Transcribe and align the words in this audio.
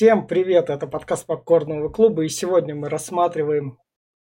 Всем 0.00 0.26
привет, 0.26 0.70
это 0.70 0.86
подкаст 0.86 1.26
Попкорного 1.26 1.90
клуба, 1.90 2.24
и 2.24 2.30
сегодня 2.30 2.74
мы 2.74 2.88
рассматриваем 2.88 3.76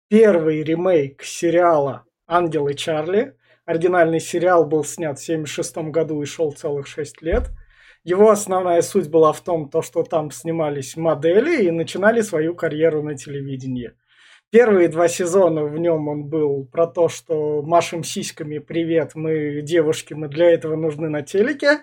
первый 0.10 0.62
ремейк 0.62 1.24
сериала 1.24 2.06
«Ангелы 2.28 2.76
Чарли». 2.76 3.36
Оригинальный 3.66 4.20
сериал 4.20 4.68
был 4.68 4.84
снят 4.84 5.18
в 5.18 5.24
1976 5.24 5.92
году 5.92 6.22
и 6.22 6.26
шел 6.28 6.52
целых 6.52 6.86
6 6.86 7.24
лет. 7.24 7.50
Его 8.04 8.30
основная 8.30 8.84
суть 8.84 9.10
была 9.10 9.34
в 9.34 9.42
том, 9.42 9.68
то, 9.68 9.82
что 9.82 10.04
там 10.04 10.30
снимались 10.30 10.96
модели 10.98 11.64
и 11.64 11.72
начинали 11.72 12.22
свою 12.22 12.54
карьеру 12.54 13.02
на 13.02 13.16
телевидении. 13.16 13.94
Первые 14.52 14.88
два 14.88 15.08
сезона 15.08 15.64
в 15.64 15.80
нем 15.80 16.08
он 16.08 16.26
был 16.26 16.68
про 16.68 16.86
то, 16.86 17.10
что 17.10 17.64
машем 17.64 18.04
сиськами 18.04 18.60
«Привет, 18.60 19.14
мы 19.16 19.62
девушки, 19.64 20.14
мы 20.14 20.28
для 20.28 20.52
этого 20.52 20.76
нужны 20.76 21.10
на 21.10 21.24
телеке». 21.24 21.80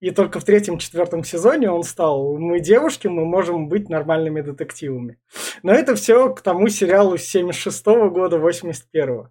И 0.00 0.10
только 0.10 0.40
в 0.40 0.44
третьем-четвертом 0.44 1.24
сезоне 1.24 1.70
он 1.70 1.82
стал 1.82 2.36
«Мы 2.36 2.60
девушки, 2.60 3.06
мы 3.06 3.24
можем 3.24 3.68
быть 3.68 3.88
нормальными 3.88 4.42
детективами». 4.42 5.18
Но 5.62 5.72
это 5.72 5.94
все 5.94 6.34
к 6.34 6.42
тому 6.42 6.68
сериалу 6.68 7.16
с 7.16 7.22
76 7.22 7.86
года, 8.10 8.38
81 8.38 9.28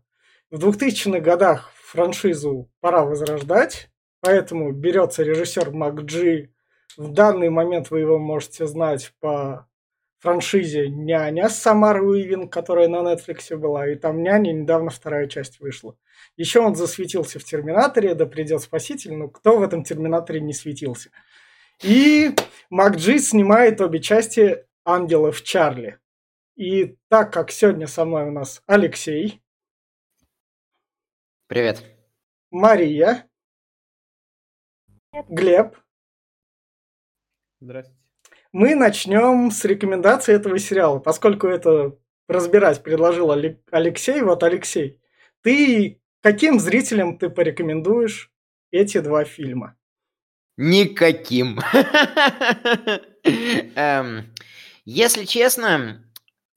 В 0.49 0.67
2000-х 0.67 1.19
годах 1.19 1.71
франшизу 1.75 2.71
пора 2.81 3.05
возрождать, 3.05 3.89
поэтому 4.21 4.71
берется 4.71 5.21
режиссер 5.21 5.69
МакДжи. 5.69 6.49
В 6.97 7.11
данный 7.11 7.49
момент 7.49 7.91
вы 7.91 7.99
его 7.99 8.17
можете 8.17 8.65
знать 8.65 9.13
по 9.19 9.67
франшизе 10.17 10.89
«Няня» 10.89 11.47
с 11.47 11.63
Уивин, 11.71 12.49
которая 12.49 12.87
на 12.87 13.13
Netflix 13.13 13.55
была, 13.55 13.87
и 13.87 13.95
там 13.95 14.23
«Няня» 14.23 14.51
недавно 14.51 14.89
вторая 14.89 15.27
часть 15.27 15.59
вышла. 15.59 15.95
Еще 16.37 16.59
он 16.59 16.75
засветился 16.75 17.39
в 17.39 17.43
«Терминаторе», 17.43 18.13
да 18.13 18.25
придет 18.25 18.61
спаситель, 18.61 19.13
но 19.13 19.29
кто 19.29 19.57
в 19.57 19.63
этом 19.63 19.83
«Терминаторе» 19.83 20.41
не 20.41 20.53
светился? 20.53 21.09
И 21.81 22.35
МакДжи 22.69 23.19
снимает 23.19 23.81
обе 23.81 24.01
части 24.01 24.65
«Ангелов 24.83 25.41
Чарли». 25.43 25.99
И 26.55 26.97
так 27.09 27.33
как 27.33 27.51
сегодня 27.51 27.87
со 27.87 28.05
мной 28.05 28.25
у 28.25 28.31
нас 28.31 28.61
Алексей. 28.65 29.41
Привет. 31.47 31.83
Мария. 32.51 33.29
Глеб. 35.29 35.75
Здравствуйте 37.59 38.05
мы 38.55 38.73
начнем 38.73 39.51
с 39.51 39.65
рекомендации 39.65 40.33
этого 40.33 40.57
сериала, 40.59 40.99
поскольку 40.99 41.45
это 41.47 41.97
разбирать 42.29 42.81
предложил 42.83 43.29
Алексей. 43.29 44.21
Вот, 44.21 44.43
Алексей, 44.43 45.01
ты 45.41 46.01
каким 46.25 46.59
зрителям 46.59 47.19
ты 47.19 47.29
порекомендуешь 47.29 48.31
эти 48.71 48.99
два 48.99 49.25
фильма? 49.25 49.77
Никаким. 50.57 51.59
Эм, 53.75 54.33
если 54.85 55.25
честно, 55.25 56.03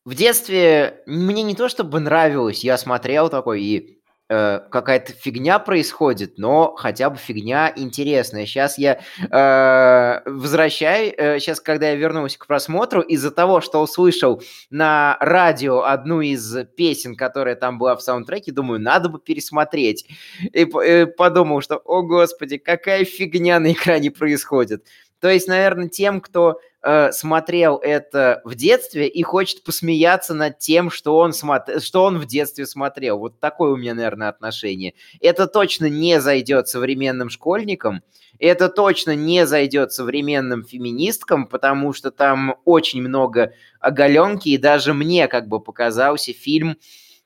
в 0.07 0.15
детстве 0.15 1.03
мне 1.05 1.43
не 1.43 1.55
то 1.55 1.69
чтобы 1.69 2.01
нравилось, 2.01 2.65
я 2.65 2.79
смотрел 2.79 3.29
такой 3.29 3.63
и 3.63 3.98
э, 4.29 4.61
какая-то 4.71 5.13
фигня 5.13 5.59
происходит, 5.59 6.39
но 6.39 6.75
хотя 6.77 7.11
бы 7.11 7.17
фигня 7.17 7.73
интересная. 7.75 8.47
Сейчас 8.47 8.79
я 8.79 9.01
э, 9.19 10.31
возвращаю, 10.31 11.13
э, 11.17 11.39
сейчас, 11.39 11.61
когда 11.61 11.91
я 11.91 11.97
вернулся 11.97 12.39
к 12.39 12.47
просмотру, 12.47 13.01
из-за 13.01 13.31
того, 13.31 13.61
что 13.61 13.81
услышал 13.81 14.43
на 14.71 15.17
радио 15.21 15.83
одну 15.83 16.21
из 16.21 16.57
песен, 16.77 17.17
которая 17.17 17.57
там 17.57 17.79
была 17.79 17.97
в 17.97 18.03
саундтреке, 18.03 18.53
думаю, 18.53 18.81
надо 18.81 19.09
бы 19.09 19.19
пересмотреть. 19.19 20.07
И 20.53 20.65
э, 20.65 21.07
подумал, 21.07 21.61
что, 21.61 21.77
о 21.77 22.03
господи, 22.03 22.59
какая 22.59 23.05
фигня 23.05 23.61
на 23.61 23.73
экране 23.73 24.11
происходит. 24.11 24.85
То 25.21 25.29
есть, 25.29 25.49
наверное, 25.49 25.89
тем, 25.89 26.21
кто 26.21 26.61
э, 26.83 27.11
смотрел 27.13 27.77
это 27.77 28.41
в 28.45 28.55
детстве 28.55 29.09
и 29.09 29.23
хочет 29.23 29.65
посмеяться 29.65 30.33
над 30.33 30.59
тем, 30.59 30.91
что 30.91 31.17
он, 31.17 31.33
смотр... 31.33 31.81
что 31.81 32.05
он 32.05 32.19
в 32.19 32.27
детстве 32.27 32.67
смотрел. 32.67 33.19
Вот 33.19 33.41
такое 33.41 33.73
у 33.73 33.77
меня, 33.77 33.95
наверное, 33.95 34.29
отношение. 34.29 34.95
Это 35.21 35.47
точно 35.47 35.87
не 35.89 36.21
зайдет 36.21 36.69
современным 36.69 37.31
школьникам, 37.31 38.03
это 38.39 38.69
точно 38.69 39.17
не 39.17 39.47
зайдет 39.47 39.93
современным 39.93 40.65
феминисткам, 40.65 41.47
потому 41.47 41.93
что 41.93 42.13
там 42.13 42.57
очень 42.65 43.03
много 43.03 43.53
оголенки, 43.81 44.51
и 44.51 44.59
даже 44.59 44.95
мне 44.95 45.27
как 45.27 45.49
бы 45.49 45.61
показался 45.61 46.33
фильм 46.33 46.77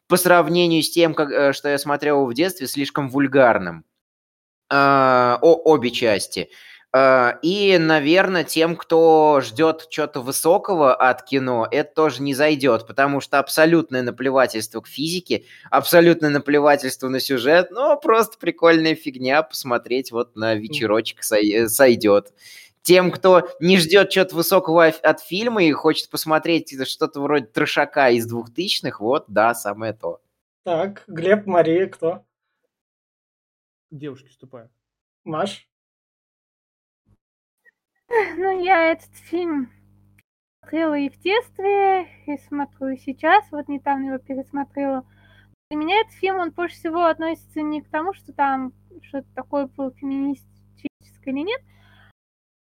по 0.09 0.17
сравнению 0.17 0.83
с 0.83 0.91
тем, 0.91 1.13
как, 1.15 1.31
э, 1.31 1.53
что 1.53 1.69
я 1.69 1.79
смотрел 1.79 2.25
в 2.25 2.33
детстве, 2.33 2.67
слишком 2.67 3.11
вульгарным. 3.11 3.85
Э, 4.71 5.37
о, 5.43 5.61
обе 5.65 5.91
части. 5.91 6.49
Э, 6.95 7.33
и, 7.43 7.79
наверное, 7.79 8.45
тем, 8.45 8.77
кто 8.77 9.41
ждет 9.43 9.89
чего-то 9.89 10.21
высокого 10.21 10.95
от 10.95 11.23
кино, 11.25 11.67
это 11.71 11.95
тоже 11.95 12.23
не 12.23 12.35
зайдет, 12.35 12.87
потому 12.87 13.21
что 13.21 13.39
абсолютное 13.39 14.03
наплевательство 14.03 14.81
к 14.83 14.87
физике, 14.87 15.45
абсолютное 15.71 16.31
наплевательство 16.31 17.09
на 17.09 17.19
сюжет, 17.21 17.71
ну, 17.71 17.99
просто 17.99 18.39
прикольная 18.39 18.95
фигня, 18.95 19.43
посмотреть 19.43 20.13
вот 20.13 20.37
на 20.37 20.55
вечерочек 20.55 21.23
сой- 21.23 21.69
сойдет. 21.69 22.35
Тем, 22.83 23.13
кто 23.13 23.49
не 23.61 23.79
ждет 23.79 24.11
чего-то 24.11 24.35
высокого 24.35 24.87
от 24.87 25.21
фильма 25.21 25.63
и 25.63 25.73
хочет 25.73 26.11
посмотреть 26.11 26.77
что-то 26.89 27.21
вроде 27.21 27.47
трешака 27.47 28.11
из 28.11 28.27
двухтысячных, 28.27 29.01
вот, 29.01 29.25
да, 29.29 29.55
самое 29.55 29.93
то. 29.93 30.21
Так, 30.65 31.05
Глеб, 31.07 31.47
Мария, 31.47 31.87
кто? 31.87 32.25
Девушки 33.91 34.29
вступают. 34.29 34.71
Маш? 35.25 35.69
Ну, 38.37 38.63
я 38.63 38.93
этот 38.93 39.15
фильм 39.15 39.71
смотрела 40.61 40.99
и 40.99 41.09
в 41.09 41.19
детстве, 41.19 42.07
и 42.27 42.37
смотрю 42.49 42.89
и 42.89 42.99
сейчас. 42.99 43.45
Вот 43.51 43.69
недавно 43.69 44.09
его 44.09 44.19
пересмотрела. 44.19 45.07
Для 45.71 45.79
меня 45.79 46.01
этот 46.01 46.13
фильм, 46.13 46.37
он 46.37 46.51
больше 46.51 46.77
всего 46.77 47.07
относится 47.07 47.63
не 47.63 47.81
к 47.81 47.89
тому, 47.89 48.13
что 48.13 48.33
там 48.33 48.73
что-то 49.03 49.27
такое 49.35 49.67
было 49.67 49.91
феминистическое 49.93 51.33
или 51.33 51.41
нет, 51.41 51.61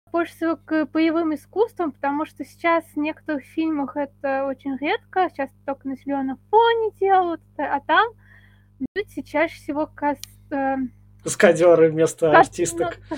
а 0.06 0.10
больше 0.10 0.34
всего 0.34 0.56
к 0.56 0.86
боевым 0.86 1.34
искусствам, 1.34 1.90
потому 1.90 2.24
что 2.24 2.44
сейчас 2.44 2.84
в 2.94 2.96
некоторых 2.96 3.42
фильмах 3.42 3.96
это 3.96 4.44
очень 4.46 4.76
редко, 4.76 5.28
сейчас 5.28 5.50
только 5.66 5.88
на 5.88 5.96
зеленом 5.96 6.38
фоне 6.50 6.92
делают, 7.00 7.42
а 7.58 7.80
там 7.80 8.12
люди 8.94 9.22
чаще 9.22 9.56
всего 9.56 9.88
кас... 9.88 10.18
Э, 10.50 10.76
Каскадеры 11.24 11.90
вместо 11.90 12.30
кас... 12.30 12.48
артисток. 12.48 12.98
Ну, 13.10 13.16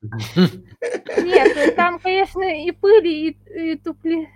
нет, 0.00 1.56
ну, 1.56 1.74
там, 1.74 1.98
конечно, 1.98 2.42
и 2.42 2.70
пыли, 2.70 3.30
и, 3.30 3.72
и 3.72 3.76
тупли... 3.76 4.28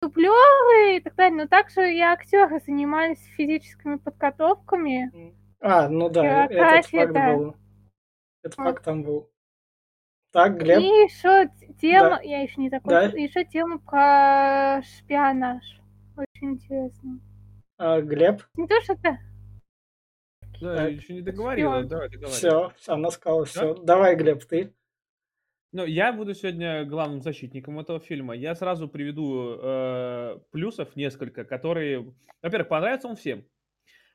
туплёвые 0.00 0.98
и 0.98 1.00
так 1.00 1.16
далее, 1.16 1.42
но 1.42 1.48
также 1.48 1.92
и 1.92 2.00
актеры 2.00 2.60
занимались 2.60 3.22
физическими 3.36 3.96
подготовками. 3.96 5.34
А, 5.60 5.88
ну 5.88 6.08
да, 6.08 6.46
этот 6.46 6.86
факт 6.86 7.12
да. 7.12 7.34
был. 7.34 7.56
Этот 8.42 8.54
факт 8.54 8.84
там 8.84 9.02
был. 9.02 9.28
Так, 10.30 10.58
Глеб. 10.58 10.78
И 10.78 10.84
еще 10.84 11.50
тема, 11.80 12.16
да. 12.16 12.20
я 12.22 12.42
еще 12.42 12.60
не 12.60 12.68
закончила, 12.68 13.10
да? 13.10 13.18
еще 13.18 13.44
тема 13.44 13.78
про 13.78 14.82
шпионаж. 14.82 15.64
Очень 16.16 16.52
интересно. 16.52 17.18
А, 17.78 18.00
Глеб? 18.02 18.42
Не 18.54 18.68
то, 18.68 18.80
что 18.82 18.92
это 18.92 19.18
да, 20.60 20.76
так. 20.76 20.92
еще 20.92 21.14
не 21.14 21.22
договорила. 21.22 21.80
Все. 21.80 21.88
Давай, 21.88 22.08
договаривай. 22.08 22.36
Все, 22.36 22.72
она 22.86 23.10
сказала 23.10 23.44
все. 23.44 23.74
Да? 23.74 23.82
Давай, 23.82 24.16
Глеб, 24.16 24.44
ты. 24.44 24.74
Ну, 25.72 25.84
я 25.84 26.12
буду 26.12 26.34
сегодня 26.34 26.84
главным 26.84 27.20
защитником 27.20 27.78
этого 27.78 28.00
фильма. 28.00 28.34
Я 28.34 28.54
сразу 28.54 28.88
приведу 28.88 29.58
э, 29.60 30.38
плюсов 30.50 30.96
несколько, 30.96 31.44
которые, 31.44 32.14
во-первых, 32.42 32.68
понравится 32.68 33.08
он 33.08 33.16
всем. 33.16 33.44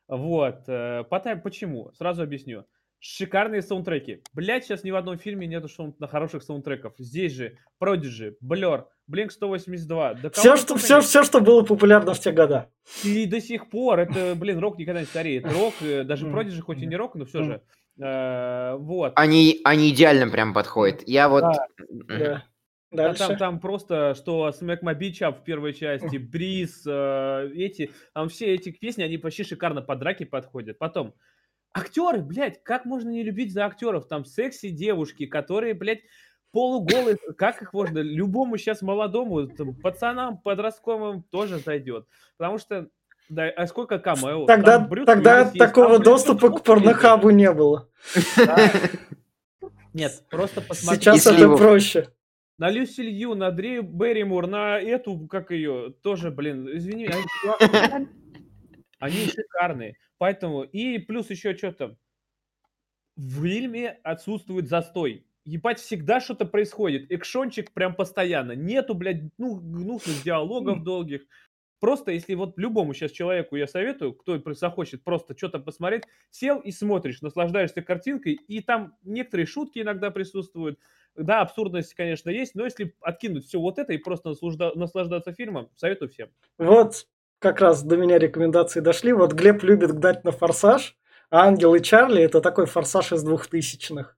Вот. 0.07 0.67
Э, 0.67 1.03
почему? 1.03 1.91
Сразу 1.93 2.23
объясню. 2.23 2.65
Шикарные 3.05 3.61
саундтреки. 3.61 4.21
Блять, 4.31 4.63
сейчас 4.63 4.85
ни 4.85 4.91
в 4.91 4.95
одном 4.95 5.17
фильме 5.17 5.45
нету 5.45 5.67
на 5.99 6.07
хороших 6.07 6.41
саундтреков. 6.41 6.93
Здесь 6.97 7.33
же 7.33 7.57
Prodigy, 7.77 8.35
Blur, 8.41 8.85
Blink 9.11 9.31
182. 9.31 10.13
Да 10.13 10.29
все, 10.29 10.55
что, 10.55 10.77
все, 10.77 11.01
все, 11.01 11.23
что 11.23 11.41
было 11.41 11.63
популярно 11.63 12.13
в 12.13 12.19
те 12.21 12.31
года. 12.31 12.69
И 13.03 13.25
до 13.25 13.41
сих 13.41 13.69
пор. 13.69 13.99
Это, 13.99 14.35
блин, 14.35 14.59
рок 14.59 14.77
никогда 14.77 15.01
не 15.01 15.05
стареет. 15.05 15.43
Рок, 15.45 15.73
э, 15.81 16.05
даже 16.05 16.27
Prodigy 16.27 16.61
хоть 16.61 16.81
и 16.81 16.85
не 16.85 16.95
рок, 16.95 17.15
но 17.15 17.25
все 17.25 17.43
же. 17.43 17.61
Э, 18.01 18.77
вот. 18.77 19.11
Они, 19.17 19.59
они 19.65 19.89
идеально 19.89 20.31
прям 20.31 20.53
подходят. 20.53 21.05
Я 21.05 21.27
вот... 21.27 21.41
Да, 21.89 22.45
да. 22.89 23.09
А 23.09 23.13
там, 23.15 23.37
там 23.37 23.59
просто, 23.59 24.13
что 24.15 24.47
Smack 24.47 24.79
My 24.81 24.97
Beach 24.97 25.19
Up 25.19 25.41
в 25.41 25.43
первой 25.43 25.73
части, 25.73 26.15
Бриз, 26.15 26.83
э, 26.87 27.49
эти, 27.53 27.91
там 28.13 28.29
все 28.29 28.53
эти 28.53 28.71
песни, 28.71 29.03
они 29.03 29.17
почти 29.17 29.43
шикарно 29.43 29.81
под 29.81 29.99
драки 29.99 30.23
подходят. 30.23 30.77
Потом, 30.77 31.15
актеры, 31.73 32.21
блядь, 32.21 32.63
как 32.63 32.85
можно 32.85 33.09
не 33.09 33.23
любить 33.23 33.51
за 33.51 33.65
актеров? 33.65 34.07
Там 34.07 34.25
секси 34.25 34.69
девушки, 34.69 35.25
которые, 35.25 35.73
блядь, 35.73 36.01
полуголые, 36.51 37.17
как 37.37 37.61
их 37.61 37.73
можно? 37.73 37.99
Любому 37.99 38.57
сейчас 38.57 38.81
молодому, 38.81 39.47
там, 39.47 39.75
пацанам, 39.75 40.37
подростковым 40.37 41.23
тоже 41.23 41.59
зайдет. 41.59 42.07
Потому 42.37 42.59
что, 42.59 42.87
да, 43.27 43.49
а 43.49 43.67
сколько 43.67 43.99
камео? 43.99 44.45
Тогда, 44.45 44.79
Брюс 44.79 45.05
тогда 45.05 45.41
Уиллис 45.41 45.57
такого 45.57 45.93
есть, 45.93 46.03
доступа 46.03 46.51
к 46.51 46.63
порнохабу 46.63 47.31
не 47.31 47.51
было. 47.51 47.89
Нет, 49.93 50.23
просто 50.29 50.61
посмотрите. 50.61 51.11
Сейчас 51.13 51.27
это 51.27 51.55
проще. 51.55 52.09
на 52.57 52.69
Люси 52.69 53.01
Лью, 53.01 53.35
на 53.35 53.51
Дрею 53.51 53.83
Берримур, 53.83 54.47
на 54.47 54.79
эту, 54.79 55.27
как 55.27 55.51
ее, 55.51 55.93
тоже, 56.01 56.31
блин, 56.31 56.67
извини, 56.75 57.07
они, 57.07 57.23
они 58.99 59.27
шикарные. 59.27 59.95
Поэтому, 60.23 60.63
и 60.63 60.99
плюс 60.99 61.29
еще 61.29 61.53
что-то, 61.53 61.97
в 63.17 63.43
фильме 63.43 63.99
отсутствует 64.03 64.69
застой. 64.69 65.27
Ебать, 65.43 65.81
всегда 65.81 66.21
что-то 66.21 66.45
происходит. 66.45 67.11
Экшончик 67.11 67.73
прям 67.73 67.93
постоянно. 67.93 68.53
Нету, 68.53 68.93
блядь, 68.95 69.23
ну, 69.37 69.55
гнусных 69.57 70.23
диалогов 70.23 70.81
долгих. 70.85 71.23
Просто, 71.81 72.11
если 72.13 72.35
вот 72.35 72.57
любому 72.57 72.93
сейчас 72.93 73.11
человеку 73.11 73.57
я 73.57 73.67
советую, 73.67 74.13
кто 74.13 74.41
захочет 74.53 75.03
просто 75.03 75.37
что-то 75.37 75.59
посмотреть, 75.59 76.03
сел 76.29 76.61
и 76.61 76.71
смотришь, 76.71 77.21
наслаждаешься 77.21 77.81
картинкой, 77.81 78.35
и 78.35 78.61
там 78.61 78.95
некоторые 79.03 79.45
шутки 79.45 79.79
иногда 79.79 80.09
присутствуют. 80.09 80.79
Да, 81.17 81.41
абсурдность, 81.41 81.95
конечно, 81.95 82.29
есть, 82.29 82.55
но 82.55 82.63
если 82.63 82.95
откинуть 83.01 83.45
все 83.45 83.59
вот 83.59 83.77
это 83.77 83.91
и 83.91 83.97
просто 83.97 84.29
наслажда- 84.29 84.71
наслаждаться 84.75 85.33
фильмом, 85.33 85.69
советую 85.75 86.07
всем. 86.07 86.29
Вот 86.57 87.07
как 87.43 87.59
раз 87.59 87.83
до 87.83 87.97
меня 87.97 88.17
рекомендации 88.17 88.79
дошли. 88.79 89.11
Вот 89.11 89.33
Глеб 89.33 89.61
любит 89.63 89.91
гнать 89.91 90.23
на 90.23 90.31
форсаж, 90.31 90.95
а 91.29 91.45
Ангел 91.45 91.75
и 91.75 91.81
Чарли 91.81 92.23
это 92.23 92.39
такой 92.39 92.65
форсаж 92.65 93.11
из 93.11 93.21
двухтысячных 93.21 94.17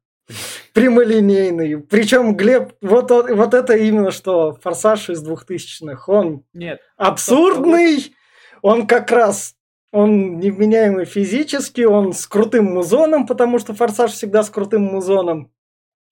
прямолинейный. 0.73 1.79
Причем 1.79 2.35
Глеб, 2.35 2.73
вот, 2.81 3.09
вот 3.09 3.53
это 3.53 3.75
именно 3.75 4.11
что 4.11 4.53
форсаж 4.61 5.09
из 5.09 5.21
двухтысячных. 5.21 6.09
Он 6.09 6.43
Нет. 6.53 6.81
абсурдный, 6.97 8.13
он 8.61 8.87
как 8.87 9.11
раз 9.11 9.55
он 9.91 10.39
невменяемый 10.39 11.05
физически, 11.05 11.81
он 11.81 12.11
с 12.11 12.27
крутым 12.27 12.65
музоном, 12.65 13.25
потому 13.25 13.59
что 13.59 13.73
форсаж 13.73 14.11
всегда 14.11 14.43
с 14.43 14.49
крутым 14.49 14.81
музоном. 14.81 15.51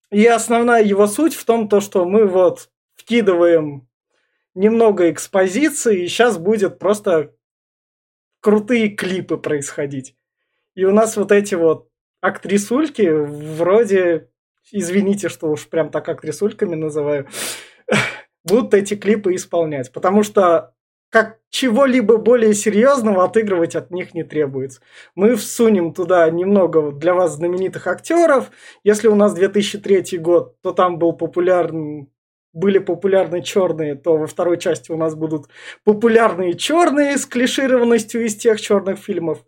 И 0.09 0.25
основная 0.25 0.83
его 0.83 1.05
суть 1.05 1.35
в 1.35 1.43
том, 1.43 1.67
то, 1.67 1.81
что 1.81 2.05
мы 2.05 2.25
вот 2.25 2.69
вкидываем 2.95 3.87
немного 4.55 5.11
экспозиции, 5.11 6.03
и 6.03 6.07
сейчас 6.07 6.37
будет 6.37 6.79
просто 6.79 7.33
крутые 8.41 8.89
клипы 8.89 9.37
происходить. 9.37 10.15
И 10.75 10.85
у 10.85 10.91
нас 10.91 11.17
вот 11.17 11.31
эти 11.31 11.55
вот 11.55 11.89
актрисульки 12.21 13.09
вроде, 13.09 14.29
извините, 14.71 15.29
что 15.29 15.49
уж 15.51 15.67
прям 15.67 15.89
так 15.89 16.09
актрисульками 16.09 16.75
называю, 16.75 17.27
будут 18.43 18.73
эти 18.73 18.95
клипы 18.95 19.35
исполнять. 19.35 19.91
Потому 19.91 20.23
что 20.23 20.73
как 21.09 21.37
чего-либо 21.51 22.17
более 22.17 22.55
серьезного 22.55 23.23
отыгрывать 23.23 23.75
от 23.75 23.91
них 23.91 24.15
не 24.15 24.23
требуется. 24.23 24.81
Мы 25.13 25.35
всунем 25.35 25.93
туда 25.93 26.27
немного 26.31 26.91
для 26.91 27.13
вас 27.13 27.35
знаменитых 27.35 27.85
актеров. 27.85 28.49
Если 28.83 29.07
у 29.07 29.13
нас 29.13 29.35
2003 29.35 30.17
год, 30.17 30.59
то 30.61 30.73
там 30.73 30.97
был 30.97 31.13
популярный 31.13 32.09
были 32.53 32.77
популярны 32.77 33.41
черные, 33.41 33.95
то 33.95 34.17
во 34.17 34.27
второй 34.27 34.57
части 34.57 34.91
у 34.91 34.97
нас 34.97 35.15
будут 35.15 35.47
популярные 35.83 36.53
черные 36.53 37.17
с 37.17 37.25
клишированностью 37.25 38.25
из 38.25 38.35
тех 38.35 38.61
черных 38.61 38.99
фильмов. 38.99 39.43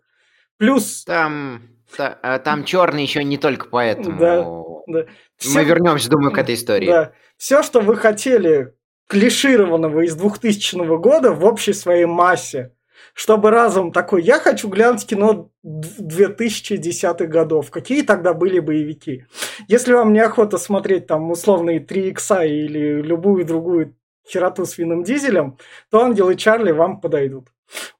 Плюс... 0.58 1.04
Там 1.04 1.62
а, 1.98 2.38
там 2.40 2.64
черный 2.64 3.02
еще 3.02 3.22
не 3.22 3.38
только 3.38 3.68
поэтому. 3.68 4.18
Да, 4.18 5.02
да. 5.02 5.06
Все, 5.36 5.58
Мы 5.58 5.64
вернемся, 5.64 6.10
думаю, 6.10 6.32
к 6.32 6.38
этой 6.38 6.54
истории. 6.54 6.86
Да. 6.86 7.12
Все, 7.36 7.62
что 7.62 7.80
вы 7.80 7.96
хотели 7.96 8.74
клишированного 9.08 10.00
из 10.00 10.16
2000 10.16 10.98
года 10.98 11.32
в 11.32 11.44
общей 11.44 11.72
своей 11.72 12.06
массе, 12.06 12.72
чтобы 13.16 13.50
разом 13.50 13.92
такой, 13.92 14.22
я 14.22 14.38
хочу 14.38 14.68
глянуть 14.68 15.06
кино 15.06 15.50
2010-х 15.64 17.24
годов. 17.26 17.70
Какие 17.70 18.02
тогда 18.02 18.34
были 18.34 18.58
боевики? 18.60 19.24
Если 19.68 19.94
вам 19.94 20.12
неохота 20.12 20.58
смотреть 20.58 21.06
там 21.06 21.30
условные 21.30 21.80
3 21.80 22.10
икса 22.10 22.42
или 22.44 23.00
любую 23.00 23.46
другую 23.46 23.96
хероту 24.28 24.66
с 24.66 24.76
винным 24.76 25.02
дизелем, 25.02 25.56
то 25.90 26.02
Ангел 26.02 26.28
и 26.28 26.36
Чарли 26.36 26.72
вам 26.72 27.00
подойдут. 27.00 27.48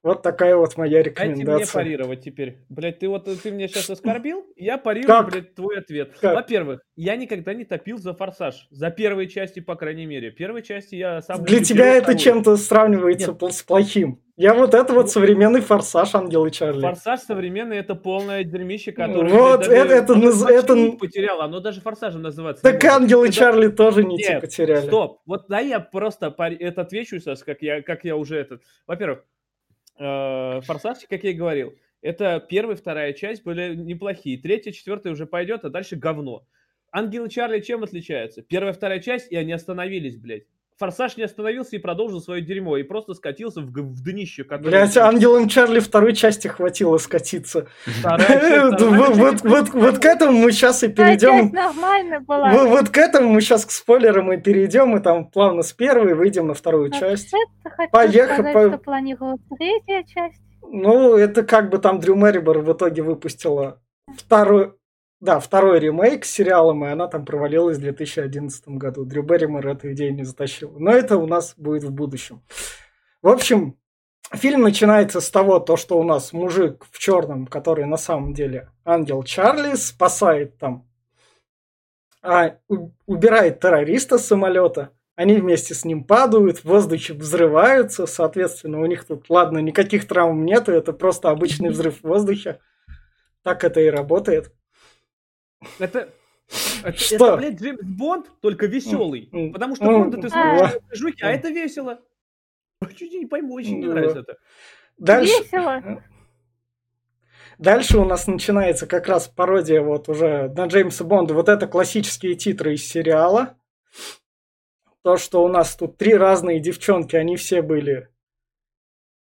Вот 0.03 0.21
такая 0.21 0.55
вот 0.55 0.77
моя 0.77 1.01
рекомендация. 1.01 1.45
Дайте 1.45 1.77
мне 1.77 1.83
парировать 1.83 2.21
теперь. 2.21 2.57
Блять, 2.69 2.99
ты 2.99 3.09
вот 3.09 3.25
ты 3.41 3.49
меня 3.49 3.67
сейчас 3.67 3.89
оскорбил, 3.89 4.45
я 4.55 4.77
парирую, 4.77 5.07
как? 5.07 5.31
блядь, 5.31 5.55
твой 5.55 5.79
ответ. 5.79 6.15
Как? 6.21 6.35
Во-первых, 6.35 6.81
я 6.95 7.15
никогда 7.15 7.55
не 7.55 7.65
топил 7.65 7.97
за 7.97 8.13
форсаж. 8.13 8.67
За 8.69 8.91
первые 8.91 9.27
части, 9.27 9.61
по 9.61 9.75
крайней 9.75 10.05
мере. 10.05 10.29
Первой 10.29 10.61
части 10.61 10.93
я 10.93 11.21
сам... 11.23 11.43
Для 11.43 11.63
тебя 11.63 11.95
это 11.95 12.15
чем-то 12.15 12.55
сравнивается 12.55 13.35
Нет. 13.41 13.53
с 13.53 13.63
плохим. 13.63 14.21
Я 14.37 14.53
вот 14.53 14.75
это 14.75 14.93
вот 14.93 15.09
современный 15.09 15.61
форсаж 15.61 16.13
Ангел 16.13 16.45
и 16.45 16.51
Чарли. 16.51 16.81
Форсаж 16.81 17.21
современный 17.21 17.77
это 17.77 17.95
полное 17.95 18.43
дерьмище, 18.43 18.91
которое 18.91 19.33
вот 19.33 19.67
это 19.67 19.93
это 19.95 20.15
наз... 20.15 20.47
это 20.47 20.91
потеряло, 20.91 21.45
оно 21.45 21.59
даже 21.59 21.81
форсажем 21.81 22.21
называется. 22.21 22.61
Так 22.61 22.83
Ангел 22.85 23.23
и 23.23 23.31
Чарли 23.31 23.69
тоже 23.69 24.03
не 24.03 24.17
Нет, 24.17 24.41
потеряли. 24.41 24.85
Стоп, 24.85 25.21
вот 25.25 25.47
да 25.49 25.59
я 25.59 25.79
просто 25.79 26.35
это 26.37 26.81
отвечу 26.81 27.19
сейчас, 27.19 27.41
как 27.43 27.63
я 27.63 27.81
как 27.81 28.05
я 28.05 28.15
уже 28.15 28.37
этот. 28.37 28.61
Во-первых, 28.85 29.25
э, 29.97 30.61
Форсаж, 30.61 30.99
как 31.09 31.23
я 31.23 31.31
и 31.31 31.33
говорил, 31.33 31.73
это 32.03 32.39
первая, 32.47 32.75
вторая 32.75 33.13
часть 33.13 33.43
были 33.43 33.73
неплохие. 33.73 34.39
Третья, 34.39 34.71
четвертая 34.71 35.13
уже 35.13 35.25
пойдет, 35.25 35.65
а 35.65 35.69
дальше 35.69 35.95
говно. 35.95 36.45
Ангел 36.91 37.25
и 37.25 37.29
Чарли 37.29 37.59
чем 37.59 37.83
отличаются? 37.83 38.43
Первая, 38.43 38.73
вторая 38.73 38.99
часть, 38.99 39.31
и 39.31 39.35
они 39.35 39.51
остановились, 39.51 40.15
блядь. 40.15 40.45
Форсаж 40.77 41.17
не 41.17 41.23
остановился 41.23 41.75
и 41.75 41.79
продолжил 41.79 42.21
свое 42.21 42.41
дерьмо, 42.41 42.77
и 42.77 42.83
просто 42.83 43.13
скатился 43.13 43.61
в, 43.61 43.71
в 43.71 44.03
днище. 44.03 44.43
Которое... 44.43 44.69
Блять, 44.69 44.95
Ангелом 44.97 45.49
Чарли 45.49 45.79
второй 45.79 46.13
части 46.13 46.47
хватило 46.47 46.97
скатиться. 46.97 47.67
Вот 49.87 49.99
к 49.99 50.05
этому 50.05 50.33
мы 50.33 50.51
сейчас 50.51 50.83
и 50.83 50.87
перейдем. 50.87 51.51
нормально 51.51 52.19
была. 52.21 52.51
Вот 52.65 52.89
к 52.89 52.97
этому 52.97 53.29
мы 53.29 53.41
сейчас 53.41 53.65
к 53.65 53.71
спойлерам 53.71 54.31
и 54.33 54.37
перейдем, 54.37 54.95
и 54.95 55.01
там 55.01 55.29
плавно 55.29 55.63
с 55.63 55.73
первой 55.73 56.13
выйдем 56.13 56.47
на 56.47 56.53
вторую 56.53 56.91
часть. 56.91 57.33
Поехали. 57.91 58.51
что 58.51 58.77
планировалась 58.77 59.41
третья 59.57 60.03
часть. 60.03 60.41
Ну, 60.69 61.15
это 61.15 61.43
как 61.43 61.69
бы 61.69 61.79
там 61.79 61.99
Дрю 61.99 62.15
Мэрибор 62.15 62.59
в 62.59 62.73
итоге 62.73 63.01
выпустила 63.01 63.81
вторую, 64.15 64.77
да, 65.19 65.39
второй 65.39 65.79
ремейк 65.79 66.25
с 66.25 66.31
сериалом, 66.31 66.85
и 66.85 66.89
она 66.89 67.07
там 67.07 67.25
провалилась 67.25 67.77
в 67.77 67.81
2011 67.81 68.67
году. 68.69 69.03
Дрю 69.03 69.23
Берримор 69.23 69.67
эту 69.67 69.91
идею 69.93 70.13
не 70.13 70.23
затащил. 70.23 70.75
Но 70.77 70.91
это 70.91 71.17
у 71.17 71.25
нас 71.25 71.55
будет 71.57 71.83
в 71.83 71.91
будущем. 71.91 72.43
В 73.23 73.29
общем, 73.29 73.77
фильм 74.31 74.61
начинается 74.61 75.19
с 75.19 75.31
того, 75.31 75.59
то, 75.59 75.75
что 75.75 75.99
у 75.99 76.03
нас 76.03 76.33
мужик 76.33 76.85
в 76.91 76.99
черном, 76.99 77.47
который 77.47 77.85
на 77.85 77.97
самом 77.97 78.33
деле 78.33 78.69
ангел 78.85 79.23
Чарли, 79.23 79.75
спасает 79.75 80.57
там, 80.59 80.87
а, 82.21 82.57
убирает 83.07 83.59
террориста 83.59 84.19
с 84.19 84.27
самолета. 84.27 84.91
Они 85.15 85.33
вместе 85.33 85.73
с 85.73 85.83
ним 85.83 86.03
падают, 86.03 86.59
в 86.59 86.65
воздухе 86.65 87.13
взрываются, 87.13 88.05
соответственно, 88.05 88.81
у 88.81 88.85
них 88.85 89.03
тут, 89.03 89.31
ладно, 89.31 89.57
никаких 89.57 90.07
травм 90.07 90.45
нету, 90.45 90.71
это 90.71 90.93
просто 90.93 91.31
обычный 91.31 91.69
взрыв 91.69 92.01
в 92.01 92.07
воздухе. 92.07 92.59
Так 93.41 93.63
это 93.63 93.79
и 93.79 93.87
работает. 93.87 94.53
Это, 95.79 96.09
это, 96.83 96.97
что? 96.97 97.15
это, 97.15 97.37
блядь, 97.37 97.61
Джеймс 97.61 97.81
Бонд, 97.83 98.31
только 98.41 98.65
веселый. 98.67 99.29
Потому 99.53 99.75
что 99.75 99.85
Бонда 99.85 100.21
ты 100.21 100.29
смотришь 100.29 100.81
жуки, 100.91 101.23
а 101.23 101.31
это 101.31 101.49
весело. 101.49 101.99
Чуть 102.95 103.13
не 103.13 103.25
пойму, 103.25 103.55
очень 103.55 103.79
не 103.79 103.87
нравится 103.87 104.19
это. 104.19 104.37
Дальше... 104.97 105.31
Весело. 105.43 106.03
Дальше 107.57 107.97
у 107.97 108.05
нас 108.05 108.27
начинается 108.27 108.85
как 108.85 109.07
раз 109.07 109.27
пародия 109.27 109.81
вот 109.81 110.09
уже 110.09 110.49
на 110.49 110.67
Джеймса 110.67 111.03
Бонда. 111.03 111.33
Вот 111.33 111.49
это 111.49 111.65
классические 111.67 112.35
титры 112.35 112.75
из 112.75 112.87
сериала. 112.87 113.57
То, 115.01 115.17
что 115.17 115.43
у 115.43 115.47
нас 115.47 115.75
тут 115.75 115.97
три 115.97 116.13
разные 116.13 116.59
девчонки, 116.59 117.15
они 117.15 117.35
все 117.35 117.61
были 117.61 118.09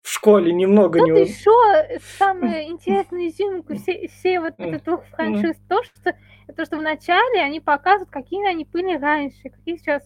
в 0.03 0.11
школе 0.11 0.53
немного 0.53 1.01
Тут 1.01 1.09
не... 1.09 1.23
еще 1.23 2.01
самое 2.19 2.69
интересное 2.69 3.27
изюминку 3.27 3.75
все, 3.75 4.07
все 4.07 4.39
вот 4.39 4.55
этих 4.59 4.85
двух 4.85 5.05
франшиз, 5.07 5.57
то, 5.69 5.83
что 5.83 6.17
то, 6.55 6.65
что 6.65 6.79
вначале 6.79 7.41
они 7.43 7.61
показывают, 7.61 8.11
какие 8.11 8.47
они 8.49 8.65
были 8.65 8.97
раньше, 8.97 9.51
какие 9.51 9.77
сейчас 9.77 10.03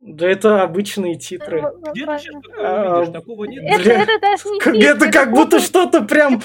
да 0.00 0.28
это 0.28 0.62
обычные 0.62 1.16
титры. 1.16 1.64
Где 1.92 2.06
ты 2.06 2.18
сейчас 2.18 2.34
такое 2.42 3.00
видишь? 3.00 3.12
Такого 3.12 3.44
нет. 3.44 3.64
Это, 3.64 3.90
это 3.90 4.20
даже 4.20 4.48
не 4.50 4.60
титры. 4.60 4.78
Это 4.78 5.10
как 5.10 5.30
будто 5.32 5.58
что-то 5.58 6.02
прям 6.02 6.42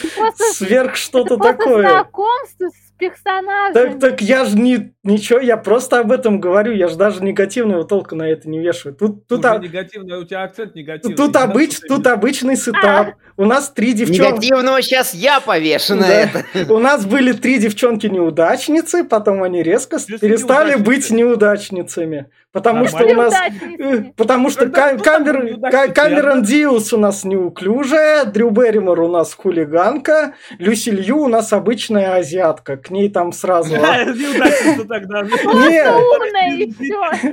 сверх 0.54 0.96
что-то 0.96 1.38
такое. 1.38 1.88
знакомство 1.88 2.70
с 2.70 2.91
персонажем. 3.02 3.74
Так, 3.74 4.00
так 4.00 4.22
я 4.22 4.46
же 4.46 4.58
не, 4.58 4.94
ничего, 5.04 5.40
я 5.40 5.58
просто 5.58 6.00
об 6.00 6.12
этом 6.12 6.40
говорю, 6.40 6.74
я 6.74 6.88
же 6.88 6.96
даже 6.96 7.24
негативного 7.24 7.84
толка 7.84 8.16
на 8.16 8.30
это 8.30 8.48
не 8.48 8.60
вешаю. 8.60 8.96
Тут, 8.96 9.28
тут, 9.28 9.44
а... 9.44 9.58
негативный, 9.58 10.18
у 10.18 10.24
тебя 10.24 10.44
акцент 10.44 10.76
негативный. 10.76 11.18
Тут, 11.18 11.36
обыч, 11.36 11.80
тут 11.88 12.06
обычный 12.08 12.56
setup. 12.56 13.08
А. 13.10 13.14
У 13.38 13.46
нас 13.46 13.72
три 13.72 13.94
девчонки... 13.94 14.20
Негативного 14.20 14.82
сейчас 14.82 15.14
я 15.14 15.40
повешу 15.40 15.96
на 15.96 16.06
это. 16.06 16.46
У 16.70 16.78
нас 16.78 17.06
были 17.06 17.34
три 17.34 17.58
девчонки-неудачницы, 17.58 19.04
потом 19.04 19.42
они 19.42 19.64
резко 19.64 19.98
перестали 20.20 20.76
быть 20.76 21.10
неудачницами. 21.10 22.30
Потому 22.52 22.88
что 22.88 23.06
у 23.06 23.14
нас... 23.14 23.34
Э, 23.80 24.04
потому 24.18 24.50
что 24.50 24.70
Камерон 24.70 26.44
Диас 26.44 26.92
у 26.92 26.98
нас 26.98 27.24
неуклюжая, 27.24 28.26
Дрю 28.26 28.50
Берримор 28.50 29.00
у 29.00 29.08
нас 29.08 29.34
хулиганка, 29.34 30.34
Люси 30.60 30.90
Лью 30.90 31.20
у 31.20 31.28
нас 31.28 31.54
обычная 31.54 32.16
азиатка. 32.16 32.76
К 32.76 32.91
ней 32.92 33.10
там 33.10 33.32
сразу... 33.32 33.70
Неудачница 33.76 34.86
тогда. 34.86 35.24
Нет. 35.70 35.96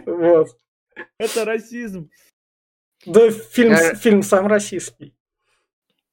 Вот. 0.06 0.48
Это 1.18 1.44
расизм. 1.44 2.10
Да, 3.06 3.30
фильм, 3.30 3.72
э, 3.72 3.94
фильм 3.94 4.22
сам 4.22 4.46
российский. 4.46 5.14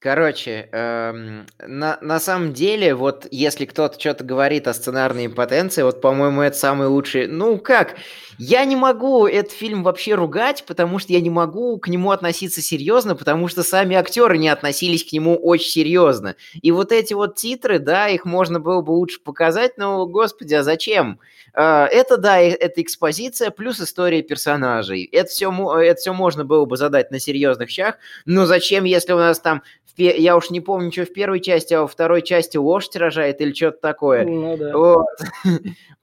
Короче, 0.05 0.69
эм, 0.71 1.47
на, 1.57 1.97
на 1.99 2.19
самом 2.19 2.53
деле, 2.53 2.93
вот 2.93 3.25
если 3.31 3.65
кто-то 3.65 3.99
что-то 3.99 4.23
говорит 4.23 4.67
о 4.67 4.75
сценарной 4.75 5.25
импотенции, 5.25 5.81
вот, 5.81 5.99
по-моему, 5.99 6.43
это 6.43 6.55
самый 6.55 6.87
лучший... 6.87 7.25
Ну, 7.25 7.57
как? 7.57 7.95
Я 8.37 8.65
не 8.65 8.75
могу 8.75 9.25
этот 9.25 9.51
фильм 9.51 9.81
вообще 9.81 10.13
ругать, 10.13 10.63
потому 10.67 10.99
что 10.99 11.11
я 11.11 11.21
не 11.21 11.31
могу 11.31 11.79
к 11.79 11.87
нему 11.87 12.11
относиться 12.11 12.61
серьезно, 12.61 13.15
потому 13.15 13.47
что 13.47 13.63
сами 13.63 13.95
актеры 13.95 14.37
не 14.37 14.49
относились 14.49 15.03
к 15.03 15.11
нему 15.11 15.37
очень 15.37 15.71
серьезно. 15.71 16.35
И 16.61 16.71
вот 16.71 16.91
эти 16.91 17.15
вот 17.15 17.33
титры, 17.33 17.79
да, 17.79 18.07
их 18.07 18.25
можно 18.25 18.59
было 18.59 18.81
бы 18.81 18.91
лучше 18.91 19.19
показать, 19.19 19.79
но, 19.79 20.05
господи, 20.05 20.53
а 20.53 20.61
зачем? 20.61 21.13
Э, 21.13 21.34
это, 21.55 22.17
да, 22.17 22.39
это 22.39 22.81
экспозиция 22.81 23.49
плюс 23.49 23.79
история 23.79 24.21
персонажей. 24.21 25.03
Это 25.11 25.29
все, 25.29 25.51
это 25.79 25.99
все 25.99 26.13
можно 26.13 26.43
было 26.43 26.65
бы 26.65 26.77
задать 26.77 27.11
на 27.11 27.19
серьезных 27.19 27.69
щах, 27.69 27.97
но 28.25 28.45
зачем, 28.45 28.83
если 28.83 29.13
у 29.13 29.17
нас 29.17 29.39
там 29.39 29.61
я 29.97 30.35
уж 30.35 30.49
не 30.49 30.59
помню, 30.59 30.91
что 30.91 31.05
в 31.05 31.13
первой 31.13 31.39
части, 31.39 31.73
а 31.73 31.81
во 31.81 31.87
второй 31.87 32.21
части 32.21 32.57
лошадь 32.57 32.95
рожает 32.97 33.41
или 33.41 33.53
что-то 33.53 33.79
такое. 33.79 34.25
Ну 34.25 34.57
да. 34.57 34.77
Вот. 34.77 35.07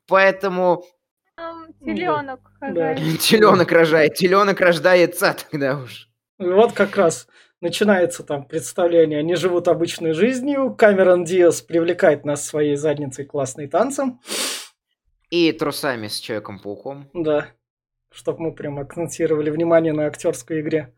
Поэтому... 0.09 0.85
Теленок 1.85 2.41
рожает. 2.61 2.99
Теленок 3.21 3.73
рожает, 3.73 4.15
теленок 4.15 4.61
рождается 4.61 5.37
тогда 5.51 5.79
уж. 5.79 6.09
Вот 6.39 6.73
как 6.73 6.97
раз 6.97 7.27
начинается 7.61 8.23
там 8.23 8.45
представление. 8.45 9.21
Они 9.21 9.35
живут 9.35 9.69
обычной 9.69 10.13
жизнью. 10.13 10.75
Камерон 10.77 11.25
Диас 11.25 11.61
привлекает 11.61 12.25
нас 12.25 12.47
своей 12.47 12.77
задницей 12.77 13.25
классной 13.25 13.69
танцем. 13.69 14.21
И 15.33 15.51
трусами 15.53 16.09
с 16.09 16.21
Человеком-пауком. 16.21 17.09
Да. 17.15 17.49
Чтобы 18.11 18.43
мы 18.43 18.53
прям 18.53 18.79
акцентировали 18.79 19.49
внимание 19.49 19.95
на 19.95 20.05
актерской 20.05 20.61
игре. 20.61 20.93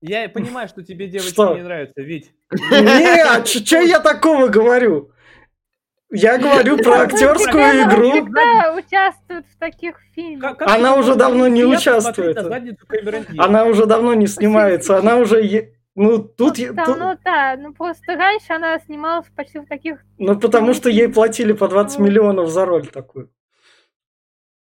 Я 0.00 0.28
понимаю, 0.28 0.68
что 0.68 0.84
тебе 0.84 1.08
девочки 1.08 1.32
что? 1.32 1.56
не 1.56 1.62
нравятся, 1.62 2.00
ведь. 2.00 2.32
Нет, 2.70 3.48
что 3.48 3.80
я 3.80 3.98
такого 3.98 4.46
говорю? 4.46 5.10
Я 6.12 6.38
говорю 6.38 6.76
про 6.78 7.00
актерскую 7.00 7.82
игру. 7.88 8.12
Всегда 8.12 8.74
участвует 8.74 9.46
в 9.48 9.58
таких 9.58 9.96
фильмах. 10.14 10.58
Она 10.60 10.94
уже 10.94 11.16
давно 11.16 11.48
не 11.48 11.64
участвует. 11.64 12.38
Она 13.36 13.64
уже 13.64 13.84
давно 13.86 14.14
не 14.14 14.28
снимается. 14.28 14.96
Она 14.96 15.16
уже 15.16 15.42
ну, 15.98 16.18
тут... 16.22 16.58
Ну, 16.58 16.72
да, 16.74 16.84
тут... 16.84 16.98
ну 16.98 17.18
да, 17.24 17.56
ну 17.58 17.74
просто 17.74 18.14
раньше 18.14 18.52
она 18.52 18.78
снималась 18.78 19.26
почти 19.34 19.58
в 19.58 19.66
таких... 19.66 20.04
Ну, 20.18 20.38
потому 20.38 20.72
что 20.72 20.88
ей 20.88 21.08
платили 21.08 21.52
по 21.52 21.68
20 21.68 21.98
миллионов 21.98 22.50
за 22.50 22.64
роль 22.64 22.86
такую. 22.86 23.30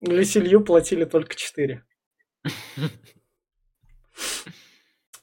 Лесилью 0.01 0.65
платили 0.65 1.05
только 1.05 1.37
4. 1.37 1.85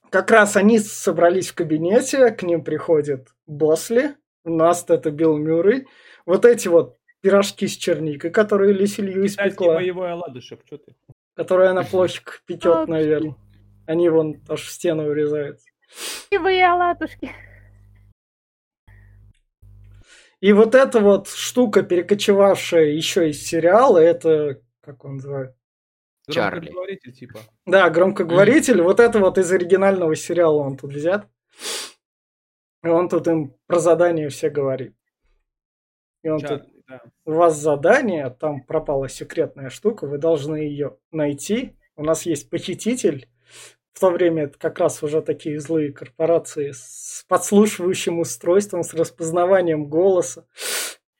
как 0.10 0.32
раз 0.32 0.56
они 0.56 0.80
собрались 0.80 1.50
в 1.50 1.56
кабинете, 1.56 2.32
к 2.32 2.44
ним 2.44 2.64
приходит 2.64 3.28
Босли, 3.46 4.16
Наст 4.46 4.90
это 4.90 5.12
Билл 5.12 5.38
Мюррей. 5.38 5.88
Вот 6.26 6.46
эти 6.46 6.68
вот 6.68 6.98
пирожки 7.22 7.68
с 7.68 7.76
черникой, 7.76 8.32
которые 8.32 8.74
Лисилью 8.74 9.26
испекла. 9.26 9.76
боевой 9.76 10.14
оладушек, 10.14 10.62
что 10.66 10.78
ты? 10.78 10.96
Которые 11.36 11.70
она 11.72 11.84
плохик 11.84 12.42
печет, 12.48 12.88
наверное. 12.88 13.36
Они 13.86 14.08
вон 14.10 14.42
аж 14.48 14.62
в 14.62 14.72
стену 14.72 15.06
вырезаются. 15.06 15.69
Боевые 16.32 16.68
оладушки. 16.68 17.32
И 20.40 20.54
вот 20.54 20.74
эта 20.74 21.02
вот 21.02 21.28
штука, 21.28 21.84
перекочевавшая 21.84 22.86
еще 22.86 23.30
из 23.30 23.46
сериала, 23.46 23.98
это, 23.98 24.62
как 24.82 25.04
он 25.04 25.16
называется? 25.16 25.58
Чарли. 26.30 26.68
Громкоговоритель, 26.68 27.14
типа. 27.14 27.40
Да, 27.66 27.90
громкоговоритель. 27.90 28.80
Mm. 28.80 28.84
Вот 28.84 29.00
это 29.00 29.20
вот 29.20 29.38
из 29.38 29.52
оригинального 29.52 30.16
сериала 30.16 30.58
он 30.58 30.78
тут 30.78 30.94
взят. 30.94 31.28
И 32.84 32.88
он 32.88 33.10
тут 33.10 33.28
им 33.28 33.56
про 33.68 33.80
задание 33.80 34.30
все 34.30 34.50
говорит. 34.50 34.96
И 36.24 36.30
он 36.30 36.40
Чарли, 36.40 36.60
тут... 36.60 36.70
Да. 36.88 37.02
У 37.26 37.34
вас 37.34 37.58
задание, 37.58 38.30
там 38.30 38.64
пропала 38.64 39.10
секретная 39.10 39.70
штука, 39.70 40.08
вы 40.08 40.18
должны 40.18 40.56
ее 40.56 40.98
найти. 41.12 41.78
У 41.96 42.04
нас 42.04 42.26
есть 42.26 42.50
похититель. 42.50 43.28
В 43.94 44.00
то 44.00 44.12
время 44.12 44.44
это 44.44 44.58
как 44.58 44.80
раз 44.80 45.04
уже 45.04 45.22
такие 45.22 45.60
злые 45.60 45.92
корпорации 45.92 46.72
с 46.72 47.26
подслушивающим 47.28 48.20
устройством, 48.20 48.84
с 48.84 48.94
распознаванием 48.94 49.88
голоса. 49.88 50.46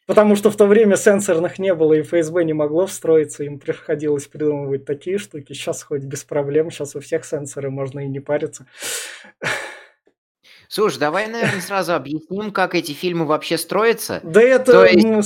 Потому 0.10 0.36
что 0.36 0.50
в 0.50 0.56
то 0.56 0.66
время 0.66 0.96
сенсорных 0.96 1.60
не 1.60 1.76
было, 1.76 1.94
и 1.94 2.02
ФСБ 2.02 2.44
не 2.44 2.54
могло 2.54 2.88
встроиться, 2.88 3.44
им 3.44 3.60
приходилось 3.60 4.26
придумывать 4.26 4.84
такие 4.86 5.20
штуки. 5.20 5.54
Сейчас 5.54 5.84
хоть 5.84 6.02
без 6.04 6.24
проблем, 6.24 6.72
сейчас 6.72 6.96
у 6.96 7.00
всех 7.00 7.26
сенсоры, 7.26 7.70
можно 7.70 8.00
и 8.00 8.08
не 8.08 8.20
париться. 8.20 8.66
Слушай, 10.72 11.00
давай, 11.00 11.28
наверное, 11.28 11.62
сразу 11.62 11.96
объясним, 11.96 12.52
как 12.52 12.76
эти 12.76 12.92
фильмы 12.92 13.26
вообще 13.26 13.58
строятся. 13.58 14.20
Да 14.24 14.40
это... 14.40 14.72
То 14.72 14.86
есть, 14.86 15.04
ну, 15.04 15.22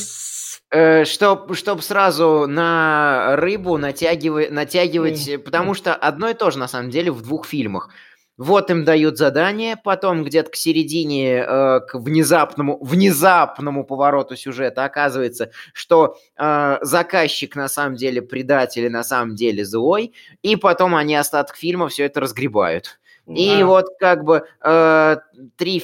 э, 0.71 1.03
чтоб, 1.03 1.53
чтоб 1.53 1.81
сразу 1.81 2.45
на 2.47 3.35
рыбу 3.35 3.77
натягивать, 3.77 4.51
натягивать 4.51 5.43
потому 5.43 5.73
что 5.73 5.93
одно 5.93 6.29
и 6.29 6.33
то 6.33 6.49
же, 6.49 6.59
на 6.59 6.69
самом 6.69 6.91
деле, 6.91 7.11
в 7.11 7.21
двух 7.21 7.45
фильмах. 7.45 7.89
Вот 8.37 8.71
им 8.71 8.85
дают 8.85 9.17
задание, 9.17 9.75
потом 9.75 10.23
где-то 10.23 10.49
к 10.49 10.55
середине, 10.55 11.39
э, 11.39 11.79
к 11.81 11.95
внезапному, 11.95 12.79
внезапному 12.81 13.83
повороту 13.83 14.37
сюжета 14.37 14.85
оказывается, 14.85 15.51
что 15.73 16.17
э, 16.37 16.77
заказчик 16.81 17.55
на 17.57 17.67
самом 17.67 17.95
деле 17.95 18.21
предатель 18.21 18.85
и 18.85 18.89
на 18.89 19.03
самом 19.03 19.35
деле 19.35 19.65
злой, 19.65 20.13
и 20.41 20.55
потом 20.55 20.95
они 20.95 21.15
остаток 21.15 21.57
фильма 21.57 21.89
все 21.89 22.05
это 22.05 22.21
разгребают. 22.21 22.99
И 23.27 23.61
а. 23.61 23.65
вот 23.65 23.85
как 23.99 24.25
бы 24.25 24.43
э, 24.61 25.17
три, 25.55 25.81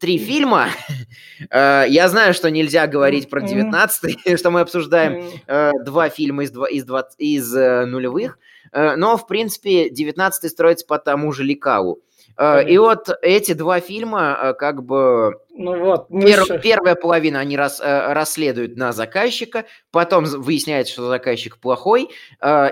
три 0.00 0.18
фильма. 0.18 0.68
э, 1.50 1.84
я 1.88 2.08
знаю, 2.08 2.34
что 2.34 2.50
нельзя 2.50 2.86
говорить 2.88 3.30
про 3.30 3.40
19 3.40 4.36
что 4.38 4.50
мы 4.50 4.60
обсуждаем 4.60 5.30
э, 5.46 5.70
два 5.84 6.08
фильма 6.08 6.42
из, 6.42 6.50
из, 6.50 6.84
20, 6.84 7.14
из 7.18 7.54
э, 7.54 7.84
нулевых. 7.86 8.38
Э, 8.72 8.96
но, 8.96 9.16
в 9.16 9.26
принципе, 9.28 9.88
19-й 9.88 10.48
строится 10.48 10.84
по 10.86 10.98
тому 10.98 11.32
же 11.32 11.44
лекалу. 11.44 12.00
Э, 12.40 12.64
и 12.64 12.78
вот 12.78 13.10
эти 13.20 13.52
два 13.52 13.80
фильма, 13.80 14.38
э, 14.42 14.54
как 14.54 14.82
бы... 14.82 15.38
Ну 15.50 15.78
вот, 15.78 16.08
пер, 16.08 16.40
еще... 16.40 16.58
Первая 16.58 16.94
половина 16.94 17.38
они 17.40 17.54
рас, 17.54 17.82
расследуют 17.84 18.78
на 18.78 18.92
заказчика, 18.92 19.66
потом 19.90 20.24
выясняется, 20.24 20.94
что 20.94 21.08
заказчик 21.08 21.58
плохой, 21.58 22.08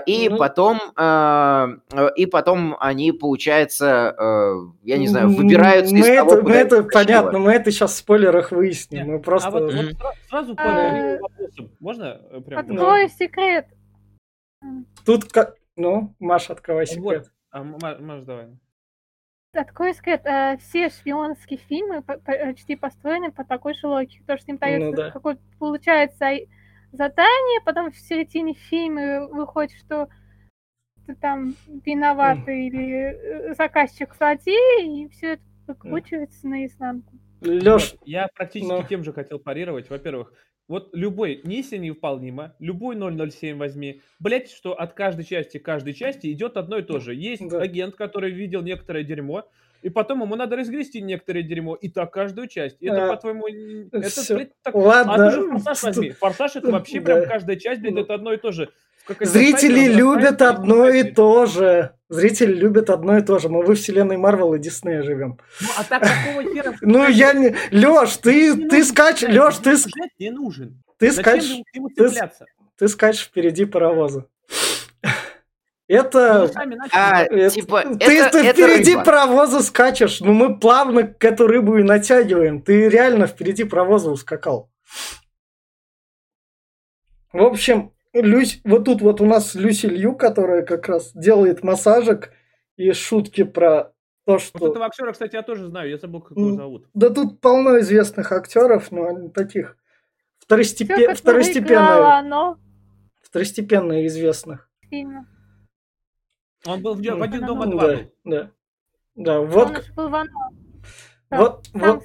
и, 0.07 0.27
ну... 0.27 0.37
потом, 0.37 0.79
и 2.15 2.25
потом 2.25 2.75
они, 2.79 3.11
получается, 3.11 4.15
я 4.81 4.97
не 4.97 5.07
знаю, 5.07 5.29
выбираются 5.29 5.93
мы 5.93 5.99
из 5.99 6.07
это, 6.07 6.29
того, 6.29 6.41
мы 6.41 6.55
это 6.55 6.83
понятно, 6.83 7.37
мы 7.37 7.51
это 7.51 7.69
сейчас 7.69 7.93
в 7.93 7.97
спойлерах 7.97 8.51
выясним. 8.51 8.99
Нет, 8.99 9.07
мы 9.07 9.19
просто... 9.19 9.49
А 9.49 9.51
вот, 9.51 9.71
вот 9.71 9.85
сразу 10.29 10.55
по 10.55 10.63
вопросам. 10.63 11.71
Можно? 11.79 12.21
Прям? 12.43 12.59
Открою 12.59 13.09
секрет. 13.09 13.67
Тут 15.05 15.31
как... 15.31 15.57
Ну, 15.75 16.15
Маша, 16.17 16.53
открывай 16.53 16.87
секрет. 16.87 17.03
Вот. 17.03 17.31
А, 17.51 17.63
Маша, 17.63 18.23
давай. 18.25 18.47
Открой 19.53 19.93
секрет. 19.93 20.21
Э, 20.25 20.57
все 20.57 20.89
шпионские 20.89 21.59
фильмы 21.59 22.01
почти 22.03 22.75
построены 22.75 23.31
по 23.31 23.43
такой 23.43 23.73
же 23.73 23.87
логике. 23.87 24.21
То, 24.27 24.37
что 24.37 24.51
им 24.51 24.57
дается 24.57 24.89
ну, 24.89 24.95
да. 24.95 25.11
какое 25.11 25.37
получается 25.57 26.27
задание, 26.91 27.61
потом 27.65 27.91
в 27.91 27.97
середине 27.97 28.53
фильма 28.53 29.27
выходит, 29.27 29.71
что 29.79 30.07
ты 31.05 31.15
там 31.15 31.55
виноватый 31.85 32.67
mm. 32.67 32.67
или 32.67 32.91
э, 32.91 33.53
заказчик 33.55 34.13
злодей, 34.15 35.03
и 35.03 35.09
все 35.09 35.33
это 35.33 35.43
выкручивается 35.67 36.45
mm. 36.45 36.49
наизнанку. 36.49 37.13
Леш, 37.41 37.95
я 38.05 38.27
практически 38.35 38.71
ну... 38.71 38.83
тем 38.83 39.03
же 39.03 39.13
хотел 39.13 39.39
парировать. 39.39 39.89
Во-первых, 39.89 40.33
вот 40.69 40.91
любой, 40.93 41.41
миссия 41.43 41.79
невыполнима, 41.79 42.55
любой 42.59 42.95
007 42.95 43.57
возьми. 43.57 44.01
Блять, 44.19 44.51
что 44.51 44.79
от 44.79 44.93
каждой 44.93 45.25
части 45.25 45.57
каждой 45.57 45.93
части 45.93 46.31
идет 46.31 46.57
одно 46.57 46.77
и 46.77 46.83
то 46.83 46.99
же. 46.99 47.15
Есть 47.15 47.45
да. 47.49 47.59
агент, 47.59 47.95
который 47.95 48.31
видел 48.31 48.61
некоторое 48.61 49.03
дерьмо, 49.03 49.49
и 49.81 49.89
потом 49.89 50.21
ему 50.21 50.35
надо 50.35 50.55
разгрести 50.55 51.01
некоторое 51.01 51.41
дерьмо, 51.41 51.73
и 51.73 51.89
так 51.89 52.13
каждую 52.13 52.47
часть. 52.47 52.77
Это, 52.81 53.07
а, 53.07 53.15
по-твоему, 53.15 53.47
это, 53.91 54.35
блядь, 54.35 54.51
так... 54.61 54.75
Ладно. 54.75 55.13
А 55.13 55.17
ты 55.17 55.35
же 55.35 55.49
форсаж 55.49 55.83
возьми. 55.83 56.09
Форсаж 56.11 56.55
это 56.57 56.71
вообще 56.71 56.99
да. 56.99 57.05
прям 57.05 57.27
каждая 57.27 57.55
часть, 57.55 57.81
блядь, 57.81 57.97
это 57.97 58.13
одно 58.13 58.33
и 58.33 58.37
то 58.37 58.51
же. 58.51 58.69
Зрители 59.19 59.91
любят 59.91 60.41
одно 60.41 60.87
и 60.87 61.03
то 61.03 61.47
же. 61.47 61.95
Зрители 62.09 62.53
любят 62.53 62.89
одно 62.89 63.17
и 63.19 63.21
то 63.21 63.37
же. 63.37 63.49
Мы 63.49 63.63
во 63.63 63.75
вселенной 63.75 64.17
Марвел 64.17 64.55
и 64.55 64.59
Диснея 64.59 65.03
живем. 65.03 65.37
Ну, 65.61 65.67
а 65.77 65.83
так 65.83 66.01
какого 66.01 66.43
хера? 66.43 66.75
Ну, 66.81 67.07
я 67.07 67.33
не... 67.33 67.55
Лёш, 67.69 68.17
ты, 68.17 68.67
ты 68.67 68.83
скач... 68.83 69.21
Лёш, 69.21 69.57
ты... 69.57 69.75
Не 70.17 70.31
нужен. 70.31 70.81
Ты 70.97 71.11
скачешь... 71.11 71.61
Ты 72.77 72.87
скачешь 72.87 73.25
впереди 73.25 73.65
паровоза. 73.65 74.25
Это... 75.87 76.51
А, 76.91 77.23
это... 77.23 77.49
Типа, 77.49 77.81
ты, 77.81 78.19
это, 78.19 78.31
ты 78.31 78.45
это 78.45 78.53
впереди 78.53 78.91
рыба. 78.93 79.05
паровоза 79.05 79.63
скачешь, 79.63 80.19
но 80.19 80.33
мы 80.33 80.59
плавно 80.59 81.03
к 81.03 81.25
эту 81.25 81.47
рыбу 81.47 81.77
и 81.77 81.83
натягиваем. 81.83 82.61
Ты 82.61 82.89
реально 82.89 83.25
впереди 83.25 83.63
паровоза 83.63 84.11
ускакал. 84.11 84.71
В 87.33 87.41
общем, 87.41 87.91
Люсь, 88.21 88.61
вот 88.63 88.85
тут 88.85 89.01
вот 89.01 89.21
у 89.21 89.25
нас 89.25 89.55
Люси 89.55 89.87
Лью, 89.87 90.15
которая 90.15 90.63
как 90.63 90.87
раз 90.87 91.11
делает 91.13 91.63
массажик 91.63 92.31
и 92.77 92.91
шутки 92.91 93.43
про 93.43 93.93
то, 94.25 94.39
что... 94.39 94.59
Вот 94.59 94.71
этого 94.71 94.85
актера, 94.85 95.11
кстати, 95.11 95.35
я 95.35 95.41
тоже 95.41 95.67
знаю, 95.67 95.89
я 95.89 95.97
забыл, 95.97 96.21
как 96.21 96.37
его 96.37 96.53
зовут. 96.53 96.87
Да 96.93 97.09
тут 97.09 97.41
полно 97.41 97.79
известных 97.79 98.31
актеров, 98.31 98.91
но 98.91 99.07
они 99.07 99.29
таких 99.29 99.77
второстепен... 100.39 101.15
второстепенные. 101.15 102.21
Но... 102.23 102.57
Второстепенно 103.21 104.05
известных. 104.07 104.69
Фильмы. 104.89 105.25
Он 106.65 106.81
был 106.81 106.95
в, 106.95 107.01
в 107.01 107.21
один 107.21 107.45
дома 107.45 107.67
два. 107.67 107.87
Да, 107.87 108.01
да. 108.25 108.51
Да, 109.15 109.39
вот. 109.41 109.67
Он 109.95 109.95
был 109.95 110.09
в 110.09 110.27
Вот, 111.31 111.67
вот, 111.73 112.03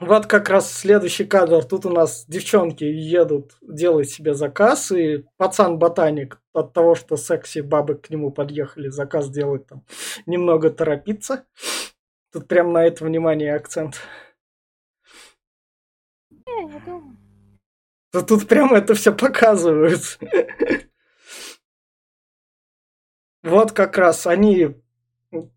вот 0.00 0.26
как 0.26 0.48
раз 0.48 0.72
следующий 0.72 1.24
кадр. 1.24 1.62
Тут 1.64 1.84
у 1.86 1.90
нас 1.90 2.24
девчонки 2.26 2.84
едут 2.84 3.56
делать 3.60 4.08
себе 4.08 4.34
заказ, 4.34 4.90
и 4.90 5.26
пацан-ботаник 5.36 6.40
от 6.52 6.72
того, 6.72 6.94
что 6.94 7.16
секси 7.16 7.60
бабы 7.60 7.96
к 7.96 8.08
нему 8.10 8.32
подъехали, 8.32 8.88
заказ 8.88 9.28
делать 9.30 9.66
там, 9.66 9.84
немного 10.26 10.70
торопиться. 10.70 11.46
Тут 12.32 12.48
прям 12.48 12.72
на 12.72 12.84
это 12.84 13.04
внимание 13.04 13.54
акцент. 13.54 14.00
Да 18.12 18.22
тут 18.22 18.48
прям 18.48 18.74
это 18.74 18.94
все 18.94 19.14
показывают. 19.14 20.18
Вот 23.42 23.72
как 23.72 23.96
раз 23.96 24.26
они 24.26 24.76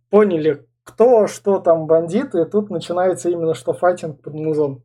поняли, 0.09 0.67
кто, 0.83 1.27
что 1.27 1.59
там 1.59 1.87
бандиты, 1.87 2.41
и 2.41 2.45
тут 2.45 2.69
начинается 2.69 3.29
именно 3.29 3.53
что 3.53 3.73
файтинг 3.73 4.21
под 4.21 4.33
музон. 4.33 4.83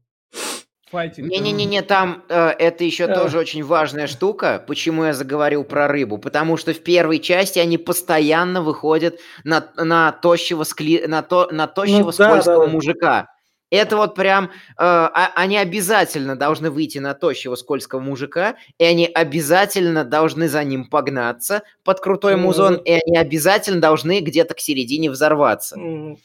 Файтинг. 0.91 1.29
Не-не-не, 1.29 1.83
там 1.83 2.25
э, 2.31 2.49
это 2.59 2.83
еще 2.85 3.05
э. 3.05 3.15
тоже 3.15 3.39
очень 3.39 3.63
важная 3.63 4.07
штука. 4.07 4.63
Почему 4.67 5.05
я 5.05 5.13
заговорил 5.13 5.65
про 5.65 5.87
рыбу? 5.87 6.17
Потому 6.17 6.57
что 6.57 6.73
в 6.73 6.83
первой 6.83 7.19
части 7.19 7.59
они 7.59 7.77
постоянно 7.77 8.63
выходят 8.63 9.19
на, 9.45 9.69
на 9.77 10.13
тощего, 10.13 10.65
скли... 10.65 11.07
на 11.07 11.23
то... 11.23 11.49
на 11.51 11.67
тощего 11.67 12.07
ну, 12.07 12.13
скользкого 12.13 12.61
да, 12.61 12.67
да. 12.67 12.73
мужика. 12.73 13.27
Это 13.71 13.97
вот 13.97 14.15
прям, 14.15 14.47
э, 14.47 14.49
а, 14.79 15.33
они 15.35 15.59
обязательно 15.59 16.37
должны 16.37 16.71
выйти 16.71 16.99
на 16.99 17.15
тощего 17.15 17.55
скользкого 17.55 18.01
мужика, 18.01 18.57
и 18.79 18.85
они 18.85 19.07
обязательно 19.07 20.05
должны 20.05 20.49
за 20.49 20.65
ним 20.65 20.87
погнаться 20.87 21.63
под 21.85 22.01
крутой 22.01 22.35
mm-hmm. 22.35 22.37
музон, 22.37 22.75
и 22.77 22.93
они 22.93 23.17
обязательно 23.17 23.81
должны 23.81 24.21
где-то 24.21 24.55
к 24.55 24.61
середине 24.61 25.11
взорваться. 25.11 25.77
Mm-hmm. 25.79 26.17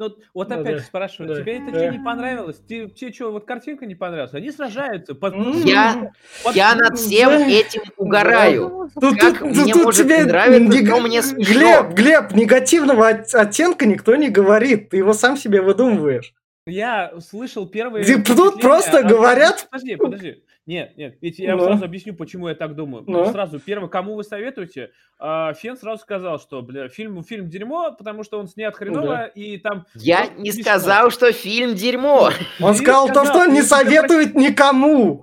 Ну, 0.00 0.16
вот 0.32 0.48
ну, 0.48 0.60
опять 0.60 0.76
да, 0.78 0.82
спрашиваю, 0.82 1.34
да, 1.34 1.42
тебе 1.42 1.58
это 1.58 1.72
да. 1.72 1.78
что 1.78 1.90
не 1.90 2.02
понравилось? 2.02 2.56
Тебе, 2.66 2.88
тебе 2.88 3.12
что, 3.12 3.32
вот 3.32 3.44
картинка 3.44 3.84
не 3.84 3.94
понравилась? 3.94 4.32
Они 4.32 4.50
сражаются. 4.50 5.14
Под... 5.14 5.34
Я, 5.62 6.12
под... 6.42 6.56
я 6.56 6.74
над 6.74 6.98
всем 6.98 7.30
этим 7.32 7.82
угораю. 7.98 8.90
Тут, 8.98 9.18
как 9.18 9.40
тут, 9.40 9.48
мне 9.48 9.74
тут 9.74 9.84
может 9.84 10.02
тебе 10.02 10.24
нравится, 10.24 10.72
нег... 10.72 10.88
но 10.88 11.00
мне 11.00 11.20
смешно. 11.20 11.52
Глеб, 11.52 11.92
Глеб, 11.92 12.32
негативного 12.32 13.08
оттенка 13.08 13.84
никто 13.84 14.16
не 14.16 14.30
говорит. 14.30 14.88
Ты 14.88 14.96
его 14.96 15.12
сам 15.12 15.36
себе 15.36 15.60
выдумываешь. 15.60 16.32
Я 16.66 17.18
слышал 17.20 17.66
первые... 17.66 18.04
Тут 18.22 18.60
просто 18.60 19.02
говорят... 19.02 19.66
Подожди, 19.70 19.96
подожди. 19.96 20.42
Нет, 20.66 20.96
нет, 20.96 21.16
ведь 21.20 21.38
я 21.38 21.56
ну. 21.56 21.64
сразу 21.64 21.84
объясню, 21.84 22.14
почему 22.14 22.48
я 22.48 22.54
так 22.54 22.76
думаю. 22.76 23.02
Ну. 23.06 23.32
Сразу, 23.32 23.58
первое, 23.58 23.88
кому 23.88 24.14
вы 24.14 24.22
советуете, 24.22 24.92
а, 25.18 25.52
Фен 25.54 25.76
сразу 25.76 26.02
сказал, 26.02 26.38
что, 26.38 26.62
бля, 26.62 26.88
фильм, 26.88 27.24
фильм 27.24 27.48
дерьмо, 27.48 27.92
потому 27.96 28.22
что 28.22 28.38
он 28.38 28.46
снят 28.46 28.76
хреново, 28.76 29.06
да. 29.06 29.26
и 29.26 29.56
там... 29.56 29.86
Я 29.94 30.28
не 30.36 30.52
сказал, 30.52 31.10
что 31.10 31.32
фильм 31.32 31.74
дерьмо. 31.74 32.30
Он 32.60 32.74
сказал 32.74 33.08
то, 33.08 33.24
что 33.24 33.40
он 33.40 33.52
не 33.52 33.62
советует 33.62 34.34
никому. 34.34 35.22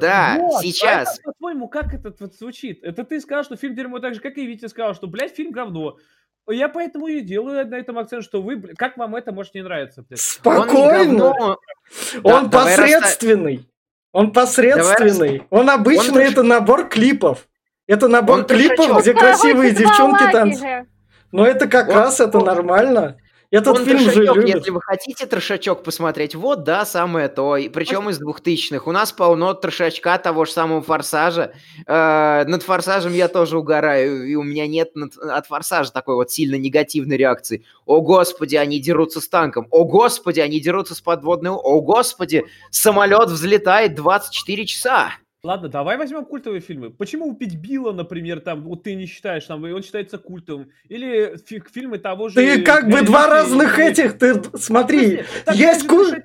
Да, 0.00 0.36
вот, 0.38 0.60
сейчас. 0.62 1.18
По-твоему, 1.20 1.66
как 1.66 1.94
это 1.94 2.14
вот 2.20 2.34
звучит? 2.34 2.84
Это 2.84 3.04
ты 3.04 3.20
сказал, 3.20 3.42
что 3.42 3.56
фильм 3.56 3.74
дерьмо 3.74 4.00
так 4.00 4.14
же, 4.14 4.20
как 4.20 4.36
и 4.36 4.46
Витя 4.46 4.66
сказал, 4.66 4.94
что, 4.94 5.06
блядь, 5.06 5.34
фильм 5.34 5.50
говно. 5.50 5.96
Я 6.50 6.68
поэтому 6.68 7.06
и 7.08 7.20
делаю 7.20 7.66
на 7.66 7.76
этом 7.76 7.98
акцент, 7.98 8.24
что 8.24 8.40
вы, 8.40 8.60
как 8.76 8.96
вам 8.96 9.14
это 9.16 9.32
может 9.32 9.54
не 9.54 9.62
нравиться? 9.62 10.02
Блядь? 10.02 10.20
Спокойно. 10.20 11.30
Он, 11.30 11.56
он 12.22 12.50
да, 12.50 12.64
посредственный. 12.64 13.68
Он 14.12 14.32
посредственный. 14.32 15.38
Давай... 15.38 15.46
Он 15.50 15.70
обычно 15.70 16.14
он 16.14 16.18
это 16.18 16.42
набор 16.42 16.88
клипов. 16.88 17.48
Это 17.86 18.08
набор 18.08 18.40
он 18.40 18.44
клипов, 18.46 19.02
где 19.02 19.14
красивые 19.14 19.72
девчонки 19.72 20.30
танцуют. 20.30 20.88
Но 21.32 21.46
это 21.46 21.68
как 21.68 21.88
он... 21.88 21.94
раз 21.94 22.20
это 22.20 22.38
нормально. 22.40 23.18
Этот 23.50 23.78
Он 23.78 23.84
фильм 23.84 23.98
же 23.98 24.24
любит. 24.24 24.56
Если 24.56 24.70
вы 24.70 24.82
хотите 24.82 25.24
трешачок 25.24 25.82
посмотреть, 25.82 26.34
вот, 26.34 26.64
да, 26.64 26.84
самое 26.84 27.28
то. 27.28 27.56
И, 27.56 27.70
причем 27.70 28.10
из 28.10 28.18
двухтысячных. 28.18 28.86
У 28.86 28.92
нас 28.92 29.10
полно 29.12 29.54
трешачка 29.54 30.18
того 30.18 30.44
же 30.44 30.52
самого 30.52 30.82
«Форсажа». 30.82 31.52
Э, 31.86 32.44
над 32.46 32.62
«Форсажем» 32.62 33.14
я 33.14 33.28
тоже 33.28 33.58
угораю, 33.58 34.28
и 34.28 34.34
у 34.34 34.42
меня 34.42 34.66
нет 34.66 34.94
над, 34.94 35.16
от 35.16 35.46
«Форсажа» 35.46 35.92
такой 35.92 36.16
вот 36.16 36.30
сильно 36.30 36.56
негативной 36.56 37.16
реакции. 37.16 37.64
О, 37.86 38.02
Господи, 38.02 38.56
они 38.56 38.80
дерутся 38.80 39.22
с 39.22 39.28
танком. 39.28 39.66
О, 39.70 39.84
Господи, 39.84 40.40
они 40.40 40.60
дерутся 40.60 40.94
с 40.94 41.00
подводной... 41.00 41.52
О, 41.52 41.80
Господи, 41.80 42.44
самолет 42.70 43.30
взлетает 43.30 43.94
24 43.94 44.66
часа. 44.66 45.12
Ладно, 45.44 45.68
давай 45.68 45.96
возьмем 45.96 46.24
культовые 46.24 46.60
фильмы. 46.60 46.90
Почему 46.90 47.28
убить 47.28 47.54
Билла, 47.54 47.92
например, 47.92 48.40
там, 48.40 48.64
вот 48.64 48.82
ты 48.82 48.96
не 48.96 49.06
считаешь, 49.06 49.44
там, 49.44 49.62
он 49.62 49.82
считается 49.84 50.18
культовым? 50.18 50.70
Или 50.88 51.36
фи- 51.46 51.62
фильмы 51.72 51.98
того 51.98 52.28
же... 52.28 52.34
Ты 52.34 52.62
как 52.62 52.88
бы 52.88 53.02
два 53.02 53.28
разных 53.28 53.78
этих, 53.78 54.18
ты 54.18 54.42
смотри, 54.58 55.22
есть 55.54 55.86
культ... 55.86 56.24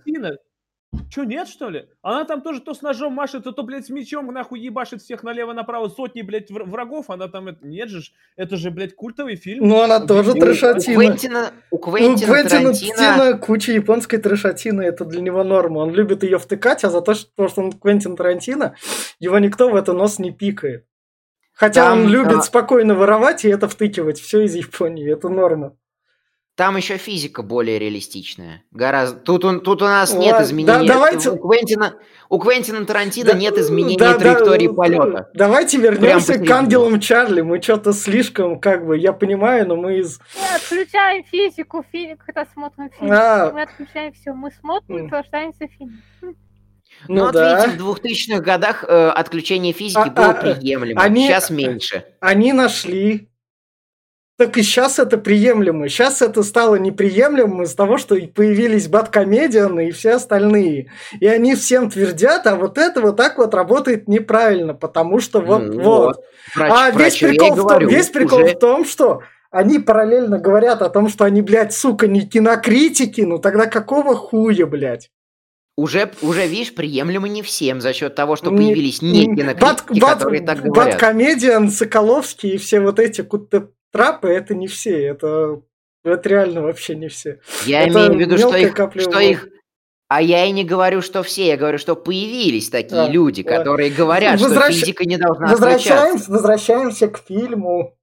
Че, 1.10 1.24
нет, 1.24 1.48
что 1.48 1.70
ли? 1.70 1.86
Она 2.02 2.26
там 2.26 2.42
тоже 2.42 2.62
то 2.62 2.74
с 2.74 2.82
ножом 2.82 3.14
машет, 3.14 3.44
то, 3.44 3.52
то 3.52 3.64
блядь, 3.64 3.86
с 3.86 3.90
мечом 3.90 4.28
нахуй 4.28 4.60
ебашит 4.60 5.02
всех 5.02 5.24
налево-направо, 5.24 5.90
сотни, 5.90 6.22
блядь, 6.22 6.50
врагов, 6.50 7.10
она 7.10 7.28
там, 7.28 7.48
это, 7.48 7.66
нет 7.66 7.90
же, 7.90 8.02
это 8.36 8.58
же, 8.58 8.72
блядь, 8.72 8.96
культовый 8.96 9.36
фильм. 9.36 9.68
Ну, 9.68 9.82
она 9.82 10.00
тоже 10.00 10.34
трешатина. 10.34 10.96
У 10.96 11.08
Квентина, 11.08 11.52
у 11.72 11.78
Квентина, 11.78 12.14
у 12.14 12.34
Квентина 12.34 12.72
Тарантино... 12.98 13.38
куча 13.38 13.72
японской 13.72 14.18
трешатины, 14.18 14.82
это 14.82 15.06
для 15.06 15.22
него 15.22 15.44
норма. 15.44 15.80
Он 15.80 15.92
любит 15.92 16.24
ее 16.24 16.38
втыкать, 16.38 16.84
а 16.84 16.90
за 16.90 17.02
то, 17.02 17.14
что, 17.14 17.48
что 17.48 17.62
он 17.62 17.72
Квентин 17.72 18.16
Тарантино, 18.16 18.76
его 19.20 19.40
никто 19.40 19.70
в 19.70 19.76
это 19.76 19.94
нос 19.94 20.20
не 20.20 20.32
пикает. 20.32 20.86
Хотя 21.54 21.86
там, 21.86 22.04
он 22.04 22.08
любит 22.10 22.38
а... 22.38 22.42
спокойно 22.42 22.96
воровать 22.96 23.46
и 23.46 23.50
это 23.50 23.68
втыкивать, 23.68 24.20
все 24.20 24.42
из 24.42 24.56
Японии, 24.56 25.12
это 25.12 25.30
норма. 25.30 25.76
Там 26.56 26.78
еще 26.78 26.98
физика 26.98 27.42
более 27.42 27.80
реалистичная. 27.80 28.64
Гораздо. 28.70 29.20
Тут, 29.20 29.44
он, 29.44 29.62
тут 29.62 29.82
у 29.82 29.86
нас 29.86 30.14
нет 30.14 30.40
изменений. 30.40 30.88
Да, 30.88 30.94
давайте... 30.94 31.32
у, 31.32 31.38
Квентина, 31.38 31.96
у 32.30 32.38
Квентина 32.38 32.86
Тарантино 32.86 33.32
да, 33.32 33.38
нет 33.38 33.58
изменений 33.58 33.98
да, 33.98 34.14
траектории 34.14 34.68
да, 34.68 34.74
полета. 34.74 35.30
Давайте 35.34 35.80
вернемся 35.80 36.38
к 36.38 36.52
ангелам 36.52 37.00
Чарли. 37.00 37.42
Мы 37.42 37.60
что-то 37.60 37.92
слишком, 37.92 38.60
как 38.60 38.86
бы, 38.86 39.00
я 39.00 39.14
понимаю, 39.14 39.68
но 39.68 39.76
мы 39.78 39.98
из. 39.98 40.20
Мы 40.36 40.56
отключаем 40.56 41.24
физику, 41.24 41.84
физику, 41.92 42.22
когда 42.24 42.46
смотрим 42.54 42.92
фильм. 43.00 43.12
А... 43.12 43.52
Мы 43.52 43.64
отключаем 43.64 44.14
все. 44.14 44.34
Мы 44.34 44.52
смотрим, 44.52 45.06
наслаждаемся 45.06 45.68
фильмом. 45.68 46.04
Ну, 47.08 47.16
ну 47.16 47.22
вот 47.24 47.34
да. 47.34 47.66
видите, 47.66 47.84
в 47.84 47.90
2000-х 47.90 48.42
годах 48.42 48.86
э, 48.88 49.10
отключение 49.10 49.74
физики 49.74 49.98
а, 49.98 50.12
было 50.12 50.30
а, 50.30 50.34
приемлемо, 50.34 51.02
они, 51.02 51.28
сейчас 51.28 51.50
меньше. 51.50 52.06
Они 52.22 52.54
нашли 52.54 53.33
так 54.38 54.58
и 54.58 54.64
сейчас 54.64 54.98
это 54.98 55.18
приемлемо. 55.18 55.88
Сейчас 55.88 56.22
это 56.22 56.42
стало 56.42 56.76
неприемлемым 56.76 57.64
из-за 57.64 57.78
того, 57.78 57.98
что 57.98 58.16
появились 58.16 58.88
Баткомедианы 58.88 59.90
и 59.90 59.92
все 59.92 60.14
остальные. 60.14 60.92
И 61.20 61.28
они 61.28 61.56
всем 61.56 61.90
твердят, 61.90 62.48
а 62.48 62.56
вот 62.56 62.78
это 62.80 63.02
вот 63.02 63.16
так 63.16 63.38
вот 63.38 63.54
работает 63.54 64.08
неправильно, 64.08 64.74
потому 64.74 65.20
что 65.20 65.40
вот, 65.40 65.62
mm, 65.62 65.84
вот. 65.84 66.20
Врач, 66.56 66.72
а 66.74 66.92
весь 66.92 67.18
прикол, 67.20 67.54
в 67.54 67.68
том, 67.68 67.88
весь 67.88 68.10
прикол 68.10 68.44
уже... 68.44 68.56
в 68.56 68.60
том, 68.60 68.86
что 68.86 69.22
они 69.52 69.78
параллельно 69.78 70.40
говорят 70.40 70.82
о 70.82 70.90
том, 70.90 71.10
что 71.10 71.26
они, 71.26 71.44
блядь, 71.44 71.74
сука, 71.74 72.08
не 72.08 72.22
кинокритики, 72.22 73.22
ну 73.22 73.38
тогда 73.38 73.68
какого 73.68 74.16
хуя, 74.16 74.66
блядь? 74.66 75.12
Уже, 75.76 76.12
уже, 76.22 76.48
видишь, 76.48 76.74
приемлемо 76.74 77.28
не 77.28 77.44
всем 77.44 77.82
за 77.82 77.94
счет 77.94 78.16
того, 78.16 78.36
что 78.36 78.50
появились 78.50 79.02
не 79.04 79.26
кинокритики, 79.26 79.62
бат, 79.62 79.82
которые 79.84 80.42
бат, 80.42 80.46
так 80.48 80.66
говорят. 80.66 80.94
Баткомедиан, 80.94 81.70
Соколовский 81.70 82.56
и 82.56 82.58
все 82.58 82.80
вот 82.80 83.00
эти 83.00 83.22
трапы 83.94 84.28
это 84.30 84.56
не 84.56 84.68
все, 84.68 85.06
это, 85.06 85.62
это 86.04 86.28
реально 86.28 86.64
вообще 86.64 86.96
не 86.96 87.08
все. 87.08 87.40
Я 87.66 87.84
это 87.84 87.94
имею 87.94 88.14
в 88.14 88.20
виду, 88.20 88.38
что 88.38 88.58
их, 88.58 88.76
что 89.00 89.20
их 89.20 89.48
а 90.10 90.22
я 90.22 90.46
и 90.46 90.52
не 90.52 90.64
говорю, 90.64 91.02
что 91.02 91.24
все, 91.24 91.48
я 91.48 91.58
говорю, 91.58 91.80
что 91.80 91.96
появились 91.96 92.70
такие 92.70 93.02
а, 93.02 93.10
люди, 93.10 93.42
а. 93.42 93.58
которые 93.58 93.90
говорят, 93.90 94.40
Возвращ... 94.40 94.76
что 94.76 94.86
физика 94.86 95.06
не 95.06 95.18
должна 95.18 95.48
возвращаемся, 95.48 96.32
Возвращаемся 96.32 97.08
к 97.08 97.18
фильму. 97.18 97.98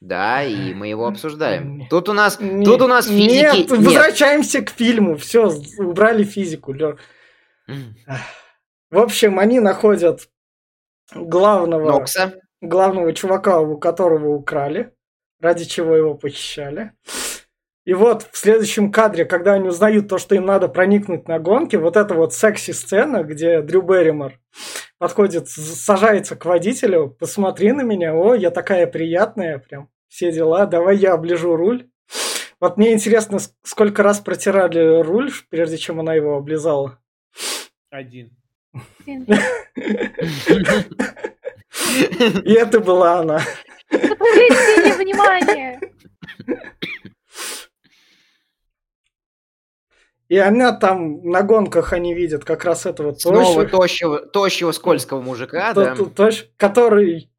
Да, 0.00 0.44
и 0.44 0.74
мы 0.74 0.88
его 0.88 1.06
обсуждаем. 1.06 1.88
Тут 1.88 2.08
у 2.08 2.12
нас, 2.12 2.38
не, 2.38 2.64
тут 2.64 2.82
у 2.82 2.86
нас 2.86 3.06
физики 3.06 3.32
нет. 3.32 3.54
нет. 3.54 3.70
Возвращаемся 3.70 4.62
к 4.62 4.70
фильму. 4.70 5.16
Все, 5.16 5.50
убрали 5.78 6.22
физику. 6.22 6.74
В 7.66 8.98
общем, 8.98 9.38
они 9.40 9.58
находят 9.58 10.28
главного. 11.14 11.90
Нокса 11.90 12.41
главного 12.62 13.12
чувака, 13.12 13.60
у 13.60 13.76
которого 13.76 14.28
украли, 14.28 14.94
ради 15.40 15.64
чего 15.64 15.94
его 15.94 16.14
похищали. 16.14 16.92
И 17.84 17.94
вот 17.94 18.28
в 18.30 18.38
следующем 18.38 18.92
кадре, 18.92 19.24
когда 19.24 19.54
они 19.54 19.68
узнают 19.68 20.08
то, 20.08 20.18
что 20.18 20.36
им 20.36 20.46
надо 20.46 20.68
проникнуть 20.68 21.26
на 21.26 21.40
гонки, 21.40 21.74
вот 21.74 21.96
эта 21.96 22.14
вот 22.14 22.32
секси-сцена, 22.32 23.24
где 23.24 23.60
Дрю 23.60 23.82
Берримор 23.82 24.38
подходит, 24.98 25.48
сажается 25.48 26.36
к 26.36 26.44
водителю, 26.44 27.16
посмотри 27.18 27.72
на 27.72 27.82
меня, 27.82 28.14
о, 28.14 28.34
я 28.34 28.52
такая 28.52 28.86
приятная, 28.86 29.58
прям 29.58 29.88
все 30.06 30.30
дела, 30.30 30.66
давай 30.66 30.96
я 30.96 31.14
оближу 31.14 31.56
руль. 31.56 31.88
Вот 32.60 32.76
мне 32.76 32.92
интересно, 32.92 33.40
сколько 33.64 34.04
раз 34.04 34.20
протирали 34.20 35.02
руль, 35.02 35.32
прежде 35.50 35.76
чем 35.76 35.98
она 35.98 36.14
его 36.14 36.36
облизала? 36.36 37.00
Один. 37.90 38.30
И 42.44 42.52
это 42.52 42.80
была 42.80 43.20
она. 43.20 43.40
Обратите 43.90 44.94
внимание. 44.96 45.80
И 50.28 50.38
она 50.38 50.72
там 50.72 51.22
на 51.28 51.42
гонках 51.42 51.92
они 51.92 52.14
видят 52.14 52.44
как 52.44 52.64
раз 52.64 52.86
этого 52.86 53.12
Снова 53.14 53.66
тощего, 53.66 53.66
тощего, 53.68 54.18
тощего 54.20 54.72
скользкого 54.72 55.20
мужика, 55.20 55.74
то- 55.74 55.84
да. 55.84 55.94
то- 55.94 56.04
тощ- 56.04 56.46
который 56.56 57.30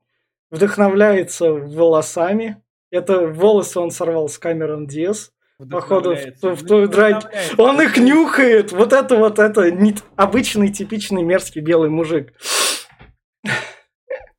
вдохновляется 0.51 1.51
волосами. 1.51 2.61
Это 2.91 3.25
волосы 3.25 3.79
он 3.79 3.89
сорвал 3.89 4.29
с 4.29 4.37
Камерон 4.37 4.85
Диас. 4.85 5.31
Походу, 5.71 6.15
в 6.15 6.55
в 6.55 6.67
той 6.67 6.81
Ну, 6.83 6.87
драке. 6.87 7.17
вдохновляется. 7.19 7.61
Он 7.63 7.81
их 7.81 7.97
нюхает. 7.97 8.71
Вот 8.71 8.93
это 8.93 9.15
вот 9.15 9.39
это 9.39 9.71
не 9.71 9.95
обычный 10.15 10.69
типичный 10.71 11.23
мерзкий 11.23 11.61
белый 11.61 11.89
мужик. 11.89 12.33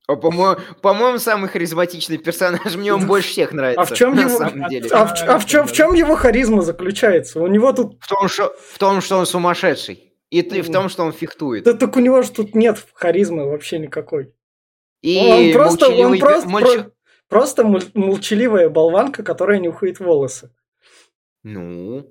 О, 0.07 0.17
по-моему, 0.17 0.61
по-моему, 0.83 1.19
самый 1.19 1.49
харизматичный 1.49 2.19
персонаж. 2.19 2.75
Мне 2.77 2.93
он 2.93 3.07
больше 3.07 3.29
всех 3.31 3.53
нравится. 3.53 3.81
А 3.83 3.85
в 3.87 3.95
чем 3.95 4.14
на 4.14 4.21
его- 4.21 4.38
самом 4.38 4.69
деле? 4.69 4.90
А 4.90 5.07
в, 5.07 5.14
ч- 5.14 5.25
а 5.25 5.38
в 5.38 5.47
чем, 5.47 5.67
в 5.67 5.73
чем 5.73 5.95
его 5.95 6.14
харизма 6.14 6.61
заключается? 6.62 7.40
У 7.40 7.47
него 7.47 7.73
тут... 7.73 7.97
В 8.03 8.09
том, 8.09 8.29
что, 8.29 8.55
в 8.71 8.79
том, 8.79 9.01
что 9.01 9.17
он 9.17 9.25
сумасшедший. 9.27 10.12
И 10.31 10.43
ты 10.43 10.62
в 10.62 10.71
том, 10.71 10.88
что 10.88 11.05
он 11.05 11.12
фехтует. 11.12 11.64
Да 11.64 11.73
так 11.75 11.97
у 11.97 12.01
него 12.01 12.21
же 12.23 12.31
тут 12.33 12.55
нет 12.55 12.85
харизмы 12.93 13.49
вообще 13.49 13.79
никакой. 13.79 14.35
И 15.01 15.17
он 15.19 15.53
просто, 15.53 15.88
он 15.88 16.19
просто, 16.19 16.49
про- 16.49 16.90
просто 17.29 17.64
молчаливая 17.95 18.69
болванка, 18.69 19.23
которая 19.23 19.59
нюхает 19.59 20.01
волосы. 20.01 20.51
Ну... 21.43 22.07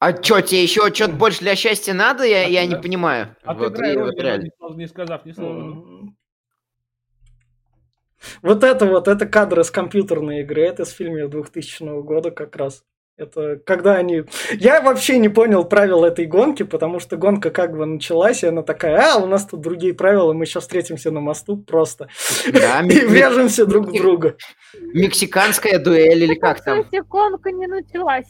А 0.00 0.12
чё, 0.12 0.40
тебе 0.40 0.62
еще 0.64 0.92
что-то 0.92 1.12
больше 1.12 1.40
для 1.40 1.54
счастья 1.54 1.92
надо? 1.94 2.24
Я, 2.24 2.44
я 2.48 2.66
не 2.66 2.74
Отыграй- 2.74 2.82
понимаю. 2.82 3.36
Вот, 3.44 3.78
и- 3.78 3.82
роль, 3.82 3.98
вот 3.98 4.14
реально. 4.20 4.48
не, 4.70 4.76
не 4.76 4.88
сказав 4.88 5.24
ни 5.24 5.30
слова. 5.32 6.10
Вот 8.42 8.64
это 8.64 8.86
вот, 8.86 9.08
это 9.08 9.26
кадры 9.26 9.64
с 9.64 9.70
компьютерной 9.70 10.40
игры, 10.40 10.62
это 10.62 10.84
с 10.84 10.90
фильма 10.90 11.28
2000 11.28 12.02
года 12.02 12.30
как 12.30 12.56
раз. 12.56 12.84
Это 13.18 13.60
когда 13.66 13.96
они... 13.96 14.24
Я 14.52 14.80
вообще 14.80 15.18
не 15.18 15.28
понял 15.28 15.64
правил 15.64 16.02
этой 16.02 16.24
гонки, 16.24 16.62
потому 16.62 16.98
что 16.98 17.16
гонка 17.16 17.50
как 17.50 17.76
бы 17.76 17.84
началась, 17.84 18.42
и 18.42 18.46
она 18.46 18.62
такая, 18.62 19.14
а, 19.14 19.18
у 19.18 19.26
нас 19.26 19.46
тут 19.46 19.60
другие 19.60 19.92
правила, 19.92 20.32
мы 20.32 20.46
сейчас 20.46 20.62
встретимся 20.62 21.10
на 21.10 21.20
мосту 21.20 21.58
просто. 21.58 22.08
Да, 22.50 22.80
И 22.84 23.04
врежемся 23.04 23.66
друг 23.66 23.88
в 23.88 23.92
друга. 23.92 24.36
мексиканская 24.94 25.78
дуэль 25.78 26.24
или 26.24 26.34
как 26.34 26.64
там? 26.64 26.84
Кстати, 26.84 27.02
гонка 27.06 27.50
не 27.52 27.66
началась. 27.66 28.26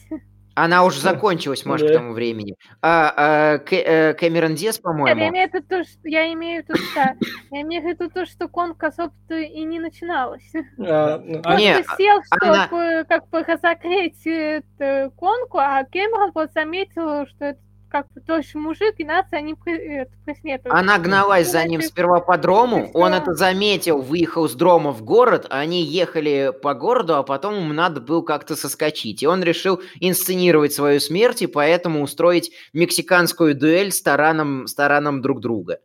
Она 0.55 0.83
уже 0.85 0.99
закончилась, 0.99 1.65
может, 1.65 1.89
к 1.89 1.93
тому 1.93 2.13
времени. 2.13 2.55
А, 2.81 3.13
а, 3.15 3.57
Кэ- 3.57 3.83
э, 3.83 4.13
Кэмерон 4.13 4.55
Диас, 4.55 4.75
Нет, 4.75 4.83
я 4.85 4.89
по-моему. 4.91 5.29
имею 5.29 5.49
в 5.49 5.53
виду 5.53 5.65
то, 5.67 5.83
что 5.83 5.99
я 6.07 6.31
имею 6.33 6.63
в 6.63 6.69
виду, 6.69 6.79
да, 6.95 7.15
я 7.51 7.61
имею 7.61 7.81
в 7.81 7.85
виду 7.85 8.09
то, 8.09 8.25
что 8.25 8.47
гонка, 8.47 8.91
собственно, 8.91 9.39
и 9.39 9.63
не 9.63 9.79
начиналась. 9.79 10.51
А, 10.79 11.17
ну, 11.17 11.41
А, 11.43 11.55
Не, 11.59 11.73
Просто 11.75 11.95
сел, 11.97 12.21
она- 12.29 12.65
чтобы 12.67 13.05
как 13.09 13.29
бы 13.29 13.43
разогреть 13.43 14.21
эту 14.25 15.11
гонку, 15.17 15.57
а 15.57 15.83
Кэмерон 15.85 16.31
вот 16.35 16.51
заметил, 16.53 17.25
что 17.27 17.45
это 17.45 17.59
как 17.93 18.07
тоже 18.25 18.57
мужик, 18.57 18.95
и 18.97 19.05
нас 19.05 19.27
они 19.31 19.53
преследуют. 19.53 20.65
Она 20.73 20.97
гналась 20.97 21.51
за 21.51 21.63
ним 21.63 21.79
сперва 21.81 22.21
по 22.21 22.39
дрому, 22.39 22.89
он 22.95 23.13
это 23.13 23.35
заметил, 23.35 24.01
выехал 24.01 24.49
с 24.49 24.55
дрома 24.55 24.91
в 24.91 25.03
город, 25.03 25.45
они 25.51 25.83
ехали 25.83 26.51
по 26.63 26.73
городу, 26.73 27.15
а 27.15 27.23
потом 27.23 27.55
ему 27.55 27.71
надо 27.71 28.01
было 28.01 28.23
как-то 28.23 28.55
соскочить. 28.55 29.21
И 29.21 29.27
он 29.27 29.43
решил 29.43 29.79
инсценировать 29.99 30.73
свою 30.73 30.99
смерть 30.99 31.43
и 31.43 31.47
поэтому 31.47 32.01
устроить 32.01 32.51
мексиканскую 32.73 33.53
дуэль 33.53 33.91
с 33.91 34.01
тараном, 34.01 34.65
с 34.65 34.73
тараном 34.73 35.21
друг 35.21 35.39
друга. 35.39 35.77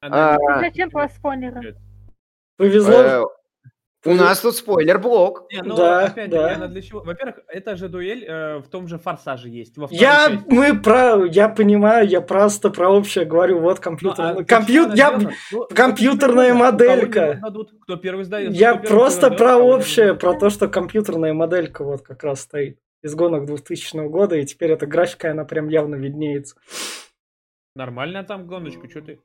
А, 0.00 0.38
Зачем 0.60 0.90
про 0.90 1.10
спойлеры? 1.10 1.76
Повезло. 2.56 3.30
У 4.06 4.14
нас 4.14 4.40
тут 4.40 4.54
спойлер-блок. 4.56 5.46
Ну, 5.62 5.76
Да, 5.76 6.12
да. 6.28 6.66
для 6.68 6.82
чего? 6.82 7.00
Во-первых, 7.00 7.40
эта 7.48 7.74
же 7.76 7.88
дуэль 7.88 8.24
э, 8.24 8.58
в 8.58 8.68
том 8.68 8.86
же 8.86 8.98
«Форсаже» 8.98 9.48
есть. 9.48 9.78
Во 9.78 9.88
Я, 9.90 10.28
части. 10.30 10.44
мы 10.48 10.78
про, 10.78 11.24
я 11.24 11.48
понимаю, 11.48 12.06
я 12.06 12.20
просто 12.20 12.68
про 12.70 12.90
общее 12.90 13.24
говорю, 13.24 13.60
вот 13.60 13.78
Ну, 13.78 13.82
компьютер, 13.82 14.24
а 14.24 14.42
компью- 14.44 14.88
зачем 14.90 15.20
я? 15.20 15.30
Ну, 15.52 15.66
компьютерная 15.74 16.48
это 16.48 16.54
прикольно. 16.54 16.72
моделька. 16.72 17.38
Дадут, 17.42 17.72
Кто 17.80 17.96
первый 17.96 18.24
сдает? 18.24 18.52
я 18.52 18.72
кто 18.74 18.82
первый 18.82 18.98
просто 18.98 19.20
сдает, 19.26 19.38
про 19.38 19.56
общее, 19.56 20.06
дадут. 20.08 20.20
про 20.20 20.34
то, 20.34 20.50
что 20.50 20.68
компьютерная 20.68 21.32
моделька 21.32 21.82
вот 21.84 22.02
как 22.02 22.22
раз 22.24 22.40
стоит 22.42 22.78
из 23.02 23.14
гонок 23.14 23.46
2000 23.46 24.08
года, 24.08 24.36
и 24.36 24.44
теперь 24.44 24.72
эта 24.72 24.86
графика, 24.86 25.30
она 25.30 25.44
прям 25.44 25.68
явно 25.68 25.94
виднеется. 25.96 26.56
Нормальная 27.76 28.22
там 28.22 28.46
гоночка, 28.46 28.88
что 28.88 29.00
ты? 29.02 29.20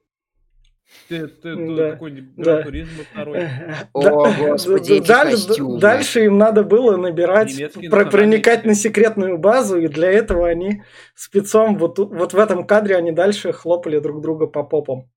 Ты, 1.07 1.27
ты, 1.27 1.55
ты 1.55 1.75
Да, 1.75 1.91
такой 1.91 2.11
да. 2.11 2.43
гран-туризм 2.43 2.89
второй. 3.11 3.39
О, 3.93 4.01
Да- 4.01 4.35
господи, 4.37 4.93
эти 4.93 5.07
даль- 5.07 5.31
костюмы. 5.31 5.79
Дальше 5.79 6.25
им 6.25 6.37
надо 6.37 6.63
было 6.63 6.97
набирать, 6.97 7.55
про- 7.89 8.05
проникать 8.05 8.65
на 8.65 8.75
секретную 8.75 9.37
базу, 9.37 9.79
и 9.79 9.87
для 9.87 10.11
этого 10.11 10.47
они 10.47 10.83
спецом 11.15 11.77
вот, 11.77 11.95
тут- 11.95 12.13
вот 12.13 12.33
в 12.33 12.37
этом 12.39 12.65
кадре 12.65 12.95
они 12.95 13.11
дальше 13.11 13.51
хлопали 13.53 13.99
друг 13.99 14.21
друга 14.21 14.45
по 14.47 14.63
попам. 14.63 15.09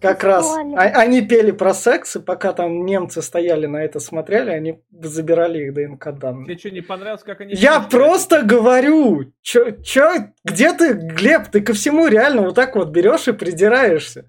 Как 0.00 0.24
раз 0.24 0.46
а- 0.46 0.80
они 0.80 1.22
пели 1.22 1.50
про 1.50 1.74
секс, 1.74 2.16
и 2.16 2.20
пока 2.20 2.52
там 2.52 2.84
немцы 2.84 3.22
стояли 3.22 3.66
на 3.66 3.78
это 3.84 4.00
смотрели, 4.00 4.50
они 4.50 4.80
забирали 4.90 5.64
их 5.64 5.74
ДНК 5.74 6.12
данные. 6.18 6.46
Тебе 6.46 6.58
что, 6.58 6.70
не 6.70 6.80
понравилось, 6.80 7.22
как 7.22 7.40
они... 7.40 7.54
Я 7.54 7.80
просто 7.80 8.42
говорю, 8.42 9.32
чё, 9.42 9.70
чё, 9.82 10.12
где 10.44 10.72
ты, 10.72 10.94
Глеб, 10.94 11.48
ты 11.50 11.60
ко 11.60 11.72
всему 11.72 12.08
реально 12.08 12.42
вот 12.42 12.54
так 12.54 12.76
вот 12.76 12.90
берешь 12.90 13.28
и 13.28 13.32
придираешься. 13.32 14.26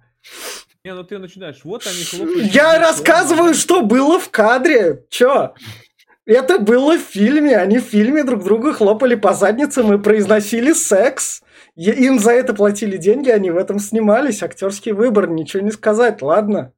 Не, 0.85 0.93
ну 0.93 1.03
ты 1.03 1.17
начинаешь, 1.17 1.61
вот 1.63 1.87
они 1.87 2.03
хлопают. 2.03 2.53
Я 2.53 2.77
рассказываю, 2.77 3.53
что 3.53 3.83
было 3.83 4.19
в 4.19 4.29
кадре. 4.29 5.03
Чё? 5.09 5.53
Это 6.25 6.59
было 6.59 6.97
в 6.97 7.01
фильме. 7.01 7.57
Они 7.57 7.79
в 7.79 7.83
фильме 7.83 8.23
друг 8.23 8.43
друга 8.43 8.73
хлопали 8.73 9.15
по 9.15 9.33
задницам 9.33 9.93
и 9.93 10.01
произносили 10.01 10.73
секс. 10.73 11.41
И 11.75 11.89
Им 11.89 12.19
за 12.19 12.31
это 12.31 12.53
платили 12.53 12.97
деньги, 12.97 13.29
они 13.29 13.49
в 13.51 13.57
этом 13.57 13.79
снимались. 13.79 14.43
Актерский 14.43 14.91
выбор, 14.91 15.27
ничего 15.29 15.63
не 15.63 15.71
сказать, 15.71 16.21
ладно. 16.21 16.71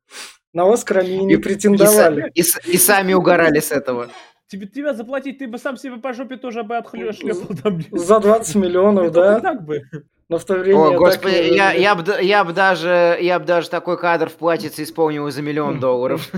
На 0.54 0.72
Оскар 0.72 1.00
они 1.00 1.18
и 1.18 1.26
не 1.26 1.34
И- 1.34 1.38
претендовали. 1.38 2.32
И, 2.34 2.42
с- 2.44 2.60
и 2.66 2.78
сами 2.78 3.14
угорали 3.14 3.60
с 3.60 3.72
этого. 3.72 4.10
Тебе, 4.48 4.68
тебя 4.68 4.94
заплатить, 4.94 5.40
ты 5.40 5.48
бы 5.48 5.58
сам 5.58 5.76
себе 5.76 5.98
по 5.98 6.14
жопе 6.14 6.38
тоже 6.38 6.64
бы 6.64 6.78
отхлёшляпал 6.78 7.58
там. 7.62 7.82
За 7.92 8.20
20 8.20 8.56
миллионов, 8.56 9.12
да? 9.12 9.40
так 9.42 9.66
бы. 9.66 9.82
Но 10.28 10.40
в 10.40 10.46
то 10.46 10.56
время... 10.56 10.80
О, 10.80 10.90
так 10.90 11.00
господи, 11.00 11.36
не 11.36 11.56
я, 11.56 11.72
я, 11.72 11.94
бы, 11.94 12.04
я, 12.22 12.44
бы 12.44 12.52
даже, 12.52 13.18
я 13.22 13.38
бы 13.38 13.46
даже 13.46 13.70
такой 13.70 13.98
кадр 13.98 14.28
в 14.28 14.34
платьице 14.34 14.82
исполнил 14.82 15.30
за 15.30 15.44
миллион 15.44 15.80
долларов. 15.80 16.32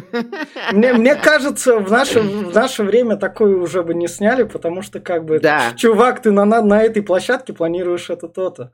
Мне, 0.74 0.92
мне 0.94 1.16
кажется, 1.16 1.80
в 1.80 1.90
наше, 1.90 2.20
в 2.20 2.54
наше 2.54 2.84
время 2.84 3.16
такое 3.16 3.56
уже 3.56 3.84
бы 3.84 3.94
не 3.94 4.08
сняли, 4.08 4.44
потому 4.44 4.82
что 4.82 5.00
как 5.00 5.24
бы... 5.24 5.40
Да. 5.40 5.72
Чувак, 5.78 6.22
ты 6.22 6.32
на, 6.32 6.44
на, 6.44 6.62
на 6.62 6.84
этой 6.84 7.02
площадке 7.02 7.54
планируешь 7.54 8.10
это 8.10 8.28
то-то. 8.28 8.74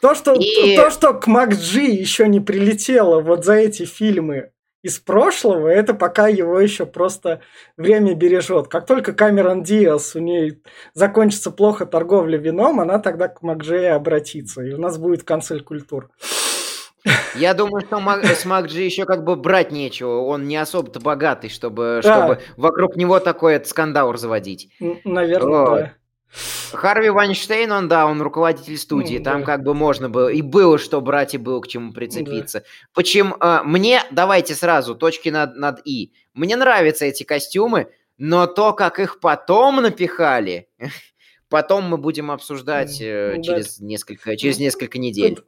То 0.00 0.14
что, 0.14 0.32
И- 0.32 0.74
то, 0.74 0.90
что 0.90 1.12
к 1.12 1.26
МакДжи 1.26 1.82
еще 1.82 2.26
не 2.26 2.40
прилетело 2.40 3.20
вот 3.20 3.44
за 3.44 3.54
эти 3.54 3.84
фильмы 3.84 4.52
из 4.82 4.98
прошлого, 4.98 5.68
это 5.68 5.94
пока 5.94 6.28
его 6.28 6.58
еще 6.58 6.86
просто 6.86 7.40
время 7.76 8.14
бережет. 8.14 8.68
Как 8.68 8.86
только 8.86 9.12
Камерон 9.12 9.62
Диас, 9.62 10.14
у 10.16 10.20
нее 10.20 10.58
закончится 10.94 11.50
плохо 11.50 11.84
торговля 11.86 12.38
вином, 12.38 12.80
она 12.80 12.98
тогда 12.98 13.28
к 13.28 13.42
МакДжи 13.42 13.86
обратится, 13.86 14.62
и 14.62 14.72
у 14.72 14.78
нас 14.78 14.96
будет 14.98 15.22
канцель 15.24 15.62
культур. 15.62 16.10
Я 17.34 17.54
думаю, 17.54 17.80
что 17.86 17.98
с 18.34 18.44
Макджи 18.44 18.82
еще 18.82 19.06
как 19.06 19.24
бы 19.24 19.36
брать 19.36 19.72
нечего. 19.72 20.20
Он 20.20 20.46
не 20.46 20.56
особо-то 20.56 21.00
богатый, 21.00 21.48
чтобы, 21.48 22.00
Да. 22.02 22.12
чтобы 22.12 22.40
вокруг 22.58 22.96
него 22.96 23.20
такой 23.20 23.64
скандал 23.64 24.12
разводить. 24.12 24.70
Наверное, 25.04 25.48
Вот. 25.64 25.78
да. 25.78 25.92
Харви 26.72 27.10
Вайнштейн, 27.10 27.70
он, 27.72 27.88
да, 27.88 28.06
он 28.06 28.22
руководитель 28.22 28.76
студии. 28.78 29.18
Ну, 29.18 29.24
Там 29.24 29.40
да. 29.40 29.46
как 29.46 29.62
бы 29.62 29.74
можно 29.74 30.08
было, 30.08 30.28
и 30.28 30.42
было 30.42 30.78
что 30.78 31.00
брать, 31.00 31.34
и 31.34 31.38
было 31.38 31.60
к 31.60 31.68
чему 31.68 31.92
прицепиться. 31.92 32.64
Почему? 32.94 33.36
а, 33.40 33.62
мне, 33.64 34.02
давайте 34.10 34.54
сразу, 34.54 34.94
точки 34.94 35.28
над, 35.28 35.56
над 35.56 35.80
«и». 35.84 36.12
Мне 36.34 36.56
нравятся 36.56 37.04
эти 37.06 37.24
костюмы, 37.24 37.88
но 38.16 38.46
то, 38.46 38.72
как 38.72 39.00
их 39.00 39.18
потом 39.18 39.76
напихали, 39.76 40.68
потом 41.48 41.84
мы 41.84 41.96
будем 41.96 42.30
обсуждать 42.30 43.00
э, 43.00 43.32
Ну, 43.36 43.42
да. 43.42 43.42
через, 43.42 43.80
несколько, 43.80 44.36
через 44.36 44.58
несколько 44.58 44.98
недель. 44.98 45.40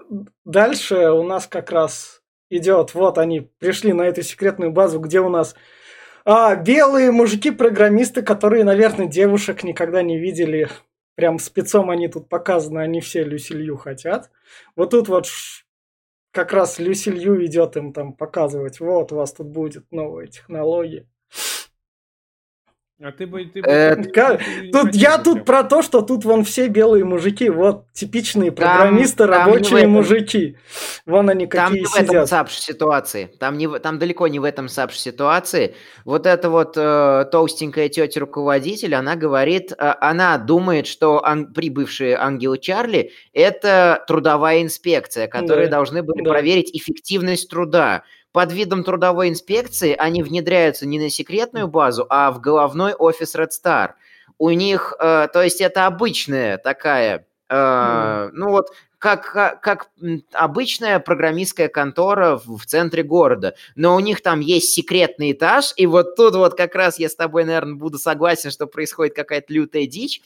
Дальше 0.45 1.11
у 1.11 1.23
нас 1.23 1.47
как 1.47 1.71
раз 1.71 2.23
идет, 2.51 2.95
вот 2.95 3.19
они 3.19 3.41
пришли 3.41 3.93
на 3.93 4.03
эту 4.03 4.23
секретную 4.23 4.73
базу, 4.73 4.99
где 4.99 5.21
у 5.21 5.29
нас 5.29 5.55
А, 6.25 6.55
белые 6.55 7.11
мужики-программисты, 7.11 8.23
которые, 8.23 8.65
наверное, 8.65 9.07
девушек 9.07 9.65
никогда 9.65 10.03
не 10.03 10.19
видели. 10.19 10.69
Прям 11.17 11.39
спецом 11.39 11.91
они 11.91 12.09
тут 12.09 12.29
показаны, 12.29 12.79
они 12.81 13.01
все 13.01 13.25
Люсилью 13.25 13.77
хотят. 13.77 14.31
Вот 14.77 14.91
тут 14.91 15.09
вот 15.09 15.27
как 16.31 16.53
раз 16.53 16.79
Люсилью 16.79 17.45
идет 17.45 17.77
им 17.77 17.93
там 17.93 18.13
показывать, 18.15 18.81
вот 18.81 19.13
у 19.13 19.17
вас 19.17 19.33
тут 19.33 19.49
будет 19.49 19.85
новая 19.91 20.27
технология. 20.29 21.07
А 23.05 23.11
ты 23.11 23.27
бы... 23.27 23.45
Ты 23.47 23.63
бы 23.63 23.69
э, 23.69 23.97
как... 24.13 24.41
Тут 24.71 24.95
я 24.95 25.19
тут 25.19 25.45
про 25.45 25.65
то, 25.65 25.83
что 25.83 26.03
тут 26.03 26.25
вон 26.25 26.45
все 26.45 26.69
белые 26.69 27.05
мужики, 27.05 27.51
вот 27.51 27.91
типичные 27.93 28.53
программисты, 28.53 29.27
там, 29.27 29.31
рабочие 29.31 29.81
там 29.81 29.91
мужики. 29.91 30.57
Вон 31.05 31.29
они 31.29 31.47
какие 31.47 31.65
там 31.67 31.75
не 31.75 31.85
сидят. 31.85 32.09
в 32.09 32.11
этом 32.13 32.27
сапш 32.29 32.53
ситуации. 32.53 33.31
Там, 33.41 33.59
не, 33.59 33.69
там 33.81 33.99
далеко 33.99 34.29
не 34.29 34.39
в 34.39 34.45
этом 34.45 34.69
сапш 34.69 34.97
ситуации. 34.97 35.75
Вот 36.05 36.27
эта 36.27 36.49
вот 36.49 36.75
э, 36.77 37.25
толстенькая 37.33 37.89
тетя 37.89 38.21
руководитель, 38.21 38.95
она 38.95 39.17
говорит, 39.17 39.73
э, 39.73 39.95
она 40.01 40.39
думает, 40.39 40.87
что 40.87 41.25
ан- 41.27 41.53
прибывшие 41.53 42.17
ангелы 42.17 42.59
Чарли 42.59 43.11
это 43.33 44.05
трудовая 44.07 44.63
инспекция, 44.63 45.27
которые 45.27 45.67
да, 45.67 45.79
должны 45.79 46.05
были 46.05 46.23
да. 46.23 46.31
проверить 46.31 46.71
эффективность 46.73 47.51
труда 47.51 48.05
под 48.33 48.53
видом 48.53 48.83
трудовой 48.83 49.29
инспекции 49.29 49.95
они 49.97 50.23
внедряются 50.23 50.87
не 50.87 50.99
на 50.99 51.11
секретную 51.11 51.69
базу, 51.69 52.07
а 52.09 52.31
в 52.33 52.41
головной 52.41 52.95
офис 52.95 53.35
Red 53.37 53.51
Star. 53.51 53.91
У 54.39 54.51
них, 54.51 54.95
э, 54.99 55.29
то 55.33 55.43
есть 55.43 55.61
это 55.61 55.87
обычная 55.87 56.59
такая, 56.59 57.27
э, 57.49 57.55
mm. 57.55 58.31
ну 58.33 58.51
вот 58.51 58.69
как, 58.99 59.33
как, 59.33 59.61
как 59.61 59.91
обычная 60.33 61.01
программистская 61.01 61.69
контора 61.69 62.37
в, 62.37 62.57
в 62.57 62.67
центре 62.67 63.03
города. 63.03 63.55
Но 63.75 63.97
у 63.97 64.01
них 64.01 64.23
там 64.23 64.41
есть 64.41 64.73
секретный 64.73 65.33
этаж, 65.33 65.73
и 65.77 65.87
вот 65.87 66.15
тут 66.17 66.37
вот 66.37 66.55
как 66.55 66.75
раз 66.75 66.99
я 66.99 67.09
с 67.09 67.17
тобой, 67.17 67.45
наверное, 67.45 67.75
буду 67.75 67.99
согласен, 67.99 68.51
что 68.51 68.67
происходит 68.67 69.15
какая-то 69.15 69.53
лютая 69.53 69.87
дичь. 69.87 70.23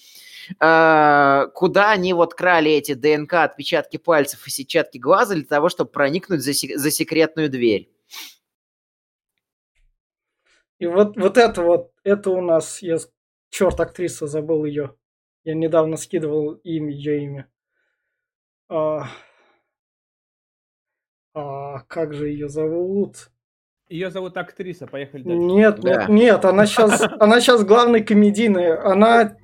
Э, 0.60 1.46
куда 1.54 1.90
они 1.90 2.12
вот 2.12 2.34
крали 2.34 2.70
эти 2.70 2.94
ДНК, 2.94 3.34
отпечатки 3.34 3.96
пальцев 3.96 4.46
и 4.46 4.50
сетчатки 4.50 4.98
глаза 4.98 5.34
для 5.34 5.44
того, 5.44 5.68
чтобы 5.68 5.90
проникнуть 5.90 6.42
за, 6.42 6.52
за 6.52 6.90
секретную 6.90 7.48
дверь. 7.48 7.88
И 10.78 10.86
вот, 10.86 11.16
вот 11.16 11.38
это 11.38 11.62
вот, 11.62 11.92
это 12.04 12.30
у 12.30 12.40
нас, 12.40 12.82
я, 12.82 12.98
черт, 13.50 13.80
актриса, 13.80 14.26
забыл 14.26 14.64
ее. 14.64 14.94
Я 15.44 15.54
недавно 15.54 15.96
скидывал 15.96 16.54
им 16.64 16.88
ее 16.88 17.22
имя. 17.22 17.50
А, 18.68 19.08
а, 21.34 21.80
как 21.86 22.12
же 22.12 22.28
ее 22.28 22.48
зовут? 22.48 23.30
Ее 23.88 24.10
зовут 24.10 24.36
актриса, 24.36 24.86
поехали 24.86 25.22
дальше. 25.22 25.38
Нет, 25.38 25.80
да. 25.80 25.90
нет, 25.90 26.08
нет, 26.08 26.44
она 26.44 26.66
сейчас, 26.66 27.00
она 27.20 27.40
сейчас 27.40 27.64
главной 27.64 28.02
комедийная. 28.02 28.84
Она 28.84 29.36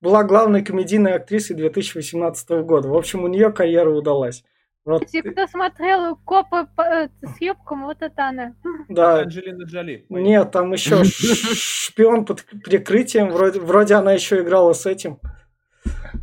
была 0.00 0.22
главной 0.22 0.62
комедийной 0.62 1.14
актрисой 1.14 1.56
2018 1.56 2.50
года. 2.64 2.88
В 2.88 2.96
общем, 2.96 3.24
у 3.24 3.28
нее 3.28 3.50
карьера 3.50 3.90
удалась. 3.90 4.44
Вот. 4.86 5.04
Те, 5.08 5.20
кто 5.20 5.48
смотрел 5.48 6.14
копы 6.24 6.68
э, 6.78 7.08
с 7.20 7.40
юбком, 7.40 7.86
вот 7.86 8.00
это 8.00 8.28
она. 8.28 8.54
Да. 8.88 9.22
Анджелина 9.22 9.64
Джоли. 9.64 10.06
Нет, 10.08 10.52
там 10.52 10.72
еще 10.72 11.02
шпион 11.04 12.24
под 12.24 12.44
прикрытием. 12.44 13.30
Вроде, 13.30 13.58
вроде 13.58 13.94
она 13.94 14.12
еще 14.12 14.40
играла 14.40 14.72
с 14.74 14.86
этим. 14.86 15.18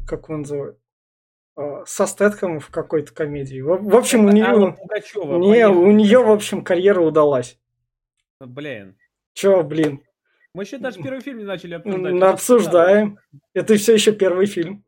Как 0.07 0.29
он 0.29 0.39
называет? 0.39 0.77
А, 1.57 1.85
со 1.85 2.07
Стэтхэмом 2.07 2.61
в 2.61 2.69
какой-то 2.69 3.13
комедии. 3.13 3.59
В, 3.59 3.83
в 3.83 3.95
общем, 3.97 4.25
у 4.25 4.29
нее... 4.29 4.77
Не, 5.39 5.67
у 5.67 5.91
нее, 5.91 6.23
в 6.23 6.31
общем, 6.31 6.63
карьера 6.63 7.01
удалась. 7.01 7.59
Блин. 8.39 8.95
Че, 9.33 9.61
блин? 9.63 10.01
Мы 10.53 10.63
еще 10.63 10.77
даже 10.77 11.01
первый 11.01 11.19
фильм 11.19 11.39
не 11.39 11.43
начали 11.43 11.73
обсуждать. 11.73 12.23
Обсуждаем. 12.33 13.19
Это 13.53 13.75
все 13.75 13.95
еще 13.95 14.13
первый 14.13 14.45
фильм. 14.45 14.85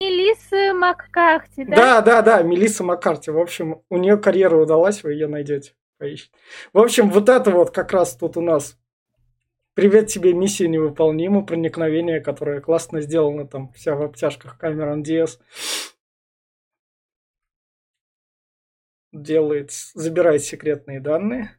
Мелисса 0.00 0.74
Маккарти, 0.74 1.64
да? 1.64 1.76
Да, 1.76 2.00
да, 2.00 2.22
да, 2.22 2.42
Мелисса 2.42 2.82
Маккарти. 2.84 3.30
В 3.30 3.38
общем, 3.38 3.82
у 3.90 3.98
нее 3.98 4.16
карьера 4.16 4.56
удалась, 4.56 5.02
вы 5.02 5.12
ее 5.12 5.26
найдете. 5.26 5.74
Поищите. 5.98 6.32
В 6.72 6.78
общем, 6.78 7.10
вот 7.10 7.28
это 7.28 7.50
вот 7.50 7.70
как 7.70 7.92
раз 7.92 8.16
тут 8.16 8.36
у 8.36 8.40
нас 8.40 8.78
Привет 9.74 10.08
тебе, 10.08 10.34
миссия 10.34 10.66
невыполнима, 10.66 11.46
проникновение, 11.46 12.20
которое 12.20 12.60
классно 12.60 13.00
сделано, 13.00 13.46
там 13.46 13.72
вся 13.72 13.94
в 13.94 14.02
обтяжках 14.02 14.58
Камерон 14.58 15.02
Диас. 15.04 15.40
Делает, 19.12 19.70
забирает 19.94 20.42
секретные 20.42 21.00
данные. 21.00 21.56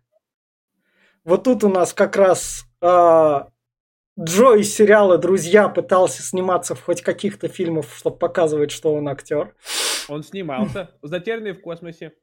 Вот 1.24 1.46
тут 1.46 1.64
у 1.64 1.70
нас 1.70 1.94
как 1.94 2.18
раз 2.18 2.66
а, 2.82 3.48
Джо 4.20 4.56
из 4.56 4.76
сериала 4.76 5.18
«Друзья» 5.18 5.70
пытался 5.70 6.22
сниматься 6.22 6.76
в 6.76 6.84
хоть 6.84 7.02
каких-то 7.02 7.48
фильмах, 7.48 7.86
чтобы 7.96 8.18
показывать, 8.18 8.72
что 8.72 8.94
он 8.94 9.08
актер. 9.08 9.56
Он 10.10 10.24
снимался. 10.24 10.92
«Затерянный 11.02 11.54
в 11.54 11.62
космосе». 11.62 12.14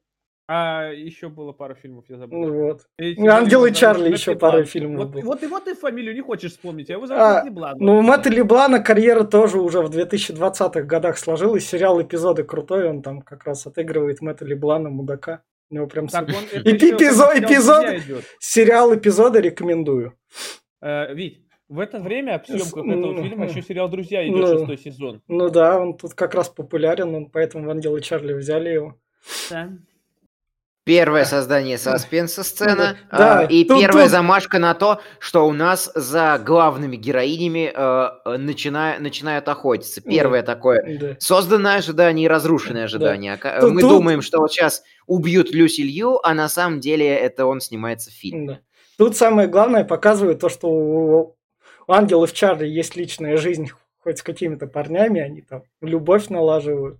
А 0.51 0.89
еще 0.91 1.29
было 1.29 1.51
пару 1.51 1.75
фильмов, 1.75 2.05
я 2.09 2.17
забыл. 2.17 2.39
Ну 2.39 2.53
вот. 2.53 2.81
Эти 2.97 3.23
Ангелы 3.27 3.71
Чарли 3.71 4.11
еще 4.11 4.35
пару 4.35 4.63
фильмов 4.65 4.97
вот, 4.97 5.09
было. 5.09 5.21
Вот, 5.21 5.43
и 5.43 5.45
вот 5.45 5.65
ты 5.65 5.75
фамилию 5.75 6.15
не 6.15 6.21
хочешь 6.21 6.53
вспомнить, 6.53 6.89
а 6.89 6.93
его 6.93 7.05
зовут 7.05 7.21
а, 7.21 7.43
Леблан. 7.45 7.77
Ну, 7.79 7.99
у 7.99 8.01
Мэтта 8.01 8.31
Леблана 8.31 8.79
карьера 8.79 9.25
тоже 9.25 9.59
уже 9.59 9.83
в 9.83 9.91
2020-х 9.91 10.81
годах 10.81 11.19
сложилась. 11.19 11.67
Сериал 11.67 12.01
«Эпизоды» 12.01 12.43
крутой, 12.43 12.89
он 12.89 13.03
там 13.03 13.21
как 13.21 13.43
раз 13.43 13.67
отыгрывает 13.67 14.21
Мэтта 14.21 14.43
Леблана, 14.43 14.89
мудака. 14.89 15.43
У 15.69 15.75
него 15.75 15.85
прям... 15.85 16.07
Так, 16.07 16.27
он, 16.29 16.33
эпизод, 16.33 17.35
эпизод, 17.35 17.85
сериал 18.39 18.95
«Эпизоды» 18.95 19.41
рекомендую. 19.41 20.17
Э, 20.81 21.13
Вить, 21.13 21.43
в 21.69 21.79
это 21.79 21.99
время 21.99 22.39
в 22.39 22.47
съемках 22.47 22.85
этого 22.85 23.23
фильма 23.23 23.45
еще 23.45 23.61
сериал 23.61 23.87
«Друзья» 23.89 24.27
идет 24.27 24.37
ну, 24.37 24.57
шестой 24.57 24.77
сезон. 24.77 25.21
Ну 25.27 25.49
да, 25.49 25.79
он 25.79 25.95
тут 25.95 26.15
как 26.15 26.33
раз 26.33 26.49
популярен, 26.49 27.13
он 27.13 27.27
поэтому 27.27 27.65
в 27.65 27.69
«Ангелы 27.69 28.01
Чарли» 28.01 28.33
взяли 28.33 28.69
его. 28.69 28.95
Да. 29.51 29.69
Первое 30.85 31.23
создание 31.25 31.77
саспенса 31.77 32.43
сцена 32.43 32.97
да, 33.11 33.43
э, 33.43 33.47
и 33.49 33.63
тут, 33.63 33.79
первая 33.79 34.05
тут... 34.05 34.11
замашка 34.11 34.57
на 34.57 34.73
то, 34.73 35.01
что 35.19 35.47
у 35.47 35.53
нас 35.53 35.91
за 35.93 36.41
главными 36.43 36.95
героинями 36.95 37.71
э, 37.71 38.37
начина... 38.37 38.95
начинают 38.99 39.47
охотиться. 39.47 40.01
Первое 40.01 40.41
да, 40.41 40.55
такое 40.55 40.97
да. 40.99 41.15
созданное 41.19 41.75
ожидание 41.75 42.25
и 42.25 42.27
разрушенное 42.27 42.85
ожидание. 42.85 43.37
Да. 43.39 43.59
Мы 43.61 43.81
тут... 43.81 43.91
думаем, 43.91 44.23
что 44.23 44.39
вот 44.39 44.51
сейчас 44.51 44.81
убьют 45.05 45.51
Люси 45.51 45.81
Лью, 45.81 46.19
а 46.23 46.33
на 46.33 46.49
самом 46.49 46.79
деле 46.79 47.07
это 47.07 47.45
он 47.45 47.61
снимается 47.61 48.09
в 48.09 48.13
фильме. 48.13 48.47
Да. 48.47 48.59
Тут 48.97 49.15
самое 49.15 49.47
главное 49.47 49.83
показывает 49.83 50.39
то, 50.39 50.49
что 50.49 50.69
у 50.69 51.35
у 51.89 51.91
ангелов 51.91 52.33
Чарли 52.33 52.67
есть 52.67 52.95
личная 52.95 53.35
жизнь 53.37 53.71
хоть 54.03 54.19
с 54.19 54.23
какими-то 54.23 54.67
парнями, 54.67 55.19
они 55.21 55.41
там 55.41 55.63
любовь 55.81 56.29
налаживают. 56.29 56.99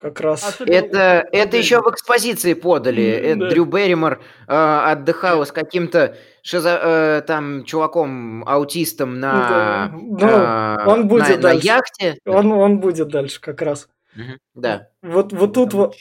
Как 0.00 0.20
раз. 0.20 0.60
Это, 0.60 1.24
это 1.30 1.56
еще 1.56 1.80
в 1.80 1.88
экспозиции 1.88 2.54
подали. 2.54 3.34
Да. 3.34 3.50
Дрю 3.50 3.66
Берримор 3.66 4.20
э, 4.48 4.52
отдыхал 4.52 5.46
с 5.46 5.52
каким-то 5.52 6.16
шизо, 6.42 6.78
э, 6.82 7.22
там 7.24 7.64
чуваком 7.64 8.46
аутистом 8.46 9.20
на, 9.20 9.94
да. 10.18 10.76
э, 10.80 10.88
он 10.90 11.06
будет 11.06 11.40
на, 11.40 11.50
на 11.50 11.52
яхте. 11.52 12.18
Он, 12.26 12.50
он 12.50 12.80
будет 12.80 13.08
дальше 13.08 13.40
как 13.40 13.62
раз. 13.62 13.88
Угу. 14.16 14.38
Да. 14.54 14.88
Вот, 15.02 15.32
вот 15.32 15.54
тут 15.54 15.72
вот, 15.72 15.94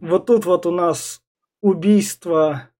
вот 0.00 0.26
тут 0.26 0.44
вот 0.46 0.66
у 0.66 0.70
нас 0.70 1.20
убийство 1.60 2.70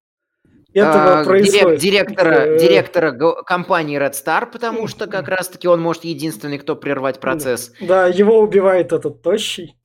этого 0.74 1.20
а, 1.20 1.24
происходит. 1.24 1.80
Директора, 1.80 2.35
э, 2.35 2.59
директора 2.59 3.12
компании 3.42 3.98
Red 3.98 4.12
Star, 4.12 4.46
потому 4.50 4.87
что 4.87 5.06
как 5.06 5.28
раз-таки 5.28 5.68
он 5.68 5.80
может 5.80 6.04
единственный, 6.04 6.59
кто 6.59 6.76
прервать 6.76 7.20
процесс. 7.20 7.72
Да, 7.80 8.06
его 8.06 8.40
убивает 8.40 8.92
этот 8.92 9.22
тощий. 9.22 9.76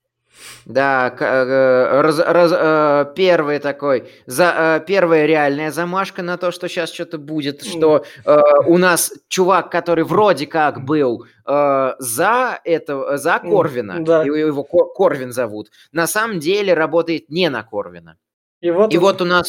Да, 0.65 1.15
э, 1.19 2.01
раз, 2.01 2.19
раз, 2.19 2.51
э, 2.53 3.13
первый 3.15 3.59
такой, 3.59 4.09
за, 4.25 4.83
первая 4.85 5.25
реальная 5.25 5.71
замашка 5.71 6.23
на 6.23 6.37
то, 6.37 6.51
что 6.51 6.67
сейчас 6.67 6.91
что-то 6.91 7.17
будет, 7.17 7.63
что 7.63 8.03
э, 8.25 8.37
у 8.67 8.77
нас 8.77 9.13
чувак, 9.27 9.71
который 9.71 10.03
вроде 10.03 10.47
как 10.47 10.83
был 10.83 11.25
э, 11.45 11.93
за 11.99 12.59
это, 12.63 13.17
за 13.17 13.39
Корвина, 13.39 14.03
да. 14.03 14.23
его 14.23 14.63
Корвин 14.63 15.31
зовут, 15.31 15.69
на 15.91 16.07
самом 16.07 16.39
деле 16.39 16.73
работает 16.73 17.29
не 17.29 17.49
на 17.49 17.63
Корвина. 17.63 18.17
И 18.61 18.71
вот, 18.71 18.93
И 18.93 18.97
вот 18.97 19.21
у 19.21 19.25
нас 19.25 19.47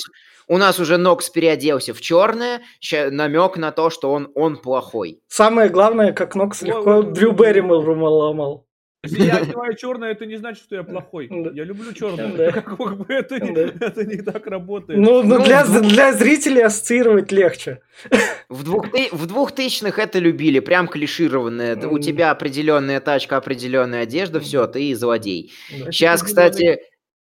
у 0.48 0.58
нас 0.58 0.78
уже 0.78 0.96
Нокс 0.96 1.28
переоделся 1.28 1.92
в 1.92 2.00
черное, 2.00 2.62
намек 2.92 3.56
на 3.56 3.72
то, 3.72 3.90
что 3.90 4.12
он, 4.12 4.30
он 4.34 4.58
плохой. 4.58 5.20
Самое 5.26 5.68
главное, 5.70 6.12
как 6.12 6.36
Нокс 6.36 6.62
легко 6.62 7.02
Дрю 7.02 7.32
Берримор 7.32 7.88
ломал. 7.88 8.66
Если 9.06 9.24
я 9.24 9.36
одеваю 9.38 9.74
черное, 9.76 10.12
это 10.12 10.26
не 10.26 10.36
значит, 10.36 10.64
что 10.64 10.76
я 10.76 10.82
плохой. 10.82 11.28
Я 11.54 11.64
люблю 11.64 11.92
черное. 11.92 12.52
Как, 12.52 12.76
бы 12.76 13.04
это, 13.08 13.36
это 13.36 14.04
не 14.04 14.22
так 14.22 14.46
работает. 14.46 14.98
Ну, 14.98 15.22
ну, 15.22 15.42
для, 15.42 15.64
для 15.64 16.12
зрителей 16.12 16.64
ассоциировать 16.64 17.32
легче. 17.32 17.80
В, 18.48 18.62
двух, 18.62 18.86
в 19.10 19.26
двухтысячных 19.26 19.98
это 19.98 20.20
любили, 20.20 20.60
прям 20.60 20.86
клишированное. 20.86 21.76
У 21.88 21.98
тебя 21.98 22.30
определенная 22.30 23.00
тачка, 23.00 23.38
определенная 23.38 24.02
одежда, 24.02 24.38
все, 24.38 24.68
ты 24.68 24.94
злодей. 24.94 25.52
Сейчас, 25.90 26.22
кстати, 26.22 26.78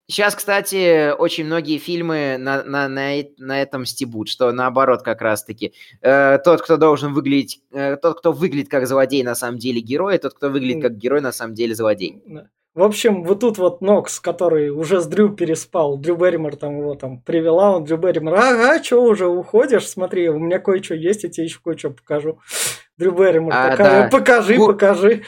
Сейчас, 0.08 0.36
кстати, 0.36 1.12
очень 1.12 1.46
многие 1.46 1.78
фильмы 1.78 2.36
на, 2.38 2.63
на, 2.63 2.89
на, 2.89 3.12
на 3.38 3.62
этом 3.62 3.86
стебут, 3.86 4.28
что 4.28 4.52
наоборот 4.52 5.02
как 5.02 5.22
раз-таки 5.22 5.74
э, 6.02 6.39
тот, 6.44 6.62
кто 6.62 6.76
должен 6.76 7.13
выглядеть, 7.13 7.62
э, 7.72 7.96
тот, 7.96 8.20
кто 8.20 8.34
выглядит 8.34 8.70
как 8.70 8.86
злодей, 8.86 9.24
на 9.24 9.34
самом 9.34 9.60
деле 9.60 9.80
герой, 9.80 10.18
тот, 10.18 10.34
кто 10.34 10.50
выглядит 10.50 10.82
как 10.82 10.98
герой, 10.98 11.22
на 11.22 11.32
самом 11.32 11.54
деле 11.54 11.74
злодей. 11.74 12.22
В 12.76 12.82
общем, 12.82 13.24
вот 13.24 13.39
тут 13.42 13.60
вот 13.60 13.82
Нокс, 13.82 14.20
который 14.20 14.72
уже 14.72 15.00
с 15.00 15.06
Дрю 15.06 15.30
переспал, 15.30 15.96
Дрю 15.98 16.16
Берримор 16.16 16.56
там 16.56 16.80
его 16.80 16.96
там 16.96 17.22
привела, 17.22 17.78
он 17.78 17.84
Дрю 17.86 17.98
Берримор, 17.98 18.34
ага, 18.34 18.84
что 18.84 19.04
уже 19.04 19.28
уходишь, 19.28 19.88
смотри, 19.88 20.28
у 20.28 20.39
меня 20.39 20.58
кое-что 20.58 20.96
есть, 20.96 21.24
я 21.24 21.30
тебе 21.30 21.46
еще 21.46 21.60
кое-что 21.63 21.92
покажу. 21.92 22.39
Дрю 22.97 23.12
Берримор 23.12 23.51
а, 23.53 23.71
такая, 23.71 24.03
да. 24.03 24.10
покажи, 24.10 24.56
Гу... 24.56 24.67
покажи. 24.67 25.23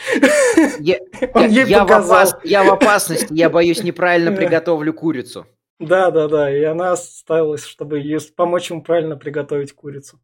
Я, 0.80 1.00
он 1.34 1.50
ей 1.50 1.66
я, 1.66 1.82
показал. 1.82 2.26
В 2.26 2.30
опас... 2.30 2.38
я 2.44 2.64
в 2.64 2.70
опасности, 2.72 3.28
я 3.34 3.50
боюсь, 3.50 3.84
неправильно 3.84 4.32
приготовлю 4.36 4.94
курицу. 4.94 5.48
Да, 5.80 6.12
да, 6.12 6.28
да, 6.28 6.56
и 6.56 6.64
она 6.64 6.92
оставилась, 6.92 7.66
чтобы 7.66 8.00
ей 8.00 8.20
помочь 8.36 8.70
ему 8.70 8.84
правильно 8.84 9.18
приготовить 9.18 9.74
курицу. 9.74 10.20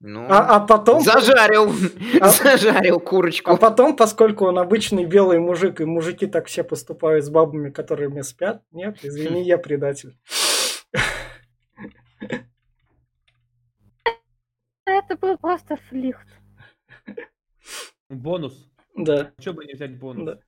Ну, 0.00 0.26
а, 0.28 0.56
а 0.56 0.60
потом... 0.60 1.02
Зажарил, 1.02 1.72
а, 2.20 2.28
зажарил 2.28 3.00
курочку. 3.00 3.50
А 3.50 3.56
потом, 3.56 3.94
поскольку 3.94 4.46
он 4.46 4.58
обычный 4.58 5.04
белый 5.04 5.38
мужик, 5.38 5.80
и 5.80 5.84
мужики 5.84 6.26
так 6.26 6.46
все 6.46 6.64
поступают 6.64 7.24
с 7.24 7.28
бабами, 7.28 7.70
которыми 7.70 8.22
спят, 8.22 8.62
нет, 8.72 8.98
извини, 9.02 9.42
я 9.44 9.58
предатель. 9.58 10.16
Это 14.86 15.16
был 15.20 15.36
просто 15.38 15.76
флихт. 15.88 16.26
Бонус. 18.10 18.68
Да. 18.96 19.32
Что 19.40 19.52
бы 19.52 19.64
не 19.64 19.74
взять 19.74 19.98
бонус? 19.98 20.26
Да. 20.26 20.38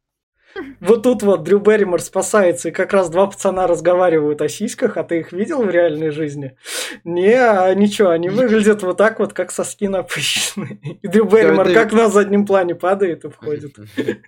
Вот 0.81 1.03
тут 1.03 1.23
вот 1.23 1.45
Дрю 1.45 1.61
Берримор 1.61 2.03
спасается, 2.03 2.69
и 2.69 2.73
как 2.73 2.93
раз 2.93 3.09
два 3.09 3.27
пацана 3.27 3.67
разговаривают 3.67 4.43
о 4.43 4.49
сиськах, 4.49 4.99
а 4.99 5.05
ты 5.05 5.21
их 5.21 5.33
видел 5.33 5.63
в 5.63 5.71
реальной 5.71 6.11
жизни? 6.11 6.59
Не, 7.05 7.41
а 7.41 7.73
ничего, 7.75 8.11
они 8.11 8.29
выглядят 8.29 8.83
вот 8.83 8.99
так 8.99 9.19
вот, 9.19 9.33
как 9.33 9.51
соски 9.51 9.89
напыщенные. 9.89 10.79
И 11.01 11.09
Дрю 11.09 11.25
Берримор 11.25 11.73
как 11.73 11.93
на 11.93 12.11
заднем 12.11 12.47
плане 12.47 12.75
падает 12.75 13.25
и 13.25 13.31
входит. 13.31 13.77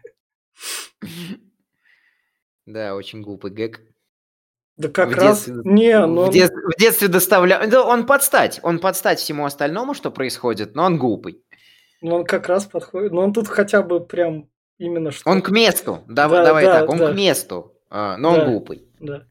Да, 2.67 2.95
очень 2.95 3.21
глупый 3.21 3.51
гэг. 3.51 3.83
Да 4.79 4.89
как 4.89 5.11
в 5.11 5.13
раз... 5.13 5.45
Детстве, 5.45 5.71
не, 5.71 6.07
но... 6.07 6.31
В, 6.31 6.33
дет... 6.33 6.51
в 6.51 6.81
детстве 6.81 7.09
доставлял... 7.09 7.69
Да 7.69 7.85
он 7.85 8.07
подстать. 8.07 8.59
Он 8.63 8.79
подстать 8.79 9.19
всему 9.19 9.45
остальному, 9.45 9.93
что 9.93 10.11
происходит, 10.11 10.75
но 10.75 10.85
он 10.85 10.97
глупый. 10.99 11.45
Ну, 12.05 12.17
он 12.17 12.25
как 12.25 12.49
раз 12.49 12.67
подходит. 12.67 13.13
Но 13.13 13.23
он 13.23 13.33
тут 13.33 13.49
хотя 13.49 13.83
бы 13.83 14.05
прям 14.05 14.49
Именно 14.79 15.11
что. 15.13 15.31
Он 15.31 15.41
к 15.41 15.51
месту. 15.51 16.05
Да, 16.09 16.29
да, 16.29 16.45
давай 16.45 16.65
да, 16.65 16.81
так, 16.81 16.91
он 16.91 16.99
да. 16.99 17.13
к 17.13 17.17
месту. 17.17 17.75
А, 17.91 18.17
но 18.17 18.35
да, 18.35 18.43
он 18.43 18.51
глупый. 18.51 18.89
Да. 18.99 19.27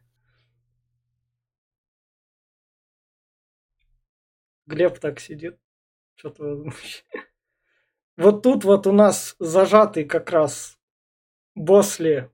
Глеб 4.66 5.00
так 5.00 5.20
сидит. 5.20 5.60
Что-то... 6.16 6.66
Вот 8.16 8.44
тут 8.44 8.64
вот 8.64 8.86
у 8.86 8.92
нас 8.92 9.36
зажатый 9.40 10.06
как 10.06 10.30
раз 10.30 10.78
Босли. 11.56 12.30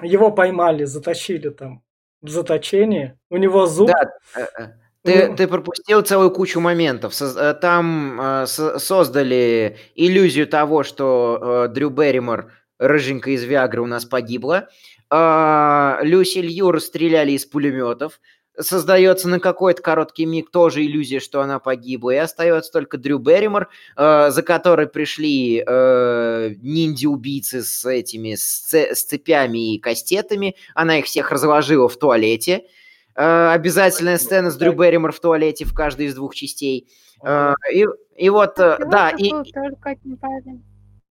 Его 0.00 0.30
поймали, 0.30 0.84
затащили 0.84 1.50
там 1.50 1.84
в 2.22 2.28
заточение. 2.28 3.18
У 3.28 3.36
него 3.36 3.66
зуб. 3.66 3.88
Да, 3.88 4.18
э, 4.36 4.46
э, 4.58 4.72
ты, 5.04 5.28
ну... 5.28 5.36
ты 5.36 5.46
пропустил 5.46 6.00
целую 6.00 6.30
кучу 6.30 6.60
моментов. 6.60 7.14
Э, 7.20 7.54
там 7.60 8.18
э, 8.20 8.46
создали 8.46 9.76
иллюзию 9.94 10.46
того, 10.46 10.82
что 10.82 11.66
э, 11.66 11.74
Дрю 11.74 11.90
Берримор, 11.90 12.52
рыженькая 12.78 13.34
из 13.34 13.44
Виагры, 13.44 13.82
у 13.82 13.86
нас 13.86 14.06
погибла. 14.06 14.68
Э, 15.10 15.98
Люси 16.00 16.38
Лью 16.38 16.70
расстреляли 16.70 17.32
из 17.32 17.44
пулеметов. 17.44 18.18
Создается 18.58 19.28
на 19.28 19.40
какой-то 19.40 19.82
короткий 19.82 20.24
миг 20.24 20.50
тоже 20.50 20.86
иллюзия, 20.86 21.20
что 21.20 21.42
она 21.42 21.58
погибла. 21.58 22.12
И 22.12 22.16
остается 22.16 22.72
только 22.72 22.96
Дрю 22.96 23.18
Берримор, 23.18 23.68
э, 23.98 24.30
за 24.30 24.42
которой 24.42 24.86
пришли 24.86 25.62
э, 25.66 26.54
ниндзя-убийцы 26.62 27.62
с 27.62 27.84
этими 27.84 28.36
с, 28.36 28.72
с 28.72 29.02
цепями 29.02 29.74
и 29.74 29.78
кастетами. 29.78 30.56
Она 30.74 31.00
их 31.00 31.04
всех 31.04 31.30
разложила 31.30 31.90
в 31.90 31.96
туалете. 31.98 32.62
Э, 32.62 32.83
обязательная 33.14 34.18
сцена 34.18 34.50
с 34.50 34.56
Дрю 34.56 34.72
Берримор 34.72 35.12
в 35.12 35.20
туалете 35.20 35.64
в 35.64 35.74
каждой 35.74 36.06
из 36.06 36.14
двух 36.14 36.34
частей. 36.34 36.88
Э, 37.24 37.54
и, 37.72 37.86
и 38.16 38.28
вот, 38.30 38.58
э, 38.58 38.78
да, 38.90 39.10
и... 39.10 39.32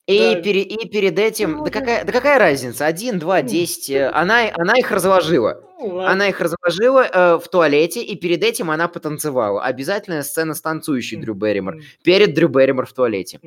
И, 0.07 0.35
да. 0.35 0.42
пере, 0.42 0.61
и 0.61 0.87
перед 0.87 1.18
этим, 1.18 1.52
ну, 1.52 1.64
да 1.64 1.70
какая, 1.70 2.04
да 2.04 2.12
какая 2.12 2.38
разница, 2.38 2.85
один, 2.85 3.18
два, 3.18 3.40
ну, 3.40 3.48
десять, 3.48 3.90
она, 3.90 4.50
она 4.52 4.74
их 4.78 4.90
разложила. 4.90 5.62
Ну, 5.80 5.98
она 5.98 6.28
их 6.28 6.42
разложила 6.42 7.00
э, 7.00 7.38
в 7.38 7.48
туалете, 7.48 8.02
и 8.02 8.14
перед 8.14 8.44
этим 8.44 8.70
она 8.70 8.87
потанцевала. 8.87 9.64
Обязательная 9.64 10.22
сцена 10.22 10.52
с 10.52 10.61
танцующей 10.61 11.16
Дрю 11.16 11.33
Берримор. 11.33 11.76
Перед 12.02 12.35
Дрю 12.35 12.48
Берримор 12.48 12.85
в 12.85 12.92
туалете. 12.92 13.40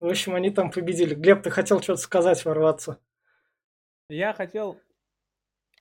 В 0.00 0.06
общем, 0.06 0.34
они 0.34 0.50
там 0.50 0.70
победили. 0.70 1.14
Глеб, 1.14 1.42
ты 1.42 1.48
хотел 1.48 1.80
что-то 1.80 2.02
сказать, 2.02 2.44
ворваться? 2.44 2.98
Я 4.10 4.34
хотел 4.34 4.78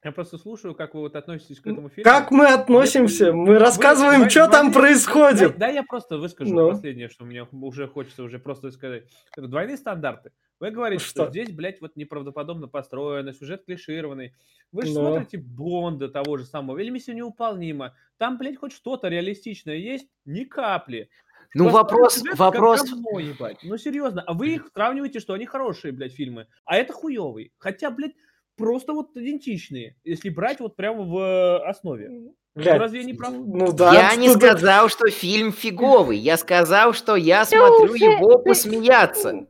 я 0.04 0.12
просто 0.12 0.38
слушаю, 0.38 0.76
как 0.76 0.94
вы 0.94 1.02
вот 1.02 1.16
относитесь 1.16 1.60
к 1.60 1.68
этому 1.68 1.89
фильму. 1.89 2.04
Как 2.04 2.32
мы 2.32 2.48
относимся? 2.48 3.32
Мы 3.32 3.58
рассказываем, 3.58 4.24
вы, 4.24 4.30
что 4.30 4.48
там 4.48 4.74
происходит. 4.74 5.58
Да, 5.58 5.68
я 5.70 5.84
просто 5.84 6.18
выскажу 6.18 6.54
ну. 6.54 6.72
последнее, 6.72 7.08
что 7.08 7.24
мне 7.24 7.48
уже 7.52 7.88
хочется 7.88 8.24
уже 8.24 8.39
просто 8.39 8.72
сказать. 8.72 9.04
Это 9.38 9.48
двойные 9.48 9.78
стандарты. 9.78 10.32
Вы 10.60 10.72
говорите, 10.72 11.04
что? 11.04 11.24
что 11.24 11.30
здесь, 11.30 11.52
блядь, 11.52 11.82
вот 11.82 11.96
неправдоподобно 11.96 12.68
построено, 12.68 13.34
сюжет 13.34 13.66
клишированный. 13.66 14.34
Вы 14.72 14.86
же 14.86 14.94
Но. 14.94 15.02
смотрите 15.02 15.38
Бонда 15.38 16.10
того 16.10 16.38
же 16.38 16.46
самого, 16.46 16.80
или 16.80 16.89
миссия 16.89 17.13
неуполнима. 17.13 17.96
Там, 18.18 18.38
блядь, 18.38 18.58
хоть 18.58 18.74
что-то 18.74 19.08
реалистичное 19.08 19.76
есть? 19.76 20.08
Ни 20.26 20.44
капли. 20.44 21.10
Ну, 21.54 21.70
вопрос, 21.70 22.24
вопрос... 22.36 22.89
Говно, 22.89 23.20
ебать. 23.20 23.60
Ну, 23.63 23.78
серьезно, 23.78 24.22
а 24.22 24.34
вы 24.34 24.56
их 24.56 24.70
сравниваете, 24.74 25.20
что 25.20 25.34
они 25.34 25.46
хорошие, 25.46 25.92
блядь, 25.92 26.13
фильмы, 26.13 26.48
а 26.66 26.78
это 26.78 26.94
хуевый. 26.94 27.54
Хотя, 27.58 27.92
блядь, 27.92 28.13
просто 28.56 28.94
вот 28.94 29.16
идентичные, 29.16 29.98
если 30.04 30.30
брать 30.30 30.60
вот 30.60 30.76
прямо 30.76 31.04
в 31.04 31.18
э, 31.18 31.70
основе. 31.70 32.34
Блядь, 32.56 32.80
Разве 32.80 33.00
я 33.00 33.06
не 33.06 33.13
прав? 33.13 33.34
Ну 33.34 33.72
да. 33.72 33.94
Я 33.94 34.16
не 34.16 34.30
сказал, 34.30 34.88
что 34.88 35.10
фильм 35.10 35.52
фиговый. 35.52 36.18
Я 36.18 36.38
сказал, 36.38 36.94
что 36.94 37.16
я 37.16 37.46
смотрю 37.46 37.96
его 37.96 38.38
посмеяться. 38.38 39.48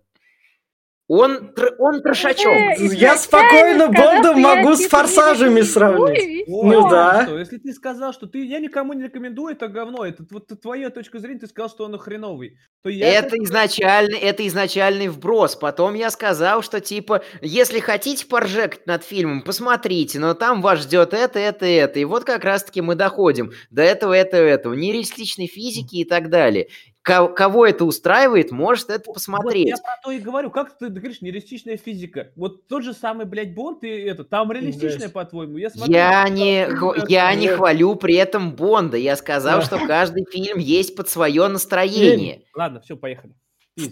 Он, 1.09 1.53
он 1.79 2.01
трошачок. 2.01 2.79
Я 2.79 3.17
спокойно 3.17 3.87
Бонда 3.89 4.33
могу 4.33 4.73
с 4.75 4.87
форсажами 4.87 5.59
сравнить. 5.61 6.47
Ну 6.47 6.89
да. 6.89 7.27
Если 7.39 7.57
ты 7.57 7.73
сказал, 7.73 8.13
что 8.13 8.25
ты 8.25 8.45
я 8.45 8.59
никому 8.59 8.93
не 8.93 9.03
рекомендую 9.03 9.53
это 9.53 9.67
говно, 9.67 10.05
это 10.05 10.25
вот 10.31 10.47
твоя 10.61 10.89
точка 10.89 11.19
зрения, 11.19 11.39
ты 11.39 11.47
сказал, 11.47 11.69
что 11.69 11.83
он 11.85 11.97
хреновый. 11.97 12.57
То 12.83 12.89
я 12.89 13.19
это 13.19 13.35
изначальный, 13.37 14.17
это 14.17 14.47
изначальный 14.47 15.09
вброс. 15.09 15.57
Потом 15.57 15.93
я 15.93 16.09
сказал, 16.09 16.61
что 16.61 16.79
типа, 16.79 17.21
если 17.41 17.79
хотите 17.79 18.25
поржекать 18.25 18.87
над 18.87 19.03
фильмом, 19.03 19.41
посмотрите, 19.41 20.19
но 20.19 20.33
там 20.33 20.61
вас 20.61 20.83
ждет 20.83 21.13
это, 21.13 21.37
это, 21.37 21.65
это. 21.65 21.99
И 21.99 22.05
вот 22.05 22.23
как 22.23 22.45
раз-таки 22.45 22.81
мы 22.81 22.95
доходим 22.95 23.51
до 23.69 23.81
этого, 23.81 24.13
этого, 24.13 24.41
этого. 24.41 24.73
Нереалистичной 24.73 25.47
физики 25.47 25.97
и 25.97 26.05
так 26.05 26.29
далее 26.29 26.69
кого 27.03 27.65
это 27.65 27.83
устраивает, 27.85 28.51
может 28.51 28.89
это 28.89 29.11
посмотреть. 29.11 29.71
Вот 29.71 29.77
я 29.77 29.83
про 29.83 30.01
то 30.03 30.11
и 30.11 30.19
говорю, 30.19 30.49
как 30.49 30.77
ты, 30.77 30.87
ты 30.87 30.99
говоришь, 30.99 31.21
нереалистичная 31.21 31.77
физика. 31.77 32.31
Вот 32.35 32.67
тот 32.67 32.83
же 32.83 32.93
самый, 32.93 33.25
блядь, 33.25 33.53
Бонд 33.53 33.83
и 33.83 33.89
это, 33.89 34.23
там 34.23 34.51
реалистичная, 34.51 35.09
по-твоему. 35.09 35.57
Я, 35.57 35.69
смотрю, 35.69 35.93
я 35.93 36.27
не, 36.29 36.67
я 37.09 37.35
не 37.35 37.49
хвалю 37.49 37.95
при 37.95 38.15
этом 38.15 38.55
Бонда. 38.55 38.97
Я 38.97 39.15
сказал, 39.17 39.61
что 39.61 39.77
каждый 39.85 40.25
фильм 40.31 40.57
есть 40.57 40.95
под 40.95 41.09
свое 41.09 41.47
настроение. 41.47 42.43
Ладно, 42.55 42.79
все, 42.79 42.95
поехали. 42.95 43.33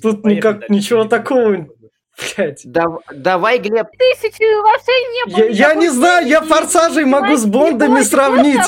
Тут 0.02 0.26
никак 0.26 0.70
ничего 0.70 1.06
такого 1.06 1.68
Блять. 2.22 2.62
Да, 2.66 2.86
давай, 3.12 3.60
Глеб. 3.60 3.88
Тысячи 3.98 4.62
вообще 4.62 4.92
не 4.92 5.32
было. 5.32 5.46
Я, 5.50 5.70
я 5.70 5.76
не 5.76 5.90
знаю, 5.90 6.28
я 6.28 6.42
форсажей 6.42 7.06
могу 7.06 7.36
с 7.36 7.46
Бондами 7.46 8.02
сравнить. 8.02 8.62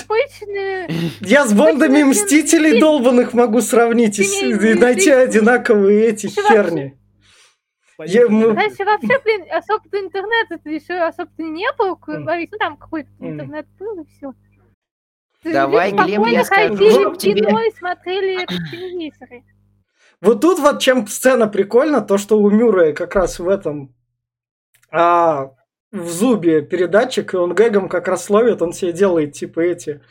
Я 1.22 1.46
с 1.46 1.54
Бондами 1.54 2.04
Мстителей 2.04 2.80
долбанных 2.80 3.34
могу 3.34 3.62
сравнить 3.62 4.20
и, 4.20 4.24
и 4.24 4.74
найти 4.74 5.12
одинаковые 5.12 6.08
эти 6.08 6.28
херни. 6.28 6.98
Я, 8.00 8.28
мы... 8.28 8.54
Раньше 8.54 8.84
вообще, 8.86 9.20
блин, 9.24 9.46
особо 9.52 9.84
интернет, 9.94 10.48
это 10.50 10.70
еще 10.70 10.96
особо 10.96 11.32
не 11.38 11.72
был, 11.78 11.96
говорить, 11.96 12.50
ну 12.52 12.58
там 12.58 12.76
какой-то 12.76 13.10
интернет 13.20 13.68
был 13.80 14.02
и 14.02 14.06
все. 14.08 14.34
Давай, 15.44 15.92
Глеб, 15.92 16.26
я 16.28 16.44
скажу 16.44 17.16
тебе. 17.16 17.42
и 17.42 17.78
смотрели 17.78 18.46
телевизоры. 18.72 19.44
Вот 20.24 20.40
тут 20.40 20.60
вот 20.60 20.80
чем 20.80 21.06
сцена 21.06 21.48
прикольна, 21.48 22.00
то 22.00 22.18
что 22.18 22.40
у 22.40 22.50
Мюррея 22.50 22.94
как 22.94 23.14
раз 23.14 23.40
в 23.40 23.50
этом 23.50 23.94
а, 24.90 25.52
в 25.92 26.10
зубе 26.10 26.62
передатчик, 26.62 27.34
и 27.34 27.38
он 27.38 27.54
гэгом 27.54 27.90
как 27.90 28.08
раз 28.08 28.30
ловит, 28.30 28.62
он 28.62 28.72
себе 28.72 28.94
делает 28.94 29.34
типа 29.34 29.60
эти 29.60 30.02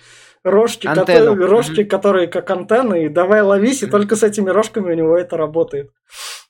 рожки, 0.45 0.87
которые, 0.87 1.47
рожки, 1.47 1.81
mm-hmm. 1.81 1.87
которые 1.87 2.29
как 2.29 2.51
антенны, 2.51 3.07
и 3.07 3.09
давай 3.09 3.41
ловись, 3.41 3.83
и 3.83 3.87
только 3.87 4.15
с 4.15 4.23
этими 4.23 4.51
рожками 4.51 4.93
у 4.93 4.95
него 4.95 5.17
это 5.17 5.37
работает. 5.37 5.91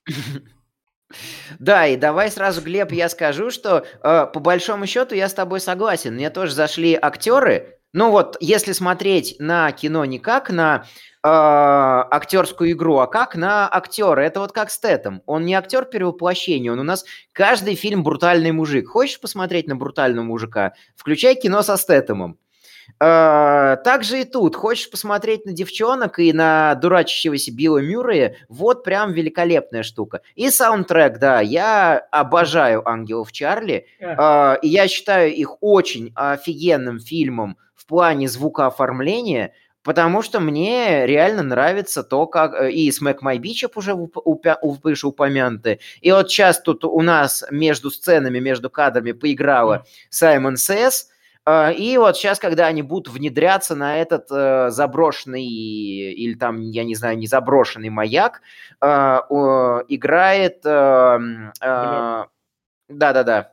Да, 1.58 1.86
и 1.86 1.98
давай 1.98 2.30
сразу, 2.30 2.62
Глеб, 2.62 2.90
я 2.90 3.10
скажу, 3.10 3.50
что 3.50 3.84
э, 4.02 4.26
по 4.32 4.40
большому 4.40 4.86
счету 4.86 5.14
я 5.14 5.28
с 5.28 5.34
тобой 5.34 5.60
согласен. 5.60 6.14
Мне 6.14 6.30
тоже 6.30 6.54
зашли 6.54 6.98
актеры. 7.00 7.81
Ну 7.92 8.10
вот, 8.10 8.36
если 8.40 8.72
смотреть 8.72 9.36
на 9.38 9.70
кино 9.72 10.04
не 10.06 10.18
как 10.18 10.50
на 10.50 10.84
э, 11.22 11.28
актерскую 11.28 12.72
игру, 12.72 12.98
а 12.98 13.06
как 13.06 13.36
на 13.36 13.68
актера. 13.68 14.20
Это 14.20 14.40
вот 14.40 14.52
как 14.52 14.70
с 14.70 14.78
Тетом. 14.78 15.22
Он 15.26 15.44
не 15.44 15.54
актер 15.54 15.84
перевоплощения, 15.84 16.72
он 16.72 16.80
у 16.80 16.84
нас 16.84 17.04
каждый 17.32 17.74
фильм 17.74 18.02
брутальный 18.02 18.52
мужик. 18.52 18.88
Хочешь 18.88 19.20
посмотреть 19.20 19.66
на 19.66 19.76
брутального 19.76 20.24
мужика? 20.24 20.72
Включай 20.96 21.34
кино 21.34 21.62
со 21.62 21.76
Стэтомом. 21.76 22.38
Э, 22.98 23.76
также 23.84 24.22
и 24.22 24.24
тут. 24.24 24.56
Хочешь 24.56 24.90
посмотреть 24.90 25.44
на 25.44 25.52
девчонок 25.52 26.18
и 26.18 26.32
на 26.32 26.74
дурачащегося 26.76 27.52
Билла 27.52 27.78
Мюррея? 27.78 28.36
Вот 28.48 28.84
прям 28.84 29.12
великолепная 29.12 29.82
штука. 29.82 30.22
И 30.34 30.50
саундтрек, 30.50 31.18
да, 31.18 31.40
я 31.40 31.98
обожаю 32.10 32.88
«Ангелов 32.88 33.32
Чарли». 33.32 33.86
Э, 34.00 34.56
и 34.62 34.68
я 34.68 34.88
считаю 34.88 35.34
их 35.34 35.62
очень 35.62 36.12
офигенным 36.14 36.98
фильмом 36.98 37.58
плане 37.92 38.26
звукооформления, 38.26 39.52
потому 39.82 40.22
что 40.22 40.40
мне 40.40 41.06
реально 41.06 41.42
нравится 41.42 42.02
то, 42.02 42.26
как... 42.26 42.54
Э, 42.54 42.72
и 42.72 42.88
Smack 42.88 43.18
My 43.22 43.36
Beach 43.36 43.70
уже 43.74 43.94
выше 43.94 45.06
упомянуты. 45.06 45.78
И 46.00 46.10
вот 46.10 46.30
сейчас 46.30 46.62
тут 46.62 46.86
у 46.86 47.02
нас 47.02 47.44
между 47.50 47.90
сценами, 47.90 48.38
между 48.38 48.70
кадрами 48.70 49.12
поиграла 49.12 49.84
Саймон 50.08 50.56
Сэс, 50.56 51.08
а, 51.44 51.70
и 51.70 51.98
вот 51.98 52.16
сейчас, 52.16 52.38
когда 52.38 52.66
они 52.66 52.80
будут 52.80 53.12
внедряться 53.12 53.74
на 53.74 53.98
этот 53.98 54.28
э, 54.30 54.70
заброшенный 54.70 55.44
или 55.44 56.34
там, 56.34 56.60
я 56.60 56.84
не 56.84 56.94
знаю, 56.94 57.18
не 57.18 57.26
заброшенный 57.26 57.90
маяк, 57.90 58.40
э, 58.80 58.86
э, 58.86 59.82
играет... 59.88 60.64
Э, 60.64 61.18
э, 61.60 62.24
да-да-да. 62.88 63.52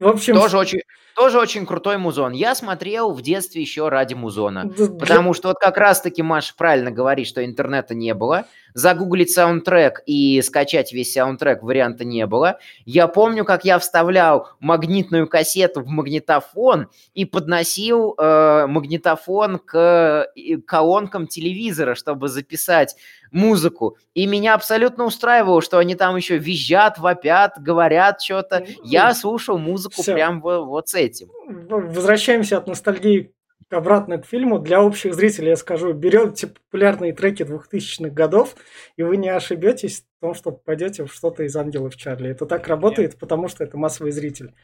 В 0.00 0.08
общем... 0.08 0.34
Тоже 0.34 0.56
очень, 0.58 0.80
тоже 1.14 1.38
очень 1.38 1.66
крутой 1.66 1.98
музон. 1.98 2.32
Я 2.32 2.54
смотрел 2.54 3.12
в 3.12 3.22
детстве 3.22 3.62
еще 3.62 3.88
ради 3.88 4.14
музона. 4.14 4.68
Потому 4.98 5.34
что 5.34 5.48
вот 5.48 5.58
как 5.58 5.76
раз-таки 5.76 6.22
Маша 6.22 6.54
правильно 6.56 6.90
говорит, 6.90 7.26
что 7.26 7.44
интернета 7.44 7.94
не 7.94 8.14
было. 8.14 8.46
Загуглить 8.74 9.30
саундтрек 9.30 10.02
и 10.04 10.42
скачать 10.42 10.92
весь 10.92 11.12
саундтрек 11.12 11.62
варианта 11.62 12.04
не 12.04 12.26
было. 12.26 12.58
Я 12.84 13.06
помню, 13.06 13.44
как 13.44 13.64
я 13.64 13.78
вставлял 13.78 14.48
магнитную 14.58 15.28
кассету 15.28 15.80
в 15.82 15.86
магнитофон 15.86 16.88
и 17.14 17.24
подносил 17.24 18.14
э, 18.18 18.66
магнитофон 18.66 19.58
к 19.58 20.26
колонкам 20.66 21.28
телевизора, 21.28 21.94
чтобы 21.94 22.28
записать 22.28 22.96
музыку. 23.34 23.98
И 24.14 24.26
меня 24.26 24.54
абсолютно 24.54 25.04
устраивало, 25.04 25.60
что 25.60 25.78
они 25.78 25.94
там 25.94 26.16
еще 26.16 26.38
визжат, 26.38 26.98
вопят, 26.98 27.54
говорят 27.58 28.22
что-то. 28.22 28.64
Я 28.82 29.12
слушал 29.14 29.58
музыку 29.58 30.02
Всё. 30.02 30.14
прям 30.14 30.40
вот 30.40 30.88
с 30.88 30.94
этим. 30.94 31.28
Возвращаемся 31.68 32.56
от 32.56 32.66
ностальгии 32.66 33.34
обратно 33.70 34.18
к 34.18 34.26
фильму. 34.26 34.58
Для 34.58 34.82
общих 34.82 35.14
зрителей 35.14 35.48
я 35.48 35.56
скажу, 35.56 35.92
берете 35.92 36.48
популярные 36.48 37.12
треки 37.12 37.42
2000-х 37.42 38.10
годов, 38.10 38.54
и 38.96 39.02
вы 39.02 39.16
не 39.16 39.28
ошибетесь 39.28 40.04
в 40.18 40.20
том, 40.20 40.34
что 40.34 40.52
попадете 40.52 41.04
в 41.04 41.12
что-то 41.12 41.42
из 41.42 41.56
«Ангелов 41.56 41.96
Чарли». 41.96 42.30
Это 42.30 42.46
так 42.46 42.68
работает, 42.68 43.12
Нет. 43.12 43.20
потому 43.20 43.48
что 43.48 43.64
это 43.64 43.76
массовый 43.76 44.12
зритель. 44.12 44.54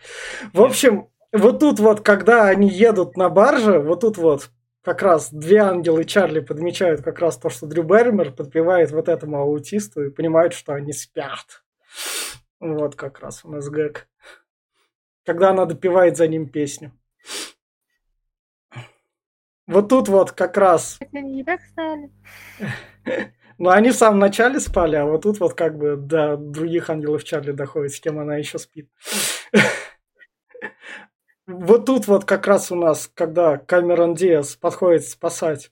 В 0.52 0.62
общем, 0.62 1.08
вот 1.32 1.60
тут 1.60 1.80
вот, 1.80 2.00
когда 2.00 2.46
они 2.46 2.68
едут 2.68 3.16
на 3.16 3.28
барже, 3.28 3.78
вот 3.78 4.00
тут 4.00 4.16
вот 4.16 4.50
как 4.82 5.02
раз 5.02 5.30
две 5.32 5.58
ангелы 5.58 6.04
Чарли 6.04 6.40
подмечают 6.40 7.02
как 7.02 7.18
раз 7.18 7.36
то, 7.36 7.50
что 7.50 7.66
Дрю 7.66 7.82
Берример 7.82 8.32
подпевает 8.32 8.90
вот 8.92 9.08
этому 9.08 9.38
аутисту 9.38 10.04
и 10.04 10.10
понимают, 10.10 10.54
что 10.54 10.72
они 10.72 10.92
спят. 10.92 11.62
Вот 12.60 12.96
как 12.96 13.20
раз 13.20 13.44
у 13.44 13.50
нас 13.50 13.68
гэг. 13.68 14.08
Когда 15.24 15.50
она 15.50 15.66
допивает 15.66 16.16
за 16.16 16.28
ним 16.28 16.48
песню. 16.48 16.92
Вот 19.66 19.88
тут 19.88 20.08
вот 20.08 20.32
как 20.32 20.56
раз... 20.56 20.98
Они 21.12 21.32
не 21.32 21.44
так 21.44 21.60
стали. 21.62 22.10
Ну, 23.58 23.68
они 23.68 23.90
в 23.90 23.94
самом 23.94 24.18
начале 24.18 24.58
спали, 24.58 24.96
а 24.96 25.04
вот 25.04 25.22
тут 25.22 25.38
вот 25.38 25.52
как 25.52 25.76
бы 25.76 25.96
до 25.96 26.38
других 26.38 26.88
ангелов 26.88 27.24
Чарли 27.24 27.52
доходит, 27.52 27.92
с 27.92 28.00
кем 28.00 28.18
она 28.18 28.36
еще 28.36 28.58
спит. 28.58 28.90
Вот 31.50 31.86
тут 31.86 32.06
вот 32.06 32.24
как 32.24 32.46
раз 32.46 32.70
у 32.70 32.76
нас, 32.76 33.10
когда 33.12 33.58
Камерон 33.58 34.14
Диас 34.14 34.56
подходит 34.56 35.06
спасать 35.06 35.70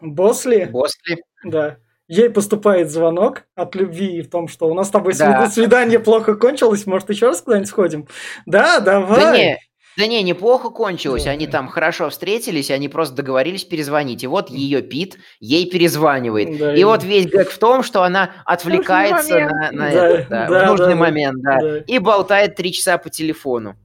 Босли. 0.00 0.64
Босли. 0.64 1.22
Да. 1.44 1.76
Ей 2.08 2.28
поступает 2.28 2.90
звонок 2.90 3.44
от 3.54 3.76
любви 3.76 4.18
и 4.18 4.22
в 4.22 4.30
том, 4.30 4.48
что 4.48 4.68
у 4.68 4.74
нас 4.74 4.88
с 4.88 4.90
тобой 4.90 5.14
да. 5.14 5.48
свидание 5.48 6.00
плохо 6.00 6.34
кончилось, 6.34 6.84
может, 6.86 7.08
еще 7.08 7.28
раз 7.28 7.40
куда-нибудь 7.40 7.68
сходим? 7.68 8.08
Да, 8.46 8.80
давай. 8.80 9.20
Да 9.20 9.36
не, 9.36 9.58
да 9.96 10.06
не, 10.06 10.22
неплохо 10.24 10.70
кончилось. 10.70 11.28
Они 11.28 11.46
там 11.46 11.68
хорошо 11.68 12.10
встретились, 12.10 12.72
они 12.72 12.88
просто 12.88 13.14
договорились 13.14 13.64
перезвонить. 13.64 14.24
И 14.24 14.26
вот 14.26 14.50
ее 14.50 14.82
Пит 14.82 15.18
ей 15.38 15.70
перезванивает. 15.70 16.58
Да, 16.58 16.74
и, 16.74 16.80
и 16.80 16.84
вот 16.84 17.04
весь 17.04 17.26
гэг 17.26 17.50
в 17.50 17.58
том, 17.58 17.84
что 17.84 18.02
она 18.02 18.30
отвлекается 18.44 19.38
на, 19.38 19.70
на 19.70 19.90
да, 19.90 20.08
этот, 20.08 20.28
да, 20.28 20.48
да, 20.48 20.64
в 20.64 20.66
нужный 20.66 20.94
да, 20.94 20.96
момент, 20.96 21.42
да, 21.42 21.58
да, 21.60 21.78
и 21.78 21.98
болтает 22.00 22.56
три 22.56 22.72
часа 22.72 22.98
по 22.98 23.08
телефону. 23.08 23.76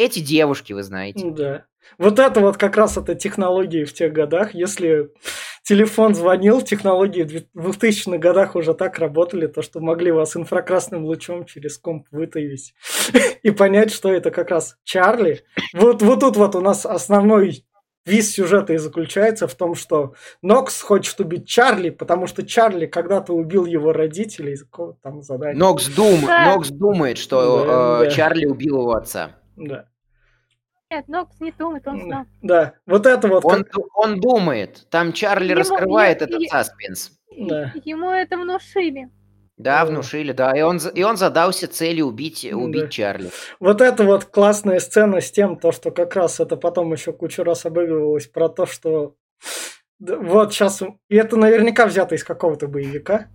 Эти 0.00 0.20
девушки, 0.20 0.72
вы 0.72 0.82
знаете. 0.82 1.30
Да. 1.30 1.64
Вот 1.98 2.18
это 2.18 2.40
вот 2.40 2.56
как 2.56 2.78
раз 2.78 2.96
это 2.96 3.14
технологии 3.14 3.84
в 3.84 3.92
тех 3.92 4.14
годах. 4.14 4.54
Если 4.54 5.10
телефон 5.62 6.14
звонил, 6.14 6.62
технологии 6.62 7.22
в 7.54 7.66
2000-х 7.66 8.16
годах 8.16 8.56
уже 8.56 8.72
так 8.72 8.98
работали, 8.98 9.46
то 9.46 9.60
что 9.60 9.80
могли 9.80 10.10
вас 10.10 10.36
инфракрасным 10.36 11.04
лучом 11.04 11.44
через 11.44 11.76
комп 11.76 12.06
вытавить 12.12 12.72
и 13.42 13.50
понять, 13.50 13.92
что 13.92 14.10
это 14.10 14.30
как 14.30 14.50
раз 14.50 14.78
Чарли. 14.84 15.42
Вот, 15.74 16.00
вот 16.00 16.20
тут 16.20 16.38
вот 16.38 16.54
у 16.54 16.62
нас 16.62 16.86
основной 16.86 17.66
весь 18.06 18.32
сюжет 18.32 18.70
и 18.70 18.78
заключается 18.78 19.46
в 19.48 19.54
том, 19.54 19.74
что 19.74 20.14
Нокс 20.40 20.80
хочет 20.80 21.20
убить 21.20 21.46
Чарли, 21.46 21.90
потому 21.90 22.26
что 22.26 22.42
Чарли 22.42 22.86
когда-то 22.86 23.34
убил 23.34 23.66
его 23.66 23.92
родителей 23.92 24.56
там 25.02 25.20
задания. 25.20 25.58
Нокс, 25.58 25.88
дум, 25.88 26.22
Нокс 26.22 26.70
думает, 26.70 27.18
что 27.18 27.64
да, 27.66 28.04
э, 28.04 28.04
да. 28.06 28.10
Чарли 28.10 28.46
убил 28.46 28.78
его 28.78 28.94
отца. 28.94 29.36
Да. 29.60 29.84
Нет, 30.90 31.06
Нокс 31.06 31.38
не 31.38 31.52
думает, 31.52 31.86
он 31.86 32.02
знал. 32.02 32.24
Да, 32.42 32.74
вот 32.84 33.06
это 33.06 33.28
вот. 33.28 33.44
Он, 33.44 33.62
как... 33.62 33.96
он 33.96 34.18
думает. 34.18 34.86
Там 34.90 35.12
Чарли 35.12 35.50
ему, 35.50 35.60
раскрывает 35.60 36.22
ему, 36.22 36.30
этот 36.30 36.50
саспенс. 36.50 37.12
Да. 37.36 37.72
Ему 37.84 38.10
это 38.10 38.36
внушили. 38.36 39.08
Да, 39.56 39.84
внушили, 39.84 40.32
да. 40.32 40.56
И 40.56 40.62
он, 40.62 40.78
и 40.78 41.02
он 41.02 41.16
задался 41.16 41.68
целью 41.68 42.06
убить, 42.06 42.44
убить 42.50 42.82
да. 42.82 42.88
Чарли. 42.88 43.30
Вот 43.60 43.82
это 43.82 44.04
вот 44.04 44.24
классная 44.24 44.80
сцена 44.80 45.20
с 45.20 45.30
тем, 45.30 45.56
то, 45.56 45.70
что 45.70 45.90
как 45.90 46.16
раз 46.16 46.40
это 46.40 46.56
потом 46.56 46.92
еще 46.92 47.12
кучу 47.12 47.44
раз 47.44 47.66
обыгрывалось, 47.66 48.26
про 48.26 48.48
то, 48.48 48.66
что 48.66 49.14
вот 50.00 50.54
сейчас... 50.54 50.82
И 51.08 51.14
это 51.14 51.36
наверняка 51.36 51.86
взято 51.86 52.14
из 52.14 52.24
какого-то 52.24 52.66
боевика. 52.66 53.28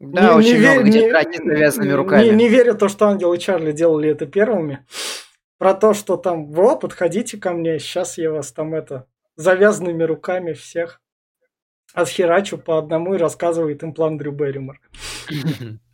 Да, 0.00 0.22
не, 0.22 0.30
очень 0.30 0.54
не 0.54 0.60
много 0.60 0.84
не, 0.84 1.36
с 1.36 1.40
навязанными 1.44 1.92
руками. 1.92 2.24
Не, 2.24 2.30
не 2.30 2.48
верю 2.48 2.74
то, 2.74 2.88
что 2.88 3.06
Ангел 3.06 3.34
и 3.34 3.38
Чарли 3.38 3.72
делали 3.72 4.08
это 4.08 4.26
первыми 4.26 4.84
про 5.58 5.74
то, 5.74 5.92
что 5.92 6.16
там, 6.16 6.46
во, 6.46 6.74
подходите 6.74 7.36
ко 7.36 7.52
мне, 7.52 7.78
сейчас 7.78 8.16
я 8.16 8.32
вас 8.32 8.50
там 8.50 8.74
это, 8.74 9.06
завязанными 9.36 10.02
руками 10.02 10.54
всех 10.54 11.02
отхерачу 11.92 12.56
по 12.56 12.78
одному 12.78 13.14
и 13.14 13.18
рассказывает 13.18 13.82
им 13.82 13.92
план 13.92 14.16
Дрю 14.16 14.32
Берримор. 14.32 14.80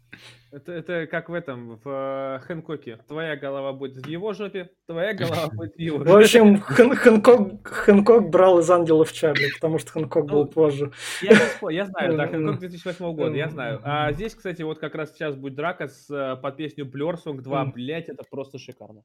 Это, 0.57 0.73
это 0.73 1.07
как 1.07 1.29
в 1.29 1.35
этом, 1.35 1.79
в 1.85 2.39
э, 2.39 2.39
Хэнкоке. 2.47 2.99
Твоя 3.07 3.37
голова 3.37 3.75
будет 3.75 4.07
в 4.07 4.09
его 4.09 4.33
жопе, 4.33 4.71
твоя 4.87 5.13
голова 5.13 5.49
будет 5.53 5.75
в 5.75 5.79
его 5.79 5.99
жопе. 5.99 6.11
В 6.11 6.17
общем, 6.17 6.61
Хэн, 6.63 6.97
Хэнкок, 6.97 7.69
Хэнкок 7.69 8.31
брал 8.31 8.61
из 8.61 8.71
«Ангелов 8.71 9.13
Чарли», 9.13 9.53
потому 9.53 9.79
что 9.79 9.93
Хэнкок 9.93 10.25
был 10.25 10.45
ну, 10.45 10.51
позже. 10.51 10.93
Я, 11.21 11.37
я 11.71 11.85
знаю, 11.85 12.17
да, 12.17 12.27
Хэнкок 12.29 12.59
2008 12.61 13.15
года, 13.15 13.37
я 13.37 13.51
знаю. 13.51 13.83
А 13.85 14.11
здесь, 14.13 14.35
кстати, 14.35 14.63
вот 14.63 14.79
как 14.79 14.95
раз 14.95 15.13
сейчас 15.13 15.35
будет 15.35 15.57
драка 15.57 15.89
с, 15.89 16.09
э, 16.09 16.41
под 16.41 16.57
песню 16.57 16.87
Blur 16.87 17.17
Song 17.23 17.43
2. 17.43 17.65
Блять, 17.67 18.09
это 18.09 18.25
просто 18.25 18.59
шикарно. 18.59 19.03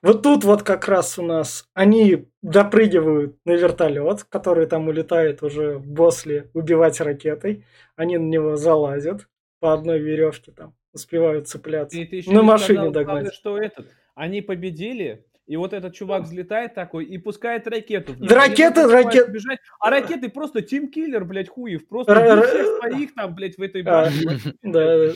Вот 0.00 0.22
тут 0.22 0.44
вот 0.44 0.62
как 0.62 0.88
раз 0.88 1.18
у 1.18 1.22
нас 1.22 1.68
они 1.74 2.26
допрыгивают 2.40 3.36
на 3.44 3.52
вертолет, 3.52 4.24
который 4.24 4.64
там 4.64 4.88
улетает 4.88 5.42
уже 5.42 5.76
в 5.76 5.86
Босли 5.86 6.50
убивать 6.54 7.02
ракетой. 7.02 7.66
Они 7.96 8.16
на 8.16 8.24
него 8.30 8.56
залазят 8.56 9.26
по 9.62 9.72
одной 9.72 10.00
веревке 10.00 10.50
там 10.50 10.74
успевают 10.92 11.46
цепляться. 11.46 11.96
И 11.96 12.04
ты 12.04 12.16
еще 12.16 12.32
на 12.32 12.42
машине 12.42 12.78
сказал, 12.78 12.90
догнать. 12.90 13.14
Правда, 13.14 13.32
что 13.32 13.56
этот, 13.56 13.86
они 14.16 14.42
победили, 14.42 15.24
и 15.46 15.56
вот 15.56 15.72
этот 15.72 15.94
чувак 15.94 16.24
взлетает 16.24 16.74
такой 16.74 17.04
и 17.04 17.16
пускает 17.16 17.68
ракету. 17.68 18.14
Да 18.18 18.34
ракеты, 18.34 18.88
ракеты. 18.88 19.30
Бежать, 19.30 19.60
а 19.78 19.90
ракеты 19.90 20.30
просто 20.30 20.62
тимкиллер, 20.62 21.24
блядь, 21.24 21.48
хуев. 21.48 21.86
Просто 21.86 22.12
всех 22.42 22.78
своих 22.80 23.14
там, 23.14 23.36
блядь, 23.36 23.56
в 23.56 23.62
этой 23.62 23.82
а, 23.82 23.84
башне. 23.84 24.38
Да, 24.62 25.12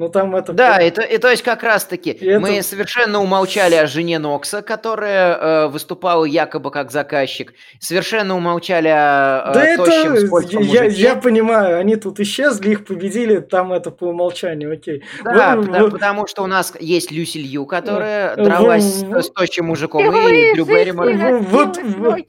Ну 0.00 0.08
там 0.08 0.34
это... 0.34 0.54
Да, 0.54 0.78
и 0.78 0.90
то, 0.90 1.02
и 1.02 1.18
то 1.18 1.30
есть 1.30 1.42
как 1.42 1.62
раз-таки 1.62 2.12
это... 2.12 2.40
мы 2.40 2.62
совершенно 2.62 3.20
умолчали 3.20 3.74
о 3.74 3.86
жене 3.86 4.18
Нокса, 4.18 4.62
которая 4.62 5.36
э, 5.36 5.68
выступала 5.68 6.24
якобы 6.24 6.70
как 6.70 6.90
заказчик, 6.90 7.52
совершенно 7.80 8.34
умолчали 8.34 8.88
о, 8.88 9.52
да 9.52 9.60
о 9.60 9.62
это... 9.62 9.84
тощем 9.84 10.62
я, 10.62 10.84
я 10.84 11.16
понимаю, 11.16 11.78
они 11.78 11.96
тут 11.96 12.18
исчезли, 12.18 12.70
их 12.70 12.86
победили, 12.86 13.40
там 13.40 13.74
это 13.74 13.90
по 13.90 14.04
умолчанию, 14.04 14.72
окей. 14.72 15.04
Да, 15.22 15.56
вы, 15.56 15.66
потому, 15.66 15.84
вы... 15.84 15.90
потому 15.90 16.26
что 16.26 16.44
у 16.44 16.46
нас 16.46 16.72
есть 16.80 17.10
Люси 17.12 17.36
Лью, 17.36 17.66
которая 17.66 18.36
вы, 18.36 18.44
дралась 18.44 19.02
вы... 19.02 19.22
с 19.22 19.28
тощим 19.28 19.66
мужиком, 19.66 20.00
и 20.00 20.54
Дрю 20.54 20.64
Берримор. 20.64 21.10
Вот, 21.42 21.78
вот, 21.82 22.20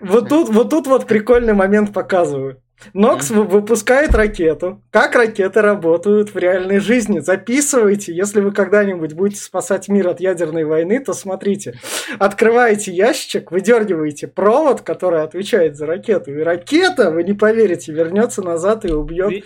вот, 0.00 0.28
тут, 0.30 0.48
вот 0.48 0.70
тут 0.70 0.86
вот 0.86 1.06
прикольный 1.06 1.52
момент 1.52 1.92
показываю. 1.92 2.62
Нокс 2.92 3.30
выпускает 3.30 4.14
ракету. 4.14 4.82
Как 4.90 5.14
ракеты 5.14 5.60
работают 5.60 6.34
в 6.34 6.38
реальной 6.38 6.80
жизни? 6.80 7.20
Записывайте. 7.20 8.14
Если 8.14 8.40
вы 8.40 8.52
когда-нибудь 8.52 9.14
будете 9.14 9.40
спасать 9.40 9.88
мир 9.88 10.08
от 10.08 10.20
ядерной 10.20 10.64
войны, 10.64 10.98
то 11.00 11.12
смотрите. 11.12 11.74
Открываете 12.18 12.92
ящичек, 12.92 13.50
выдергиваете 13.50 14.28
провод, 14.28 14.80
который 14.82 15.22
отвечает 15.22 15.76
за 15.76 15.86
ракету. 15.86 16.32
И 16.32 16.42
ракета, 16.42 17.10
вы 17.10 17.22
не 17.22 17.34
поверите, 17.34 17.92
вернется 17.92 18.42
назад 18.42 18.84
и 18.84 18.92
убьет 18.92 19.44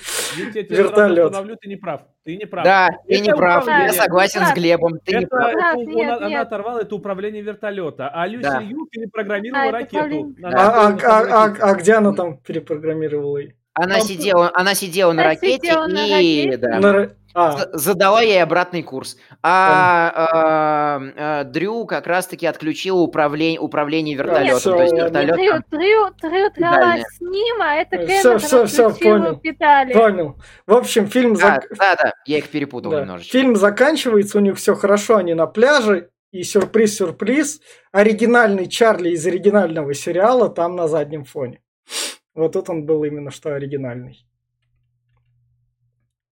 вертолет. 0.69 1.35
Ты 1.61 1.69
не 1.69 1.77
прав. 1.77 2.03
Ты 2.25 2.37
не 2.37 2.47
прав. 2.47 2.65
Да, 2.65 2.89
ты 3.07 3.21
не 3.21 3.35
прав. 3.35 3.67
Я 3.67 3.93
согласен 3.93 4.47
с 4.47 4.55
Глебом. 4.55 4.99
Ты 5.05 5.19
не 5.19 5.27
прав. 5.27 5.55
Она 6.23 6.41
оторвала 6.41 6.81
это 6.81 6.95
управление 6.95 7.43
вертолета, 7.43 8.09
а 8.09 8.27
Люси 8.27 8.65
Ю 8.65 8.87
перепрограммировала 8.87 9.71
ракету. 9.73 10.35
А 10.43 11.75
где 11.75 11.95
она 11.95 12.13
там 12.13 12.39
перепрограммировала? 12.39 13.41
Она 13.75 14.01
сидела, 14.01 14.51
она 14.55 14.75
сидела 14.75 15.13
на 15.13 15.25
ракете 15.25 15.75
и 16.21 16.57
да, 16.57 16.79
задала 17.73 18.23
ей 18.23 18.41
обратный 18.41 18.85
курс. 18.85 19.17
А, 19.43 21.01
а, 21.17 21.45
Дрю 21.45 21.85
как 21.85 22.07
раз-таки 22.07 22.47
отключила 22.47 23.01
управление, 23.01 23.59
управление 23.59 24.17
вертолетом. 24.17 24.61
то 24.61 24.83
есть 24.83 24.95
вертолет 24.95 25.35
Дрю, 25.35 25.53
Дрю, 25.71 26.11
Дрю 26.23 26.51
с 26.55 27.21
ним, 27.21 27.61
а 27.61 27.75
это 27.75 27.97
Кэмерон 27.99 28.39
все, 28.39 28.67
все, 28.67 28.67
все, 28.67 28.91
понял, 28.91 29.37
Питали. 29.37 29.93
Понял. 29.93 30.37
В 30.67 30.75
общем, 30.75 31.09
фильм... 31.09 31.35
Да, 31.35 31.41
зак... 31.41 31.67
да, 31.77 31.97
да, 31.97 32.13
я 32.27 32.39
их 32.39 32.49
перепутал 32.49 32.93
да. 32.93 33.01
немножечко. 33.01 33.33
Фильм 33.33 33.57
заканчивается, 33.57 34.39
у 34.39 34.41
них 34.41 34.57
все 34.57 34.77
хорошо, 34.77 35.17
они 35.17 35.35
на 35.35 35.47
пляже, 35.47 36.11
и 36.31 36.43
сюрприз-сюрприз, 36.43 37.61
оригинальный 37.93 38.69
Чарли 38.69 39.11
из 39.11 39.27
оригинального 39.27 39.93
сериала 39.95 40.49
там 40.49 40.77
на 40.77 40.87
заднем 40.87 41.25
фоне. 41.25 41.64
Вот 42.35 42.53
тут 42.53 42.69
он 42.69 42.85
был 42.85 43.05
именно 43.05 43.31
что 43.31 43.55
оригинальный. 43.55 44.27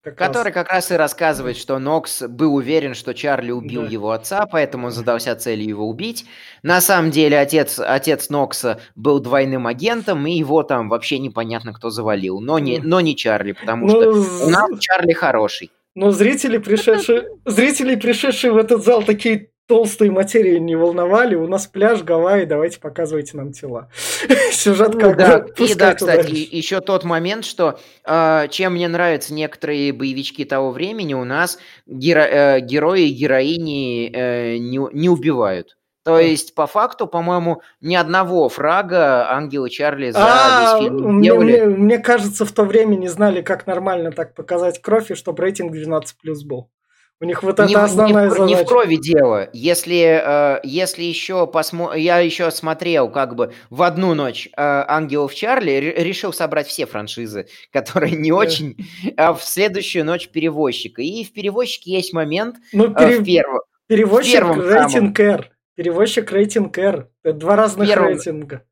Как 0.02 0.16
который 0.16 0.52
раз... 0.52 0.54
как 0.54 0.68
раз 0.68 0.92
и 0.92 0.94
рассказывает, 0.94 1.56
что 1.56 1.80
Нокс 1.80 2.22
был 2.22 2.54
уверен, 2.54 2.94
что 2.94 3.12
Чарли 3.12 3.50
убил 3.50 3.82
да. 3.82 3.88
его 3.88 4.12
отца, 4.12 4.46
поэтому 4.46 4.90
задался 4.90 5.34
целью 5.34 5.68
его 5.68 5.88
убить. 5.88 6.26
На 6.62 6.80
самом 6.80 7.10
деле 7.10 7.36
отец, 7.40 7.80
отец 7.80 8.30
Нокса 8.30 8.78
был 8.94 9.18
двойным 9.18 9.66
агентом, 9.66 10.24
и 10.26 10.32
его 10.32 10.62
там 10.62 10.88
вообще 10.88 11.18
непонятно 11.18 11.72
кто 11.72 11.90
завалил. 11.90 12.40
Но 12.40 12.60
не, 12.60 12.78
но 12.78 13.00
не 13.00 13.16
Чарли, 13.16 13.52
потому 13.52 13.86
ну, 13.86 13.90
что 13.90 14.46
у 14.46 14.48
нас 14.48 14.78
Чарли 14.78 15.12
хороший. 15.12 15.72
Но 15.96 16.12
зрители, 16.12 16.58
пришедшие, 16.58 17.28
зрители, 17.44 17.96
пришедшие 17.96 18.52
в 18.52 18.58
этот 18.58 18.84
зал, 18.84 19.02
такие 19.02 19.50
толстые 19.66 20.10
материи 20.10 20.58
не 20.58 20.76
волновали. 20.76 21.34
У 21.34 21.46
нас 21.46 21.66
пляж, 21.66 22.02
Гавайи, 22.02 22.44
давайте 22.44 22.80
показывайте 22.80 23.36
нам 23.36 23.52
тела. 23.52 23.90
Сюжет 24.52 24.94
ну, 24.94 25.00
как 25.00 25.16
да. 25.16 25.46
И 25.58 25.74
да, 25.74 25.94
кстати, 25.94 26.32
еще 26.32 26.80
тот 26.80 27.04
момент, 27.04 27.44
что 27.44 27.78
э, 28.04 28.46
чем 28.50 28.74
мне 28.74 28.88
нравятся 28.88 29.34
некоторые 29.34 29.92
боевички 29.92 30.44
того 30.44 30.70
времени, 30.70 31.14
у 31.14 31.24
нас 31.24 31.58
геро 31.86 32.20
э, 32.20 32.60
герои 32.60 33.08
и 33.08 33.12
героини 33.12 34.10
э, 34.12 34.56
не, 34.58 34.78
не 34.92 35.08
убивают. 35.08 35.76
То 36.06 36.20
есть, 36.20 36.54
по 36.54 36.68
факту, 36.68 37.08
по-моему, 37.08 37.62
ни 37.80 37.96
одного 37.96 38.48
фрага 38.48 39.28
ангелы 39.28 39.68
Чарли 39.68 40.10
за 40.12 40.20
а, 40.20 40.78
весь 40.78 40.84
фильм 40.84 41.16
мне, 41.16 41.34
мне, 41.34 41.64
мне 41.64 41.98
кажется, 41.98 42.44
в 42.44 42.52
то 42.52 42.62
время 42.62 42.94
не 42.94 43.08
знали, 43.08 43.42
как 43.42 43.66
нормально 43.66 44.12
так 44.12 44.32
показать 44.36 44.80
кровь, 44.80 45.10
и 45.10 45.16
чтобы 45.16 45.42
рейтинг 45.42 45.72
12 45.72 46.16
плюс 46.20 46.44
был. 46.44 46.70
У 47.18 47.24
них 47.24 47.42
вот 47.42 47.58
это 47.58 47.66
не, 47.66 47.74
основная 47.74 48.24
не, 48.24 48.30
задача. 48.30 48.44
Не 48.44 48.62
в 48.62 48.66
крови 48.66 48.96
дело. 48.96 49.48
Если, 49.54 50.20
э, 50.22 50.60
если 50.64 51.02
еще 51.02 51.46
посмо... 51.46 51.94
я 51.94 52.18
еще 52.18 52.50
смотрел 52.50 53.10
как 53.10 53.36
бы 53.36 53.54
в 53.70 53.82
одну 53.82 54.12
ночь 54.12 54.48
э, 54.48 54.50
Ангелов 54.56 55.34
Чарли, 55.34 55.94
решил 55.96 56.34
собрать 56.34 56.66
все 56.66 56.84
франшизы, 56.84 57.46
которые 57.72 58.16
не 58.16 58.32
очень, 58.32 58.76
а 59.16 59.32
в 59.32 59.42
следующую 59.42 60.04
ночь 60.04 60.28
перевозчика. 60.28 61.00
И 61.00 61.24
в 61.24 61.32
перевозчике 61.32 61.92
есть 61.92 62.12
момент 62.12 62.56
ну, 62.74 62.92
пере... 62.92 63.16
э, 63.16 63.20
в 63.20 63.24
первом. 63.24 63.60
Перевозчик 63.86 64.44
в 64.44 64.68
рейтинг 64.68 65.18
R. 65.18 65.50
Перевозчик 65.74 66.30
рейтинг 66.30 66.76
R. 66.76 67.08
Это 67.22 67.38
два 67.38 67.56
разных 67.56 67.88
первом... 67.88 68.08
рейтинга 68.08 68.62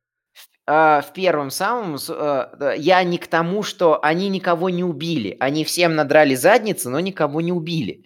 в 0.67 1.05
первом 1.13 1.51
самом 1.51 1.97
я 2.77 3.03
не 3.03 3.19
к 3.19 3.27
тому, 3.27 3.61
что 3.61 4.03
они 4.03 4.29
никого 4.29 4.71
не 4.71 4.83
убили. 4.83 5.37
Они 5.39 5.63
всем 5.63 5.93
надрали 5.93 6.33
задницы, 6.33 6.89
но 6.89 6.99
никого 6.99 7.39
не 7.39 7.51
убили. 7.51 8.05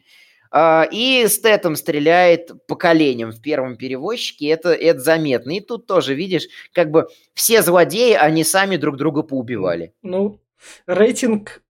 А, 0.52 0.88
и 0.92 1.28
Стэтом 1.28 1.76
стреляет 1.76 2.66
поколением 2.68 3.32
в 3.32 3.42
первом 3.42 3.78
перевозчике, 3.78 4.48
это, 4.48 4.70
это 4.74 5.00
заметно. 5.00 5.52
И 5.52 5.60
тут 5.60 5.86
тоже, 5.86 6.16
видишь, 6.16 6.48
как 6.74 6.90
бы 6.92 7.08
все 7.34 7.62
злодеи, 7.62 8.14
они 8.14 8.44
сами 8.44 8.78
друг 8.78 8.98
друга 8.98 9.22
поубивали. 9.22 9.94
Ну, 10.02 10.42
рейтинг 10.88 11.62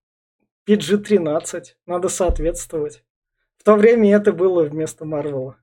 PG-13, 0.67 1.63
надо 1.85 2.09
соответствовать. 2.09 3.03
В 3.57 3.63
то 3.63 3.75
время 3.75 4.15
это 4.15 4.31
было 4.31 4.63
вместо 4.63 5.03
Марвела. 5.03 5.57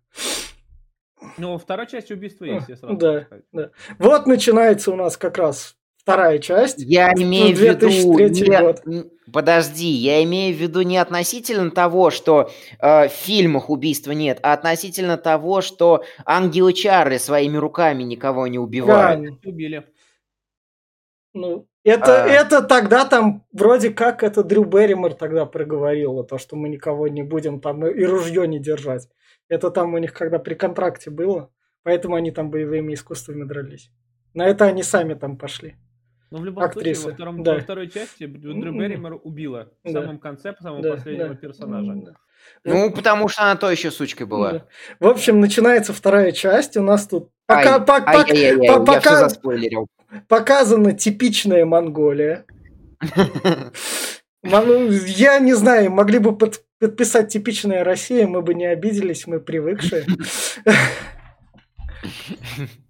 Ну, 1.39 1.57
вторая 1.59 1.87
часть 1.87 2.11
убийства 2.11 2.45
есть, 2.45 2.69
я 2.69 2.77
сразу 2.77 2.97
Да, 2.97 3.27
да. 3.53 3.71
Вот 3.99 4.27
начинается 4.27 4.91
у 4.91 4.97
нас 4.97 5.17
как 5.17 5.39
раз 5.39 5.77
вторая 6.07 6.39
часть. 6.39 6.79
Я 6.79 7.13
имею 7.13 7.57
в 7.57 7.61
виду... 7.61 7.89
Не, 7.89 8.61
год. 8.61 9.11
Подожди, 9.33 9.89
я 9.89 10.23
имею 10.23 10.55
в 10.55 10.59
виду 10.59 10.83
не 10.83 10.99
относительно 10.99 11.73
того, 11.73 12.11
что 12.11 12.53
э, 12.79 13.09
в 13.09 13.11
фильмах 13.11 13.71
убийства 13.71 14.13
нет, 14.13 14.39
а 14.43 14.53
относительно 14.53 15.17
того, 15.17 15.63
что 15.63 16.05
ангелы 16.25 16.73
Чарли 16.75 17.19
своими 17.19 17.57
руками 17.57 18.05
никого 18.05 18.47
не 18.47 18.61
убивают. 18.61 19.21
Да, 19.21 19.51
убили. 19.51 19.85
Ну, 21.35 21.67
это, 21.83 22.23
а... 22.23 22.29
это 22.29 22.63
тогда 22.63 23.05
там 23.05 23.45
вроде 23.53 23.91
как 23.91 24.23
это 24.23 24.45
Дрю 24.45 24.65
Берримор 24.65 25.13
тогда 25.13 25.45
проговорил, 25.45 26.23
то, 26.23 26.39
что 26.39 26.55
мы 26.55 26.69
никого 26.69 27.09
не 27.09 27.25
будем 27.25 27.61
там 27.61 27.85
и 27.85 28.05
ружье 28.05 28.47
не 28.47 28.61
держать. 28.61 29.09
Это 29.49 29.73
там 29.73 29.93
у 29.95 29.99
них 29.99 30.13
когда 30.13 30.39
при 30.39 30.55
контракте 30.55 31.11
было, 31.11 31.51
поэтому 31.83 32.15
они 32.15 32.31
там 32.31 32.49
боевыми 32.51 32.95
искусствами 32.95 33.43
дрались. 33.43 33.91
На 34.35 34.47
это 34.47 34.67
они 34.67 34.85
сами 34.85 35.15
там 35.15 35.37
пошли. 35.37 35.75
Но 36.31 36.39
в 36.39 36.45
любом 36.45 36.65
Актриса. 36.65 37.03
случае, 37.03 37.11
во, 37.11 37.15
втором, 37.15 37.43
да. 37.43 37.55
во 37.55 37.61
второй 37.61 37.89
части 37.89 38.27
Дрю 38.27 38.73
Берримор 38.73 39.21
убила 39.23 39.71
в 39.85 39.93
да. 39.93 40.01
самом 40.01 40.19
конце 40.19 40.55
самого 40.61 40.83
да. 40.83 40.95
последнего 40.95 41.29
да. 41.29 41.35
персонажа. 41.37 41.93
Да. 41.95 42.13
Ну, 42.65 42.91
потому 42.91 43.29
что 43.29 43.43
она 43.43 43.57
то 43.57 43.71
еще 43.71 43.91
сучкой 43.91 44.27
была. 44.27 44.53
Да. 44.53 44.67
В 45.01 45.07
общем, 45.07 45.41
начинается 45.41 45.93
вторая 45.93 46.33
часть. 46.33 46.77
У 46.77 46.83
нас 46.83 47.07
тут 47.07 47.31
пока, 47.47 47.77
ай, 47.77 47.85
по, 47.85 47.95
ай, 47.95 48.03
по, 48.03 48.11
ай, 48.11 48.45
ай, 48.45 48.69
по, 48.69 48.85
пока, 48.85 49.29
показана 50.29 50.93
типичная 50.93 51.65
Монголия. 51.65 52.45
Я 54.43 55.39
не 55.39 55.55
знаю, 55.55 55.91
могли 55.91 56.19
бы 56.19 56.37
подписать 56.37 57.29
типичная 57.29 57.85
Россия, 57.85 58.27
мы 58.27 58.43
бы 58.43 58.55
не 58.55 58.67
обиделись, 58.67 59.27
мы 59.27 59.41
привыкшие. 59.41 60.05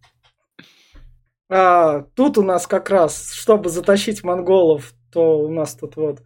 А, 1.48 2.02
тут 2.14 2.38
у 2.38 2.42
нас 2.42 2.66
как 2.66 2.90
раз, 2.90 3.32
чтобы 3.32 3.68
затащить 3.68 4.24
монголов, 4.24 4.92
то 5.12 5.38
у 5.38 5.48
нас 5.48 5.74
тут 5.74 5.96
вот 5.96 6.22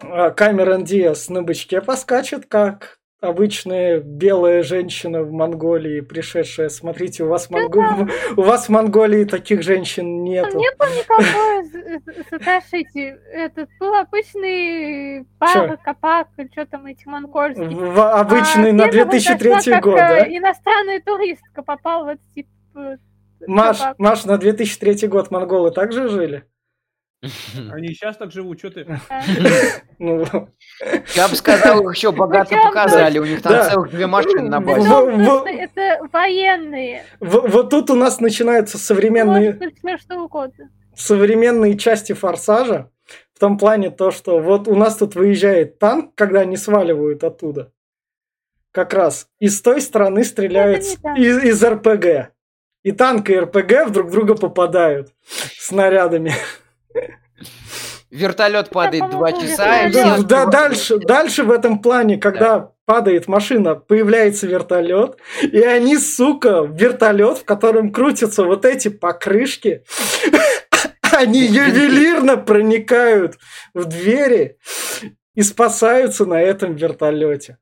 а, 0.00 0.30
Камерон 0.30 0.84
Диас 0.84 1.28
на 1.28 1.42
бычке 1.42 1.80
поскачет, 1.80 2.46
как 2.46 2.98
обычная 3.20 4.00
белая 4.00 4.62
женщина 4.62 5.22
в 5.22 5.32
Монголии, 5.32 6.00
пришедшая. 6.00 6.68
Смотрите, 6.68 7.24
у 7.24 7.28
вас, 7.28 7.48
Монго... 7.48 8.08
у 8.36 8.42
вас 8.42 8.66
в 8.66 8.68
Монголии 8.68 9.24
таких 9.24 9.62
женщин 9.62 10.22
нету. 10.22 10.58
Не 10.58 10.70
было 10.76 10.88
никакой 10.88 11.56
затащите. 12.30 13.18
Этот 13.32 13.70
был 13.80 13.94
обычный 13.94 15.24
пар, 15.38 15.78
капак, 15.78 16.28
что 16.52 16.66
там 16.66 16.86
эти 16.86 17.06
монгольские. 17.06 17.66
Обычный 17.66 18.70
а, 18.70 18.74
на 18.74 18.90
2003 18.90 19.80
год, 19.80 19.96
да? 19.96 20.18
Э, 20.18 20.36
иностранная 20.36 21.00
туристка 21.00 21.62
попал 21.62 22.04
в 22.04 22.08
этот 22.08 22.32
тип 22.34 22.48
Маш, 23.46 23.78
Маш, 23.98 24.24
на 24.24 24.38
2003 24.38 25.08
год 25.08 25.30
монголы 25.30 25.70
также 25.70 26.08
жили? 26.08 26.44
Они 27.72 27.88
сейчас 27.88 28.16
так 28.16 28.30
живут, 28.30 28.58
что 28.58 28.70
ты? 28.70 28.86
Ну, 29.98 30.24
Я 31.14 31.28
бы 31.28 31.34
сказал, 31.36 31.80
их 31.80 31.96
еще 31.96 32.12
богато 32.12 32.54
показали, 32.54 33.18
у 33.18 33.24
них 33.24 33.42
там 33.42 33.70
целых 33.70 33.90
две 33.90 34.06
машины 34.06 34.42
на 34.42 34.60
базе. 34.60 34.90
Это 35.58 36.06
военные. 36.12 37.04
Вот 37.20 37.70
тут 37.70 37.90
у 37.90 37.94
нас 37.94 38.20
начинаются 38.20 38.78
современные... 38.78 39.58
Современные 40.94 41.76
части 41.76 42.12
«Форсажа». 42.12 42.90
В 43.34 43.38
том 43.38 43.58
плане 43.58 43.90
то, 43.90 44.10
что 44.10 44.38
вот 44.40 44.66
у 44.66 44.74
нас 44.74 44.96
тут 44.96 45.14
выезжает 45.14 45.78
танк, 45.78 46.14
когда 46.14 46.40
они 46.40 46.56
сваливают 46.56 47.22
оттуда. 47.22 47.72
Как 48.72 48.94
раз. 48.94 49.28
И 49.38 49.48
с 49.48 49.60
той 49.60 49.80
стороны 49.80 50.24
стреляют 50.24 50.84
из, 51.16 51.44
из 51.44 51.64
РПГ. 51.64 52.32
И 52.86 52.92
танк 52.92 53.30
и 53.30 53.36
РПГ 53.36 53.90
друг 53.90 54.12
друга 54.12 54.36
попадают 54.36 55.08
снарядами. 55.58 56.32
Вертолет 58.12 58.70
падает 58.70 59.10
два 59.10 59.32
часа. 59.32 59.90
Да, 59.92 60.18
да, 60.18 60.46
дальше, 60.46 60.98
дальше 60.98 61.42
в 61.42 61.50
этом 61.50 61.80
плане, 61.80 62.16
когда 62.16 62.60
да. 62.60 62.70
падает 62.84 63.26
машина, 63.26 63.74
появляется 63.74 64.46
вертолет, 64.46 65.16
и 65.42 65.58
они, 65.62 65.98
сука, 65.98 66.62
вертолет, 66.62 67.38
в 67.38 67.44
котором 67.44 67.90
крутятся 67.90 68.44
вот 68.44 68.64
эти 68.64 68.86
покрышки, 68.86 69.82
они 71.10 71.40
ювелирно 71.40 72.36
проникают 72.36 73.36
в 73.74 73.86
двери 73.86 74.58
и 75.34 75.42
спасаются 75.42 76.24
на 76.24 76.40
этом 76.40 76.76
вертолете. 76.76 77.58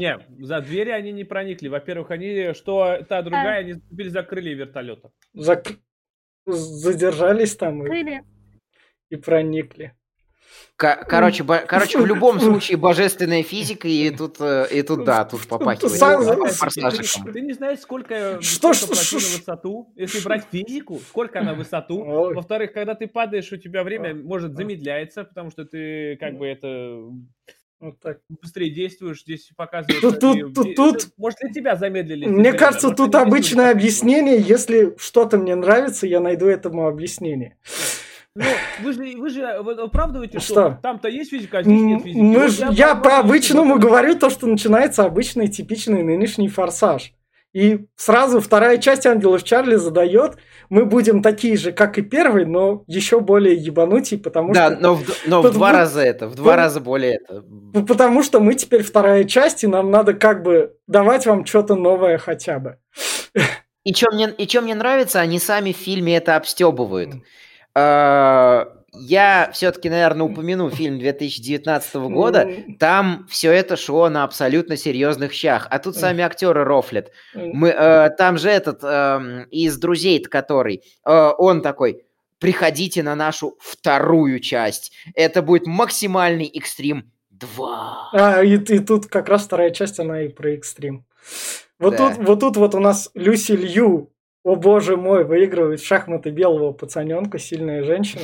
Не, 0.00 0.18
за 0.38 0.60
двери 0.62 0.90
они 0.90 1.12
не 1.12 1.24
проникли. 1.24 1.68
Во-первых, 1.68 2.10
они, 2.10 2.54
что 2.54 3.04
та 3.08 3.20
другая, 3.22 3.60
они 3.60 3.74
теперь 3.74 4.08
закрыли 4.08 4.50
вертолета. 4.50 5.10
Зак... 5.34 5.66
Задержались 6.46 7.54
там. 7.54 7.82
Крылья 7.82 8.24
и 9.10 9.16
проникли. 9.16 9.94
Короче, 10.76 11.44
бо- 11.44 11.64
короче, 11.66 11.98
в 11.98 12.06
любом 12.06 12.40
случае 12.40 12.78
божественная 12.78 13.42
физика, 13.42 13.86
и 13.86 14.08
тут, 14.10 14.40
э, 14.40 14.66
и 14.72 14.82
тут 14.82 15.04
да, 15.04 15.26
тут 15.26 15.46
попахивает 15.46 15.92
Сам... 15.92 17.32
Ты 17.32 17.40
не 17.42 17.52
знаешь, 17.52 17.80
сколько, 17.80 18.40
что, 18.40 18.72
сколько 18.72 19.02
что, 19.02 19.16
на 19.16 19.36
высоту, 19.36 19.92
если 19.96 20.24
брать 20.24 20.46
физику, 20.50 20.98
сколько 21.00 21.40
она 21.40 21.52
высоту. 21.52 22.02
Во-вторых, 22.32 22.72
когда 22.72 22.94
ты 22.94 23.06
падаешь, 23.06 23.52
у 23.52 23.58
тебя 23.58 23.84
время 23.84 24.14
может 24.14 24.56
замедляется, 24.56 25.24
потому 25.24 25.50
что 25.50 25.66
ты 25.66 26.16
как 26.16 26.38
бы 26.38 26.46
это 26.46 27.02
вот 27.80 27.98
так. 28.00 28.18
быстрее 28.28 28.70
действуешь, 28.70 29.22
здесь 29.22 29.50
показывают. 29.56 30.00
Тут, 30.00 30.20
тут, 30.20 30.54
тут, 30.54 30.76
тут, 30.76 31.08
может, 31.16 31.38
для 31.40 31.50
тебя 31.50 31.76
замедлили. 31.76 32.26
Мне 32.26 32.52
кажется, 32.52 32.88
может, 32.88 32.98
тут 32.98 33.14
обычное 33.14 33.70
объяснение. 33.70 34.38
Если 34.38 34.94
что-то 34.98 35.38
мне 35.38 35.54
нравится, 35.54 36.06
я 36.06 36.20
найду 36.20 36.46
этому 36.46 36.86
объяснение. 36.86 37.56
Ну, 38.36 38.44
вы 38.82 38.92
же, 38.92 39.16
вы 39.16 39.30
же 39.30 39.44
оправдываете, 39.44 40.38
что, 40.38 40.52
что? 40.52 40.78
там-то 40.82 41.08
есть 41.08 41.30
физика, 41.30 41.58
а 41.58 41.62
здесь 41.62 41.80
нет 41.80 42.02
физики. 42.02 42.20
Мы 42.20 42.48
ж, 42.48 42.58
я 42.70 42.94
по-обычному 42.94 43.78
говорю 43.78 44.16
то, 44.16 44.30
что 44.30 44.46
начинается 44.46 45.04
обычный 45.04 45.48
типичный 45.48 46.04
нынешний 46.04 46.48
форсаж. 46.48 47.12
И 47.52 47.86
сразу 47.96 48.40
вторая 48.40 48.78
часть 48.78 49.06
Ангелов 49.06 49.42
Чарли 49.42 49.74
задает, 49.74 50.36
мы 50.70 50.86
будем 50.86 51.20
такие 51.20 51.56
же, 51.56 51.72
как 51.72 51.98
и 51.98 52.02
первый, 52.02 52.46
но 52.46 52.84
еще 52.86 53.20
более 53.20 53.56
ебанутей, 53.56 54.16
потому 54.16 54.54
да, 54.54 54.68
что... 54.68 54.76
Да, 54.76 54.80
но, 54.80 54.94
в, 54.94 55.26
но 55.26 55.42
в 55.42 55.50
два 55.52 55.72
мы... 55.72 55.78
раза 55.78 56.00
это, 56.00 56.28
в 56.28 56.36
два 56.36 56.52
ну, 56.52 56.56
раза 56.56 56.80
более 56.80 57.16
это. 57.16 57.44
Потому 57.86 58.22
что 58.22 58.40
мы 58.40 58.54
теперь 58.54 58.82
вторая 58.82 59.24
часть, 59.24 59.64
и 59.64 59.66
нам 59.66 59.90
надо 59.90 60.14
как 60.14 60.42
бы 60.42 60.76
давать 60.86 61.26
вам 61.26 61.44
что-то 61.44 61.74
новое 61.74 62.18
хотя 62.18 62.60
бы. 62.60 62.78
И 63.84 63.92
что 63.92 64.12
мне, 64.12 64.30
и 64.30 64.48
что 64.48 64.60
мне 64.60 64.74
нравится, 64.74 65.20
они 65.20 65.38
сами 65.38 65.72
в 65.72 65.76
фильме 65.76 66.16
это 66.16 66.36
обстебывают. 66.36 67.14
Э, 67.74 68.66
я 68.92 69.50
все-таки, 69.52 69.88
наверное, 69.88 70.26
упомяну 70.26 70.70
фильм 70.70 70.98
2019 70.98 71.94
года. 71.94 72.48
Там 72.78 73.26
все 73.28 73.52
это 73.52 73.76
шло 73.76 74.08
на 74.08 74.24
абсолютно 74.24 74.76
серьезных 74.76 75.32
щах. 75.32 75.66
А 75.70 75.78
тут 75.78 75.96
сами 75.96 76.22
актеры 76.22 76.64
рофлят. 76.64 77.10
Мы, 77.34 77.68
э, 77.68 78.10
там 78.10 78.38
же 78.38 78.50
этот 78.50 78.80
э, 78.82 79.46
из 79.50 79.78
друзей, 79.78 80.22
который, 80.22 80.82
э, 81.04 81.30
он 81.38 81.62
такой, 81.62 82.04
приходите 82.38 83.02
на 83.02 83.14
нашу 83.14 83.56
вторую 83.60 84.40
часть. 84.40 84.92
Это 85.14 85.42
будет 85.42 85.66
максимальный 85.66 86.46
экстрим 86.46 87.12
2. 87.30 88.10
А, 88.12 88.42
и, 88.42 88.56
и 88.56 88.78
тут 88.80 89.06
как 89.06 89.28
раз 89.28 89.44
вторая 89.44 89.70
часть, 89.70 90.00
она 90.00 90.22
и 90.22 90.28
про 90.28 90.50
экстрим. 90.52 91.04
Вот, 91.78 91.96
да. 91.96 92.14
тут, 92.14 92.26
вот 92.26 92.40
тут 92.40 92.56
вот 92.56 92.74
у 92.74 92.80
нас 92.80 93.10
Люси 93.14 93.52
Лью 93.52 94.10
о 94.42 94.56
боже 94.56 94.96
мой, 94.96 95.24
выигрывает 95.24 95.82
шахматы 95.82 96.30
белого 96.30 96.72
пацаненка, 96.72 97.38
сильная 97.38 97.84
женщина. 97.84 98.22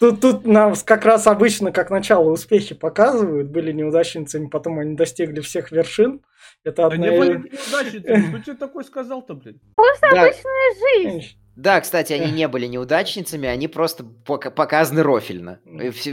Тут, 0.00 0.20
тут 0.20 0.46
нам 0.46 0.74
как 0.84 1.04
раз 1.04 1.26
обычно, 1.26 1.72
как 1.72 1.90
начало, 1.90 2.30
успехи 2.30 2.74
показывают, 2.74 3.48
были 3.48 3.72
неудачницами, 3.72 4.48
потом 4.48 4.78
они 4.78 4.96
достигли 4.96 5.40
всех 5.40 5.72
вершин. 5.72 6.20
Это 6.62 6.86
одна... 6.86 7.06
Да 7.06 7.10
не 7.10 7.18
были 7.18 7.36
неудачницами, 7.38 8.30
что 8.30 8.42
тебе 8.42 8.56
такой 8.56 8.84
сказал-то, 8.84 9.34
блин? 9.34 9.60
Просто 9.76 10.08
да. 10.12 10.22
обычная 10.22 11.12
жизнь. 11.14 11.38
Да, 11.56 11.80
кстати, 11.80 12.12
они 12.12 12.32
не 12.32 12.48
были 12.48 12.66
неудачницами, 12.66 13.48
они 13.48 13.68
просто 13.68 14.04
показаны 14.04 15.04
рофильно. 15.04 15.60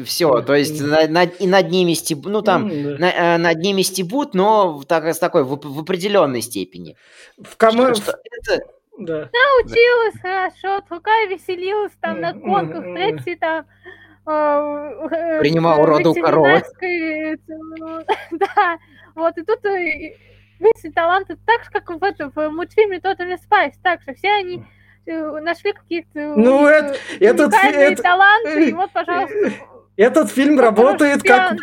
Все, 0.05 0.41
то 0.41 0.53
есть 0.53 0.80
на, 0.80 1.07
на, 1.07 1.24
и 1.24 1.47
над 1.47 1.70
ними 1.72 1.93
стеб, 1.93 2.26
ну 2.26 2.43
там 2.43 2.68
на, 2.68 3.12
э, 3.12 3.38
над 3.38 3.57
ними 3.57 3.82
стебут, 3.82 4.36
но 4.36 4.84
так, 4.88 5.03
с 5.05 5.18
такой 5.18 5.43
в, 5.43 5.59
в 5.59 5.80
определенной 5.80 6.41
степени. 6.41 6.95
В 7.41 7.57
команде 7.57 8.03
это... 8.03 8.62
Да. 8.97 9.29
Научилась 9.31 10.19
хорошо, 10.21 10.81
другая 10.89 11.27
веселилась 11.27 11.93
там 12.01 12.21
на 12.21 12.33
конках, 12.33 12.83
третий 12.83 13.35
там 13.35 13.65
э, 14.27 15.39
принимал 15.39 15.85
роду 15.85 16.13
коровы. 16.13 16.61
Да, 18.31 18.77
вот 19.15 19.37
и 19.37 19.43
тут 19.43 19.63
весь 19.63 20.93
таланты 20.93 21.37
так 21.45 21.63
же, 21.63 21.71
как 21.71 21.89
в, 21.89 22.03
этом, 22.03 22.31
в 22.35 22.49
мультфильме 22.49 22.97
Totally 22.97 23.37
Spice, 23.37 23.73
так 23.81 24.01
же 24.03 24.13
все 24.13 24.29
они 24.29 24.63
Э, 25.05 25.39
нашли 25.41 25.73
какие-то 25.73 26.35
ну, 26.35 26.67
это, 26.67 26.95
этот, 27.19 27.53
это, 27.53 28.03
таланты, 28.03 28.69
и 28.69 28.73
вот, 28.73 28.91
пожалуйста. 28.91 29.35
Этот 29.97 30.31
фильм 30.31 30.59
работает 30.59 31.23
как... 31.23 31.57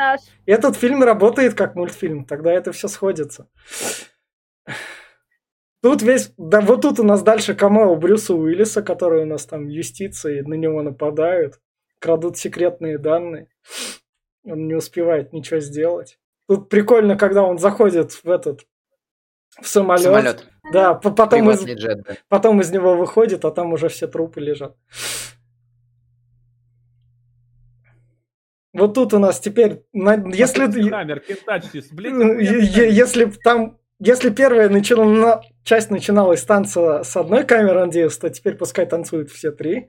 Этот 0.45 0.77
фильм 0.77 1.03
работает 1.03 1.55
как 1.55 1.77
мультфильм, 1.77 2.25
тогда 2.25 2.53
это 2.53 2.73
все 2.73 2.89
сходится. 2.89 3.49
Тут 5.81 6.03
весь... 6.03 6.33
Да 6.37 6.61
вот 6.61 6.83
тут 6.83 6.99
у 6.99 7.05
нас 7.05 7.23
дальше 7.23 7.55
камео 7.55 7.95
Брюса 7.97 8.35
Уиллиса, 8.35 8.83
который 8.83 9.23
у 9.23 9.27
нас 9.27 9.47
там 9.47 9.69
юстиция, 9.69 10.43
на 10.43 10.55
него 10.55 10.83
нападают, 10.83 11.61
крадут 12.01 12.37
секретные 12.37 12.99
данные. 12.99 13.49
Он 14.45 14.67
не 14.67 14.75
успевает 14.75 15.33
ничего 15.33 15.61
сделать. 15.61 16.19
Тут 16.49 16.69
прикольно, 16.69 17.17
когда 17.17 17.43
он 17.43 17.59
заходит 17.59 18.13
в 18.13 18.29
этот 18.29 18.67
в 19.61 19.67
самолет. 19.67 20.03
самолет. 20.03 20.49
Да, 20.73 20.95
потом 20.95 21.51
из, 21.51 21.65
джет, 21.65 22.03
да. 22.03 22.17
потом 22.29 22.61
из 22.61 22.71
него 22.71 22.97
выходит, 22.97 23.45
а 23.45 23.51
там 23.51 23.73
уже 23.73 23.89
все 23.89 24.07
трупы 24.07 24.41
лежат. 24.41 24.77
Вот 28.73 28.95
тут 28.95 29.15
у 29.15 29.19
нас 29.19 29.41
теперь, 29.41 29.83
если, 29.93 30.89
Хаммер, 30.89 31.23
если 32.39 33.25
там, 33.43 33.79
если 33.99 34.31
первая 34.31 34.69
начала, 34.69 35.43
часть 35.65 35.91
начиналась 35.91 36.45
танца 36.45 37.03
с 37.03 37.17
одной 37.17 37.45
камерой 37.45 37.91
Диас, 37.91 38.17
то 38.19 38.31
теперь 38.31 38.55
пускай 38.55 38.87
танцуют 38.87 39.31
все 39.31 39.51
три. 39.51 39.89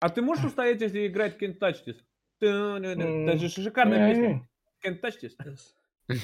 А 0.00 0.08
ты 0.08 0.22
можешь 0.22 0.44
устоять, 0.44 0.80
если 0.80 1.06
играть 1.06 1.40
Can't 1.42 1.58
Touch 1.58 1.78
This? 1.86 1.96
Это 2.40 3.38
же 3.38 3.48
шикарная 3.48 4.14
песня. 4.14 4.48
Can't 4.84 5.00
Touch 5.00 5.14
This. 5.22 6.18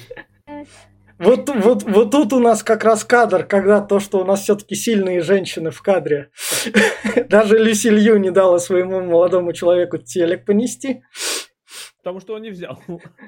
Вот, 1.17 1.49
вот, 1.49 1.83
вот 1.83 2.11
тут 2.11 2.33
у 2.33 2.39
нас 2.39 2.61
как 2.61 2.83
раз 2.83 3.05
кадр, 3.05 3.45
когда 3.45 3.79
то, 3.79 4.01
что 4.01 4.19
у 4.19 4.25
нас 4.25 4.41
все-таки 4.41 4.75
сильные 4.75 5.21
женщины 5.21 5.71
в 5.71 5.81
кадре. 5.81 6.29
Даже 7.29 7.57
Люси 7.57 7.87
Лью 7.87 8.17
не 8.17 8.31
дала 8.31 8.59
своему 8.59 9.01
молодому 9.01 9.53
человеку 9.53 9.97
телек 9.97 10.45
понести. 10.45 11.03
Потому 11.99 12.19
что 12.19 12.33
он 12.33 12.41
не 12.41 12.49
взял. 12.49 12.81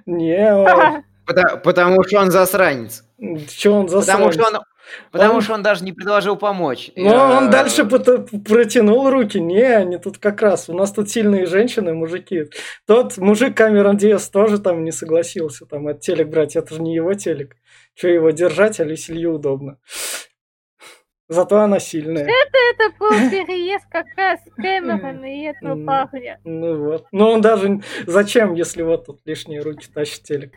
Не, 0.05 0.53
он... 0.53 1.03
Потому, 1.27 1.57
потому 1.59 2.03
что 2.03 2.19
он 2.21 2.31
засранец. 2.31 3.03
Че 3.49 3.71
он 3.71 3.89
засранец? 3.89 4.17
Потому 4.17 4.31
что 4.31 4.43
он, 4.45 4.63
потому 5.11 5.33
он... 5.35 5.41
что 5.41 5.53
он 5.55 5.61
даже 5.61 5.83
не 5.83 5.91
предложил 5.91 6.37
помочь. 6.37 6.91
Но 6.95 7.11
Я... 7.11 7.37
он 7.37 7.49
дальше 7.49 7.83
протянул 7.85 9.09
руки. 9.09 9.37
Не, 9.37 9.75
они 9.75 9.97
тут 9.97 10.19
как 10.19 10.41
раз. 10.41 10.69
У 10.69 10.73
нас 10.73 10.93
тут 10.93 11.09
сильные 11.09 11.45
женщины, 11.45 11.93
мужики. 11.93 12.45
Тот 12.85 13.17
мужик 13.17 13.57
Камерон 13.57 13.97
Диас 13.97 14.29
тоже 14.29 14.57
там 14.57 14.85
не 14.85 14.91
согласился. 14.93 15.65
Там 15.65 15.87
от 15.87 15.99
телек 15.99 16.29
брать. 16.29 16.55
Это 16.55 16.73
же 16.73 16.81
не 16.81 16.95
его 16.95 17.13
телек. 17.13 17.57
Что 17.93 18.07
его 18.07 18.29
держать, 18.29 18.79
а 18.79 18.85
Люсилью 18.85 19.33
удобно. 19.33 19.79
Зато 21.27 21.59
она 21.59 21.79
сильная. 21.79 22.23
Это, 22.23 22.57
это 22.71 22.97
был 22.97 23.09
переезд 23.29 23.85
как 23.91 24.05
раз 24.15 24.39
Кэмерона 24.55 25.25
и 25.25 25.43
этого 25.43 25.85
парня. 25.85 26.39
Ну 26.45 26.85
вот. 26.85 27.07
Ну 27.11 27.27
он 27.27 27.41
даже... 27.41 27.81
Зачем, 28.05 28.53
если 28.53 28.81
вот 28.81 29.07
тут 29.07 29.19
лишние 29.25 29.59
руки 29.59 29.87
тащит 29.93 30.23
телек? 30.23 30.53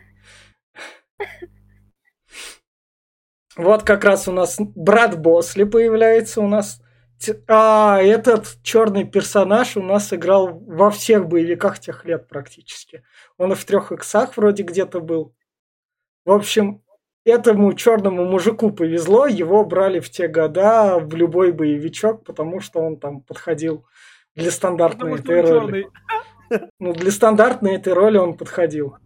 Вот 3.57 3.83
как 3.83 4.05
раз 4.05 4.27
у 4.27 4.31
нас 4.31 4.57
брат 4.59 5.19
Босли 5.19 5.63
появляется 5.63 6.41
у 6.41 6.47
нас. 6.47 6.81
А, 7.47 8.01
этот 8.01 8.57
черный 8.63 9.03
персонаж 9.03 9.77
у 9.77 9.83
нас 9.83 10.11
играл 10.13 10.47
во 10.47 10.89
всех 10.89 11.27
боевиках 11.27 11.79
тех 11.79 12.05
лет 12.05 12.27
практически. 12.27 13.03
Он 13.37 13.51
и 13.51 13.55
в 13.55 13.63
трех 13.65 13.91
иксах 13.91 14.37
вроде 14.37 14.63
где-то 14.63 15.01
был. 15.01 15.35
В 16.25 16.31
общем, 16.31 16.81
этому 17.25 17.73
черному 17.73 18.25
мужику 18.25 18.71
повезло, 18.71 19.27
его 19.27 19.63
брали 19.65 19.99
в 19.99 20.09
те 20.09 20.27
года 20.27 20.97
в 20.99 21.13
любой 21.15 21.51
боевичок, 21.51 22.23
потому 22.23 22.59
что 22.59 22.79
он 22.79 22.99
там 22.99 23.21
подходил 23.21 23.85
Для 24.35 24.49
стандартной 24.49 25.15
этой 25.15 25.41
роли. 25.41 25.87
Ну, 26.79 26.93
для 26.93 27.11
стандартной 27.11 27.75
этой 27.75 27.93
роли 27.93 28.17
он 28.17 28.35
подходил. 28.35 28.97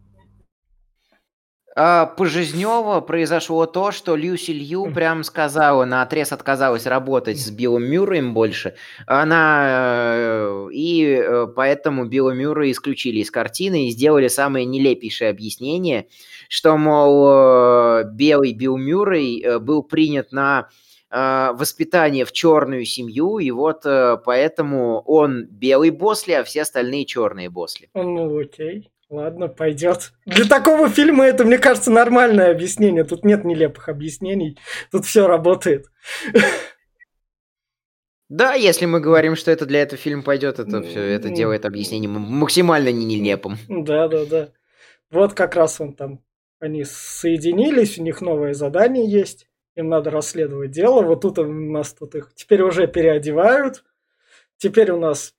А, 1.77 2.05
Пожизнево 2.05 3.01
произошло 3.01 3.65
то, 3.65 3.91
что 3.91 4.15
Люси 4.15 4.51
Лью 4.51 4.89
прям 4.93 5.25
сказала, 5.25 5.83
на 5.83 6.03
отрез 6.03 6.31
отказалась 6.31 6.85
работать 6.85 7.37
с 7.37 7.51
Биллом 7.51 7.83
Мюрреем 7.83 8.33
больше. 8.33 8.75
Она 9.07 10.15
э, 10.15 10.67
и 10.71 11.03
э, 11.05 11.47
поэтому 11.53 12.05
Билла 12.05 12.31
Мюррея 12.31 12.71
исключили 12.71 13.19
из 13.19 13.29
картины 13.29 13.87
и 13.87 13.89
сделали 13.89 14.29
самое 14.29 14.65
нелепейшее 14.65 15.29
объяснение, 15.29 16.07
что, 16.47 16.77
мол, 16.77 17.27
э, 17.27 18.03
белый 18.09 18.53
Билл 18.53 18.77
Мюррей 18.77 19.59
был 19.59 19.83
принят 19.83 20.31
на 20.31 20.69
воспитание 21.11 22.25
в 22.25 22.33
черную 22.33 22.83
семью, 22.83 23.37
и 23.37 23.49
вот 23.51 23.83
поэтому 23.83 24.99
он 25.01 25.45
белый 25.45 25.91
Босли, 25.91 26.33
а 26.33 26.43
все 26.43 26.63
остальные 26.63 27.05
черные 27.05 27.49
Босли. 27.49 27.89
Ну, 27.93 28.37
окей. 28.37 28.89
Ладно, 29.15 29.47
пойдет. 29.47 30.11
Для 30.25 30.43
такого 30.43 30.89
фильма 30.89 31.23
это, 31.23 31.45
мне 31.45 31.57
кажется, 31.57 31.89
нормальное 31.89 32.51
объяснение. 32.51 33.05
Тут 33.05 33.23
нет 33.23 33.45
нелепых 33.45 33.87
объяснений. 33.87 34.57
Тут 34.91 35.05
все 35.05 35.25
работает. 35.25 35.85
Да, 38.27 38.55
если 38.55 38.85
мы 38.85 38.99
говорим, 38.99 39.37
что 39.37 39.51
это 39.51 39.65
для 39.65 39.83
этого 39.83 39.97
фильма 39.97 40.21
пойдет, 40.21 40.59
это 40.59 40.81
все 40.81 40.99
это 40.99 41.29
делает 41.29 41.65
объяснение 41.65 42.09
максимально 42.09 42.89
не 42.91 43.05
нелепым. 43.05 43.57
Да, 43.69 44.09
да, 44.09 44.25
да. 44.25 44.49
Вот 45.11 45.33
как 45.33 45.55
раз 45.55 45.79
он 45.79 45.93
там, 45.93 46.21
они 46.59 46.83
соединились, 46.83 47.97
у 47.97 48.03
них 48.03 48.19
новое 48.19 48.53
задание 48.53 49.09
есть, 49.09 49.47
им 49.75 49.87
надо 49.87 50.09
расследовать 50.09 50.71
дело. 50.71 51.03
Вот 51.03 51.21
тут 51.21 51.39
у 51.39 51.45
нас 51.45 51.93
тут 51.93 52.15
их 52.15 52.33
теперь 52.35 52.63
уже 52.63 52.87
переодевают. 52.87 53.85
Теперь 54.57 54.91
у 54.91 54.99
нас 54.99 55.33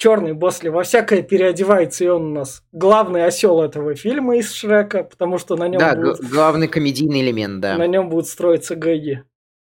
черный 0.00 0.32
Босли 0.32 0.70
во 0.70 0.82
всякое 0.82 1.22
переодевается, 1.22 2.04
и 2.04 2.08
он 2.08 2.32
у 2.32 2.34
нас 2.34 2.64
главный 2.72 3.24
осел 3.24 3.62
этого 3.62 3.94
фильма 3.94 4.38
из 4.38 4.52
Шрека, 4.52 5.04
потому 5.04 5.36
что 5.38 5.56
на 5.56 5.68
нем 5.68 5.78
да, 5.78 5.94
будут, 5.94 6.20
главный 6.20 6.68
комедийный 6.68 7.20
элемент, 7.20 7.60
да. 7.60 7.76
На 7.76 7.86
нем 7.86 8.08
будут 8.08 8.26
строиться 8.26 8.74
гэги. 8.74 9.24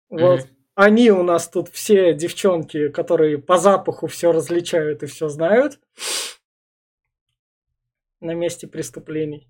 Вот. 0.10 0.40
Mm-hmm. 0.40 0.48
Они 0.76 1.12
у 1.12 1.22
нас 1.22 1.48
тут 1.48 1.70
все 1.70 2.14
девчонки, 2.14 2.90
которые 2.90 3.38
по 3.38 3.60
запаху 3.60 4.08
все 4.08 4.32
различают 4.32 5.04
и 5.04 5.06
все 5.06 5.28
знают 5.28 5.80
на 8.20 8.34
месте 8.34 8.66
преступлений. 8.66 9.48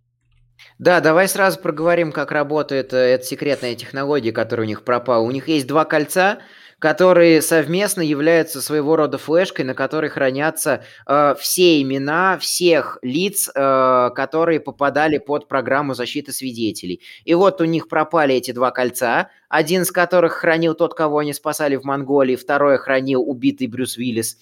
Да, 0.79 0.99
давай 0.99 1.29
сразу 1.29 1.61
проговорим, 1.61 2.11
как 2.11 2.31
работает 2.31 2.93
э, 2.93 2.97
эта 2.97 3.23
секретная 3.23 3.75
технология, 3.75 4.33
которая 4.33 4.65
у 4.65 4.67
них 4.67 4.83
пропала. 4.83 5.23
У 5.23 5.31
них 5.31 5.47
есть 5.47 5.65
два 5.65 5.85
кольца, 5.85 6.39
которые 6.83 7.41
совместно 7.41 8.01
являются 8.01 8.61
своего 8.61 8.97
рода 8.97 9.17
флешкой, 9.17 9.63
на 9.63 9.73
которой 9.73 10.09
хранятся 10.09 10.83
э, 11.07 11.33
все 11.39 11.81
имена 11.81 12.37
всех 12.37 12.97
лиц, 13.01 13.49
э, 13.55 14.09
которые 14.13 14.59
попадали 14.59 15.17
под 15.17 15.47
программу 15.47 15.93
защиты 15.93 16.33
свидетелей. 16.33 16.99
И 17.23 17.35
вот 17.35 17.61
у 17.61 17.63
них 17.63 17.87
пропали 17.87 18.35
эти 18.35 18.51
два 18.51 18.71
кольца, 18.71 19.29
один 19.47 19.83
из 19.83 19.93
которых 19.93 20.33
хранил 20.33 20.73
тот, 20.73 20.93
кого 20.93 21.19
они 21.19 21.31
спасали 21.31 21.77
в 21.77 21.85
Монголии, 21.85 22.35
второе 22.35 22.77
хранил 22.77 23.21
убитый 23.21 23.67
Брюс 23.67 23.95
Уиллис. 23.95 24.37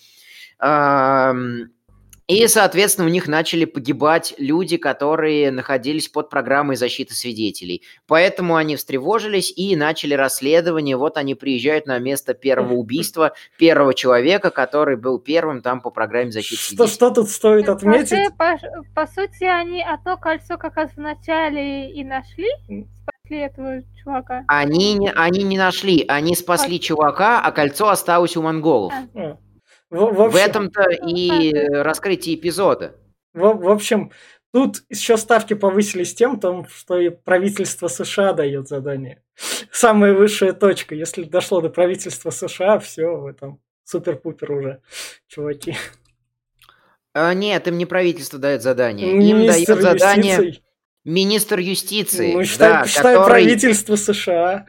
Э, 0.59 1.33
и, 2.31 2.47
соответственно, 2.47 3.07
у 3.07 3.11
них 3.11 3.27
начали 3.27 3.65
погибать 3.65 4.33
люди, 4.37 4.77
которые 4.77 5.51
находились 5.51 6.07
под 6.07 6.29
программой 6.29 6.77
защиты 6.77 7.13
свидетелей. 7.13 7.83
Поэтому 8.07 8.55
они 8.55 8.77
встревожились 8.77 9.51
и 9.53 9.75
начали 9.75 10.13
расследование. 10.13 10.95
Вот 10.95 11.17
они 11.17 11.35
приезжают 11.35 11.87
на 11.87 11.99
место 11.99 12.33
первого 12.33 12.75
убийства 12.75 13.33
первого 13.57 13.93
человека, 13.93 14.49
который 14.49 14.95
был 14.95 15.19
первым 15.19 15.61
там 15.61 15.81
по 15.81 15.89
программе 15.89 16.31
защиты 16.31 16.61
свидетелей. 16.61 16.87
Что, 16.87 16.95
что 16.95 17.09
тут 17.09 17.29
стоит 17.29 17.67
отметить? 17.67 18.33
По, 18.37 18.57
по 18.95 19.07
сути, 19.07 19.43
они 19.43 19.83
одно 19.83 20.15
кольцо 20.15 20.57
как 20.57 20.77
раз 20.77 20.91
в 20.91 20.99
начале 20.99 21.91
и 21.91 22.01
нашли, 22.05 22.47
спасли 22.61 23.39
этого 23.39 23.83
чувака. 24.01 24.45
Они, 24.47 24.93
не, 24.93 25.11
они 25.11 25.43
не 25.43 25.57
нашли, 25.57 26.05
они 26.07 26.35
спасли 26.35 26.77
а... 26.77 26.79
чувака, 26.79 27.41
а 27.41 27.51
кольцо 27.51 27.89
осталось 27.89 28.37
у 28.37 28.41
монголов. 28.41 28.93
А. 29.15 29.37
В, 29.91 29.97
в, 29.97 30.21
общем, 30.21 30.31
в 30.31 30.35
этом-то 30.37 30.83
и 30.89 31.53
раскрытие 31.53 32.35
эпизода. 32.35 32.95
В, 33.33 33.41
в 33.41 33.69
общем, 33.69 34.11
тут 34.53 34.83
еще 34.89 35.17
ставки 35.17 35.53
повысились 35.53 36.15
тем, 36.15 36.39
том, 36.39 36.65
что 36.69 36.97
и 36.97 37.09
правительство 37.09 37.89
США 37.89 38.31
дает 38.31 38.69
задание. 38.69 39.21
Самая 39.69 40.13
высшая 40.13 40.53
точка. 40.53 40.95
Если 40.95 41.23
дошло 41.23 41.59
до 41.59 41.69
правительства 41.69 42.29
США, 42.29 42.79
все, 42.79 43.17
в 43.17 43.25
этом 43.27 43.59
супер-пупер 43.83 44.51
уже, 44.53 44.81
чуваки. 45.27 45.75
А, 47.13 47.33
нет, 47.33 47.67
им 47.67 47.77
не 47.77 47.85
правительство 47.85 48.39
дает 48.39 48.61
задание. 48.61 49.13
Министр 49.13 49.73
им 49.73 49.81
дает 49.81 49.99
задание 49.99 50.35
юстиции. 50.35 50.63
министр 51.03 51.59
юстиции. 51.59 52.33
Ну, 52.33 52.43
считай, 52.45 52.69
да, 52.69 52.87
считай 52.87 53.15
который... 53.15 53.29
правительство 53.29 53.95
США. 53.97 54.67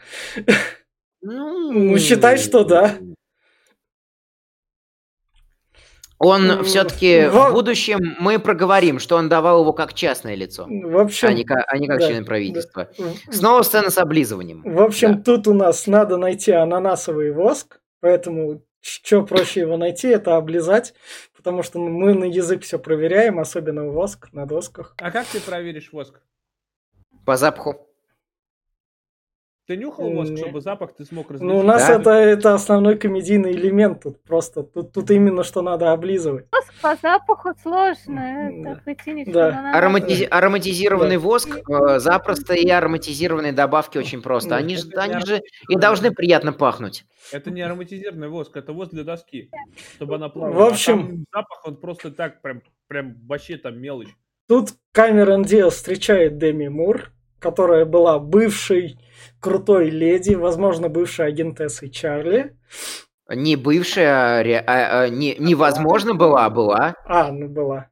Ну, 1.20 1.70
ну, 1.70 1.98
считай, 1.98 2.36
что 2.38 2.64
да. 2.64 2.98
Он 6.24 6.62
все-таки 6.62 7.26
в... 7.26 7.32
в 7.32 7.52
будущем 7.52 8.14
мы 8.20 8.38
проговорим, 8.38 9.00
что 9.00 9.16
он 9.16 9.28
давал 9.28 9.62
его 9.62 9.72
как 9.72 9.92
частное 9.92 10.36
лицо, 10.36 10.66
в 10.68 10.98
общем, 10.98 11.28
а 11.28 11.32
не 11.32 11.44
как, 11.44 11.64
а 11.66 11.78
не 11.78 11.88
как 11.88 11.98
да, 11.98 12.06
член 12.06 12.24
правительства. 12.24 12.88
Да. 12.96 13.04
Снова 13.32 13.62
сцена 13.62 13.90
с 13.90 13.98
облизыванием. 13.98 14.62
В 14.64 14.80
общем, 14.80 15.16
да. 15.16 15.22
тут 15.22 15.48
у 15.48 15.54
нас 15.54 15.88
надо 15.88 16.16
найти 16.18 16.52
ананасовый 16.52 17.32
воск, 17.32 17.80
поэтому 18.00 18.62
что 18.80 19.24
проще 19.24 19.60
его 19.60 19.76
найти, 19.76 20.08
это 20.08 20.36
облизать, 20.36 20.94
потому 21.36 21.64
что 21.64 21.80
мы 21.80 22.14
на 22.14 22.24
язык 22.24 22.62
все 22.62 22.78
проверяем, 22.78 23.40
особенно 23.40 23.86
воск 23.86 24.28
на 24.32 24.46
досках. 24.46 24.94
А 24.98 25.10
как 25.10 25.26
ты 25.26 25.40
проверишь 25.40 25.92
воск? 25.92 26.20
По 27.26 27.36
запаху. 27.36 27.91
Ты 29.68 29.76
нюхал 29.76 30.10
воск, 30.10 30.36
чтобы 30.36 30.60
запах 30.60 30.92
ты 30.94 31.04
смог 31.04 31.30
различить? 31.30 31.54
Ну, 31.54 31.60
у 31.60 31.62
нас 31.62 31.86
да? 31.86 31.94
это, 31.94 32.10
это 32.10 32.54
основной 32.54 32.98
комедийный 32.98 33.52
элемент 33.52 34.02
тут 34.02 34.20
просто. 34.24 34.64
Тут, 34.64 34.92
тут 34.92 35.10
именно 35.12 35.44
что 35.44 35.62
надо 35.62 35.92
облизывать. 35.92 36.46
Воск 36.50 36.74
по 36.82 36.96
запаху 36.96 37.50
сложно. 37.62 38.50
Это 38.50 38.82
причинить, 38.84 39.30
да. 39.30 39.72
Ароматиз... 39.72 40.26
Ароматизированный 40.30 41.16
да. 41.16 41.20
воск 41.20 41.56
э, 41.56 41.98
запросто 42.00 42.54
и 42.54 42.68
ароматизированные 42.68 43.52
добавки 43.52 43.98
очень 43.98 44.20
просто. 44.20 44.56
Они, 44.56 44.76
же, 44.76 44.90
они 44.96 45.24
же 45.24 45.42
и 45.68 45.76
должны 45.76 46.10
приятно 46.10 46.52
пахнуть. 46.52 47.04
Это 47.30 47.52
не 47.52 47.62
ароматизированный 47.62 48.28
воск, 48.28 48.56
это 48.56 48.72
воск 48.72 48.90
для 48.90 49.04
доски, 49.04 49.48
чтобы 49.94 50.16
она 50.16 50.28
плавала. 50.28 50.54
В 50.54 50.72
общем... 50.72 51.24
А 51.30 51.38
запах, 51.38 51.62
он 51.64 51.76
просто 51.76 52.10
так, 52.10 52.42
прям, 52.42 52.62
прям 52.88 53.14
вообще 53.26 53.56
там 53.58 53.80
мелочь. 53.80 54.08
Тут 54.48 54.70
Камерон 54.90 55.44
Диас 55.44 55.74
встречает 55.74 56.38
Деми 56.38 56.66
Мур, 56.66 57.12
которая 57.42 57.84
была 57.84 58.18
бывшей 58.18 58.98
крутой 59.40 59.90
леди, 59.90 60.34
возможно, 60.34 60.88
бывшая 60.88 61.26
агентессой 61.28 61.90
Чарли. 61.90 62.56
Не 63.28 63.56
бывшая, 63.56 64.08
а, 64.08 64.64
а, 64.66 65.02
а 65.02 65.08
не, 65.08 65.34
невозможно 65.36 66.14
была, 66.14 66.48
была. 66.48 66.94
А, 67.04 67.32
ну 67.32 67.48
была. 67.48 67.90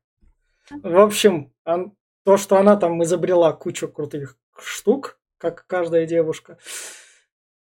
В 0.70 0.98
общем, 0.98 1.52
он, 1.64 1.92
то, 2.24 2.36
что 2.36 2.56
она 2.58 2.76
там 2.76 3.02
изобрела 3.02 3.52
кучу 3.52 3.88
крутых 3.88 4.36
штук, 4.58 5.18
как 5.38 5.66
каждая 5.66 6.06
девушка. 6.06 6.58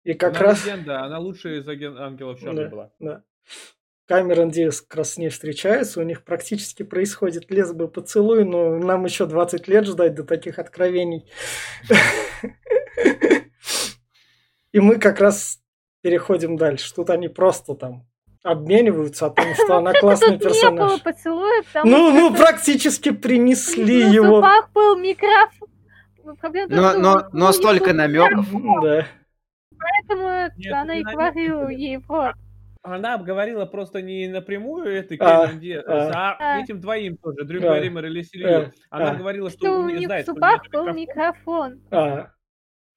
И 0.03 0.13
как 0.13 0.35
она 0.37 0.39
раз... 0.39 0.65
легенда, 0.65 1.01
она 1.03 1.19
лучшая 1.19 1.59
из 1.59 1.67
аген... 1.67 1.97
ангелов 1.97 2.39
Чарли 2.39 2.63
да, 2.63 2.69
была. 2.69 2.91
Да. 2.99 3.23
Камерон 4.13 4.51
Диас 4.51 4.81
как 4.81 4.97
раз 4.97 5.13
с 5.13 5.17
ней 5.17 5.29
встречается, 5.29 5.99
у 5.99 6.03
них 6.03 6.23
практически 6.23 6.83
происходит 6.83 7.49
лесбый 7.49 7.87
поцелуй, 7.87 8.45
но 8.45 8.77
нам 8.77 9.05
еще 9.05 9.25
20 9.25 9.67
лет 9.67 9.87
ждать 9.87 10.13
до 10.13 10.23
таких 10.23 10.59
откровений. 10.59 11.25
И 14.71 14.79
мы 14.79 14.99
как 14.99 15.19
раз 15.19 15.61
переходим 16.03 16.57
дальше. 16.57 16.93
Тут 16.93 17.09
они 17.09 17.27
просто 17.27 17.73
там 17.73 18.07
обмениваются 18.43 19.25
о 19.25 19.29
том, 19.31 19.47
что 19.55 19.77
она 19.77 19.93
классный 19.99 20.37
персонаж. 20.37 21.01
поцелуя, 21.01 21.63
ну, 21.83 22.11
ну, 22.11 22.35
практически 22.37 23.09
принесли 23.09 24.11
его. 24.11 24.41
В 24.41 24.69
был 24.75 24.95
микрофон. 24.95 25.69
Но, 26.69 26.99
но, 26.99 27.29
но 27.33 27.51
столько 27.51 27.93
намеков. 27.93 28.45
Да. 28.83 29.07
Поэтому 29.79 30.51
она 30.71 30.99
и 30.99 31.01
говорила 31.01 31.67
ей 31.69 31.97
вот. 32.07 32.35
Она 32.83 33.17
говорила 33.17 33.65
просто 33.65 34.01
не 34.01 34.27
напрямую 34.27 34.93
этой 34.93 35.17
а, 35.17 35.47
Кэмерон 35.47 36.11
а, 36.13 36.35
а 36.37 36.59
этим 36.59 36.81
двоим 36.81 37.15
тоже, 37.15 37.45
Дрю 37.45 37.65
а, 37.65 37.75
Берримор 37.75 38.05
или 38.05 38.21
Силью. 38.21 38.73
А, 38.89 38.97
она 38.97 39.11
а. 39.11 39.15
говорила, 39.15 39.49
что, 39.49 39.59
что 39.59 39.79
у 39.79 39.89
них 39.89 40.05
знает, 40.05 40.27
в 40.27 40.33
зубах 40.33 40.69
был 40.69 40.91
микрофон. 40.91 41.81
А, 41.91 42.32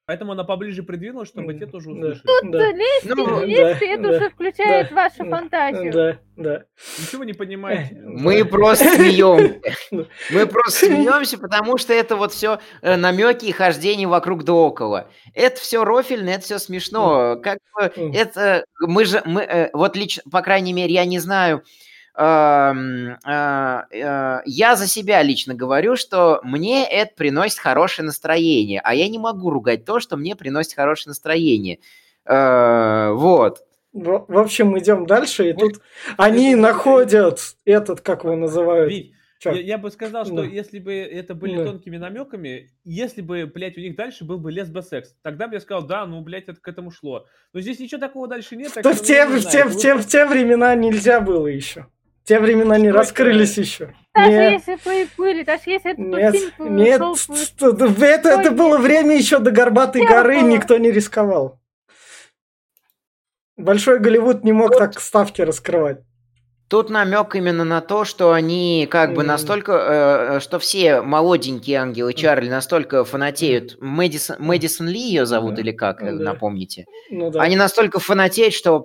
Поэтому 0.07 0.33
она 0.33 0.45
поближе 0.45 0.85
придвинулась, 0.85 1.29
чтобы 1.29 1.55
те 1.55 1.67
тоже 1.67 1.91
услышали. 1.91 2.23
Тут 2.23 2.53
да. 2.53 2.71
лезьте, 2.71 3.13
ну, 3.13 3.45
лезьте, 3.45 3.87
это 3.87 4.03
да, 4.05 4.09
уже 4.11 4.31
включает 4.31 4.91
да, 4.91 4.95
вашу 4.95 5.25
да, 5.25 5.31
фантазию. 5.37 5.93
Да, 5.93 6.19
да. 6.37 6.65
Ничего 7.01 7.25
не 7.25 7.33
понимаете. 7.33 8.01
Мы 8.05 8.45
просто 8.45 8.85
смеемся. 8.85 9.61
Мы 10.31 10.47
просто 10.47 10.87
смеемся, 10.87 11.39
потому 11.39 11.77
что 11.77 11.93
это 11.93 12.15
вот 12.15 12.33
все 12.33 12.61
э, 12.83 12.95
намеки 12.95 13.47
и 13.47 13.53
хождение 13.53 14.07
вокруг 14.07 14.45
да 14.45 14.53
около. 14.53 15.11
Это 15.35 15.61
все 15.61 15.83
рофильно, 15.83 16.31
это 16.31 16.45
все 16.45 16.61
смешно. 16.61 17.41
Как 17.43 17.59
бы 17.75 17.93
это 18.15 18.65
мы 18.79 19.07
же 19.07 19.23
мы 19.25 19.43
э, 19.43 19.71
вот 19.73 19.97
лично, 19.97 20.23
по 20.31 20.41
крайней 20.41 20.73
мере, 20.73 20.95
я 20.95 21.05
не 21.05 21.19
знаю 21.19 21.59
э, 21.59 21.63
э, 21.63 21.86
я 22.19 23.87
за 24.77 24.87
себя 24.87 25.23
лично 25.23 25.55
говорю, 25.55 25.97
что 25.97 26.41
мне 26.43 26.89
это 26.89 27.15
приносит 27.15 27.59
хорошее 27.59 28.07
настроение, 28.07 28.81
а 28.83 28.95
я 28.95 29.09
не 29.09 29.19
могу 29.19 29.51
ругать 29.51 29.85
то, 29.85 30.01
что 30.01 30.17
мне 30.17 30.35
приносит 30.35 30.75
хорошее 30.75 31.11
настроение. 31.11 31.79
Э, 32.25 33.11
вот. 33.13 33.63
В, 33.93 34.39
общем, 34.39 34.79
идем 34.79 35.07
дальше, 35.07 35.51
и 35.51 35.53
тут 35.55 35.81
они 36.19 36.55
находят 36.55 37.41
этот, 37.65 38.03
как 38.03 38.25
его 38.25 38.37
называют. 38.37 38.93
Я, 39.45 39.53
я 39.53 39.79
бы 39.79 39.91
сказал, 39.91 40.25
что 40.25 40.37
да. 40.37 40.45
если 40.45 40.79
бы 40.79 40.93
это 40.93 41.35
были 41.35 41.57
да. 41.57 41.67
тонкими 41.67 41.97
намеками, 41.97 42.71
если 42.85 43.23
бы, 43.23 43.47
блядь, 43.47 43.77
у 43.77 43.81
них 43.81 43.97
дальше 43.97 44.25
был 44.25 44.39
бы 44.39 44.51
лесбосекс, 44.51 45.15
тогда 45.23 45.47
бы 45.47 45.55
я 45.55 45.61
сказал, 45.61 45.87
да, 45.87 46.07
ну, 46.07 46.21
блядь, 46.23 46.49
это 46.49 46.61
к 46.61 46.69
этому 46.69 46.91
шло. 46.91 47.27
Но 47.53 47.61
здесь 47.61 47.79
ничего 47.79 48.01
такого 48.01 48.29
дальше 48.29 48.57
нет. 48.57 48.73
Так 48.75 48.85
в, 48.85 49.03
те, 49.03 49.27
в, 49.27 49.41
те, 49.47 49.65
в, 49.65 49.77
те, 49.77 49.95
в 49.95 50.07
те 50.07 50.27
времена 50.27 50.75
нельзя 50.75 51.21
было 51.21 51.47
еще. 51.47 51.87
Те 52.27 52.41
времена 52.41 52.77
не 52.77 52.91
раскрылись 52.91 53.57
еще. 53.57 53.95
Даже 54.13 54.31
нет. 54.31 54.53
если 54.55 54.75
бы 54.85 55.03
и 55.03 55.09
были, 55.17 55.45
даже 55.45 55.63
если 55.67 55.93
это 55.93 56.01
нет, 56.01 56.35
фильм 56.35 56.77
нет, 56.77 57.01
это, 57.01 58.29
это 58.29 58.51
было 58.51 58.79
время 58.79 59.17
еще 59.17 59.39
до 59.39 59.53
Горбатой 59.53 60.05
горы, 60.05 60.41
было. 60.41 60.49
никто 60.49 60.77
не 60.77 60.91
рисковал. 60.91 61.61
Большой 63.57 64.01
Голливуд 64.01 64.43
не 64.43 64.53
мог 64.53 64.71
вот. 64.71 64.79
так 64.79 64.99
ставки 65.01 65.41
раскрывать. 65.43 66.01
Тут 66.69 66.91
намек 66.91 67.37
именно 67.37 67.63
на 67.63 67.81
то, 67.81 68.05
что 68.05 68.33
они 68.33 68.89
как 68.91 69.15
бы 69.15 69.23
настолько, 69.23 69.73
э, 69.73 70.37
э, 70.37 70.41
что 70.41 70.59
все 70.59 71.01
молоденькие 71.01 71.79
ангелы 71.79 72.13
Чарли 72.13 72.49
настолько 72.49 73.05
фанатеют. 73.05 73.77
Мэдисон, 73.81 74.37
Мэдисон 74.41 74.89
Ли 74.89 74.99
ее 74.99 75.27
зовут 75.27 75.61
или 75.61 75.71
как, 75.71 76.03
э, 76.03 76.11
напомните? 76.11 76.87
Ну, 77.09 77.31
да. 77.31 77.41
Они 77.41 77.55
настолько 77.55 78.01
фанатеют, 78.01 78.53
что 78.53 78.83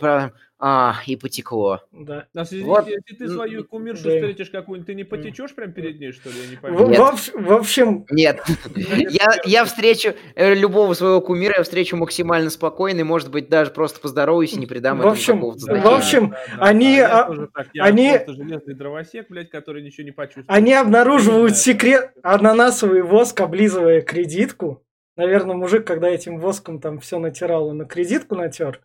а, 0.63 0.95
и 1.07 1.15
потекло. 1.15 1.81
Да. 1.91 2.27
А 2.35 2.41
если, 2.41 2.61
вот. 2.61 2.87
если 2.87 3.15
ты 3.15 3.27
свою 3.27 3.63
кумиршу 3.63 4.03
да. 4.03 4.11
встретишь 4.11 4.51
какую-нибудь, 4.51 4.85
ты 4.85 4.93
не 4.93 5.03
потечешь 5.03 5.55
прям 5.55 5.73
перед 5.73 5.99
ней, 5.99 6.11
что 6.11 6.29
ли? 6.29 6.35
Я 6.35 6.69
не. 6.71 6.87
Нет. 6.89 6.99
В, 6.99 7.45
в 7.45 7.53
общем... 7.53 8.05
Нет. 8.11 8.41
я, 8.75 9.27
я 9.43 9.65
встречу 9.65 10.13
э, 10.35 10.53
любого 10.53 10.93
своего 10.93 11.19
кумира, 11.19 11.55
я 11.57 11.63
встречу 11.63 11.97
максимально 11.97 12.51
спокойно, 12.51 12.99
и, 12.99 13.03
может 13.03 13.31
быть, 13.31 13.49
даже 13.49 13.71
просто 13.71 13.99
поздороваюсь 13.99 14.53
и 14.53 14.59
не 14.59 14.67
придам 14.67 14.99
в 14.99 15.07
общем, 15.07 15.37
этому 15.39 15.81
В 15.81 15.87
общем, 15.87 16.29
да, 16.29 16.37
да, 16.57 16.63
они... 16.63 16.97
Да, 16.97 17.27
я, 17.31 17.47
так, 17.53 17.67
я 17.73 17.83
они... 17.85 18.19
железный 18.27 18.75
дровосек, 18.75 19.25
блядь, 19.29 19.49
который 19.49 19.81
ничего 19.81 20.05
не 20.05 20.11
почувствует. 20.11 20.45
Они 20.47 20.73
обнаруживают 20.73 21.57
секрет 21.57 22.11
ананасовый 22.21 23.01
воск, 23.01 23.41
облизывая 23.41 24.01
кредитку. 24.01 24.83
Наверное, 25.21 25.55
мужик, 25.55 25.85
когда 25.85 26.09
этим 26.09 26.39
воском 26.39 26.79
там 26.79 26.99
все 26.99 27.19
натирал, 27.19 27.67
он 27.67 27.77
на 27.77 27.85
кредитку 27.85 28.33
натер. 28.33 28.81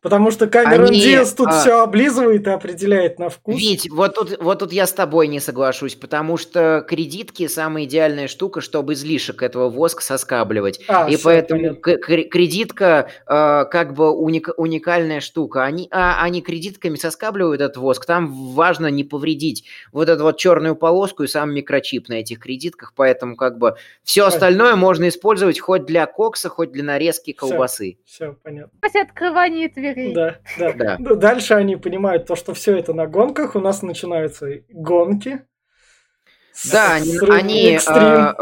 Потому 0.00 0.30
что 0.30 0.46
Камерон 0.46 0.88
Они, 0.88 1.00
Диас 1.00 1.32
тут 1.32 1.48
а... 1.48 1.60
все 1.60 1.80
облизывает 1.80 2.46
и 2.46 2.50
определяет 2.50 3.18
на 3.18 3.28
вкус. 3.28 3.60
Вить, 3.60 3.88
вот 3.90 4.14
тут, 4.14 4.36
вот 4.40 4.60
тут 4.60 4.72
я 4.72 4.86
с 4.86 4.92
тобой 4.92 5.26
не 5.26 5.40
соглашусь, 5.40 5.96
потому 5.96 6.36
что 6.36 6.84
кредитки 6.88 7.48
самая 7.48 7.84
идеальная 7.84 8.28
штука, 8.28 8.60
чтобы 8.60 8.92
излишек 8.92 9.42
этого 9.42 9.68
воска 9.70 10.02
соскабливать. 10.02 10.80
А, 10.86 11.08
и 11.08 11.16
поэтому 11.16 11.74
кредитка 11.74 13.08
э, 13.26 13.64
как 13.70 13.94
бы 13.94 14.10
уник, 14.12 14.50
уникальная 14.56 15.20
штука. 15.20 15.64
Они, 15.64 15.88
а, 15.90 16.22
они 16.22 16.42
кредитками 16.42 16.94
соскабливают 16.94 17.60
этот 17.60 17.76
воск. 17.76 18.04
Там 18.06 18.32
важно 18.54 18.86
не 18.86 19.02
повредить 19.02 19.64
вот 19.90 20.08
эту 20.08 20.22
вот 20.22 20.36
черную 20.36 20.76
полоску 20.76 21.24
и 21.24 21.26
сам 21.28 21.52
микрочип 21.52 22.08
на 22.08 22.14
этих 22.14 22.38
кредитках, 22.38 22.92
поэтому 22.94 23.34
как 23.34 23.58
бы 23.58 23.74
все 24.04 24.26
остальное 24.26 24.76
можно 24.76 25.08
использовать 25.08 25.60
хоть 25.60 25.71
для 25.80 26.06
кокса, 26.06 26.48
хоть 26.48 26.72
для 26.72 26.84
нарезки 26.84 27.32
колбасы. 27.32 27.98
Все, 28.04 28.30
все 28.30 28.32
понятно. 28.42 28.78
Хоть 28.82 28.96
открывание 28.96 29.68
дверей. 29.68 30.14
Да, 30.14 30.38
да, 30.58 30.72
да. 30.72 30.96
Ну, 30.98 31.16
дальше 31.16 31.54
они 31.54 31.76
понимают 31.76 32.26
то, 32.26 32.36
что 32.36 32.54
все 32.54 32.76
это 32.76 32.94
на 32.94 33.06
гонках. 33.06 33.54
У 33.54 33.60
нас 33.60 33.82
начинаются 33.82 34.46
гонки. 34.70 35.42
Да, 36.70 36.94
они, 36.94 37.18
они 37.30 37.78
э, 37.78 38.34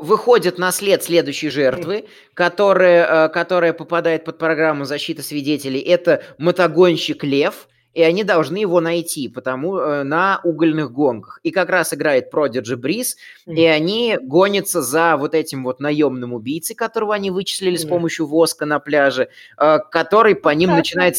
выходят 0.00 0.58
на 0.58 0.70
след 0.72 1.02
следующей 1.02 1.48
жертвы, 1.48 2.04
которая, 2.34 3.26
э, 3.26 3.28
которая 3.30 3.72
попадает 3.72 4.24
под 4.24 4.38
программу 4.38 4.84
защиты 4.84 5.22
свидетелей. 5.22 5.80
Это 5.80 6.22
мотогонщик 6.38 7.24
Лев 7.24 7.68
и 7.96 8.02
они 8.02 8.24
должны 8.24 8.58
его 8.58 8.82
найти 8.82 9.26
потому, 9.26 9.78
э, 9.78 10.02
на 10.02 10.38
угольных 10.44 10.92
гонках. 10.92 11.40
И 11.42 11.50
как 11.50 11.70
раз 11.70 11.94
играет 11.94 12.30
Продиджи 12.30 12.76
Бриз, 12.76 13.16
mm. 13.46 13.54
и 13.54 13.64
они 13.64 14.18
гонятся 14.20 14.82
за 14.82 15.16
вот 15.16 15.34
этим 15.34 15.64
вот 15.64 15.80
наемным 15.80 16.34
убийцей, 16.34 16.76
которого 16.76 17.14
они 17.14 17.30
вычислили 17.30 17.76
mm. 17.76 17.78
с 17.78 17.84
помощью 17.86 18.26
воска 18.26 18.66
на 18.66 18.80
пляже, 18.80 19.30
э, 19.58 19.78
который 19.90 20.34
по 20.34 20.50
ним 20.50 20.72
начинает 20.72 21.16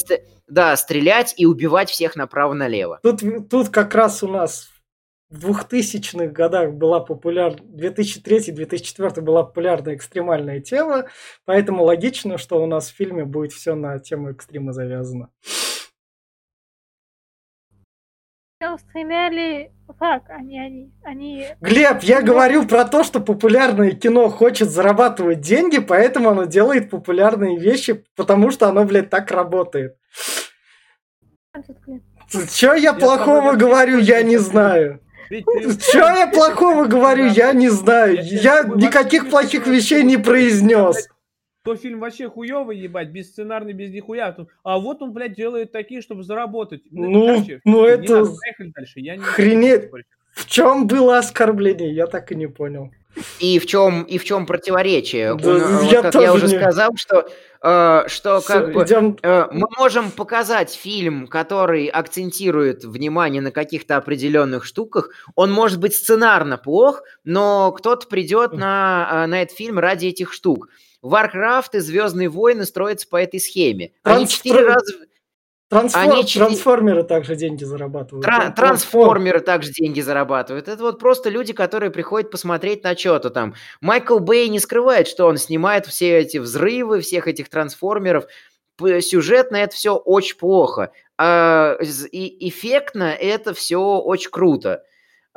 да, 0.48 0.76
стрелять 0.76 1.34
и 1.36 1.48
убивать 1.48 1.90
всех 1.90 2.16
направо-налево. 2.16 3.00
Тут, 3.02 3.22
тут 3.50 3.70
как 3.70 3.96
раз 3.96 4.22
у 4.22 4.28
нас 4.28 4.70
в 5.32 5.50
2000-х 5.50 6.28
годах 6.28 6.74
была 6.74 7.00
популярна, 7.00 7.58
2003-2004 7.76 9.20
была 9.22 9.42
популярна 9.42 9.96
экстремальная 9.96 10.60
тема, 10.60 11.06
поэтому 11.44 11.84
логично, 11.84 12.38
что 12.38 12.62
у 12.62 12.68
нас 12.68 12.92
в 12.92 12.96
фильме 12.96 13.26
будет 13.26 13.52
все 13.52 13.74
на 13.74 13.98
тему 13.98 14.30
экстрима 14.30 14.74
завязано 14.74 15.30
стреляли 18.78 19.72
как? 20.00 20.30
Они, 20.30 20.60
они, 20.60 20.92
они... 21.04 21.48
Глеб, 21.62 22.04
я 22.04 22.22
говорю 22.22 22.66
про 22.66 22.86
то, 22.86 23.04
что 23.04 23.20
популярное 23.20 23.92
кино 23.92 24.30
хочет 24.30 24.70
зарабатывать 24.70 25.42
деньги, 25.42 25.80
поэтому 25.80 26.30
оно 26.30 26.44
делает 26.46 26.90
популярные 26.90 27.58
вещи, 27.58 28.04
потому 28.16 28.52
что 28.52 28.68
оно, 28.68 28.84
блядь, 28.84 29.10
так 29.10 29.32
работает. 29.32 29.96
Че 32.54 32.76
я 32.76 32.94
плохого 32.94 33.54
говорю, 33.54 34.00
я 34.00 34.22
не 34.22 34.38
знаю. 34.38 35.02
Че 35.30 36.00
я 36.00 36.28
плохого 36.28 36.86
говорю, 36.86 37.26
я 37.28 37.54
не 37.54 37.70
знаю. 37.70 38.20
Я 38.22 38.64
никаких 38.64 39.30
плохих 39.30 39.66
вещей 39.68 40.04
не 40.04 40.18
произнес 40.18 41.08
то 41.68 41.76
фильм 41.76 42.00
вообще 42.00 42.30
хуёвый, 42.30 42.78
ебать, 42.78 43.10
без 43.10 43.28
сценарный, 43.30 43.74
без 43.74 43.92
нихуя. 43.92 44.36
А 44.64 44.80
вот 44.80 45.02
он, 45.02 45.12
блядь, 45.12 45.34
делает 45.34 45.74
такие, 45.74 46.02
чтобы 46.02 46.24
заработать. 46.24 46.82
Ну, 46.92 47.28
Короче, 47.28 47.60
ну 47.66 47.84
это... 47.84 48.26
дальше. 48.74 49.02
Я 49.02 49.18
не 49.18 49.24
Хренеть. 49.24 49.90
В 50.34 50.46
чем 50.46 50.88
было 50.88 51.18
оскорбление, 51.18 51.94
я 51.94 52.08
так 52.08 52.32
и 52.32 52.36
не 52.36 52.48
понял. 52.48 52.92
И 53.40 53.60
в 53.60 53.66
чем 53.66 54.04
и 54.04 54.18
в 54.18 54.24
чем 54.24 54.46
противоречие? 54.46 55.36
Да, 55.36 55.50
Он, 55.50 55.88
я, 55.88 56.02
вот, 56.04 56.12
как 56.14 56.22
я 56.22 56.34
уже 56.34 56.48
не... 56.48 56.56
сказал, 56.60 56.92
что 56.96 57.28
э, 57.64 58.04
что 58.08 58.40
Все, 58.40 58.48
как 58.48 58.74
бы 58.74 58.84
идем... 58.84 59.18
э, 59.24 59.48
мы 59.52 59.68
можем 59.78 60.12
показать 60.12 60.72
фильм, 60.72 61.28
который 61.28 61.88
акцентирует 61.88 62.86
внимание 62.86 63.42
на 63.42 63.52
каких-то 63.52 63.98
определенных 63.98 64.64
штуках. 64.64 65.10
Он 65.36 65.52
может 65.52 65.80
быть 65.80 65.96
сценарно 65.96 66.58
плох, 66.58 67.02
но 67.24 67.72
кто-то 67.72 68.08
придет 68.08 68.54
на 68.54 69.24
э, 69.24 69.26
на 69.26 69.42
этот 69.42 69.58
фильм 69.58 69.80
ради 69.80 70.06
этих 70.06 70.32
штук. 70.32 70.70
Warcraft 71.08 71.70
и 71.74 71.80
Звездные 71.80 72.30
войны 72.30 72.66
строятся 72.66 73.08
по 73.08 73.16
этой 73.18 73.40
схеме. 73.40 73.94
Транс... 74.04 74.18
Они 74.18 74.28
четыре 74.28 74.66
раза... 74.66 74.94
Трансфор... 75.70 76.02
Они. 76.02 76.24
Трансформеры 76.24 77.04
также 77.04 77.36
деньги 77.36 77.66
зарабатывают. 77.66 78.26
Тра... 78.26 78.52
Трансформеры 78.52 79.42
также 79.42 79.74
деньги 79.74 80.00
зарабатывают. 80.00 80.70
Это 80.70 80.82
вот 80.82 80.98
просто 80.98 81.30
люди, 81.30 81.52
которые 81.52 81.92
приходят 81.92 82.32
посмотреть 82.32 82.84
на 82.84 82.96
что-то 82.96 83.30
там. 83.30 83.54
Майкл 83.82 84.20
Бэй 84.20 84.48
не 84.48 84.60
скрывает, 84.60 85.10
что 85.10 85.26
он 85.26 85.36
снимает 85.38 85.86
все 85.86 86.20
эти 86.20 86.38
взрывы, 86.38 87.02
всех 87.02 87.28
этих 87.28 87.50
трансформеров. 87.50 88.28
Сюжетно 88.80 89.58
это 89.58 89.76
все 89.76 89.96
очень 89.96 90.38
плохо. 90.38 90.92
А, 91.18 91.78
и 92.12 92.48
эффектно 92.48 93.14
это 93.14 93.54
все 93.54 93.80
очень 93.80 94.32
круто. 94.32 94.84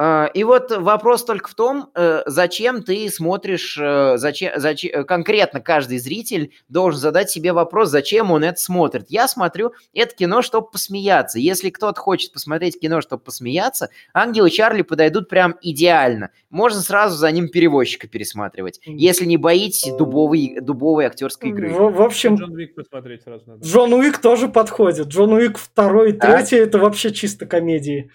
А, 0.03 0.31
и 0.33 0.45
вот 0.45 0.75
вопрос 0.75 1.27
только 1.27 1.51
в 1.51 1.55
том, 1.55 1.91
э, 1.95 2.23
зачем 2.25 2.83
ты 2.83 3.07
смотришь, 3.11 3.77
э, 3.79 4.17
зачем, 4.17 4.53
зачем, 4.57 4.93
э, 4.95 5.05
конкретно 5.05 5.61
каждый 5.61 5.99
зритель 5.99 6.55
должен 6.71 6.99
задать 6.99 7.29
себе 7.29 7.53
вопрос, 7.53 7.91
зачем 7.91 8.31
он 8.31 8.43
это 8.43 8.59
смотрит. 8.59 9.11
Я 9.11 9.29
смотрю 9.29 9.75
это 9.93 10.17
кино, 10.17 10.41
чтобы 10.41 10.71
посмеяться. 10.71 11.39
Если 11.39 11.69
кто-то 11.69 12.01
хочет 12.01 12.33
посмотреть 12.33 12.81
кино, 12.81 13.03
чтобы 13.03 13.25
посмеяться, 13.25 13.91
«Ангелы 14.15 14.49
Чарли» 14.49 14.81
подойдут 14.81 15.29
прям 15.29 15.57
идеально. 15.61 16.31
Можно 16.49 16.81
сразу 16.81 17.19
за 17.19 17.31
ним 17.31 17.51
перевозчика 17.51 18.09
пересматривать, 18.09 18.81
если 18.87 19.27
не 19.27 19.37
боитесь 19.37 19.93
дубовой, 19.99 20.61
дубовой 20.63 21.05
актерской 21.05 21.51
игры. 21.51 21.75
В, 21.75 21.91
в 21.91 22.01
общем, 22.01 22.37
Джон 22.37 22.53
Уик 22.53 22.75
посмотреть 22.75 23.25
сразу 23.25 23.45
надо. 23.47 23.67
Джон 23.67 23.93
Уик 23.93 24.17
тоже 24.17 24.49
подходит. 24.49 25.09
Джон 25.09 25.35
Уик 25.35 25.59
второй 25.59 26.13
и 26.13 26.13
третий 26.15 26.57
да? 26.57 26.63
это 26.63 26.79
вообще 26.79 27.13
чисто 27.13 27.45
комедии. 27.45 28.11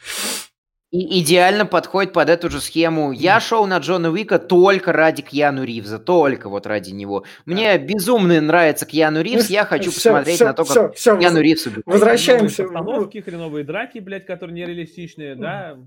И 0.96 1.20
идеально 1.20 1.66
подходит 1.66 2.14
под 2.14 2.30
эту 2.30 2.50
же 2.50 2.62
схему. 2.62 3.12
Я 3.12 3.42
шел 3.42 3.68
на 3.68 3.80
Джона 3.80 4.12
Уика 4.12 4.40
только 4.40 4.94
ради 4.94 5.22
Кьяну 5.22 5.66
Ривза, 5.66 6.00
только 6.00 6.48
вот 6.48 6.66
ради 6.66 6.92
него. 6.92 7.26
Мне 7.46 7.78
безумно 7.78 8.40
нравится 8.40 8.86
Кьяну 8.86 9.22
Ривз, 9.22 9.50
я 9.50 9.66
хочу 9.66 9.92
все, 9.92 10.12
посмотреть 10.12 10.36
все, 10.36 10.46
на 10.46 10.54
то, 10.54 10.64
как 10.64 10.72
все, 10.72 10.92
все, 10.94 11.18
Кьяну 11.18 11.42
Ривз 11.42 11.66
убивает. 11.66 11.86
Возвращаемся. 11.86 12.64
Хреновые 12.64 12.78
постановки, 12.86 13.18
хреновые 13.20 13.66
драки, 13.66 14.00
блядь, 14.00 14.26
которые 14.26 14.56
нереалистичные, 14.56 15.36
да. 15.36 15.78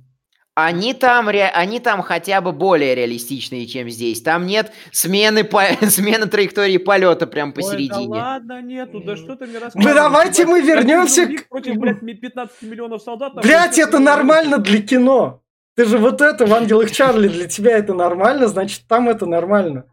Они 0.61 0.93
там, 0.93 1.29
ре... 1.29 1.45
они 1.45 1.79
там 1.79 2.03
хотя 2.03 2.41
бы 2.41 2.51
более 2.51 2.97
реалистичные, 2.97 3.65
чем 3.69 3.89
здесь. 3.91 4.21
Там 4.23 4.45
нет 4.45 4.73
смены, 4.91 5.45
по... 5.45 5.63
смены 5.83 6.27
траектории 6.27 6.79
полета 6.79 7.29
прям 7.29 7.53
посередине. 7.53 8.09
Ой, 8.09 8.19
да 8.19 8.25
ладно, 8.25 8.63
нету, 8.63 9.01
да 9.01 9.15
что 9.15 9.37
ты 9.37 9.47
мне 9.47 9.59
рассказываешь? 9.59 9.89
Ну 9.89 9.95
давайте 9.95 10.47
мы 10.47 10.61
вернемся 10.61 11.29
к... 11.29 11.49
Против, 11.49 11.77
блядь, 11.77 12.01
15 12.01 12.63
миллионов 12.63 13.03
солдат. 13.03 13.35
Блядь, 13.37 13.79
это 13.79 14.01
нормально 14.01 14.59
для 14.59 14.83
кино. 14.83 15.43
Ты 15.77 15.85
же 15.85 15.97
вот 15.97 16.21
это 16.21 16.45
в 16.45 16.53
«Ангелах 16.53 16.91
Чарли» 16.91 17.29
для 17.29 17.47
тебя 17.47 17.79
это 17.79 17.95
нормально, 17.95 18.49
значит 18.49 18.83
там 18.89 19.09
это 19.09 19.27
нормально. 19.27 19.85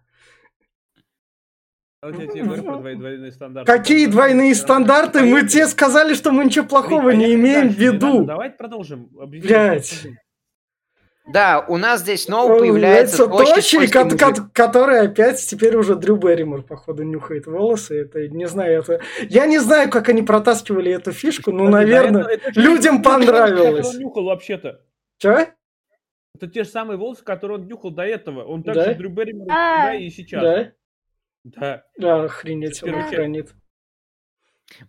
А 2.01 2.07
вот 2.07 2.19
я 2.19 2.25
тебе 2.25 2.41
говорю 2.41 2.63
про 2.63 2.95
двойные 2.95 3.31
стандарты. 3.31 3.71
Какие 3.71 4.07
двойные 4.07 4.55
стандарты? 4.55 5.21
Мы 5.25 5.47
тебе 5.47 5.67
сказали, 5.67 6.15
что 6.15 6.31
мы 6.31 6.45
ничего 6.45 6.65
плохого 6.65 7.11
не 7.11 7.35
имеем 7.35 7.69
в 7.69 7.77
виду. 7.77 8.23
Давайте 8.25 8.57
продолжим. 8.57 9.09
Блять. 9.11 10.07
Да, 11.27 11.65
у 11.67 11.77
нас 11.77 12.01
здесь 12.01 12.25
снова 12.25 12.59
появляется 12.59 13.27
Тощий, 13.27 13.87
который 14.53 15.01
опять 15.01 15.43
теперь 15.45 15.75
уже 15.75 15.95
Дрю 15.95 16.17
Берримор, 16.17 16.61
походу, 16.61 17.03
нюхает 17.03 17.47
волосы. 17.47 18.01
Это, 18.01 18.27
не 18.27 18.47
знаю, 18.47 18.81
это... 18.81 19.01
Я 19.27 19.47
не 19.47 19.57
знаю, 19.57 19.89
как 19.89 20.07
они 20.09 20.21
протаскивали 20.21 20.91
эту 20.91 21.13
фишку, 21.13 21.51
но, 21.51 21.67
наверное, 21.67 22.23
это, 22.23 22.49
это, 22.49 22.59
людям 22.59 22.99
это, 22.99 23.09
понравилось. 23.09 23.95
Он 23.95 23.99
нюхал 23.99 24.25
вообще-то. 24.25 24.81
Че? 25.17 25.53
Это 26.35 26.47
те 26.47 26.63
же 26.63 26.69
самые 26.69 26.97
волосы, 26.97 27.23
которые 27.23 27.59
он 27.59 27.65
нюхал 27.65 27.91
до 27.91 28.03
этого. 28.03 28.43
Он 28.43 28.61
также 28.61 28.85
да? 28.85 28.93
Дрю 28.93 29.09
Берримор 29.09 29.47
да, 29.47 29.95
и 29.95 30.09
сейчас. 30.09 30.43
Да? 30.43 30.71
Да. 31.43 31.83
Да, 31.97 32.23
охренеть, 32.25 32.83
он 32.83 33.01
хранит. 33.03 33.49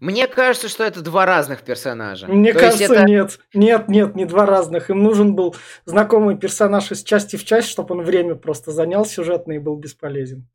Мне 0.01 0.27
кажется, 0.27 0.69
что 0.69 0.85
это 0.85 1.03
два 1.03 1.27
разных 1.27 1.63
персонажа. 1.63 2.27
Мне 2.27 2.53
То 2.53 2.61
кажется, 2.61 2.95
это... 2.95 3.05
нет. 3.05 3.39
Нет, 3.55 3.89
нет, 3.89 4.15
не 4.15 4.25
два 4.25 4.47
разных. 4.47 4.91
Им 4.91 5.03
нужен 5.03 5.35
был 5.35 5.55
знакомый 5.85 6.37
персонаж 6.37 6.91
из 6.93 7.03
части 7.03 7.37
в 7.37 7.45
часть, 7.45 7.69
чтобы 7.69 7.95
он 7.95 8.03
время 8.03 8.35
просто 8.35 8.73
занял 8.73 9.05
сюжетно 9.05 9.53
и 9.53 9.59
был 9.59 9.77
бесполезен. 9.77 10.49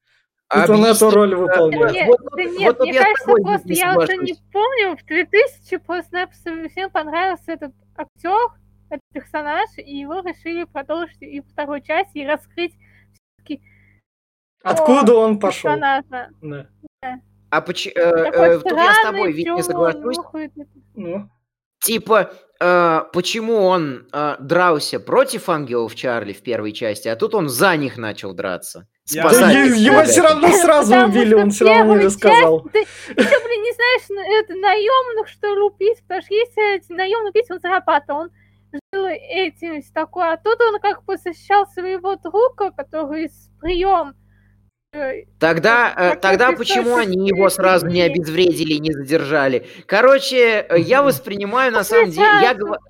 Тут 0.49 0.69
он 0.69 0.85
эту 0.85 1.09
роль 1.11 1.33
выполняет. 1.33 1.93
Нет, 1.93 2.07
вот, 2.07 2.19
да 2.35 2.43
нет 2.43 2.77
вот, 2.77 2.79
мне 2.81 2.99
вот 2.99 3.03
кажется, 3.03 3.25
просто 3.25 3.69
не 3.69 3.75
я 3.75 3.97
уже 3.97 4.17
не 4.17 4.35
помню, 4.51 4.97
в 4.97 5.05
2000 5.05 5.77
просто 5.77 6.29
всем 6.33 6.89
понравился 6.89 7.53
этот 7.53 7.73
актер, 7.95 8.59
этот 8.89 9.01
персонаж, 9.13 9.69
и 9.77 9.99
его 9.99 10.19
решили 10.19 10.65
продолжить 10.65 11.21
и 11.21 11.41
второй 11.41 11.81
часть, 11.81 12.13
и 12.15 12.27
раскрыть 12.27 12.73
все-таки 12.73 13.63
Откуда 14.61 15.15
он 15.15 15.39
пошел? 15.39 15.79
Да. 15.79 16.03
Да. 16.41 16.67
А 17.51 17.61
почему... 17.61 17.93
Э, 17.97 18.31
э, 18.33 18.59
тут 18.59 18.71
я 18.71 18.93
с 18.93 19.01
тобой 19.03 19.33
ведь 19.33 19.47
не 19.47 19.61
соглашусь. 19.61 20.17
Ну? 20.95 21.29
Типа, 21.83 22.31
э, 22.59 23.01
почему 23.11 23.55
он 23.63 24.07
э, 24.13 24.35
дрался 24.39 24.99
против 24.99 25.49
ангелов 25.49 25.93
Чарли 25.95 26.31
в 26.31 26.41
первой 26.43 26.71
части, 26.71 27.09
а 27.09 27.15
тут 27.15 27.35
он 27.35 27.49
за 27.49 27.75
них 27.75 27.97
начал 27.97 28.33
драться? 28.33 28.87
Я... 29.09 29.29
Да, 29.29 29.51
его 29.51 30.03
все 30.03 30.21
равно 30.21 30.47
сразу 30.49 30.95
убили, 30.95 31.33
он 31.33 31.49
все 31.49 31.65
равно 31.65 31.97
не 31.97 32.05
рассказал. 32.05 32.61
Ты, 32.71 32.85
блин, 33.15 33.63
не 33.63 33.73
знаешь, 33.73 34.43
это 34.43 34.53
наемных, 34.55 35.27
что 35.27 35.47
ли, 35.53 35.61
убийц? 35.61 35.99
Потому 36.01 36.21
что 36.21 36.33
если 36.33 36.93
наемный 36.93 37.31
убийца, 37.31 37.55
он 37.55 37.59
зарабатывал, 37.59 38.19
он 38.21 38.29
жил 38.93 39.05
этим, 39.07 39.81
такое. 39.93 40.33
А 40.33 40.37
тут 40.37 40.61
он 40.61 40.79
как 40.79 41.03
бы 41.03 41.17
защищал 41.17 41.67
своего 41.67 42.15
друга, 42.15 42.71
который 42.71 43.27
с 43.27 43.49
прием 43.59 44.15
Тогда, 45.39 45.93
э, 45.95 46.15
тогда 46.17 46.51
почему 46.51 46.97
они 46.97 47.29
его 47.29 47.49
сразу 47.49 47.87
не 47.87 48.01
обезвредили, 48.01 48.73
не 48.73 48.91
задержали? 48.91 49.65
Короче, 49.85 50.65
э, 50.67 50.79
я 50.79 51.01
воспринимаю 51.01 51.71
на 51.71 51.83
самом 51.83 52.11
деле, 52.11 52.27
я 52.41 52.53
говорю, 52.53 52.81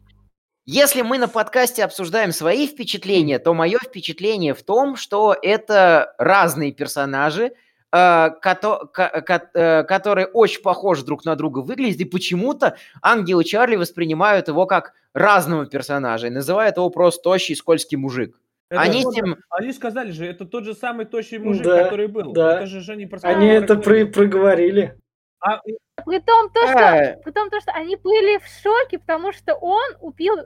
если 0.65 1.03
мы 1.03 1.19
на 1.19 1.27
подкасте 1.27 1.83
обсуждаем 1.83 2.31
свои 2.31 2.67
впечатления, 2.67 3.37
то 3.37 3.53
мое 3.53 3.77
впечатление 3.77 4.55
в 4.55 4.63
том, 4.63 4.95
что 4.95 5.35
это 5.39 6.15
разные 6.17 6.71
персонажи, 6.71 7.51
э, 7.91 8.29
которые 8.41 10.25
очень 10.25 10.61
похожи 10.63 11.05
друг 11.05 11.23
на 11.23 11.35
друга 11.35 11.59
выглядят, 11.59 12.01
и 12.01 12.05
почему-то 12.05 12.77
Ангел 13.03 13.41
и 13.41 13.45
Чарли 13.45 13.75
воспринимают 13.75 14.47
его 14.47 14.65
как 14.65 14.93
разного 15.13 15.67
персонажа 15.67 16.27
и 16.27 16.31
называют 16.31 16.77
его 16.77 16.89
просто 16.89 17.21
тощий 17.21 17.55
скользкий 17.55 17.97
мужик. 17.97 18.40
Это 18.71 18.79
они, 18.79 19.03
тот, 19.03 19.13
тем... 19.13 19.35
они 19.49 19.73
сказали 19.73 20.11
же, 20.11 20.25
это 20.25 20.45
тот 20.45 20.63
же 20.63 20.73
самый 20.73 21.05
тощий 21.05 21.37
мужик, 21.39 21.65
да, 21.65 21.83
который 21.83 22.07
был. 22.07 22.31
Да. 22.31 22.59
Это 22.59 22.67
же 22.67 22.89
они, 22.93 23.09
они 23.23 23.47
это 23.47 23.75
про 23.75 24.05
проговорили. 24.05 24.97
А... 25.41 25.59
При 26.05 26.19
том, 26.19 26.49
то, 26.51 26.65
что, 26.67 26.77
а... 26.77 27.17
при 27.21 27.31
том, 27.31 27.49
то, 27.49 27.59
что 27.59 27.73
они 27.73 27.97
были 27.97 28.37
в 28.37 28.47
шоке, 28.63 28.97
потому 28.97 29.33
что 29.33 29.55
он 29.55 29.97
убил 29.99 30.37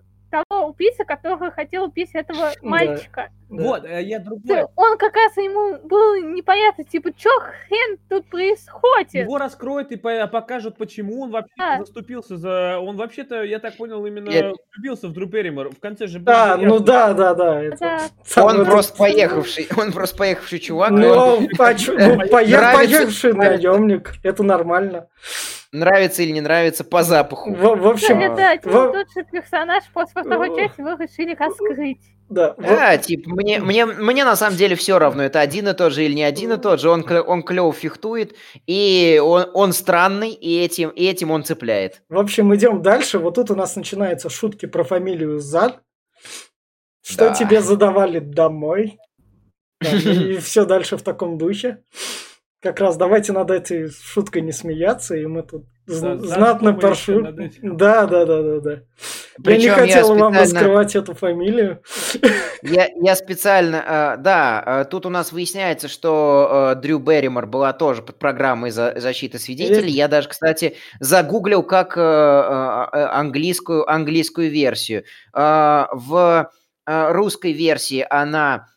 того 0.50 0.68
убийцы, 0.68 1.06
который 1.06 1.52
хотел 1.52 1.86
убить 1.86 2.12
этого 2.14 2.52
мальчика. 2.62 3.30
Да. 3.50 3.64
Вот, 3.64 3.86
а 3.86 4.02
я 4.02 4.20
другой. 4.20 4.66
Он 4.76 4.98
как 4.98 5.16
раз 5.16 5.38
ему 5.38 5.78
был 5.88 6.16
непонятно, 6.16 6.84
типа, 6.84 7.12
что 7.16 7.30
хрен 7.40 7.98
тут 8.10 8.26
происходит? 8.28 9.14
Его 9.14 9.38
раскроют 9.38 9.92
и 9.92 9.98
покажут, 9.98 10.78
почему 10.78 11.22
он 11.24 11.32
вообще 11.32 11.54
да. 11.58 11.78
заступился 11.80 12.38
за... 12.38 12.80
Он 12.80 12.98
вообще-то, 12.98 13.44
я 13.44 13.60
так 13.60 13.78
понял, 13.78 14.06
именно 14.06 14.30
я... 14.30 14.52
влюбился 14.74 15.08
в 15.08 15.14
Дру 15.14 15.28
Берримор. 15.28 15.70
В 15.70 15.80
конце 15.80 16.08
же... 16.08 16.20
Да, 16.20 16.58
ну 16.58 16.80
да, 16.80 17.14
да, 17.14 17.34
да. 17.36 17.62
Это... 17.62 18.00
Он 18.38 18.62
это... 18.62 18.66
просто 18.66 18.98
поехавший, 18.98 19.68
он 19.78 19.92
просто 19.92 20.18
поехавший 20.18 20.60
чувак. 20.60 20.92
Ну, 20.92 21.08
он... 21.08 21.44
ну 21.44 22.30
поехавший 22.30 23.34
наемник, 23.34 24.14
это 24.24 24.44
нормально. 24.44 25.08
Нравится 25.76 26.24
или 26.24 26.32
не 26.32 26.42
нравится 26.42 26.84
по 26.84 27.04
запаху. 27.04 27.54
В, 27.54 27.76
в 27.76 27.88
общем, 27.88 28.20
да, 28.36 28.58
типа, 28.58 28.70
в... 28.70 28.92
тот 28.94 29.08
же 29.14 29.24
персонаж 29.30 29.84
после 29.94 30.24
второй 30.24 30.56
части 30.56 30.82
вы 30.82 30.92
решили 30.92 31.36
раскрыть. 31.36 32.02
Да, 32.30 32.56
да 32.58 32.98
типа, 32.98 33.30
мне, 33.30 33.60
мне, 33.60 33.86
мне 33.86 34.24
на 34.26 34.36
самом 34.36 34.58
деле 34.58 34.76
все 34.76 34.98
равно, 34.98 35.24
это 35.24 35.42
один 35.42 35.68
и 35.68 35.74
тот 35.74 35.94
же 35.94 36.06
или 36.06 36.14
не 36.14 36.24
один 36.24 36.54
и 36.54 36.58
тот 36.58 36.80
же, 36.80 36.90
он, 36.90 37.06
он 37.28 37.44
клево 37.44 37.72
фехтует, 37.72 38.36
и 38.66 39.22
он, 39.24 39.46
он 39.54 39.74
странный, 39.74 40.32
и 40.32 40.60
этим, 40.60 40.90
и 40.90 41.06
этим 41.06 41.30
он 41.30 41.44
цепляет. 41.44 42.02
В 42.10 42.18
общем, 42.18 42.54
идем 42.56 42.82
дальше, 42.82 43.20
вот 43.20 43.36
тут 43.36 43.52
у 43.52 43.56
нас 43.56 43.76
начинаются 43.76 44.30
шутки 44.30 44.66
про 44.66 44.84
фамилию 44.84 45.40
Зад, 45.40 45.82
что 47.04 47.30
да. 47.30 47.36
тебе 47.36 47.62
задавали 47.62 48.18
домой, 48.18 48.98
и 49.82 50.38
все 50.38 50.66
дальше 50.66 50.98
в 50.98 51.04
таком 51.04 51.38
духе 51.38 51.84
как 52.66 52.80
раз 52.80 52.98
давайте 52.98 53.32
над 53.32 53.52
этой 53.52 53.92
шуткой 53.92 54.42
не 54.42 54.52
смеяться, 54.52 55.16
и 55.16 55.28
мы 55.28 55.44
тут 55.44 55.66
да, 55.86 56.18
знатно 56.18 56.74
поршу. 56.74 57.22
Да, 57.62 58.08
да, 58.08 58.26
да, 58.26 58.42
да, 58.42 58.60
да. 58.60 58.80
Причем 59.44 59.62
я 59.62 59.70
не 59.70 59.70
хотел 59.70 59.86
я 59.86 59.94
специально... 59.98 60.24
вам 60.24 60.34
раскрывать 60.34 60.96
эту 60.96 61.14
фамилию. 61.14 61.84
Я, 62.64 62.88
я 63.00 63.16
специально, 63.16 63.76
э, 63.76 64.18
да, 64.18 64.64
э, 64.66 64.86
тут 64.90 65.06
у 65.06 65.10
нас 65.10 65.32
выясняется, 65.32 65.88
что 65.88 66.72
э, 66.74 66.82
Дрю 66.82 66.98
Берримор 66.98 67.46
была 67.46 67.72
тоже 67.72 68.02
под 68.02 68.18
программой 68.18 68.72
за, 68.72 68.94
защиты 68.96 69.38
свидетелей. 69.38 69.92
Я 69.92 70.08
даже, 70.08 70.30
кстати, 70.30 70.76
загуглил 71.00 71.62
как 71.62 71.96
английскую, 71.96 73.88
английскую 73.88 74.50
версию. 74.50 75.04
В 75.34 76.50
русской 76.88 77.52
версии 77.52 78.06
она 78.10 78.68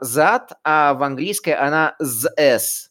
зад, 0.00 0.52
а 0.64 0.94
в 0.94 1.02
английской 1.02 1.50
она 1.50 1.96
ZS. 2.00 2.90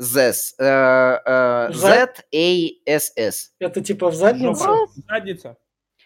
ZS. 0.00 0.54
Э, 0.58 1.18
э, 1.24 1.72
Z-A-S-S. 1.72 3.52
Это 3.58 3.80
типа 3.82 4.10
в 4.10 4.14
заднице? 4.14 4.68
Задница. 5.08 5.56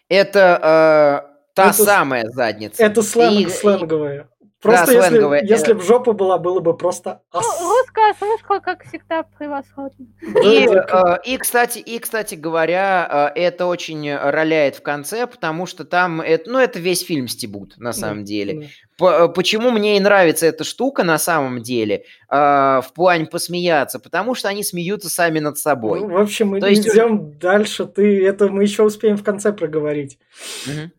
Это 0.08 0.38
э, 0.38 1.36
та 1.54 1.70
это, 1.70 1.72
самая 1.72 2.28
задница. 2.28 2.84
Это 2.84 3.02
сленг, 3.02 3.48
и, 3.48 3.50
сленговая. 3.50 4.28
Просто 4.62 4.86
да, 4.86 5.06
если, 5.06 5.46
если 5.46 5.72
бы 5.74 5.82
жопа 5.82 6.12
была, 6.12 6.38
было 6.38 6.60
бы 6.60 6.74
просто 6.74 7.20
ас. 7.30 7.44
Ну, 7.44 7.68
русская 7.68 8.12
озвучка, 8.12 8.60
как 8.60 8.84
всегда, 8.84 9.22
превосходна. 9.22 10.06
И, 10.42 10.66
э, 10.66 11.18
и, 11.24 11.36
кстати, 11.36 11.78
и, 11.78 11.98
кстати 11.98 12.36
говоря, 12.36 13.32
э, 13.34 13.38
это 13.38 13.66
очень 13.66 14.14
роляет 14.14 14.76
в 14.76 14.82
конце, 14.82 15.26
потому 15.26 15.66
что 15.66 15.84
там, 15.84 16.22
это, 16.22 16.50
ну, 16.50 16.58
это 16.58 16.78
весь 16.78 17.04
фильм 17.04 17.28
стебут, 17.28 17.74
на 17.76 17.92
самом 17.92 18.20
да, 18.20 18.24
деле. 18.24 18.70
Да. 18.98 19.28
Почему 19.28 19.70
мне 19.70 19.98
и 19.98 20.00
нравится 20.00 20.46
эта 20.46 20.64
штука, 20.64 21.04
на 21.04 21.18
самом 21.18 21.62
деле, 21.62 22.04
э, 22.30 22.34
в 22.34 22.92
плане 22.94 23.26
посмеяться? 23.26 23.98
Потому 23.98 24.34
что 24.34 24.48
они 24.48 24.64
смеются 24.64 25.10
сами 25.10 25.38
над 25.38 25.58
собой. 25.58 26.00
Ну, 26.00 26.08
в 26.08 26.16
общем, 26.16 26.48
мы 26.48 26.60
То 26.60 26.72
идем 26.72 27.26
есть... 27.26 27.38
дальше, 27.38 27.84
ты, 27.84 28.26
это 28.26 28.48
мы 28.48 28.62
еще 28.62 28.84
успеем 28.84 29.18
в 29.18 29.22
конце 29.22 29.52
проговорить. 29.52 30.18
Угу. 30.66 30.90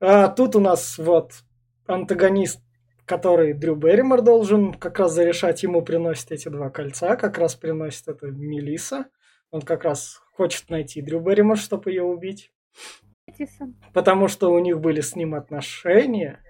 А, 0.00 0.28
тут 0.28 0.56
у 0.56 0.60
нас 0.60 0.98
вот 0.98 1.32
антагонист 1.86 2.60
который 3.04 3.52
Дрю 3.52 3.76
Берримор 3.76 4.20
должен 4.20 4.74
как 4.74 4.98
раз 4.98 5.12
зарешать, 5.12 5.62
ему 5.62 5.80
приносит 5.80 6.32
эти 6.32 6.48
два 6.48 6.70
кольца, 6.70 7.14
как 7.14 7.38
раз 7.38 7.54
приносит 7.54 8.08
это 8.08 8.26
Мелиса. 8.26 9.06
Он 9.52 9.62
как 9.62 9.84
раз 9.84 10.20
хочет 10.34 10.68
найти 10.70 11.00
Дрю 11.02 11.20
Берримор, 11.20 11.56
чтобы 11.56 11.92
ее 11.92 12.02
убить. 12.02 12.50
Потому 13.94 14.26
что 14.26 14.50
у 14.50 14.58
них 14.58 14.80
были 14.80 15.00
с 15.00 15.14
ним 15.14 15.36
отношения. 15.36 16.40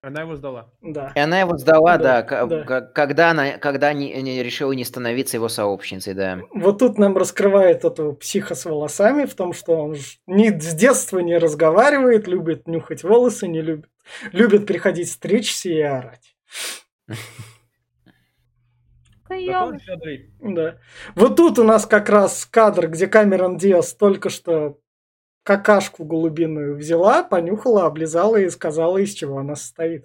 Она 0.00 0.22
его 0.22 0.34
сдала. 0.36 0.72
Да. 0.80 1.12
И 1.14 1.18
она 1.20 1.38
его 1.40 1.56
сдала, 1.58 1.96
да, 1.98 2.22
Да, 2.22 2.22
к- 2.22 2.46
да. 2.48 2.64
к- 2.64 2.92
когда 2.92 3.30
она, 3.30 3.58
когда 3.58 3.92
не, 3.92 4.20
не 4.22 4.42
решила 4.42 4.72
не 4.72 4.84
становиться 4.84 5.36
его 5.36 5.48
сообщницей, 5.48 6.14
да. 6.14 6.40
Вот 6.54 6.78
тут 6.78 6.98
нам 6.98 7.16
раскрывает 7.16 7.84
этого 7.84 8.12
психа 8.12 8.54
с 8.56 8.64
волосами 8.64 9.26
в 9.26 9.34
том, 9.34 9.52
что 9.52 9.76
он 9.76 9.94
ж 9.96 10.16
ни 10.26 10.48
с 10.48 10.74
детства 10.74 11.18
не 11.20 11.36
разговаривает, 11.38 12.26
любит 12.26 12.66
нюхать 12.66 13.04
волосы, 13.04 13.46
не 13.46 13.60
любит. 13.60 13.90
Любит 14.32 14.66
приходить 14.66 15.10
стричься 15.10 15.68
и 15.68 15.80
орать. 15.80 16.34
Да. 20.40 20.76
Вот 21.14 21.36
тут 21.36 21.58
у 21.58 21.64
нас 21.64 21.86
как 21.86 22.08
раз 22.08 22.46
кадр, 22.50 22.88
где 22.88 23.06
Камерон 23.06 23.56
Диас 23.56 23.94
только 23.94 24.28
что 24.30 24.78
какашку 25.44 26.04
голубиную 26.04 26.76
взяла, 26.76 27.22
понюхала, 27.22 27.86
облизала 27.86 28.36
и 28.36 28.50
сказала, 28.50 28.98
из 28.98 29.12
чего 29.14 29.38
она 29.38 29.56
состоит. 29.56 30.04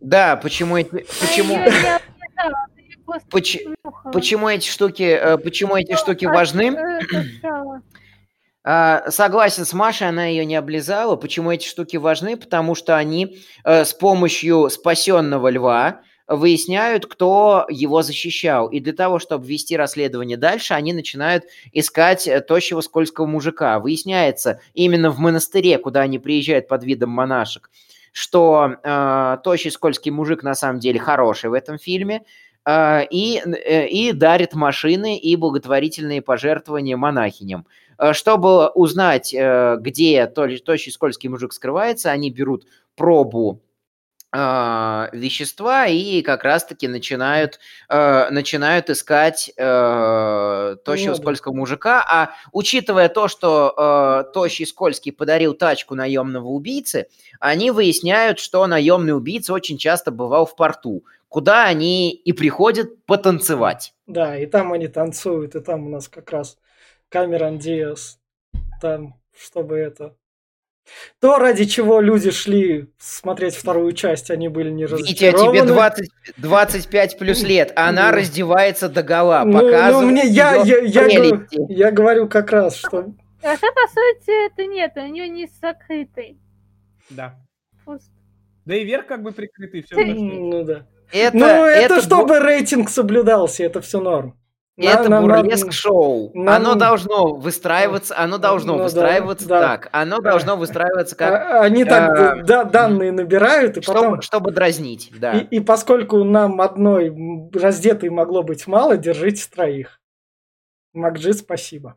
Да, 0.00 0.36
почему 0.36 0.76
эти, 0.76 0.90
почему, 0.90 1.54
Я 1.54 1.64
её 1.64 1.72
не 1.72 1.96
облизала, 1.96 2.00
она 2.36 2.82
её 2.82 2.98
просто 3.06 3.28
поч- 3.30 3.58
нюхала. 3.84 4.12
почему 4.12 4.48
эти 4.48 4.68
штуки, 4.68 5.02
э, 5.02 5.38
почему 5.38 5.76
эти 5.76 5.96
штуки 5.96 6.26
А, 6.26 6.32
важны? 6.32 6.72
А, 8.64 9.10
Согласен 9.10 9.64
с 9.66 9.72
Машей, 9.74 10.08
она 10.08 10.24
ее 10.26 10.44
не 10.46 10.56
облизала. 10.56 11.16
Почему 11.16 11.52
эти 11.52 11.66
штуки 11.66 11.98
важны? 11.98 12.36
Потому 12.36 12.74
что 12.74 12.96
они 12.96 13.38
э, 13.64 13.84
с 13.84 13.92
помощью 13.92 14.70
спасенного 14.70 15.48
льва 15.50 16.00
выясняют, 16.26 17.04
кто 17.04 17.66
его 17.68 18.00
защищал. 18.02 18.68
И 18.68 18.80
для 18.80 18.94
того, 18.94 19.18
чтобы 19.18 19.46
вести 19.46 19.76
расследование 19.76 20.38
дальше, 20.38 20.72
они 20.72 20.94
начинают 20.94 21.44
искать 21.72 22.26
э, 22.26 22.40
тощего 22.40 22.80
скользкого 22.80 23.26
мужика. 23.26 23.78
Выясняется 23.80 24.60
именно 24.72 25.10
в 25.10 25.18
монастыре, 25.18 25.76
куда 25.78 26.00
они 26.00 26.18
приезжают 26.18 26.66
под 26.66 26.84
видом 26.84 27.10
монашек, 27.10 27.70
что 28.12 28.76
э, 28.82 29.36
тощий 29.44 29.70
скользкий 29.70 30.10
мужик 30.10 30.42
на 30.42 30.54
самом 30.54 30.80
деле 30.80 30.98
хороший 31.00 31.50
в 31.50 31.52
этом 31.52 31.78
фильме. 31.78 32.22
э, 32.66 33.04
и, 33.10 33.42
э, 33.44 33.88
и 33.88 34.12
дарит 34.12 34.54
машины 34.54 35.18
и 35.18 35.36
благотворительные 35.36 36.22
пожертвования 36.22 36.96
монахиням. 36.96 37.66
Э, 37.98 38.12
Чтобы 38.12 38.68
узнать, 38.68 39.34
э, 39.34 39.76
где 39.80 40.26
то- 40.26 40.48
тощий 40.58 40.92
скользкий 40.92 41.28
мужик 41.28 41.52
скрывается, 41.52 42.10
они 42.10 42.30
берут 42.30 42.66
пробу 42.96 43.60
а, 44.36 45.10
вещества 45.12 45.86
и 45.86 46.20
как 46.22 46.42
раз-таки 46.42 46.88
начинают, 46.88 47.60
э, 47.88 48.30
начинают 48.30 48.90
искать 48.90 49.52
э, 49.56 50.76
тощего 50.84 51.14
да. 51.14 51.14
скользкого 51.14 51.54
мужика. 51.54 52.04
А 52.04 52.30
учитывая 52.50 53.08
то, 53.08 53.28
что 53.28 53.72
э, 54.26 54.32
тощий 54.32 54.66
скользкий 54.66 55.12
подарил 55.12 55.54
тачку 55.54 55.94
наемного 55.94 56.48
убийцы, 56.48 57.06
они 57.38 57.70
выясняют, 57.70 58.40
что 58.40 58.66
наемный 58.66 59.16
убийца 59.16 59.52
очень 59.52 59.78
часто 59.78 60.10
бывал 60.10 60.46
в 60.46 60.56
порту, 60.56 61.04
куда 61.28 61.66
они 61.66 62.10
и 62.10 62.32
приходят 62.32 63.04
потанцевать. 63.06 63.94
Да, 64.08 64.36
и 64.36 64.46
там 64.46 64.72
они 64.72 64.88
танцуют, 64.88 65.54
и 65.54 65.60
там 65.60 65.86
у 65.86 65.90
нас 65.90 66.08
как 66.08 66.32
раз 66.32 66.58
Камерон 67.14 67.58
Диас, 67.58 68.18
там, 68.80 69.14
чтобы 69.38 69.76
это... 69.76 70.16
То, 71.20 71.38
ради 71.38 71.64
чего 71.64 72.00
люди 72.00 72.32
шли 72.32 72.90
смотреть 72.98 73.54
вторую 73.54 73.92
часть, 73.92 74.32
они 74.32 74.48
были 74.48 74.68
не 74.68 74.82
Витя, 74.82 75.14
тебе 75.14 75.30
разочарованы. 75.30 75.72
20, 75.72 76.10
25 76.38 77.18
плюс 77.18 77.42
лет, 77.44 77.72
а 77.76 77.88
она 77.88 78.10
Ну. 78.10 78.16
раздевается 78.16 78.88
до 78.88 79.04
гола, 79.04 79.44
Ну, 79.46 79.52
ну, 79.52 79.58
показывает 79.60 80.10
мне, 80.10 80.26
я, 80.26 80.56
я, 80.56 80.78
я, 80.80 81.04
говорю, 81.04 81.46
я 81.68 81.90
говорю 81.92 82.28
как 82.28 82.50
раз, 82.50 82.74
что 82.74 83.14
Хотя, 83.40 83.68
по 83.72 83.88
сути, 83.88 84.46
это 84.46 84.66
нет, 84.66 84.92
у 84.96 85.06
нее 85.06 85.28
не 85.28 85.48
закрытый. 85.62 86.40
Да. 87.10 87.36
Просто. 87.84 88.10
Да 88.64 88.74
и 88.74 88.84
верх 88.84 89.06
как 89.06 89.22
бы 89.22 89.30
прикрытый, 89.30 89.84
все 89.84 89.94
ну 90.04 90.64
да. 90.64 90.84
Это, 91.12 91.36
ну, 91.36 91.46
это, 91.46 91.98
бу- 91.98 92.02
чтобы 92.02 92.40
рейтинг 92.40 92.90
соблюдался, 92.90 93.62
это 93.62 93.80
все 93.80 94.00
норм. 94.00 94.36
На- 94.76 94.84
это 94.90 95.08
на- 95.08 95.20
на- 95.20 95.42
бурлеск-шоу. 95.42 96.32
нам- 96.34 96.54
Оно 96.56 96.74
должно 96.74 97.34
выстраиваться, 97.34 98.18
оно 98.18 98.38
должно 98.38 98.72
Ну 98.72 98.78
да, 98.78 98.84
выстраиваться 98.84 99.46
да. 99.48 99.60
так. 99.60 99.88
Оно 99.92 100.18
должно 100.20 100.56
выстраиваться 100.56 101.14
как, 101.14 101.32
А- 101.32 101.60
Они 101.60 101.84
так 101.84 102.18
а, 102.18 102.42
да, 102.42 102.64
данные 102.64 103.12
набирают, 103.12 103.76
и 103.76 103.82
чтобы, 103.82 103.98
потом... 104.00 104.22
чтобы 104.22 104.50
дразнить, 104.50 105.12
да. 105.16 105.38
И, 105.38 105.44
и 105.56 105.60
поскольку 105.60 106.24
нам 106.24 106.60
одной 106.60 107.14
раздетой 107.52 108.10
могло 108.10 108.42
быть 108.42 108.66
мало, 108.66 108.96
держите 108.96 109.48
троих. 109.48 110.00
Макджи, 110.92 111.34
спасибо. 111.34 111.96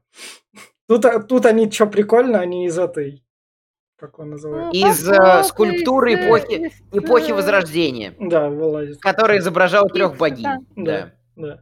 Тут, 0.88 1.06
тут 1.28 1.46
они 1.48 1.70
что 1.72 1.88
прикольно, 1.88 2.40
они 2.40 2.68
из 2.68 2.78
этой... 2.78 3.24
Как 4.00 4.20
он 4.20 4.30
называется? 4.30 4.80
Ну, 4.80 4.90
Из, 4.92 5.10
э, 5.10 5.44
скульптуры 5.44 6.14
э, 6.14 6.28
эпохи- 6.30 6.72
Эпохи 6.92 7.32
э, 7.32 7.34
Возрождения, 7.34 8.14
Да, 8.20 8.48
вылазит. 8.50 9.02
который 9.02 9.40
изображал 9.40 9.88
трех 9.90 10.16
богинь. 10.18 10.44
да. 10.44 10.60
Да. 10.76 11.14
Да. 11.36 11.60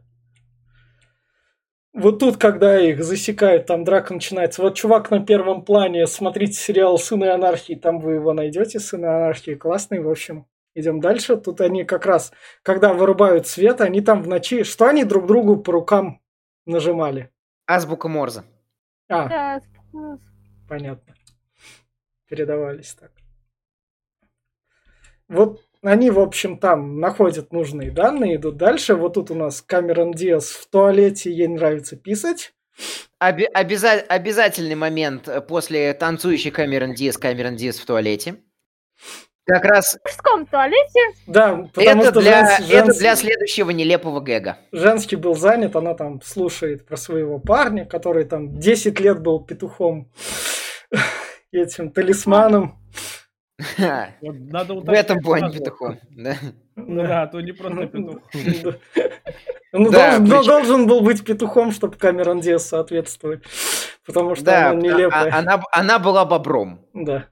Вот 1.96 2.18
тут, 2.18 2.36
когда 2.36 2.78
их 2.78 3.02
засекают, 3.02 3.64
там 3.64 3.82
драка 3.82 4.12
начинается. 4.12 4.60
Вот 4.60 4.74
чувак 4.74 5.10
на 5.10 5.24
первом 5.24 5.64
плане, 5.64 6.06
смотрите 6.06 6.52
сериал 6.52 6.98
«Сыны 6.98 7.30
анархии», 7.30 7.72
там 7.74 8.00
вы 8.00 8.12
его 8.12 8.34
найдете, 8.34 8.78
«Сыны 8.78 9.06
анархии» 9.06 9.54
классный, 9.54 10.00
в 10.00 10.10
общем. 10.10 10.46
Идем 10.74 11.00
дальше. 11.00 11.38
Тут 11.38 11.62
они 11.62 11.84
как 11.84 12.04
раз, 12.04 12.34
когда 12.62 12.92
вырубают 12.92 13.46
свет, 13.46 13.80
они 13.80 14.02
там 14.02 14.22
в 14.22 14.28
ночи, 14.28 14.62
что 14.62 14.86
они 14.86 15.04
друг 15.04 15.26
другу 15.26 15.56
по 15.56 15.72
рукам 15.72 16.20
нажимали? 16.66 17.30
Азбука 17.66 18.08
Морзе. 18.08 18.42
А, 19.08 19.28
Да, 19.28 20.18
понятно. 20.68 21.14
Передавались 22.28 22.92
так. 22.92 23.10
Вот 25.28 25.65
они, 25.86 26.10
в 26.10 26.18
общем, 26.18 26.58
там 26.58 27.00
находят 27.00 27.52
нужные 27.52 27.90
данные, 27.90 28.36
идут 28.36 28.56
дальше. 28.56 28.94
Вот 28.94 29.14
тут 29.14 29.30
у 29.30 29.34
нас 29.34 29.62
Камерон 29.62 30.12
Диас 30.12 30.50
в 30.50 30.68
туалете, 30.68 31.30
ей 31.32 31.48
нравится 31.48 31.96
писать. 31.96 32.52
Оби- 33.18 33.48
обяза- 33.54 34.04
обязательный 34.08 34.74
момент 34.74 35.28
э, 35.28 35.40
после 35.40 35.94
танцующей 35.94 36.50
Камерон 36.50 36.94
Диас, 36.94 37.16
Камерон 37.16 37.56
Диас 37.56 37.78
в 37.78 37.86
туалете. 37.86 38.36
Как 39.46 39.64
раз 39.64 39.94
в 39.94 40.04
мужском 40.04 40.44
туалете. 40.46 41.00
Да, 41.28 41.68
потому 41.72 42.02
это 42.02 42.10
что 42.10 42.20
для, 42.20 42.58
женс- 42.58 42.68
это 42.72 42.98
для 42.98 43.14
следующего 43.16 43.70
нелепого 43.70 44.20
гэга. 44.20 44.58
женский 44.72 45.14
был 45.16 45.34
занят, 45.36 45.76
она 45.76 45.94
там 45.94 46.20
слушает 46.20 46.84
про 46.84 46.96
своего 46.96 47.38
парня, 47.38 47.86
который 47.86 48.24
там 48.24 48.58
10 48.58 48.98
лет 49.00 49.20
был 49.22 49.40
петухом, 49.44 50.10
этим 51.52 51.90
талисманом. 51.90 52.76
Вот 54.20 54.36
надо 54.50 54.74
В 54.74 54.88
этом 54.90 55.20
плане 55.20 55.50
петухом. 55.58 55.98
да. 56.10 56.36
Ну 56.76 57.02
да, 57.02 57.22
а 57.22 57.26
то 57.26 57.40
не 57.40 57.52
просто 57.52 57.86
петух. 57.86 58.18
Ну, 59.72 59.90
Да, 59.90 60.18
должен, 60.18 60.24
причем- 60.26 60.44
должен 60.46 60.86
был 60.86 61.00
быть 61.00 61.24
петухом, 61.24 61.72
чтобы 61.72 61.96
Камерон 61.96 62.40
Диас 62.40 62.66
соответствовать. 62.66 63.42
Потому 64.06 64.34
что 64.34 64.44
Да, 64.44 64.70
она 64.70 64.78
а- 64.78 64.82
нелепая. 64.82 65.32
а- 65.32 65.38
она, 65.38 65.62
она 65.72 65.98
была 65.98 66.24
бобром. 66.24 66.86
Да. 66.94 67.26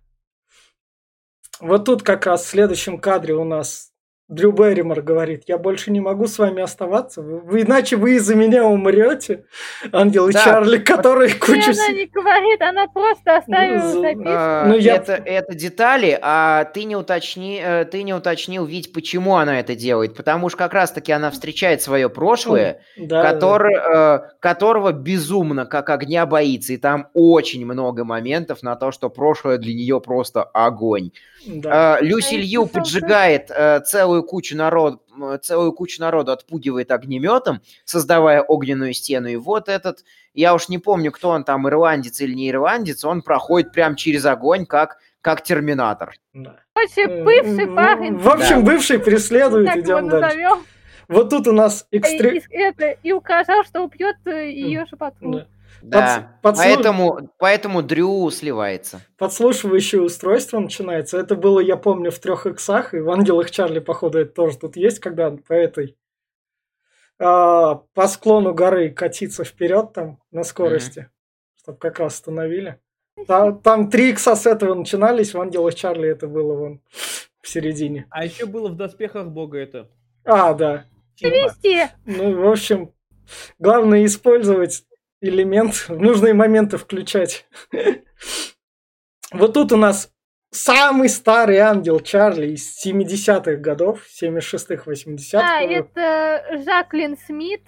Вот 1.60 1.84
тут 1.84 2.02
как 2.02 2.26
раз 2.26 2.44
в 2.44 2.48
следующем 2.48 2.98
кадре 2.98 3.34
у 3.34 3.44
нас 3.44 3.92
Дрю 4.28 4.52
Берримор 4.52 5.02
говорит, 5.02 5.42
я 5.48 5.58
больше 5.58 5.90
не 5.90 6.00
могу 6.00 6.26
с 6.26 6.38
вами 6.38 6.62
оставаться, 6.62 7.20
вы, 7.20 7.40
вы- 7.40 7.60
иначе 7.60 7.96
вы 7.96 8.14
из-за 8.16 8.34
меня 8.34 8.64
умрете. 8.64 9.44
Ангел 9.92 10.28
и 10.28 10.32
Да, 10.32 10.42
Чарли, 10.42 10.78
которые 10.78 11.30
И 11.30 11.38
кучу... 11.38 11.72
она 11.72 11.88
не 11.88 12.06
говорит, 12.06 12.62
она 12.62 12.86
просто 12.88 13.36
оставила 13.36 13.82
Ну, 13.84 14.00
записку. 14.00 14.24
А, 14.26 14.64
Ну, 14.66 14.76
я- 14.78 14.96
это, 14.96 15.12
это 15.12 15.54
детали, 15.54 16.18
а 16.22 16.64
ты 16.64 16.84
не, 16.84 16.96
уточни, 16.96 17.60
э, 17.62 17.84
ты 17.84 18.02
не 18.02 18.14
уточнил, 18.14 18.64
ведь 18.64 18.94
почему 18.94 19.36
она 19.36 19.60
это 19.60 19.74
делает. 19.74 20.16
Потому 20.16 20.48
что 20.48 20.56
как 20.56 20.72
раз-таки 20.72 21.12
она 21.12 21.30
встречает 21.30 21.82
свое 21.82 22.08
прошлое, 22.08 22.80
Да, 22.96 23.22
который, 23.30 23.74
э, 23.76 24.20
которого 24.40 24.92
безумно 24.92 25.66
как 25.66 25.90
огня 25.90 26.24
боится. 26.24 26.72
И 26.72 26.78
там 26.78 27.08
очень 27.12 27.66
много 27.66 28.04
моментов 28.04 28.62
на 28.62 28.74
то, 28.76 28.90
что 28.90 29.10
прошлое 29.10 29.58
для 29.58 29.74
нее 29.74 30.00
просто 30.00 30.44
огонь. 30.44 31.10
да. 31.46 31.98
Люси 32.00 32.36
А 32.36 32.38
Лью 32.38 32.62
если 32.62 32.72
там 32.72 32.82
поджигает 32.82 33.50
э, 33.50 33.80
целую 34.14 34.22
кучу 34.22 34.56
народ, 34.56 35.02
целую 35.42 35.72
кучу 35.72 36.00
народу 36.00 36.32
отпугивает 36.32 36.90
огнеметом, 36.92 37.60
создавая 37.84 38.42
огненную 38.42 38.94
стену. 38.94 39.28
И 39.28 39.36
вот 39.36 39.68
этот, 39.68 40.04
я 40.34 40.54
уж 40.54 40.68
не 40.68 40.78
помню, 40.78 41.10
кто 41.12 41.30
он 41.30 41.44
там, 41.44 41.66
ирландец 41.68 42.20
или 42.20 42.34
не 42.34 42.50
ирландец, 42.50 43.04
он 43.04 43.22
проходит 43.22 43.72
прям 43.72 43.96
через 43.96 44.24
огонь, 44.26 44.66
как, 44.66 44.98
как 45.20 45.42
терминатор. 45.42 46.14
да. 46.32 46.60
Короче, 46.74 47.02
Э, 47.02 47.24
бывший 47.24 47.66
в- 47.66 47.74
парень. 47.74 48.16
В 48.18 48.28
общем, 48.28 48.64
бывший 48.64 48.98
преследует, 48.98 49.66
так 49.66 49.76
идем 49.78 50.08
дальше. 50.08 50.26
назовем. 50.38 50.64
Вот 51.08 51.30
тут 51.30 51.46
у 51.48 51.52
нас 51.52 51.86
И, 51.90 51.98
экстре... 51.98 52.38
и- 52.38 52.56
это, 52.56 52.90
и 53.02 53.12
указал, 53.12 53.62
что 53.64 53.82
убьет 53.82 54.16
ее 54.26 54.86
же 54.86 54.96
подругу. 54.96 55.42
Да. 55.90 56.38
Да. 56.42 56.50
подслу- 56.50 56.56
Поэтому, 56.74 57.30
поэтому 57.38 57.82
Дрю 57.82 58.30
сливается. 58.30 59.00
подслушивающее 59.18 60.00
устройство 60.02 60.58
начинается. 60.58 61.18
Это 61.18 61.34
было, 61.36 61.60
я 61.60 61.76
помню, 61.76 62.10
в 62.10 62.18
трех 62.18 62.46
иксах, 62.46 62.94
и 62.94 63.00
в 63.00 63.10
Ангелах 63.10 63.50
Чарли, 63.50 63.78
походу, 63.80 64.18
это 64.18 64.32
тоже 64.32 64.58
тут 64.58 64.76
есть, 64.76 64.98
когда 64.98 65.30
по 65.30 65.52
этой 65.52 65.96
а, 67.18 67.76
по 67.94 68.08
склону 68.08 68.54
горы 68.54 68.90
катиться 68.90 69.44
вперед 69.44 69.92
там 69.92 70.18
на 70.32 70.42
скорости, 70.42 71.08
чтобы 71.62 71.78
как 71.78 71.98
раз 72.00 72.14
остановили. 72.14 72.80
Та- 73.28 73.52
Там, 73.52 73.88
три 73.90 74.10
икса 74.10 74.34
с 74.34 74.46
этого 74.46 74.74
начинались, 74.74 75.34
в 75.34 75.40
Ангелах 75.40 75.74
Чарли 75.76 76.08
это 76.08 76.26
было 76.26 76.54
вон 76.54 76.80
в 77.40 77.48
середине. 77.48 78.06
А 78.10 78.24
еще 78.24 78.46
было 78.46 78.68
в 78.68 78.76
доспехах 78.76 79.28
бога 79.28 79.58
это. 79.58 79.88
А, 80.24 80.52
да. 80.54 80.86
Вести. 81.20 81.82
Ну, 82.06 82.34
в 82.42 82.50
общем, 82.50 82.92
главное 83.60 84.04
использовать 84.04 84.84
элемент, 85.20 85.74
в 85.74 85.90
нужные 86.00 86.34
моменты 86.34 86.76
включать. 86.76 87.46
Вот 89.32 89.54
тут 89.54 89.72
у 89.72 89.76
нас 89.76 90.10
самый 90.50 91.08
старый 91.08 91.58
ангел 91.58 92.00
Чарли 92.00 92.52
из 92.52 92.86
70-х 92.86 93.56
годов, 93.56 94.02
76-х, 94.22 94.90
80-х. 94.90 95.40
А, 95.40 95.62
это 95.62 96.62
Жаклин 96.64 97.16
Смит. 97.26 97.62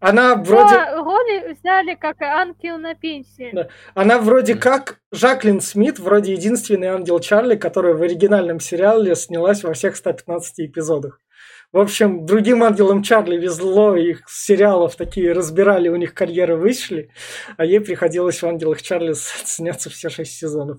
Она 0.00 0.36
вроде... 0.36 0.74
Но 0.74 1.04
роли 1.04 1.54
взяли 1.54 1.94
как 1.94 2.22
ангел 2.22 2.78
на 2.78 2.94
пенсии. 2.94 3.50
Да. 3.52 3.68
Она 3.94 4.18
вроде 4.18 4.54
как 4.54 5.00
Жаклин 5.10 5.60
Смит, 5.60 5.98
вроде 5.98 6.34
единственный 6.34 6.86
ангел 6.88 7.18
Чарли, 7.18 7.56
которая 7.56 7.94
в 7.94 8.02
оригинальном 8.02 8.60
сериале 8.60 9.16
снялась 9.16 9.64
во 9.64 9.72
всех 9.72 9.96
115 9.96 10.60
эпизодах. 10.60 11.20
В 11.70 11.78
общем, 11.78 12.24
другим 12.24 12.62
ангелам 12.62 13.02
Чарли 13.02 13.36
везло, 13.36 13.94
их 13.94 14.22
сериалов 14.26 14.96
такие 14.96 15.32
разбирали, 15.32 15.90
у 15.90 15.96
них 15.96 16.14
карьеры 16.14 16.56
вышли, 16.56 17.10
а 17.58 17.64
ей 17.66 17.80
приходилось 17.80 18.40
в 18.40 18.46
ангелах 18.46 18.80
Чарли 18.80 19.12
сняться 19.14 19.90
все 19.90 20.08
шесть 20.08 20.32
сезонов. 20.38 20.78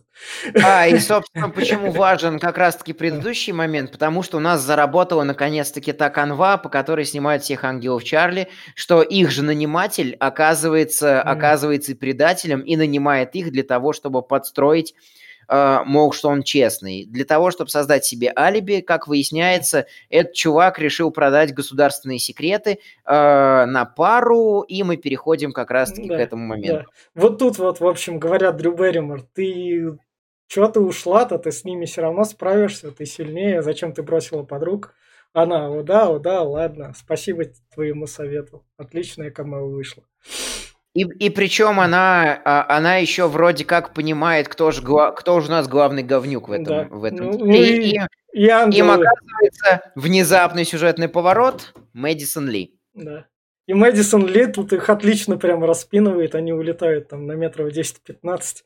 А, 0.64 0.88
и, 0.88 0.98
собственно, 0.98 1.50
почему 1.50 1.92
важен 1.92 2.40
как 2.40 2.58
раз-таки 2.58 2.94
предыдущий 2.94 3.54
момент, 3.54 3.92
потому 3.92 4.24
что 4.24 4.38
у 4.38 4.40
нас 4.40 4.62
заработала 4.62 5.22
наконец-таки 5.22 5.94
та 5.94 6.10
канва, 6.10 6.58
по 6.58 6.70
которой 6.70 7.06
снимают 7.06 7.44
всех 7.44 7.66
ангелов 7.66 8.04
Чарли, 8.04 8.48
что 8.74 9.04
их 9.04 9.30
же 9.30 9.44
наниматель 9.44 10.16
оказывается, 10.20 11.22
оказывается 11.22 11.96
предателем 11.96 12.62
и 12.62 12.76
нанимает 12.76 13.36
их 13.36 13.52
для 13.52 13.62
того, 13.62 13.94
чтобы 13.94 14.24
подстроить 14.24 14.96
мол, 15.50 16.12
что 16.14 16.30
он 16.30 16.44
честный. 16.44 17.06
Для 17.06 17.26
того, 17.26 17.52
чтобы 17.52 17.70
создать 17.70 18.06
себе 18.06 18.32
алиби, 18.38 18.82
как 18.82 19.08
выясняется, 19.08 19.88
этот 20.10 20.34
чувак 20.34 20.80
решил 20.80 21.12
продать 21.12 21.54
государственные 21.54 22.20
секреты 22.20 22.72
э, 22.72 22.76
на 23.06 23.86
пару, 23.86 24.62
и 24.62 24.84
мы 24.84 24.98
переходим 24.98 25.52
как 25.52 25.72
раз-таки 25.72 26.08
да, 26.08 26.18
к 26.18 26.20
этому 26.20 26.46
моменту. 26.46 26.86
Да. 26.86 27.22
Вот 27.22 27.40
тут 27.40 27.58
вот, 27.58 27.80
в 27.80 27.88
общем, 27.88 28.20
говорят, 28.20 28.58
Дрю 28.58 28.76
Берримор, 28.76 29.24
ты 29.34 29.98
чего 30.50 30.68
ты 30.68 30.80
ушла-то, 30.80 31.38
ты 31.38 31.52
с 31.52 31.64
ними 31.64 31.86
все 31.86 32.02
равно 32.02 32.24
справишься, 32.24 32.92
ты 32.92 33.06
сильнее, 33.06 33.62
зачем 33.62 33.94
ты 33.94 34.02
бросила 34.02 34.44
подруг? 34.44 34.96
Она, 35.32 35.70
о 35.70 35.84
да, 35.84 36.10
о 36.10 36.18
да, 36.18 36.42
ладно, 36.42 36.94
спасибо 36.98 37.44
твоему 37.74 38.08
совету. 38.08 38.66
Отличная 38.76 39.30
камео 39.30 39.70
вышла. 39.70 40.04
И, 40.96 41.02
и 41.02 41.30
причем 41.30 41.80
она, 41.80 42.42
а, 42.44 42.66
она 42.76 42.96
еще 42.96 43.28
вроде 43.28 43.64
как 43.64 43.94
понимает, 43.94 44.48
кто 44.48 44.72
же, 44.72 44.82
кто 44.82 45.40
же 45.40 45.48
у 45.48 45.52
нас 45.52 45.68
главный 45.68 46.02
говнюк 46.02 46.50
в 46.50 46.52
этом, 46.52 46.66
да. 46.66 46.88
в 46.90 47.04
этом 47.04 47.32
ну, 47.32 47.46
и, 47.46 47.92
и, 47.92 48.00
и 48.34 48.46
Им 48.46 48.90
оказывается 48.90 49.92
внезапный 49.96 50.66
сюжетный 50.66 51.08
поворот 51.08 51.74
Мэдисон 51.94 52.50
Ли. 52.50 52.76
Да. 52.96 53.28
И 53.68 53.74
Мэдисон 53.76 54.26
Ли 54.26 54.48
тут 54.48 54.74
их 54.74 54.90
отлично 54.90 55.38
прям 55.38 55.64
распинывает, 55.64 56.34
они 56.34 56.54
улетают 56.54 57.08
там 57.08 57.28
на 57.28 57.34
метров 57.34 57.72
10-15. 57.72 58.64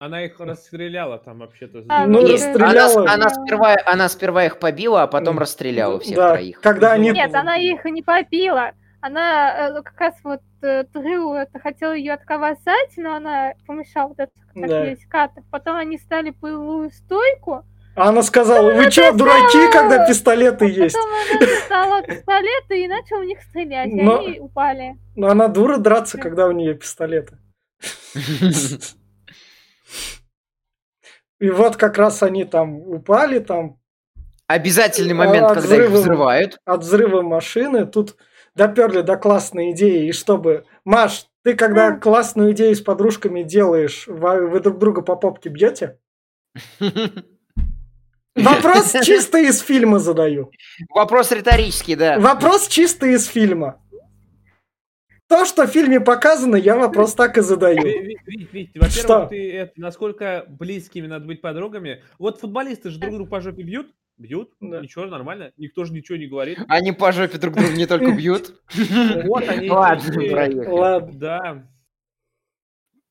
Она 0.00 0.24
их 0.24 0.40
расстреляла 0.40 1.18
там 1.18 1.38
вообще-то. 1.38 1.84
А, 1.88 2.06
ну, 2.06 2.26
расстреляла. 2.26 3.02
Она, 3.02 3.14
она, 3.14 3.30
сперва, 3.30 3.76
она 3.86 4.08
сперва 4.08 4.44
их 4.44 4.58
побила, 4.58 5.04
а 5.04 5.06
потом 5.06 5.38
расстреляла 5.38 6.00
всех 6.00 6.16
да, 6.16 6.32
троих. 6.32 6.60
Когда 6.60 6.92
они... 6.92 7.10
Нет, 7.10 7.32
она 7.32 7.56
их 7.56 7.84
не 7.84 8.02
побила 8.02 8.72
она 9.04 9.68
э, 9.68 9.82
как 9.82 10.00
раз 10.00 10.14
вот 10.24 10.40
э, 10.62 10.84
Трю 10.84 11.34
это 11.34 11.58
хотела 11.58 11.92
ее 11.92 12.14
отковасать, 12.14 12.94
но 12.96 13.16
она 13.16 13.52
помешала 13.66 14.08
вот 14.08 14.18
этот 14.18 14.34
как 14.54 14.66
да. 14.66 14.84
есть 14.86 15.04
катер. 15.04 15.42
Потом 15.50 15.76
они 15.76 15.98
стали 15.98 16.30
боевую 16.30 16.90
стойку. 16.90 17.66
А 17.96 18.08
она 18.08 18.22
сказала, 18.22 18.72
вы 18.72 18.90
что, 18.90 19.12
дураки, 19.12 19.70
когда 19.70 20.06
пистолеты 20.06 20.64
а 20.64 20.68
есть? 20.68 20.96
Потом 20.96 21.10
она 21.12 21.38
достала 21.46 22.02
пистолеты 22.02 22.82
и 22.82 22.88
начала 22.88 23.20
в 23.20 23.24
них 23.24 23.42
стрелять, 23.42 23.92
но, 23.92 24.22
и 24.22 24.26
они 24.26 24.40
упали. 24.40 24.96
Но 25.16 25.28
она 25.28 25.48
дура 25.48 25.76
драться, 25.76 26.16
когда 26.16 26.46
у 26.48 26.52
нее 26.52 26.74
пистолеты. 26.74 27.36
И 31.40 31.50
вот 31.50 31.76
как 31.76 31.98
раз 31.98 32.22
они 32.22 32.44
там 32.44 32.78
упали, 32.78 33.38
там... 33.38 33.78
Обязательный 34.46 35.14
момент, 35.14 35.48
когда 35.48 35.60
взрыва, 35.60 35.84
их 35.84 35.90
взрывают. 35.90 36.58
От 36.64 36.80
взрыва 36.80 37.20
машины. 37.20 37.86
Тут 37.86 38.16
доперли 38.54 39.02
до 39.02 39.16
классной 39.16 39.72
идеи, 39.72 40.08
и 40.08 40.12
чтобы... 40.12 40.64
Маш, 40.84 41.26
ты 41.42 41.54
когда 41.54 41.92
классную 41.96 42.52
идею 42.52 42.74
с 42.74 42.80
подружками 42.80 43.42
делаешь, 43.42 44.06
вы, 44.06 44.48
вы 44.48 44.60
друг 44.60 44.78
друга 44.78 45.02
по 45.02 45.16
попке 45.16 45.48
бьете? 45.48 45.98
Вопрос 48.34 48.92
чисто 49.04 49.38
из 49.38 49.60
фильма 49.60 49.98
задаю. 49.98 50.50
Вопрос 50.90 51.32
риторический, 51.32 51.96
да. 51.96 52.18
Вопрос 52.18 52.68
чисто 52.68 53.06
из 53.06 53.26
фильма. 53.26 53.80
То, 55.26 55.46
что 55.46 55.66
в 55.66 55.70
фильме 55.70 56.00
показано, 56.00 56.56
я 56.56 56.76
вопрос 56.76 57.14
так 57.14 57.38
и 57.38 57.40
задаю. 57.40 57.82
Во-первых, 58.74 59.28
ты 59.30 59.52
это, 59.52 59.72
насколько 59.76 60.44
близкими 60.48 61.06
надо 61.06 61.26
быть 61.26 61.40
подругами. 61.40 62.02
Вот 62.18 62.40
футболисты 62.40 62.90
же 62.90 62.98
друг 62.98 63.14
друга 63.14 63.30
по 63.30 63.40
жопе 63.40 63.62
бьют. 63.62 63.92
Бьют, 64.16 64.52
да. 64.60 64.80
ничего, 64.80 65.06
нормально. 65.06 65.52
Никто 65.56 65.84
же 65.84 65.92
ничего 65.92 66.16
не 66.16 66.26
говорит. 66.26 66.58
Они 66.68 66.92
по 66.92 67.10
жопе 67.10 67.38
друг 67.38 67.54
друга 67.54 67.72
не 67.72 67.86
только 67.86 68.12
бьют. 68.16 68.54
Вот 69.24 69.48
они. 69.48 69.68
Ладно, 69.68 71.12
Да. 71.12 71.66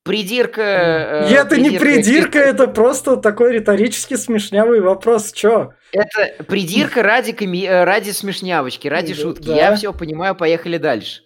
Придирка... 0.03 0.61
Э, 0.61 1.33
это 1.33 1.57
не 1.57 1.79
придирка, 1.79 2.37
это 2.37 2.67
просто 2.67 3.15
такой 3.15 3.53
риторически 3.53 4.15
смешнявый 4.15 4.81
вопрос. 4.81 5.31
Чё? 5.31 5.75
Это 5.93 6.43
придирка 6.43 7.03
ради, 7.03 7.31
э, 7.31 7.83
ради 7.85 8.09
смешнявочки, 8.11 8.89
ради 8.89 9.13
шутки. 9.13 9.47
Я 9.47 9.75
все 9.75 9.93
понимаю, 9.93 10.35
поехали 10.35 10.77
дальше. 10.77 11.22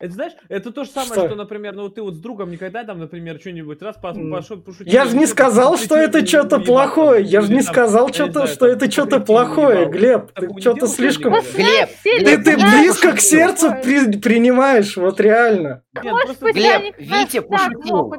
Это 0.00 0.14
знаешь, 0.14 0.32
это 0.48 0.72
то 0.72 0.84
же 0.84 0.90
самое, 0.90 1.12
что, 1.12 1.26
что 1.26 1.34
например, 1.36 1.74
ну 1.74 1.90
ты 1.90 2.00
вот 2.00 2.14
с 2.14 2.18
другом 2.18 2.50
никогда 2.50 2.84
там, 2.84 2.98
например, 2.98 3.38
что-нибудь 3.38 3.82
раз 3.82 3.96
пошел 3.98 4.58
пошутить. 4.62 4.90
Я 4.90 5.04
же 5.04 5.14
не 5.14 5.26
сказал, 5.26 5.76
что 5.76 5.94
это 5.94 6.26
что-то 6.26 6.58
плохое. 6.58 7.22
Я 7.22 7.42
же 7.42 7.52
не 7.52 7.60
сказал, 7.60 8.08
что-то, 8.08 8.46
что 8.46 8.66
это 8.66 8.90
что-то 8.90 9.20
плохое, 9.20 9.90
Глеб. 9.90 10.32
Ты 10.32 10.48
что-то 10.58 10.86
слишком... 10.86 11.34
Глеб, 11.34 11.90
ты, 12.02 12.42
ты 12.42 12.56
близко 12.56 13.12
к 13.12 13.20
сердцу 13.20 13.74
при, 13.82 14.18
принимаешь, 14.18 14.96
вот 14.96 15.20
реально. 15.20 15.84
Глеб, 15.92 16.94
Витя 16.98 17.40
пошутил. 17.40 18.14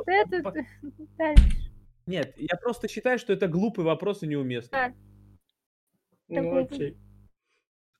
Нет, 2.06 2.34
я 2.38 2.58
просто 2.58 2.88
считаю, 2.88 3.18
что 3.18 3.34
это 3.34 3.48
глупый 3.48 3.84
вопрос 3.84 4.22
и 4.22 4.28
неуместный. 4.28 4.94
Ну 6.28 6.60
окей. 6.60 6.96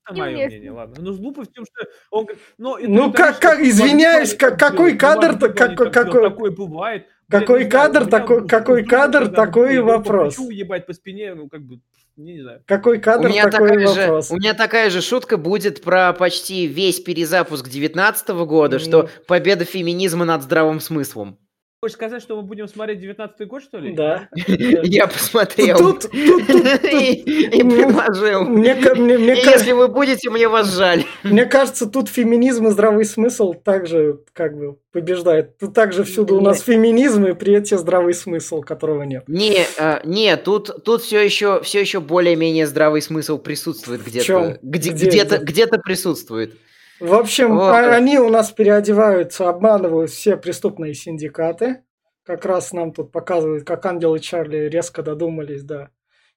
Это 0.04 0.18
мое 0.18 0.46
мнение, 0.46 0.72
ладно. 0.72 0.96
Но 0.98 1.12
ну, 1.12 1.16
глупо 1.16 1.42
в 1.42 1.48
том, 1.48 1.64
что 1.64 1.88
он 2.10 2.26
ну, 2.58 2.76
ну 2.80 3.12
как, 3.12 3.38
как, 3.38 3.60
извиняюсь, 3.60 4.34
как, 4.34 4.58
какой 4.58 4.96
кадр-то, 4.96 5.50
какой, 5.50 5.90
какой, 5.90 6.22
такой 6.22 6.50
бывает. 6.50 7.06
Какой 7.30 7.64
кадр, 7.64 8.06
такой, 8.06 8.46
какой 8.46 8.84
кадр, 8.84 9.28
такой 9.28 9.78
вопрос. 9.80 10.36
Хочу 10.36 10.50
ебать 10.50 10.86
по 10.86 10.92
спине, 10.92 11.34
ну 11.34 11.48
как 11.48 11.62
бы, 11.62 11.80
не 12.16 12.42
знаю. 12.42 12.62
Какой 12.66 12.98
кадр, 12.98 13.26
у 13.26 13.30
меня 13.30 13.48
такой 13.48 13.70
такая 13.70 13.86
вопрос. 13.86 14.28
Же, 14.28 14.34
у 14.34 14.36
меня 14.36 14.54
такая 14.54 14.90
же 14.90 15.00
шутка 15.00 15.38
будет 15.38 15.82
про 15.82 16.12
почти 16.12 16.66
весь 16.66 17.00
перезапуск 17.00 17.68
19 17.68 18.28
года, 18.44 18.76
mm. 18.76 18.80
что 18.80 19.08
победа 19.26 19.64
феминизма 19.64 20.24
над 20.24 20.42
здравым 20.42 20.80
смыслом. 20.80 21.38
Хочешь 21.84 21.96
сказать, 21.96 22.22
что 22.22 22.36
мы 22.36 22.42
будем 22.42 22.68
смотреть 22.68 23.00
19 23.00 23.48
год, 23.48 23.60
что 23.60 23.78
ли? 23.78 23.92
Да. 23.92 24.28
Я 24.36 25.08
посмотрел. 25.08 25.76
Тут, 25.76 26.04
и 26.14 27.24
предложил. 27.60 28.56
Если 28.56 29.72
вы 29.72 29.88
будете, 29.88 30.30
мне 30.30 30.46
вас 30.46 30.72
жаль. 30.76 31.02
Мне 31.24 31.44
кажется, 31.44 31.86
тут 31.88 32.08
феминизм 32.08 32.68
и 32.68 32.70
здравый 32.70 33.04
смысл 33.04 33.54
также 33.54 34.20
как 34.32 34.56
бы 34.56 34.76
побеждает. 34.92 35.58
Тут 35.58 35.74
также 35.74 36.04
всюду 36.04 36.36
у 36.36 36.40
нас 36.40 36.60
феминизм 36.60 37.26
и 37.26 37.32
при 37.32 37.54
этом 37.54 37.76
здравый 37.76 38.14
смысл, 38.14 38.60
которого 38.60 39.02
нет. 39.02 39.24
Не, 39.26 39.66
а, 39.76 40.02
не, 40.04 40.36
тут, 40.36 40.84
тут 40.84 41.02
все 41.02 41.18
еще, 41.18 41.62
все 41.62 41.80
еще 41.80 41.98
более-менее 41.98 42.68
здравый 42.68 43.02
смысл 43.02 43.38
присутствует 43.38 44.04
где-то. 44.04 44.60
Где-то, 44.62 45.38
где-то 45.38 45.78
присутствует. 45.78 46.54
В 47.02 47.14
общем, 47.14 47.56
вот. 47.56 47.74
они 47.74 48.18
у 48.18 48.28
нас 48.28 48.52
переодеваются, 48.52 49.48
обманывают 49.48 50.10
все 50.12 50.36
преступные 50.36 50.94
синдикаты. 50.94 51.82
Как 52.22 52.44
раз 52.44 52.72
нам 52.72 52.92
тут 52.92 53.10
показывают, 53.10 53.64
как 53.64 53.84
Ангел 53.86 54.14
и 54.14 54.20
Чарли 54.20 54.68
резко 54.68 55.02
додумались, 55.02 55.64
да. 55.64 55.90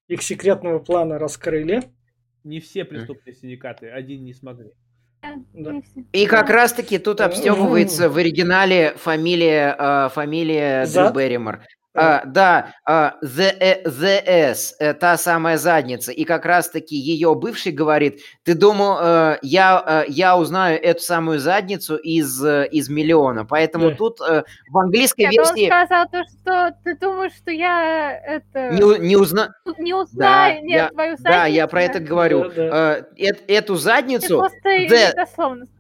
Их 0.08 0.24
секретного 0.24 0.80
плана 0.80 1.20
раскрыли. 1.20 1.84
Не 2.44 2.60
все 2.60 2.84
преступные 2.84 3.36
синдикаты, 3.36 3.90
один 3.90 4.24
не 4.24 4.34
смогли. 4.34 4.72
Да. 5.54 5.82
И 6.14 6.26
как 6.26 6.50
раз-таки 6.50 6.98
тут 6.98 7.22
обстебывается 7.22 8.10
в 8.10 8.18
оригинале 8.18 8.96
фамилия, 8.98 9.76
э, 9.78 10.10
фамилия 10.10 10.88
Дрю 10.88 11.14
Берримор. 11.14 11.62
А, 11.96 12.24
да, 12.26 12.74
а, 12.86 13.16
the, 13.24 13.84
ZS, 13.86 14.74
э, 14.80 14.94
та 14.94 15.18
самая 15.18 15.58
задница, 15.58 16.12
и 16.12 16.26
как 16.26 16.46
раз-таки 16.46 16.96
ее 16.96 17.34
бывший 17.36 17.72
говорит, 17.72 18.20
ты 18.44 18.54
думал, 18.54 18.98
э, 19.02 19.38
я, 19.42 19.84
э, 19.86 20.12
я 20.12 20.38
узнаю 20.38 20.82
эту 20.82 21.00
самую 21.02 21.40
задницу 21.40 21.96
из, 21.96 22.44
из 22.46 22.90
миллиона, 22.90 23.46
поэтому 23.46 23.92
Да. 23.92 23.96
тут 23.96 24.20
в 24.20 24.78
английской 24.78 25.22
Нет, 25.22 25.34
он 25.40 25.56
версии 25.56 25.68
сказал 25.68 26.06
то, 26.10 26.24
что 26.26 26.76
ты 26.84 26.96
думаешь, 26.98 27.34
что 27.34 27.52
я 27.52 28.12
это 28.26 28.72
не, 28.72 29.00
не 29.00 29.16
узна... 29.16 29.54
не 29.78 29.94
узнаю, 29.94 30.56
Да, 30.56 30.62
нет, 30.62 30.82
я- 30.82 30.90
твою 30.90 31.16
Да, 31.20 31.46
я 31.46 31.62
задницу, 31.64 31.68
про 31.70 31.84
это 31.84 32.00
говорю. 32.00 32.50
Да, 32.50 32.98
Э, 32.98 33.04
эт- 33.18 33.44
Эту 33.48 33.76
Ты 33.76 33.80
задницу... 33.82 34.44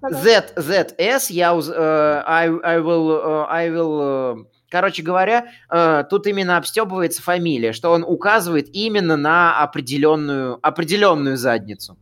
Z, 0.01 0.53
ZS, 0.55 1.25
я 1.29 1.53
уз- 1.55 1.69
э, 1.69 2.23
I, 2.25 2.47
I 2.63 2.77
will, 2.79 3.11
э, 3.11 3.45
I 3.49 3.69
will, 3.69 4.41
э, 4.41 4.54
короче 4.75 5.03
говоря, 5.03 5.53
э, 5.69 6.03
тут 6.09 6.27
именно 6.27 6.57
обстебывается 6.57 7.21
фамилия, 7.21 7.71
что 7.71 7.91
он 7.91 8.03
указывает 8.03 8.67
именно 8.73 9.15
на 9.15 9.57
определенную, 9.63 10.59
определенную 10.61 11.37
задницу. 11.37 11.97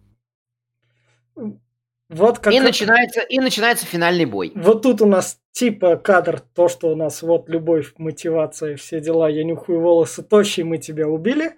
Вот 2.09 2.39
как 2.39 2.51
И 2.51 2.59
начинается, 2.59 3.21
и 3.21 3.39
начинается 3.39 3.85
финальный 3.85 4.25
бой. 4.25 4.51
Вот 4.55 4.81
тут 4.81 5.01
у 5.01 5.05
нас 5.05 5.39
типа 5.51 5.97
кадр, 5.97 6.39
то, 6.39 6.67
что 6.67 6.89
у 6.89 6.95
нас 6.95 7.21
вот 7.21 7.47
любовь, 7.47 7.93
мотивация, 7.99 8.75
все 8.75 8.99
дела, 8.99 9.29
я 9.29 9.43
нюхаю 9.43 9.79
волосы, 9.79 10.23
тощий, 10.23 10.63
мы 10.63 10.79
тебя 10.79 11.07
убили. 11.07 11.55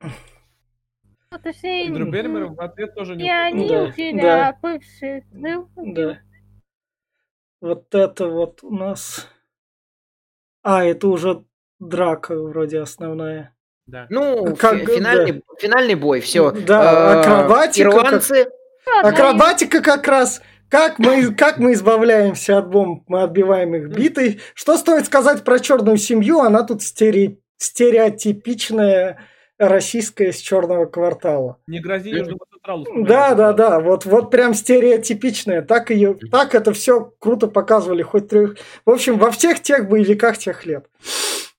Ну, 0.00 1.38
точнее, 1.42 1.88
И 1.88 1.90
Дрю 1.90 2.06
н- 2.06 2.10
Берримор 2.10 2.44
в 2.54 2.60
ответ 2.62 2.94
тоже 2.94 3.16
не 3.16 3.24
не 3.24 3.30
они 3.30 3.68
Да, 3.68 3.82
убили, 3.82 4.20
да. 4.22 4.48
а 4.48 4.76
убил. 5.76 5.94
Да. 5.94 6.18
Вот 7.60 7.94
это 7.94 8.28
вот 8.28 8.64
у 8.64 8.74
нас... 8.74 9.28
А, 10.70 10.84
это 10.84 11.08
уже 11.08 11.44
драка 11.80 12.38
вроде 12.38 12.80
основная. 12.80 13.54
Да. 13.86 14.06
Ну, 14.10 14.54
Как, 14.54 14.74
фи- 14.80 14.84
да. 14.84 14.94
финальный, 14.96 15.42
финальный 15.58 15.94
бой, 15.94 16.20
все. 16.20 16.50
Да, 16.50 17.20
акробатика, 17.20 17.90
как- 17.90 18.00
Ирландцы, 18.04 18.48
Акробатика 19.02 19.80
как 19.80 20.06
раз. 20.06 20.42
Как 20.68 20.98
мы, 20.98 21.34
как 21.34 21.56
мы 21.56 21.72
избавляемся 21.72 22.58
от 22.58 22.68
бомб, 22.68 23.04
мы 23.06 23.22
отбиваем 23.22 23.74
их 23.76 23.88
битой. 23.88 24.40
Что 24.52 24.76
стоит 24.76 25.06
сказать 25.06 25.42
про 25.42 25.58
черную 25.58 25.96
семью? 25.96 26.40
Она 26.40 26.62
тут 26.64 26.82
стере- 26.82 27.38
стереотипичная 27.56 29.18
российская 29.58 30.32
с 30.32 30.36
черного 30.38 30.84
квартала. 30.84 31.56
Не 31.66 31.80
грози 31.80 32.10
Южному 32.10 32.40
Централу. 32.68 33.06
Да, 33.06 33.34
да, 33.34 33.52
да, 33.52 33.80
вот, 33.80 34.04
вот 34.04 34.30
прям 34.30 34.54
стереотипичная. 34.54 35.62
Так 35.62 35.90
ее, 35.90 36.14
так 36.30 36.54
это 36.54 36.72
все 36.72 37.12
круто 37.18 37.46
показывали, 37.48 38.02
хоть 38.02 38.28
трех. 38.28 38.56
В 38.84 38.90
общем, 38.90 39.18
во 39.18 39.30
всех 39.30 39.60
тех 39.60 39.88
боевиках 39.88 40.38
тех 40.38 40.66
лет. 40.66 40.88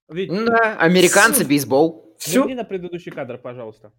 Вить, 0.07 0.31
ну 0.31 0.45
да, 0.45 0.75
американцы, 0.77 1.45
бейсбол. 1.45 2.15
Верни 2.27 2.55
на 2.55 2.63
предыдущий 2.63 3.11
кадр, 3.11 3.37
пожалуйста. 3.37 3.91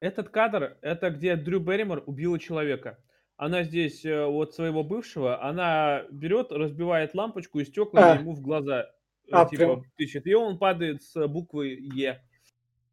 Этот 0.00 0.28
кадр, 0.28 0.76
это 0.82 1.10
где 1.10 1.36
Дрю 1.36 1.58
Берримор 1.58 2.02
убила 2.06 2.38
человека. 2.38 2.98
Она 3.38 3.64
здесь 3.64 4.04
э, 4.04 4.24
вот 4.24 4.54
своего 4.54 4.82
бывшего, 4.82 5.42
она 5.42 6.04
берет, 6.10 6.52
разбивает 6.52 7.14
лампочку 7.14 7.60
и 7.60 7.64
стекла 7.64 8.12
А. 8.12 8.16
ему 8.16 8.34
в 8.34 8.40
глаза 8.40 8.82
э, 8.82 9.30
А, 9.30 9.44
типа 9.46 9.64
прям. 9.64 9.84
тычет. 9.96 10.26
И 10.26 10.34
он 10.34 10.58
падает 10.58 11.02
с 11.02 11.26
буквы 11.28 11.68
Е 11.68 12.22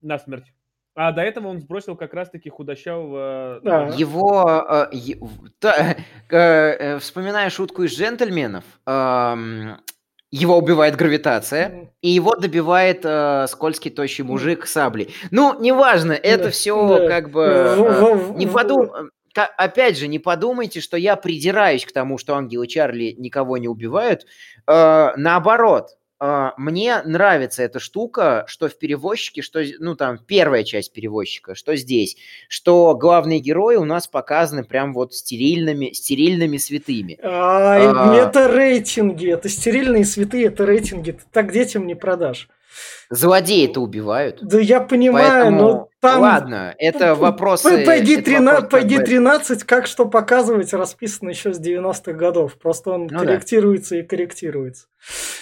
насмерть. 0.01 0.53
А 0.95 1.11
до 1.11 1.21
этого 1.21 1.47
он 1.47 1.59
сбросил 1.59 1.95
как 1.95 2.13
раз-таки 2.13 2.49
худощавого... 2.49 3.59
Да. 3.63 3.87
Его, 3.97 4.65
э, 4.69 4.87
е- 4.91 5.17
та- 5.59 5.95
э, 6.29 6.37
э, 6.37 6.99
вспоминая 6.99 7.49
шутку 7.49 7.83
из 7.83 7.91
джентльменов, 7.97 8.63
эм, 8.85 9.77
его 10.29 10.57
убивает 10.57 10.95
гравитация, 10.95 11.91
и 12.01 12.09
его 12.09 12.35
добивает 12.35 13.01
э, 13.05 13.45
скользкий 13.47 13.89
тощий 13.91 14.23
мужик 14.23 14.67
саблей. 14.67 15.13
Ну, 15.31 15.59
неважно, 15.59 16.11
это 16.13 16.45
Да, 16.45 16.49
все 16.51 16.97
да. 16.99 17.07
как 17.07 17.29
бы... 17.31 17.41
э, 17.43 18.33
не 18.35 18.45
подум... 18.47 18.89
ка- 19.33 19.51
Опять 19.57 19.97
же, 19.97 20.07
не 20.07 20.19
подумайте, 20.19 20.79
что 20.79 20.95
я 20.97 21.15
придираюсь 21.15 21.85
к 21.85 21.91
тому, 21.91 22.19
что 22.19 22.35
ангелы 22.35 22.67
Чарли 22.67 23.15
никого 23.17 23.57
не 23.57 23.67
убивают. 23.67 24.25
Э, 24.67 25.11
наоборот, 25.17 25.89
э, 25.91 25.95
мне 26.57 27.01
нравится 27.03 27.63
эта 27.63 27.79
штука, 27.79 28.45
что 28.47 28.69
в 28.69 28.77
перевозчике, 28.77 29.41
что, 29.41 29.61
ну, 29.79 29.95
там, 29.95 30.17
первая 30.17 30.63
часть 30.63 30.93
перевозчика, 30.93 31.53
что 31.53 31.75
здесь, 31.75 32.15
что 32.47 32.95
главные 32.95 33.39
герои 33.39 33.75
у 33.75 33.83
нас 33.83 34.07
показаны 34.07 34.63
прям 34.63 34.93
вот 34.93 35.13
стерильными, 35.13 35.91
стерильными 35.91 36.55
святыми. 36.55 37.19
Ай, 37.21 37.87
А. 37.87 38.15
это 38.15 38.47
рейтинги, 38.47 39.33
это 39.33 39.49
стерильные 39.49 40.05
святые, 40.05 40.45
это 40.45 40.65
рейтинги. 40.65 41.11
Ты 41.11 41.23
так 41.29 41.51
детям 41.51 41.87
не 41.87 41.95
продашь. 41.95 42.47
Злодеи-то 43.09 43.79
убивают. 43.81 44.39
Да 44.41 44.59
я 44.59 44.79
понимаю, 44.81 45.29
Поэтому, 45.43 45.61
но 45.61 45.89
там... 45.99 46.21
ладно, 46.21 46.73
это 46.77 47.15
вопросы... 47.15 47.63
По, 47.63 47.69
по, 47.85 47.91
это 47.91 48.03
D13, 48.03 48.45
вопросы 48.45 48.67
по 48.69 48.77
как 48.79 48.87
бы- 48.87 48.95
D13 48.95 49.65
как 49.65 49.87
что 49.87 50.05
показывать 50.05 50.73
расписано 50.73 51.29
еще 51.29 51.53
с 51.53 51.59
90-х 51.59 52.13
годов. 52.13 52.57
Просто 52.57 52.91
он 52.91 53.01
Ну 53.03 53.07
да. 53.09 53.19
корректируется 53.19 53.97
и 53.97 54.03
корректируется. 54.03 54.87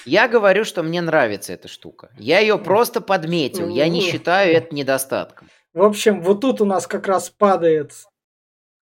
Я 0.05 0.27
говорю, 0.27 0.63
что 0.63 0.83
мне 0.83 1.01
нравится 1.01 1.53
эта 1.53 1.67
штука. 1.67 2.09
Я 2.17 2.39
ее 2.39 2.57
просто 2.57 3.01
подметил. 3.01 3.69
Я 3.69 3.87
не 3.87 4.01
считаю 4.01 4.53
это 4.55 4.73
недостатком. 4.75 5.47
В 5.73 5.83
общем, 5.83 6.21
вот 6.21 6.41
тут 6.41 6.61
у 6.61 6.65
нас 6.65 6.87
как 6.87 7.07
раз 7.07 7.29
падает... 7.29 7.91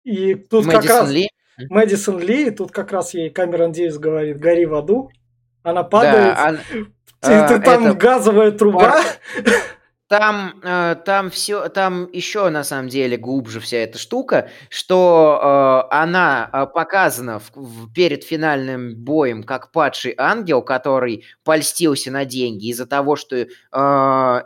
И 0.05 0.35
тут 0.35 0.67
как 0.67 0.83
Мэдисон 0.83 0.99
раз 0.99 1.11
Ли. 1.11 1.29
Мэдисон 1.71 2.19
Ли, 2.21 2.49
и 2.49 2.51
тут 2.51 2.73
как 2.73 2.93
раз 2.93 3.15
ей 3.15 3.31
Камерон 3.31 3.73
Диас 3.73 3.97
говорит, 3.97 4.39
гори 4.39 4.67
в 4.67 4.75
аду. 4.75 5.11
Она 5.63 5.83
падает, 5.83 6.35
Да, 6.37 6.45
ан- 6.49 6.61
а, 7.33 7.49
ты 7.49 7.61
там 7.61 7.87
это- 7.87 7.95
газовая 7.95 8.51
труба. 8.53 8.97
там, 10.09 10.61
э, 10.63 10.97
там 11.05 11.31
все, 11.31 11.69
там 11.71 12.09
еще 12.13 12.49
на 12.51 12.63
самом 12.63 12.89
деле 12.89 13.17
глубже 13.17 13.59
вся 13.59 13.79
эта 13.79 13.99
штука, 13.99 14.49
что 14.69 15.87
э, 15.91 15.95
она 15.95 16.51
э, 16.53 16.67
показана 16.67 17.39
в- 17.41 17.51
в- 17.55 17.93
перед 17.93 18.23
финальным 18.23 18.95
боем 18.97 19.43
как 19.43 19.73
падший 19.73 20.15
ангел, 20.19 20.63
который 20.63 21.25
польстился 21.43 22.11
на 22.11 22.25
деньги 22.27 22.67
из-за 22.69 22.87
того, 22.87 23.17
что 23.17 23.37
э, 23.37 23.47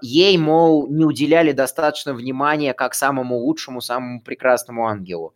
ей, 0.01 0.39
мол, 0.39 0.87
не 0.89 1.05
уделяли 1.05 1.53
достаточно 1.53 2.15
внимания 2.15 2.73
как 2.73 2.95
самому 2.95 3.37
лучшему, 3.39 3.81
самому 3.81 4.23
прекрасному 4.23 4.87
ангелу. 4.87 5.35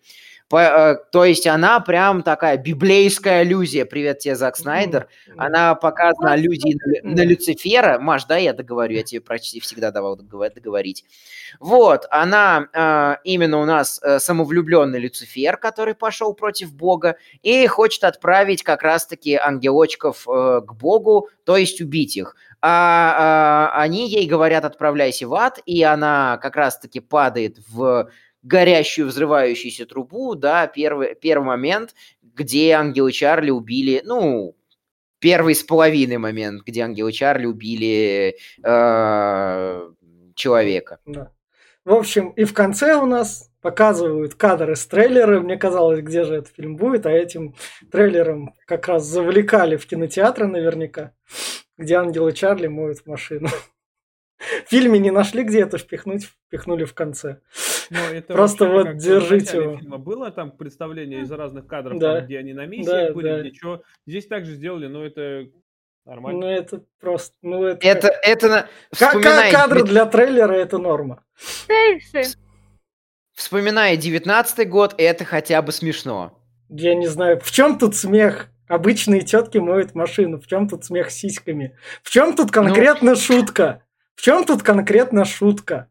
По- 0.52 0.58
э, 0.58 0.96
то 1.10 1.24
есть 1.24 1.46
она 1.46 1.80
прям 1.80 2.22
такая 2.22 2.58
библейская 2.58 3.40
аллюзия. 3.40 3.86
Привет 3.86 4.18
тебе, 4.18 4.36
Зак 4.36 4.58
Снайдер. 4.58 5.08
Она 5.38 5.74
показана 5.74 6.32
аллюзией 6.32 6.78
на, 7.02 7.14
на 7.14 7.24
Люцифера. 7.24 7.98
Маш, 7.98 8.26
да, 8.26 8.36
я 8.36 8.52
договорю, 8.52 8.96
я 8.96 9.02
тебе 9.02 9.22
почти 9.22 9.60
всегда 9.60 9.90
давал 9.90 10.18
договор- 10.18 10.52
договорить. 10.52 11.06
Вот, 11.58 12.04
она 12.10 12.68
э, 12.70 13.16
именно 13.24 13.62
у 13.62 13.64
нас 13.64 13.98
э, 14.02 14.18
самовлюбленный 14.18 15.00
Люцифер, 15.00 15.56
который 15.56 15.94
пошел 15.94 16.34
против 16.34 16.74
Бога 16.74 17.16
и 17.40 17.66
хочет 17.66 18.04
отправить 18.04 18.62
как 18.62 18.82
раз-таки 18.82 19.36
ангелочков 19.36 20.28
э, 20.28 20.60
к 20.66 20.74
Богу, 20.74 21.30
то 21.44 21.56
есть 21.56 21.80
убить 21.80 22.18
их. 22.18 22.36
А, 22.60 23.70
а, 23.72 23.80
они 23.80 24.06
ей 24.06 24.26
говорят, 24.26 24.66
отправляйся 24.66 25.26
в 25.26 25.34
ад, 25.34 25.60
и 25.64 25.82
она 25.82 26.38
как 26.42 26.56
раз-таки 26.56 27.00
падает 27.00 27.56
в 27.70 28.10
горящую, 28.42 29.08
взрывающуюся 29.08 29.86
трубу, 29.86 30.34
да, 30.34 30.66
первый, 30.66 31.14
первый 31.14 31.44
момент, 31.44 31.94
где 32.22 32.72
ангелы 32.72 33.12
Чарли 33.12 33.50
убили, 33.50 34.02
ну, 34.04 34.56
первый 35.18 35.54
с 35.54 35.62
половиной 35.62 36.18
момент, 36.18 36.62
где 36.66 36.82
ангелы 36.82 37.12
Чарли 37.12 37.46
убили 37.46 38.36
э, 38.62 39.90
человека. 40.34 40.98
Да. 41.06 41.30
В 41.84 41.94
общем, 41.94 42.30
и 42.30 42.44
в 42.44 42.54
конце 42.54 42.94
у 42.94 43.06
нас 43.06 43.50
показывают 43.60 44.34
кадры 44.34 44.76
с 44.76 44.86
трейлера. 44.86 45.40
Мне 45.40 45.56
казалось, 45.56 46.00
где 46.00 46.24
же 46.24 46.34
этот 46.34 46.54
фильм 46.54 46.76
будет, 46.76 47.06
а 47.06 47.10
этим 47.10 47.54
трейлером 47.90 48.54
как 48.66 48.88
раз 48.88 49.04
завлекали 49.04 49.76
в 49.76 49.86
кинотеатры 49.86 50.46
наверняка, 50.46 51.12
где 51.78 51.94
ангелы 51.94 52.32
Чарли 52.32 52.66
моют 52.66 53.06
машину. 53.06 53.48
В 54.66 54.68
фильме 54.70 54.98
не 54.98 55.10
нашли, 55.10 55.44
где 55.44 55.60
это 55.62 55.78
впихнуть, 55.78 56.24
впихнули 56.46 56.84
в 56.84 56.94
конце. 56.94 57.38
Но 57.90 57.98
это 58.12 58.32
Просто 58.34 58.64
вообще 58.64 58.76
вот 58.78 58.86
как 58.86 58.96
держите 58.98 59.56
его. 59.58 59.76
фильма 59.78 59.98
было 59.98 60.30
там 60.30 60.50
представление 60.52 61.20
из 61.22 61.30
разных 61.30 61.66
кадров, 61.66 61.98
Да. 61.98 62.16
там, 62.16 62.24
где 62.26 62.38
они 62.38 62.52
на 62.52 62.62
Да, 62.62 62.66
миссиях 62.66 63.14
были, 63.14 63.26
да. 63.28 63.40
где 63.40 63.50
чё. 63.52 63.82
Здесь 64.06 64.26
также 64.26 64.54
сделали, 64.54 64.86
но 64.86 65.04
это 65.04 65.46
нормально. 66.04 66.40
Ну, 66.40 66.46
это 66.48 66.82
просто... 67.00 67.34
Ну, 67.42 67.64
это... 67.64 67.86
Это, 67.86 68.08
это 68.22 68.48
на- 68.48 68.62
Ка- 68.62 68.68
ка- 68.98 69.06
вспоминая, 69.08 69.52
кадры 69.52 69.80
деви- 69.80 69.88
для 69.88 70.06
трейлера 70.06 70.52
это 70.52 70.78
норма. 70.78 71.24
Вспоминая 73.34 73.96
19 73.96 74.68
год, 74.68 74.94
это 74.98 75.24
хотя 75.24 75.62
бы 75.62 75.72
смешно. 75.72 76.38
Я 76.68 76.94
не 76.94 77.06
знаю, 77.06 77.40
в 77.40 77.50
чем 77.50 77.78
тут 77.78 77.96
смех? 77.96 78.48
Обычные 78.68 79.20
тетки 79.20 79.58
моют 79.58 79.94
машину. 79.94 80.40
В 80.40 80.46
чем 80.46 80.68
тут 80.68 80.84
смех 80.84 81.10
с 81.10 81.14
сиськами? 81.16 81.76
В 82.02 82.10
чем 82.10 82.34
тут 82.34 82.50
конкретно 82.50 83.16
шутка? 83.16 83.82
В 84.14 84.22
чем 84.22 84.44
тут 84.44 84.62
конкретно 84.62 85.24
шутка? 85.24 85.88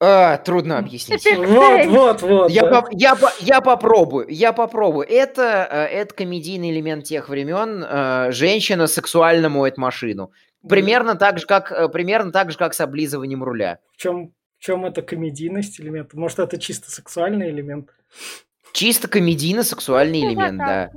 А, 0.00 0.36
трудно 0.38 0.78
объяснить. 0.78 1.24
Вот, 1.36 1.86
вот, 1.86 2.22
вот. 2.22 2.50
Я, 2.50 2.62
да. 2.62 2.82
по- 2.82 2.88
я, 2.90 3.14
по- 3.14 3.32
я 3.40 3.60
попробую, 3.60 4.26
я 4.28 4.52
попробую. 4.52 5.06
Это, 5.08 5.66
э, 5.70 5.84
это 5.86 6.14
комедийный 6.14 6.70
элемент 6.70 7.04
тех 7.04 7.28
времен. 7.28 7.84
э, 7.88 8.32
Женщина 8.32 8.86
сексуально 8.86 9.48
моет 9.48 9.78
машину. 9.78 10.32
Примерно 10.68 11.14
так 11.14 11.38
же, 11.38 11.46
как, 11.46 11.70
э, 11.72 11.88
примерно 11.88 12.32
так 12.32 12.50
же, 12.50 12.58
как 12.58 12.74
с 12.74 12.80
облизыванием 12.80 13.42
руля. 13.44 13.78
В 13.92 13.96
чем, 13.96 14.32
в 14.58 14.62
чем 14.64 14.84
это 14.84 15.00
комедийность 15.02 15.80
элемент? 15.80 16.12
Может, 16.14 16.38
это 16.40 16.58
чисто 16.58 16.90
сексуальный 16.90 17.48
элемент? 17.50 17.90
Чисто 18.72 19.08
комедийно-сексуальный 19.08 20.20
элемент, 20.20 20.58
да. 20.58 20.88
так, 20.88 20.92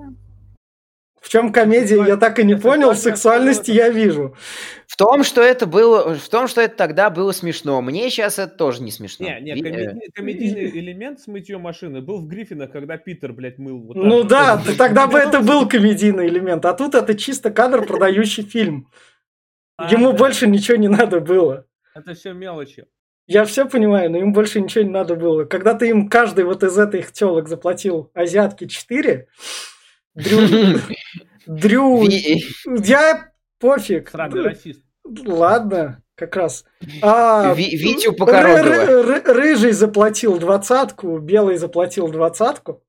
В 1.28 1.30
чем 1.30 1.52
комедия, 1.52 2.02
я 2.08 2.16
так 2.16 2.40
и 2.40 2.46
не 2.46 2.56
понял, 2.56 2.96
сексуальности 2.96 3.70
я 3.70 3.90
вижу. 3.90 4.38
В 4.88 4.96
том, 4.96 5.26
что 5.26 5.42
это 5.42 5.66
было, 5.66 6.16
в 6.16 6.30
том, 6.30 6.48
что 6.48 6.62
это 6.62 6.78
тогда 6.78 7.10
было 7.10 7.34
смешно. 7.34 7.82
Мне 7.82 8.10
сейчас 8.10 8.40
это 8.40 8.56
тоже 8.56 8.82
не 8.82 8.92
смешно. 8.92 9.28
Не, 9.28 9.42
не, 9.42 9.52
э, 9.52 9.62
комеди- 9.62 10.12
комедийный 10.14 10.70
элемент 10.70 11.20
с 11.20 11.28
мытьем 11.28 11.60
машины 11.60 12.00
был 12.00 12.22
в 12.22 12.28
Гриффинах, 12.28 12.72
когда 12.72 12.96
Питер, 12.96 13.34
блядь, 13.34 13.58
мыл. 13.58 13.78
вот 13.82 13.98
Ну 13.98 14.24
да, 14.24 14.64
тогда 14.78 15.06
бы 15.08 15.20
это 15.20 15.42
был 15.42 15.68
комедийный 15.68 16.30
элемент, 16.30 16.64
а 16.64 16.74
тут 16.74 16.96
это 16.96 17.14
чисто 17.14 17.52
кадр, 17.52 17.86
продающий 17.86 18.44
фильм. 18.44 18.88
А, 19.76 19.92
Ему 19.92 20.14
больше 20.14 20.48
ничего 20.48 20.78
не 20.78 20.88
надо 20.88 21.20
было. 21.20 21.66
Это 21.94 22.14
все 22.14 22.32
мелочи. 22.32 22.86
Я 23.26 23.44
все 23.44 23.68
понимаю, 23.68 24.10
но 24.10 24.18
им 24.20 24.32
больше 24.32 24.62
ничего 24.62 24.86
не 24.86 24.92
надо 24.92 25.16
было. 25.18 25.44
Когда 25.44 25.74
ты 25.74 25.90
им 25.90 26.08
каждый 26.08 26.46
вот 26.46 26.64
из 26.64 26.78
этих 26.80 27.12
телок 27.12 27.50
заплатил 27.50 28.12
азиатки 28.14 28.66
4, 28.66 29.28
Дрю... 30.18 30.80
Дрю... 31.46 32.04
Я 32.84 33.32
пофиг. 33.60 34.10
Сраный 34.10 34.42
расист. 34.44 34.84
Ладно, 35.26 36.02
как 36.16 36.36
раз. 36.36 36.66
А, 37.02 37.54
Ви- 37.56 37.78
Витю 37.78 38.14
Рыжий 39.28 39.72
заплатил 39.72 40.38
двадцатку, 40.38 41.18
белый 41.20 41.58
заплатил 41.58 42.10
двадцатку. 42.10 42.84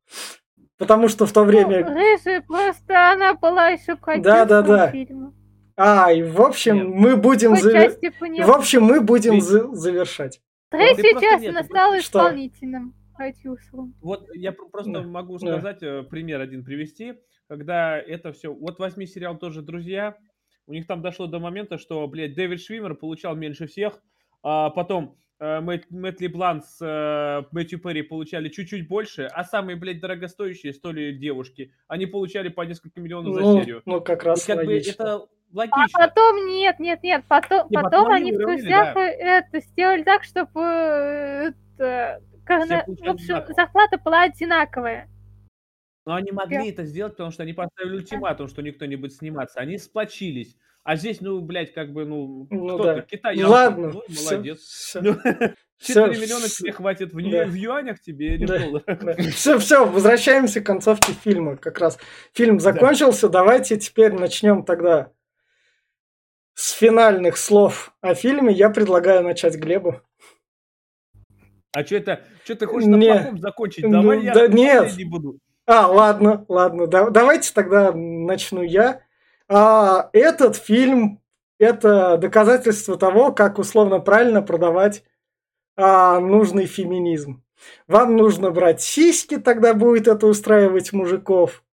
Потому 0.78 1.09
что 1.09 1.26
в 1.26 1.32
то 1.32 1.40
Ну, 1.44 1.46
время... 1.46 1.86
Рыжая 1.86 2.40
просто 2.42 3.12
она 3.12 3.34
была 3.34 3.68
еще 3.68 3.96
Да-да-да. 4.22 4.90
фильма. 4.90 5.32
А, 5.76 6.12
и 6.12 6.22
в 6.22 6.40
общем, 6.40 6.76
Нет. 6.76 6.86
мы 6.88 7.16
будем... 7.16 7.52
По 7.52 7.56
В 8.46 8.50
общем, 8.50 8.82
мы 8.82 9.00
будем 9.00 9.40
за- 9.40 9.72
завершать. 9.74 10.40
Третья 10.70 11.12
просто 11.12 11.20
часть 11.20 11.42
нет, 11.42 12.94
продюсером. 13.19 13.95
Вот 14.01 14.27
я 14.35 14.53
пр- 14.53 14.69
просто 14.70 14.93
Да, 14.93 15.03
могу 15.03 15.39
да. 15.39 15.47
сказать, 15.59 15.82
э, 15.82 16.03
пример 16.05 16.40
один 16.40 16.65
привести, 16.65 17.15
когда 17.49 17.99
это 17.99 18.32
все... 18.32 18.53
Вот 18.55 18.78
возьми 18.78 19.07
сериал 19.07 19.36
тоже 19.39 19.61
«Друзья», 19.62 20.16
у 20.66 20.73
них 20.73 20.86
там 20.86 21.03
дошло 21.03 21.27
до 21.27 21.39
момента, 21.39 21.78
что, 21.78 22.07
блядь, 22.07 22.35
Дэвид 22.35 22.61
Швимер 22.61 22.95
получал 22.95 23.35
меньше 23.35 23.66
всех, 23.66 24.03
а 24.43 24.69
потом 24.70 25.16
э, 25.40 25.61
Мэтт, 25.61 25.90
Мэтт 25.90 26.20
Леблан 26.20 26.62
с 26.62 26.78
э, 26.81 27.47
Мэтью 27.53 27.81
Перри 27.81 28.03
получали 28.03 28.49
чуть-чуть 28.51 28.86
больше, 28.86 29.28
а 29.32 29.45
самые, 29.45 29.77
блядь, 29.77 30.01
дорогостоящие, 30.01 30.73
что 30.73 30.93
ли, 30.93 31.16
девушки, 31.16 31.73
они 31.89 32.05
получали 32.07 32.49
по 32.51 32.62
несколько 32.62 33.01
миллионов 33.01 33.35
за 33.35 33.40
Ну, 33.40 33.61
серию. 33.61 33.82
ну, 33.86 34.01
как 34.03 34.23
И 34.23 34.27
раз 34.27 34.45
как 34.45 34.59
бы 34.59 34.66
логично. 34.73 34.90
это 34.93 35.15
А 35.15 35.27
логично. 35.55 35.89
потом 35.95 36.47
нет, 36.47 36.78
нет, 36.78 37.03
нет, 37.03 37.24
потом, 37.27 37.66
Не, 37.70 37.77
потом 37.77 37.90
потом 37.90 38.12
они 38.12 38.32
в 38.32 38.36
друзьях 38.39 38.95
да. 38.95 39.09
это 39.09 39.61
сделали 39.61 40.03
так, 40.03 40.24
чтобы 40.24 40.61
это, 40.61 42.20
получали 42.48 42.84
в 42.86 43.10
общем, 43.10 43.54
зарплата 43.54 43.98
была 44.04 44.22
одинаковая. 44.22 45.08
Но 46.06 46.14
они 46.14 46.32
могли 46.32 46.70
это 46.70 46.84
сделать, 46.84 47.12
потому 47.14 47.30
что 47.30 47.42
они 47.42 47.52
поставили 47.52 47.96
ультиматум, 47.96 48.48
что 48.48 48.62
никто 48.62 48.86
не 48.86 48.96
будет 48.96 49.12
сниматься. 49.12 49.60
Они 49.60 49.76
сплочились. 49.78 50.56
А 50.84 50.96
здесь, 50.96 51.20
ну, 51.20 51.40
блядь, 51.42 51.74
как 51.74 51.92
бы, 51.92 52.06
ну, 52.06 52.46
Ну 52.50 52.66
кто 52.78 52.84
да. 52.84 53.00
Китай. 53.02 53.42
Ладно, 53.42 53.90
Ну, 53.92 54.02
всё, 54.08 54.30
молодец. 54.36 54.60
Всё, 54.60 55.00
4 55.78 56.06
миллиона 56.18 56.46
всё. 56.46 56.62
тебе 56.62 56.72
хватит 56.72 57.12
в, 57.12 57.30
Да. 57.30 57.44
в 57.44 57.52
юанях 57.54 58.00
тебе 58.00 58.36
или 58.36 58.46
Да. 58.46 58.56
в 58.58 58.62
долларах? 58.86 59.18
Все, 59.34 59.58
все, 59.58 59.84
возвращаемся 59.84 60.62
к 60.62 60.66
концовке 60.66 61.12
фильма. 61.12 61.56
Как 61.58 61.78
раз 61.78 61.98
фильм 62.32 62.58
закончился. 62.58 63.28
Давайте 63.28 63.76
теперь 63.76 64.12
начнем 64.14 64.64
тогда 64.64 65.12
с 66.54 66.72
финальных 66.72 67.36
слов 67.36 67.94
о 68.00 68.14
фильме. 68.14 68.52
Я 68.54 68.70
предлагаю 68.70 69.22
начать 69.22 69.56
Глебу. 69.56 70.00
А 71.73 71.85
что 71.85 71.97
это? 71.97 72.24
Что 72.45 72.55
ты 72.57 72.66
хочешь 72.66 72.89
на 72.89 72.97
Не. 72.97 73.12
плохом 73.12 73.39
закончить? 73.39 73.85
Ну, 73.85 73.90
Давай 74.03 74.23
я 74.24 74.35
да 74.35 74.49
нет. 74.49 74.82
последний 74.85 75.05
буду. 75.05 75.39
А, 75.66 75.86
ладно, 75.86 76.45
ладно. 76.49 76.86
да- 76.86 77.11
давайте 77.11 77.53
тогда 77.53 77.93
начну 77.93 78.62
я. 78.62 79.03
А, 79.49 80.09
этот 80.12 80.57
фильм 80.57 81.20
это 81.59 82.16
доказательство 82.16 82.97
того, 82.97 83.32
как 83.32 83.59
условно 83.59 83.99
правильно 84.01 84.40
продавать 84.43 85.05
а, 85.77 86.20
нужный 86.20 86.66
феминизм. 86.66 87.43
Вам 87.86 88.16
нужно 88.16 88.51
брать 88.51 88.81
сиськи, 88.81 89.36
тогда 89.36 89.74
будет 89.74 90.09
это 90.09 90.27
устраивать 90.27 90.93
мужиков. 90.93 91.65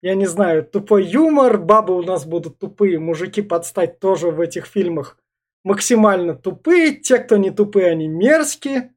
Я 0.00 0.14
не 0.14 0.26
знаю, 0.26 0.64
тупой 0.64 1.04
юмор, 1.04 1.58
бабы 1.58 1.96
у 1.96 2.02
нас 2.02 2.24
будут 2.24 2.58
тупые, 2.58 2.98
мужики 2.98 3.42
подстать 3.42 3.98
тоже 4.00 4.30
в 4.30 4.40
этих 4.40 4.66
фильмах 4.66 5.18
максимально 5.64 6.34
тупые, 6.34 6.94
те, 6.96 7.18
кто 7.18 7.36
не 7.36 7.50
тупые, 7.50 7.88
они 7.88 8.06
мерзкие. 8.06 8.93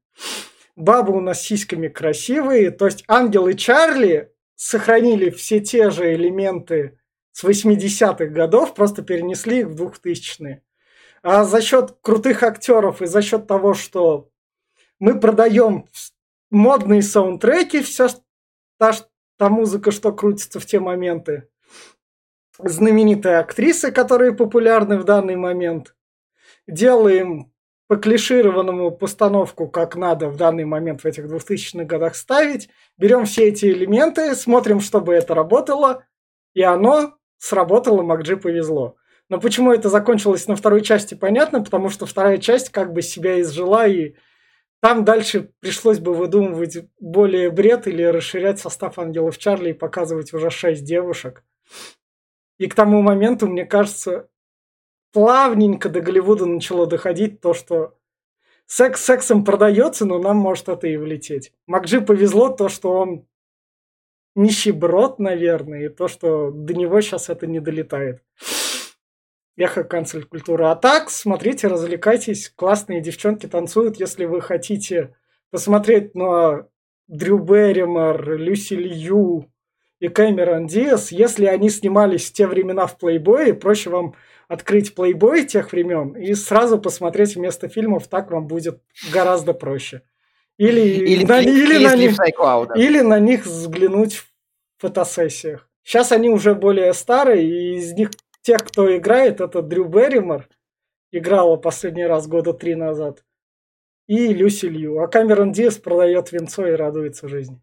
Бабы 0.75 1.15
у 1.15 1.21
нас 1.21 1.41
сиськами 1.41 1.87
красивые, 1.87 2.71
то 2.71 2.85
есть 2.85 3.03
Ангел 3.07 3.47
и 3.47 3.55
Чарли 3.55 4.31
сохранили 4.55 5.29
все 5.29 5.59
те 5.59 5.89
же 5.89 6.13
элементы 6.13 6.99
с 7.31 7.43
80-х 7.43 8.25
годов, 8.27 8.73
просто 8.73 9.01
перенесли 9.01 9.59
их 9.59 9.67
в 9.67 9.81
2000-е. 9.81 10.63
А 11.23 11.43
за 11.43 11.61
счет 11.61 11.97
крутых 12.01 12.43
актеров 12.43 13.01
и 13.01 13.07
за 13.07 13.21
счет 13.21 13.47
того, 13.47 13.73
что 13.73 14.29
мы 14.99 15.19
продаем 15.19 15.87
модные 16.49 17.01
саундтреки, 17.01 17.81
вся 17.81 18.09
та, 18.77 18.93
та 19.37 19.49
музыка, 19.49 19.91
что 19.91 20.13
крутится 20.13 20.59
в 20.59 20.65
те 20.65 20.79
моменты, 20.79 21.49
знаменитые 22.59 23.37
актрисы, 23.37 23.91
которые 23.91 24.33
популярны 24.33 24.97
в 24.97 25.03
данный 25.03 25.35
момент, 25.35 25.95
делаем 26.67 27.51
по 27.87 27.95
клишированному 27.95 28.91
постановку, 28.91 29.67
как 29.67 29.95
надо 29.95 30.29
в 30.29 30.35
данный 30.35 30.65
момент 30.65 31.01
в 31.01 31.05
этих 31.05 31.25
2000-х 31.25 31.85
годах 31.85 32.15
ставить, 32.15 32.69
берем 32.97 33.25
все 33.25 33.47
эти 33.47 33.65
элементы, 33.65 34.35
смотрим, 34.35 34.81
чтобы 34.81 35.13
это 35.13 35.33
работало, 35.33 36.03
и 36.53 36.61
оно 36.61 37.17
сработало, 37.37 38.01
Макджи 38.01 38.35
повезло. 38.35 38.97
Но 39.29 39.39
почему 39.39 39.71
это 39.71 39.89
закончилось 39.89 40.47
на 40.47 40.55
второй 40.55 40.81
части, 40.81 41.13
понятно, 41.13 41.63
потому 41.63 41.89
что 41.89 42.05
вторая 42.05 42.37
часть 42.37 42.69
как 42.69 42.93
бы 42.93 43.01
себя 43.01 43.39
изжила, 43.41 43.87
и 43.87 44.15
там 44.81 45.05
дальше 45.05 45.51
пришлось 45.59 45.99
бы 45.99 46.13
выдумывать 46.13 46.77
более 46.99 47.49
бред 47.51 47.87
или 47.87 48.03
расширять 48.03 48.59
состав 48.59 48.99
Ангелов 48.99 49.37
Чарли 49.37 49.71
и 49.71 49.73
показывать 49.73 50.33
уже 50.33 50.49
шесть 50.49 50.83
девушек. 50.83 51.43
И 52.57 52.67
к 52.67 52.75
тому 52.75 53.01
моменту, 53.01 53.47
мне 53.47 53.65
кажется, 53.65 54.29
плавненько 55.13 55.89
до 55.89 56.01
Голливуда 56.01 56.45
начало 56.45 56.87
доходить 56.87 57.41
то, 57.41 57.53
что 57.53 57.95
секс 58.65 59.03
сексом 59.03 59.43
продается, 59.43 60.05
но 60.05 60.19
нам 60.19 60.37
может 60.37 60.69
это 60.69 60.87
и 60.87 60.97
влететь. 60.97 61.53
Макджи 61.65 62.01
повезло 62.01 62.49
то, 62.49 62.69
что 62.69 62.93
он 62.93 63.25
нищеброд, 64.35 65.19
наверное, 65.19 65.85
и 65.85 65.89
то, 65.89 66.07
что 66.07 66.51
до 66.51 66.73
него 66.73 67.01
сейчас 67.01 67.29
это 67.29 67.47
не 67.47 67.59
долетает. 67.59 68.21
Эхо 69.57 69.83
канцель 69.83 70.23
культуры. 70.23 70.65
А 70.65 70.75
так, 70.75 71.09
смотрите, 71.09 71.67
развлекайтесь. 71.67 72.49
Классные 72.55 73.01
девчонки 73.01 73.47
танцуют. 73.47 73.99
Если 73.99 74.25
вы 74.25 74.39
хотите 74.39 75.15
посмотреть 75.49 76.13
на 76.13 76.67
Дрю 77.07 77.39
Берримор, 77.39 78.37
Люси 78.37 78.75
Лью 78.75 79.51
и 79.99 80.09
Кэмерон 80.09 80.67
Диас, 80.67 81.11
если 81.11 81.45
они 81.45 81.71
снимались 81.71 82.29
в 82.29 82.33
те 82.33 82.45
времена 82.45 82.85
в 82.85 82.99
Плейбое, 82.99 83.55
проще 83.55 83.89
вам 83.89 84.13
открыть 84.47 84.93
Playboy 84.95 85.45
тех 85.45 85.71
времен 85.71 86.15
и 86.15 86.33
сразу 86.33 86.79
посмотреть 86.79 87.35
вместо 87.35 87.67
фильмов, 87.67 88.07
так 88.07 88.31
вам 88.31 88.47
будет 88.47 88.81
гораздо 89.11 89.53
проще. 89.53 90.01
Или, 90.57 90.81
Или, 90.81 91.25
на, 91.25 91.39
или, 91.39 91.75
или 91.75 91.85
на 91.85 91.95
них, 91.95 92.17
или 92.75 93.01
на 93.01 93.19
них 93.19 93.45
взглянуть 93.45 94.15
в 94.15 94.27
фотосессиях. 94.79 95.69
Сейчас 95.83 96.11
они 96.11 96.29
уже 96.29 96.55
более 96.55 96.93
старые, 96.93 97.43
и 97.43 97.77
из 97.77 97.93
них 97.93 98.11
тех, 98.41 98.63
кто 98.63 98.95
играет, 98.97 99.39
это 99.39 99.61
Дрю 99.61 99.85
Берримор, 99.85 100.49
играла 101.11 101.57
последний 101.57 102.05
раз 102.05 102.27
года 102.27 102.53
три 102.53 102.75
назад, 102.75 103.23
и 104.07 104.33
Люси 104.33 104.65
Лью. 104.65 104.99
А 104.99 105.07
Камерон 105.07 105.51
Диас 105.51 105.77
продает 105.77 106.31
венцо 106.31 106.65
и 106.65 106.71
радуется 106.71 107.27
жизни. 107.27 107.61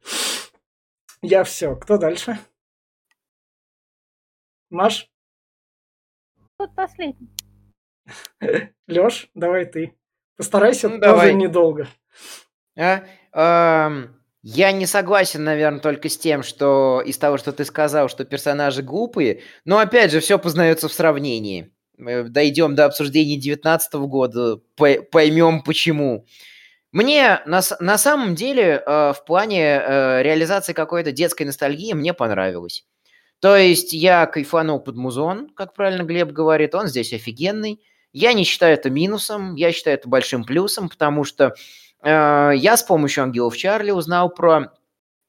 Я 1.21 1.43
все. 1.43 1.75
Кто 1.75 1.97
дальше? 1.97 2.39
Маш? 4.71 5.11
Тут 6.65 6.75
последний. 6.75 7.29
Лёш, 8.87 9.29
давай 9.35 9.67
ты. 9.67 9.95
Постарайся 10.37 10.89
Ну, 10.89 10.95
тоже 10.99 11.11
давай. 11.11 11.35
недолго. 11.35 11.87
А? 12.79 13.03
Ам, 13.33 14.17
Я 14.43 14.73
не 14.73 14.87
согласен, 14.87 15.45
наверное, 15.45 15.81
только 15.81 16.09
с 16.09 16.17
тем, 16.17 16.43
что 16.43 17.03
из 17.05 17.19
того, 17.19 17.37
что 17.37 17.53
ты 17.53 17.65
сказал, 17.67 18.09
что 18.09 18.25
персонажи 18.25 18.83
глупые, 18.83 19.43
но 19.67 19.79
опять 19.79 20.11
же, 20.11 20.21
все 20.21 20.39
познается 20.39 20.89
в 20.89 20.93
сравнении. 20.93 21.71
Э, 21.99 22.23
Дойдем 22.25 22.75
до 22.75 22.87
обсуждения 22.87 23.35
2019 23.37 23.95
года, 24.09 24.57
по- 24.77 25.03
поймем 25.13 25.63
почему. 25.63 26.27
Мне 26.93 27.43
на, 27.47 27.61
на 27.81 27.99
самом 27.99 28.35
деле 28.35 28.83
э, 28.87 29.13
в 29.13 29.23
плане 29.27 29.61
э, 29.83 30.23
реализации 30.23 30.73
какой-то 30.73 31.13
детской 31.13 31.43
ностальгии 31.45 31.93
мне 31.93 32.15
понравилось. 32.15 32.87
То 33.45 33.59
есть 33.59 33.93
я 33.93 34.25
кайфанул 34.25 34.81
под 34.81 34.97
музон, 34.97 35.51
как 35.51 35.75
правильно 35.75 36.03
Глеб 36.03 36.33
говорит, 36.33 36.75
он 36.75 36.87
здесь 36.87 37.13
офигенный. 37.13 37.79
Я 38.11 38.33
не 38.33 38.43
считаю 38.43 38.73
это 38.73 38.89
минусом, 38.89 39.55
я 39.55 39.71
считаю 39.71 39.99
это 39.99 40.09
большим 40.09 40.45
плюсом, 40.45 40.89
потому 40.89 41.25
что 41.25 41.55
э, 42.03 42.53
я 42.57 42.77
с 42.79 42.83
помощью 42.83 43.23
Ангелов 43.23 43.55
Чарли 43.55 43.91
узнал 43.91 44.31
про 44.31 44.73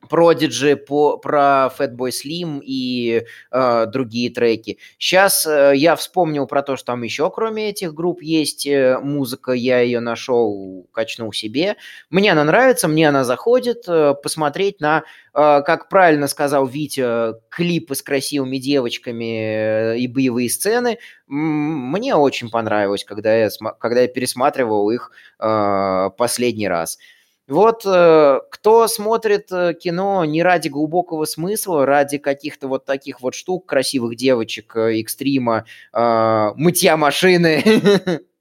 Prodigy, 0.09 0.75
по, 0.75 1.17
про 1.17 1.71
Fatboy 1.77 2.09
Slim 2.09 2.61
и 2.63 3.23
э, 3.51 3.85
другие 3.87 4.29
треки. 4.29 4.77
Сейчас 4.97 5.45
э, 5.45 5.73
я 5.75 5.95
вспомнил 5.95 6.47
про 6.47 6.61
то, 6.61 6.75
что 6.75 6.87
там 6.87 7.03
еще 7.03 7.29
кроме 7.29 7.69
этих 7.69 7.93
групп 7.93 8.21
есть 8.21 8.65
э, 8.65 8.97
музыка, 8.99 9.51
я 9.51 9.79
ее 9.81 9.99
нашел, 9.99 10.87
качнул 10.91 11.33
себе. 11.33 11.75
Мне 12.09 12.31
она 12.31 12.43
нравится, 12.43 12.87
мне 12.87 13.09
она 13.09 13.23
заходит. 13.23 13.83
Э, 13.87 14.13
посмотреть 14.21 14.79
на, 14.79 14.99
э, 14.99 15.01
как 15.33 15.89
правильно 15.89 16.27
сказал 16.27 16.65
Витя, 16.65 17.33
клипы 17.49 17.95
с 17.95 18.01
красивыми 18.01 18.57
девочками 18.57 19.93
э, 19.93 19.97
и 19.97 20.07
боевые 20.07 20.49
сцены. 20.49 20.97
Мне 21.27 22.15
очень 22.15 22.49
понравилось, 22.49 23.03
когда 23.03 23.35
я, 23.35 23.49
когда 23.79 24.01
я 24.01 24.07
пересматривал 24.07 24.89
их 24.91 25.11
э, 25.39 26.09
последний 26.17 26.67
раз. 26.67 26.97
Вот 27.47 27.83
э, 27.85 28.39
кто 28.49 28.87
смотрит 28.87 29.51
э, 29.51 29.75
кино 29.75 30.25
не 30.25 30.41
ради 30.41 30.67
глубокого 30.67 31.25
смысла, 31.25 31.85
ради 31.85 32.17
каких-то 32.17 32.67
вот 32.67 32.85
таких 32.85 33.21
вот 33.21 33.35
штук, 33.35 33.67
красивых 33.67 34.15
девочек, 34.15 34.75
э, 34.75 34.99
экстрима, 35.01 35.65
э, 35.93 36.51
мытья 36.55 36.97
машины, 36.97 37.63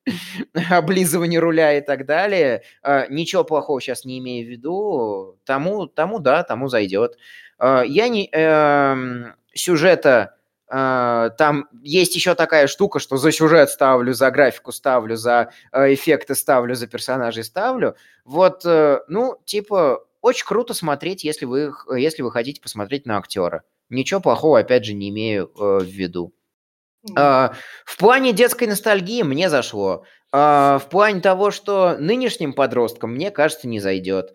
облизывания 0.71 1.39
руля 1.39 1.77
и 1.77 1.83
так 1.83 2.07
далее, 2.07 2.63
э, 2.83 3.07
ничего 3.11 3.45
плохого 3.45 3.79
сейчас 3.81 4.07
не 4.07 4.19
имею 4.21 4.47
в 4.47 4.51
виду, 4.51 5.39
тому, 5.45 5.87
тому 5.87 6.19
да, 6.19 6.43
тому 6.43 6.69
зайдет. 6.69 7.19
Э, 7.59 7.83
я 7.87 8.09
не... 8.09 8.31
Э, 8.33 9.35
сюжета 9.55 10.21
а, 10.21 10.44
там 10.77 11.69
есть 11.83 12.17
еще 12.17 12.35
такая 12.35 12.67
штука, 12.67 12.99
что 12.99 13.17
за 13.17 13.31
сюжет 13.31 13.71
ставлю, 13.71 14.13
за 14.13 14.31
графику 14.33 14.73
ставлю, 14.73 15.15
за 15.17 15.51
э, 15.71 15.95
эффекты 15.95 16.35
ставлю, 16.35 16.75
за 16.75 16.89
персонажей 16.89 17.45
ставлю. 17.45 17.95
Вот, 18.25 18.63
э, 18.65 19.01
ну, 19.07 19.39
типа, 19.45 20.05
очень 20.21 20.47
круто 20.47 20.75
смотреть, 20.75 21.23
если 21.23 21.45
вы, 21.45 21.73
если 21.97 22.23
вы 22.23 22.33
хотите 22.33 22.61
посмотреть 22.61 23.07
на 23.07 23.19
актера. 23.19 23.63
Ничего 23.89 24.21
плохого, 24.21 24.59
опять 24.59 24.85
же, 24.85 24.95
не 24.95 25.11
имею 25.11 25.53
э, 25.57 25.79
в 25.81 25.85
виду. 25.85 26.33
Uh, 27.15 27.55
в 27.85 27.99
плане 27.99 28.33
детской 28.33 28.67
ностальгии 28.67 29.23
мне 29.23 29.51
зашло. 29.51 30.05
Uh, 30.33 30.79
в 30.79 30.89
плане 30.89 31.21
того, 31.21 31.51
что 31.51 31.99
нынешним 31.99 32.55
подросткам, 32.55 33.13
мне 33.13 33.31
кажется, 33.31 33.69
не 33.69 33.79
зайдет. 33.79 34.33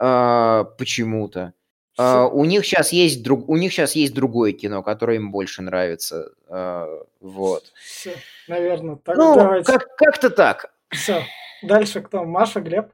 Uh, 0.00 0.64
почему-то. 0.78 1.52
Uh, 1.96 2.28
у 2.28 2.44
них 2.44 2.64
сейчас 2.64 2.92
есть 2.92 3.22
друг, 3.22 3.48
у 3.48 3.56
них 3.56 3.72
сейчас 3.72 3.94
есть 3.94 4.14
другое 4.14 4.52
кино, 4.52 4.82
которое 4.82 5.16
им 5.18 5.30
больше 5.30 5.62
нравится, 5.62 6.32
uh, 6.48 7.06
вот. 7.20 7.72
Все, 7.76 8.16
наверное, 8.48 8.96
так. 8.96 9.16
Ну, 9.16 9.36
давайте. 9.36 9.72
как 9.72 9.94
как-то 9.96 10.30
так. 10.30 10.74
Все. 10.88 11.22
Дальше 11.62 12.00
кто? 12.00 12.24
Маша, 12.24 12.60
Глеб. 12.60 12.92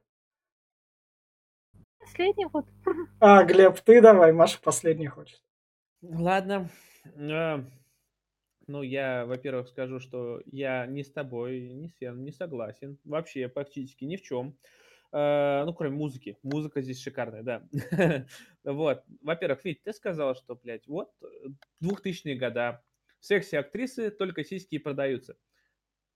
Последний 1.99 2.47
вот. 2.53 2.67
А, 3.21 3.45
Глеб, 3.45 3.81
ты 3.81 4.03
давай, 4.03 4.33
Маша 4.33 4.59
последний 4.63 5.07
хочет. 5.07 5.41
Ладно. 6.03 6.69
Uh, 7.17 7.65
ну, 8.67 8.83
я, 8.83 9.25
во-первых, 9.25 9.69
скажу, 9.69 9.99
что 9.99 10.43
я 10.45 10.85
не 10.85 11.05
с 11.05 11.11
тобой, 11.11 11.71
не 11.71 11.89
с 11.89 11.95
Фен, 11.97 12.23
не 12.23 12.33
согласен. 12.33 12.99
Вообще, 13.05 13.49
практически 13.49 14.05
ни 14.05 14.17
в 14.17 14.23
чем. 14.23 14.49
Uh, 14.49 14.55
ну, 15.13 15.75
кроме 15.75 15.97
музыки. 15.97 16.39
Музыка 16.43 16.83
здесь 16.83 17.03
шикарная, 17.03 17.43
да. 17.43 17.69
вот. 18.65 19.03
Во-первых, 19.23 19.65
Вить, 19.65 19.83
ты 19.83 19.93
сказал, 19.93 20.35
что, 20.37 20.55
блядь, 20.55 20.87
вот 20.87 21.11
2000-е 21.83 22.37
года, 22.37 22.83
секси-актрисы, 23.21 24.11
только 24.11 24.45
сиськи 24.45 24.77
и 24.77 24.79
продаются. 24.79 25.37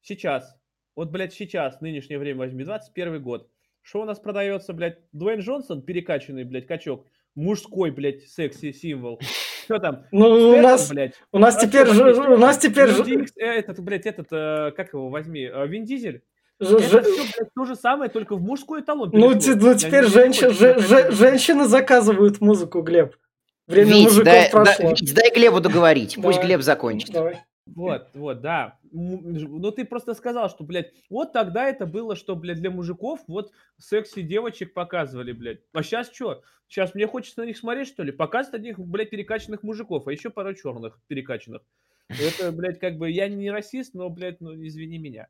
Сейчас, 0.00 0.56
вот, 0.94 1.10
блядь, 1.10 1.34
сейчас, 1.34 1.80
нынешнее 1.80 2.18
время 2.18 2.40
возьми, 2.40 2.64
21 2.64 3.22
год. 3.22 3.50
Что 3.82 4.02
у 4.02 4.04
нас 4.04 4.18
продается, 4.18 4.72
блядь? 4.72 4.98
Дуэйн 5.12 5.40
Джонсон, 5.40 5.82
перекачанный, 5.82 6.44
блядь, 6.44 6.66
качок. 6.66 7.06
Мужской, 7.34 7.90
блядь, 7.90 8.22
секси-символ. 8.22 9.20
Что 9.64 9.78
там? 9.78 10.06
Ну, 10.12 10.24
Стэтом, 10.24 10.58
у 10.58 10.62
нас, 10.62 10.90
блядь. 10.90 11.14
У 11.32 11.38
нас 11.38 11.56
теперь 11.56 11.86
же, 11.88 12.04
у 12.04 12.36
нас 12.36 12.58
теперь 12.58 12.88
же... 12.88 13.02
Этот, 13.36 13.80
блядь, 13.80 14.06
этот, 14.06 14.28
э, 14.30 14.72
как 14.76 14.92
его 14.92 15.08
возьми, 15.08 15.42
э, 15.42 15.66
Вин 15.66 15.84
Дизель? 15.84 16.22
Это 16.60 16.78
все, 16.78 17.00
блядь, 17.00 17.54
то 17.54 17.64
же 17.64 17.74
самое, 17.76 18.10
только 18.10 18.36
в 18.36 18.42
мужской 18.42 18.80
эталон. 18.80 19.10
Ну, 19.12 19.30
ну 19.30 19.74
теперь 19.74 20.06
женщин, 20.06 20.52
же, 20.52 20.78
же, 20.78 21.10
женщины 21.10 21.66
заказывают 21.66 22.40
музыку, 22.40 22.82
Глеб. 22.82 23.16
Время 23.66 23.92
Вить, 23.92 24.04
мужиков 24.04 24.24
дай, 24.24 24.50
прошло. 24.50 24.84
Да, 24.84 24.90
Вить, 24.90 25.14
дай 25.14 25.30
Глебу 25.34 25.60
договорить, 25.60 26.16
пусть 26.20 26.40
Глеб 26.40 26.62
закончит. 26.62 27.12
Давай. 27.12 27.42
Вот, 27.66 28.08
вот, 28.14 28.40
да. 28.40 28.78
Ну, 28.92 29.70
ты 29.72 29.84
просто 29.84 30.14
сказал, 30.14 30.48
что, 30.50 30.64
блядь, 30.64 30.92
вот 31.10 31.32
тогда 31.32 31.68
это 31.68 31.86
было, 31.86 32.14
что, 32.14 32.36
блядь, 32.36 32.58
для 32.58 32.70
мужиков 32.70 33.20
вот 33.26 33.50
секси 33.78 34.22
девочек 34.22 34.74
показывали, 34.74 35.32
блядь. 35.32 35.60
А 35.72 35.82
сейчас 35.82 36.12
что? 36.12 36.42
Сейчас 36.68 36.94
мне 36.94 37.06
хочется 37.06 37.40
на 37.40 37.46
них 37.46 37.56
смотреть, 37.56 37.88
что 37.88 38.02
ли? 38.02 38.12
Показывать 38.12 38.60
одних, 38.60 38.78
блядь, 38.78 39.10
перекачанных 39.10 39.62
мужиков, 39.62 40.06
а 40.06 40.12
еще 40.12 40.30
пару 40.30 40.54
черных 40.54 40.98
перекачанных. 41.08 41.62
Это, 42.08 42.52
блядь, 42.52 42.78
как 42.78 42.98
бы, 42.98 43.10
я 43.10 43.28
не 43.28 43.50
расист, 43.50 43.94
но, 43.94 44.10
блядь, 44.10 44.40
ну, 44.40 44.54
извини 44.54 44.98
меня. 44.98 45.28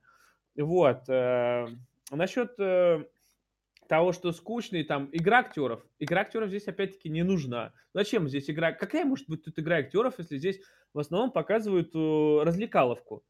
Вот. 0.57 1.09
Э, 1.09 1.67
насчет 2.11 2.59
э, 2.59 3.05
того, 3.89 4.13
что 4.13 4.33
скучный, 4.33 4.85
там, 4.85 5.09
игра 5.13 5.39
актеров. 5.39 5.85
Игра 5.99 6.23
актеров 6.23 6.49
здесь, 6.49 6.67
опять-таки, 6.67 7.09
не 7.09 7.23
нужна. 7.23 7.73
Зачем 7.93 8.29
здесь 8.29 8.49
игра? 8.51 8.73
Какая 8.73 9.05
может 9.05 9.29
быть 9.29 9.45
тут 9.45 9.59
игра 9.59 9.77
актеров, 9.77 10.15
если 10.19 10.39
здесь 10.39 10.61
в 10.93 10.99
основном 10.99 11.33
показывают 11.33 11.95
э, 11.95 12.43
развлекаловку? 12.43 13.25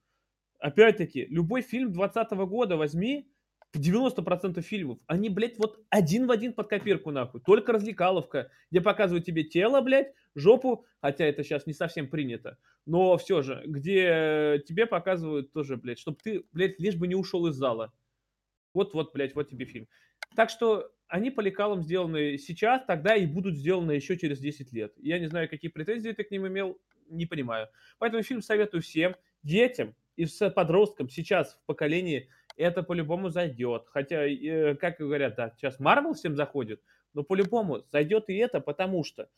Опять-таки, 0.58 1.26
любой 1.26 1.62
фильм 1.62 1.92
2020 1.92 2.38
года 2.48 2.76
возьми, 2.76 3.28
90% 3.76 4.60
фильмов, 4.62 4.98
они, 5.06 5.28
блядь, 5.28 5.58
вот 5.58 5.80
один 5.90 6.26
в 6.26 6.30
один 6.30 6.52
под 6.52 6.68
копирку, 6.68 7.10
нахуй. 7.10 7.40
Только 7.40 7.72
развлекаловка, 7.72 8.50
где 8.70 8.80
показывают 8.80 9.24
тебе 9.24 9.44
тело, 9.44 9.80
блядь, 9.80 10.12
жопу, 10.34 10.84
хотя 11.00 11.24
это 11.24 11.42
сейчас 11.42 11.66
не 11.66 11.72
совсем 11.72 12.08
принято, 12.08 12.58
но 12.86 13.16
все 13.16 13.42
же, 13.42 13.62
где 13.66 14.62
тебе 14.66 14.86
показывают 14.86 15.52
тоже, 15.52 15.76
блядь, 15.76 15.98
чтобы 15.98 16.18
ты, 16.22 16.44
блядь, 16.52 16.78
лишь 16.78 16.96
бы 16.96 17.06
не 17.06 17.14
ушел 17.14 17.46
из 17.46 17.54
зала. 17.54 17.92
Вот-вот, 18.72 19.12
блядь, 19.12 19.34
вот 19.34 19.48
тебе 19.48 19.64
фильм. 19.66 19.88
Так 20.34 20.50
что 20.50 20.90
они 21.06 21.30
по 21.30 21.40
лекалам 21.40 21.82
сделаны 21.82 22.38
сейчас, 22.38 22.84
тогда 22.84 23.14
и 23.14 23.26
будут 23.26 23.56
сделаны 23.56 23.92
еще 23.92 24.18
через 24.18 24.40
10 24.40 24.72
лет. 24.72 24.92
Я 24.96 25.18
не 25.18 25.26
знаю, 25.26 25.48
какие 25.48 25.70
претензии 25.70 26.10
ты 26.10 26.24
к 26.24 26.30
ним 26.30 26.48
имел, 26.48 26.78
не 27.08 27.26
понимаю. 27.26 27.68
Поэтому 27.98 28.22
фильм 28.22 28.42
советую 28.42 28.82
всем, 28.82 29.14
детям 29.42 29.94
и 30.16 30.26
подросткам 30.54 31.08
сейчас 31.08 31.54
в 31.54 31.66
поколении 31.66 32.28
это 32.56 32.82
по-любому 32.82 33.28
зайдет. 33.30 33.86
Хотя, 33.88 34.26
э, 34.26 34.74
как 34.76 34.98
говорят, 34.98 35.36
да, 35.36 35.52
сейчас 35.56 35.80
Марвел 35.80 36.14
всем 36.14 36.36
заходит, 36.36 36.80
но 37.12 37.22
по-любому 37.22 37.84
зайдет 37.90 38.28
и 38.28 38.36
это, 38.36 38.60
потому 38.60 39.04
что 39.04 39.28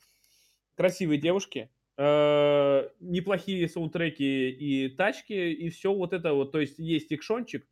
красивые 0.76 1.18
девушки, 1.18 1.70
э, 1.96 2.88
неплохие 3.00 3.68
саундтреки 3.68 4.50
и 4.50 4.88
тачки, 4.88 5.32
и 5.32 5.68
все 5.70 5.92
вот 5.92 6.12
это 6.12 6.32
вот. 6.32 6.52
То 6.52 6.60
есть 6.60 6.78
есть 6.78 7.12
экшончик, 7.12 7.66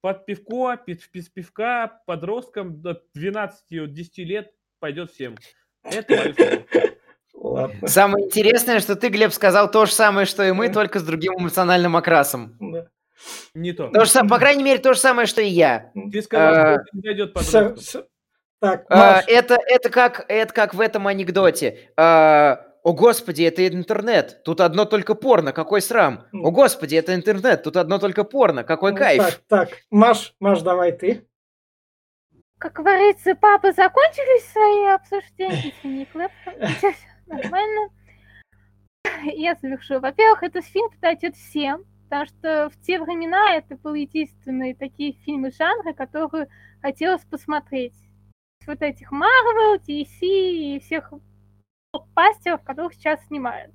под 0.00 0.24
пивко, 0.24 0.80
без 0.86 1.28
пивка, 1.28 2.02
подросткам 2.06 2.80
до 2.80 3.02
12-10 3.16 4.24
лет 4.24 4.52
пойдет 4.78 5.10
всем. 5.10 5.36
Это 5.82 6.64
Ладно. 7.34 7.88
Самое 7.88 8.26
интересное, 8.26 8.80
что 8.80 8.96
ты, 8.96 9.08
Глеб, 9.08 9.32
сказал 9.32 9.70
то 9.70 9.86
же 9.86 9.92
самое, 9.92 10.26
что 10.26 10.42
и 10.42 10.52
мы, 10.52 10.68
только 10.68 10.98
с 10.98 11.02
другим 11.02 11.32
эмоциональным 11.38 11.96
окрасом. 11.96 12.56
Да. 12.60 12.88
Не 13.54 13.72
то. 13.72 13.88
то 13.88 14.04
же, 14.04 14.28
по 14.28 14.38
крайней 14.38 14.62
мере, 14.62 14.78
то 14.78 14.92
же 14.92 14.98
самое, 14.98 15.26
что 15.26 15.40
и 15.40 15.48
я. 15.48 15.90
Ты 16.12 16.22
сказал, 16.22 16.54
а, 16.54 16.84
что 16.86 16.98
не 16.98 17.14
идет 17.14 17.32
подросткам. 17.32 18.04
Так, 18.60 18.84
а, 18.90 19.22
это, 19.26 19.58
это, 19.66 19.88
как, 19.88 20.26
это 20.28 20.52
как 20.52 20.74
в 20.74 20.80
этом 20.80 21.06
анекдоте. 21.06 21.90
А, 21.96 22.66
о 22.82 22.92
господи, 22.92 23.42
это 23.42 23.66
интернет, 23.66 24.42
тут 24.44 24.60
одно 24.60 24.84
только 24.84 25.14
порно, 25.14 25.52
какой 25.52 25.80
срам. 25.80 26.26
О 26.32 26.50
господи, 26.50 26.94
это 26.94 27.14
интернет, 27.14 27.62
тут 27.62 27.78
одно 27.78 27.98
только 27.98 28.22
порно, 28.22 28.62
какой 28.62 28.92
ну, 28.92 28.98
кайф. 28.98 29.22
Так, 29.22 29.40
так, 29.48 29.78
Маш, 29.90 30.34
Маш, 30.40 30.60
давай 30.60 30.92
ты. 30.92 31.26
Как 32.58 32.74
говорится, 32.74 33.34
папы 33.34 33.72
закончились 33.72 34.52
свои 34.52 34.94
обсуждения, 34.94 35.72
извини, 35.82 36.04
Клэп, 36.12 36.30
нормально. 37.26 37.88
Я 39.24 39.54
завершу. 39.54 40.00
Во-первых, 40.00 40.42
этот 40.42 40.66
фильм 40.66 40.90
подойдет 40.90 41.34
всем, 41.34 41.84
потому 42.04 42.26
что 42.26 42.68
в 42.68 42.78
те 42.84 43.00
времена 43.00 43.54
это 43.54 43.76
был 43.76 43.94
единственные 43.94 44.74
такие 44.74 45.14
фильмы 45.24 45.50
жанра, 45.50 45.94
которые 45.94 46.48
хотелось 46.82 47.22
посмотреть 47.22 47.94
вот 48.70 48.82
этих 48.82 49.12
Marvel, 49.12 49.80
DC 49.86 50.20
и 50.22 50.80
всех 50.80 51.12
пастеров, 52.14 52.62
которых 52.62 52.94
сейчас 52.94 53.24
снимают. 53.26 53.72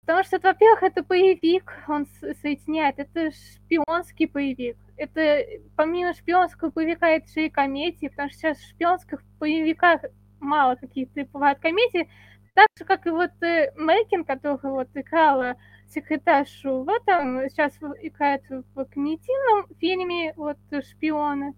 Потому 0.00 0.24
что, 0.24 0.38
во-первых, 0.38 0.82
это 0.82 1.02
боевик, 1.02 1.72
он 1.88 2.06
соединяет, 2.42 2.98
это 2.98 3.30
шпионский 3.30 4.26
боевик. 4.26 4.76
Это 4.96 5.44
помимо 5.76 6.12
шпионского 6.12 6.70
боевика, 6.70 7.08
это 7.08 7.26
же 7.32 7.46
и 7.46 7.50
комедии, 7.50 8.08
потому 8.08 8.28
что 8.28 8.38
сейчас 8.38 8.58
в 8.58 8.68
шпионских 8.68 9.22
боевиках 9.38 10.02
мало 10.40 10.74
каких-то 10.74 11.24
бывают 11.32 11.58
комедии. 11.60 12.08
Так 12.54 12.68
же, 12.78 12.84
как 12.84 13.06
и 13.06 13.10
вот 13.10 13.32
э, 13.42 13.72
Мэйкин, 13.76 14.24
который 14.24 14.58
вот 14.62 14.88
играла 14.94 15.56
секретаршу 15.88 16.84
в 16.84 16.88
этом, 16.88 17.48
сейчас 17.48 17.72
играет 18.02 18.42
в 18.48 18.84
комедийном 18.84 19.66
фильме 19.80 20.34
вот 20.36 20.58
«Шпионы» 20.70 21.54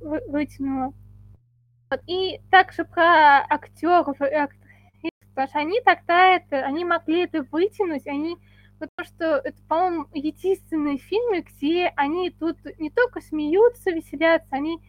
вытянула. 0.00 0.92
Вот. 1.90 2.00
И 2.06 2.40
также 2.50 2.84
про 2.84 3.44
актеров 3.48 4.20
и 4.20 4.24
актрис 4.24 4.66
Потому 5.36 5.48
что 5.48 5.58
они 5.58 5.80
тогда 5.82 6.36
это, 6.36 6.64
они 6.64 6.86
могли 6.86 7.24
это 7.24 7.42
вытянуть, 7.52 8.06
они 8.06 8.38
потому 8.78 9.06
что 9.06 9.24
это, 9.44 9.62
по-моему, 9.68 10.06
единственные 10.14 10.96
фильмы, 10.96 11.42
где 11.42 11.92
они 11.96 12.30
тут 12.30 12.56
не 12.78 12.90
только 12.90 13.20
смеются, 13.20 13.90
веселятся, 13.90 14.48
они 14.50 14.80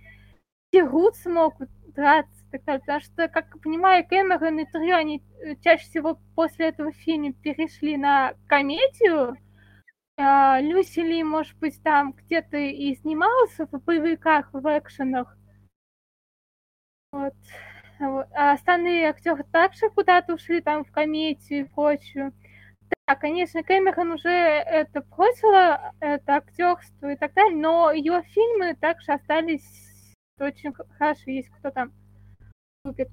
дерутся 0.71 1.29
могут, 1.29 1.69
драться 1.93 2.31
и 2.51 2.57
так 2.57 2.63
далее. 2.63 2.79
Потому 2.79 2.99
что, 3.01 3.27
как 3.27 3.47
я 3.53 3.61
понимаю, 3.61 4.07
Кэмерон 4.07 4.59
и 4.59 4.65
Трю, 4.65 4.95
они 4.95 5.21
э, 5.41 5.55
чаще 5.61 5.83
всего 5.83 6.19
после 6.35 6.67
этого 6.67 6.91
фильма 6.91 7.33
перешли 7.33 7.97
на 7.97 8.33
комедию. 8.47 9.37
А, 10.17 10.59
Люси 10.61 10.99
Ли, 10.99 11.23
может 11.23 11.55
быть, 11.59 11.81
там 11.83 12.13
где-то 12.13 12.57
и 12.57 12.95
снимался 12.95 13.67
в 13.67 13.83
боевиках, 13.83 14.49
в 14.51 14.77
экшенах. 14.77 15.37
Вот. 17.11 17.33
А 17.99 18.53
остальные 18.53 19.09
актеры 19.09 19.43
также 19.43 19.89
куда-то 19.89 20.33
ушли 20.33 20.61
там 20.61 20.85
в 20.85 20.91
комедию 20.91 21.61
и 21.61 21.69
прочую. 21.69 22.33
Да, 23.07 23.15
конечно, 23.15 23.63
Кэмерон 23.63 24.13
уже 24.13 24.29
это 24.29 25.01
бросила, 25.01 25.93
это 25.99 26.35
актерство 26.35 27.11
и 27.11 27.15
так 27.15 27.33
далее, 27.33 27.55
но 27.55 27.91
ее 27.91 28.23
фильмы 28.23 28.75
также 28.75 29.13
остались 29.13 29.63
очень 30.39 30.73
хорошо, 30.73 31.31
есть 31.31 31.49
кто 31.49 31.71
там 31.71 31.91
любит. 32.85 33.09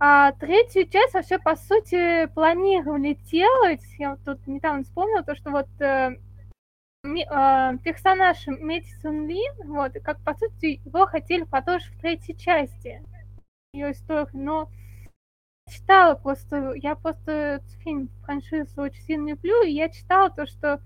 А 0.00 0.32
третью 0.32 0.88
часть 0.88 1.14
вообще, 1.14 1.38
по 1.38 1.56
сути, 1.56 2.26
планировали 2.26 3.14
делать. 3.14 3.82
Я 3.98 4.10
вот 4.10 4.24
тут 4.24 4.46
недавно 4.46 4.84
вспомнила 4.84 5.22
то, 5.24 5.34
что 5.34 5.50
вот 5.50 5.68
э, 5.80 6.16
э, 7.16 7.78
персонаж 7.84 8.46
Мэдисон 8.46 9.26
Ли, 9.26 9.42
вот, 9.64 9.92
как 10.04 10.22
по 10.24 10.34
сути 10.34 10.80
его 10.84 11.06
хотели 11.06 11.44
продолжить 11.44 11.92
в 11.94 12.00
третьей 12.00 12.36
части. 12.36 13.02
Ее 13.72 13.92
историю, 13.92 14.28
но 14.32 14.70
читала 15.70 16.14
просто, 16.14 16.72
я 16.74 16.94
просто 16.94 17.62
фильм, 17.82 18.08
франшизу 18.24 18.82
очень 18.82 19.02
сильно 19.02 19.30
люблю, 19.30 19.62
и 19.62 19.72
я 19.72 19.88
читала 19.88 20.30
то, 20.30 20.46
что 20.46 20.80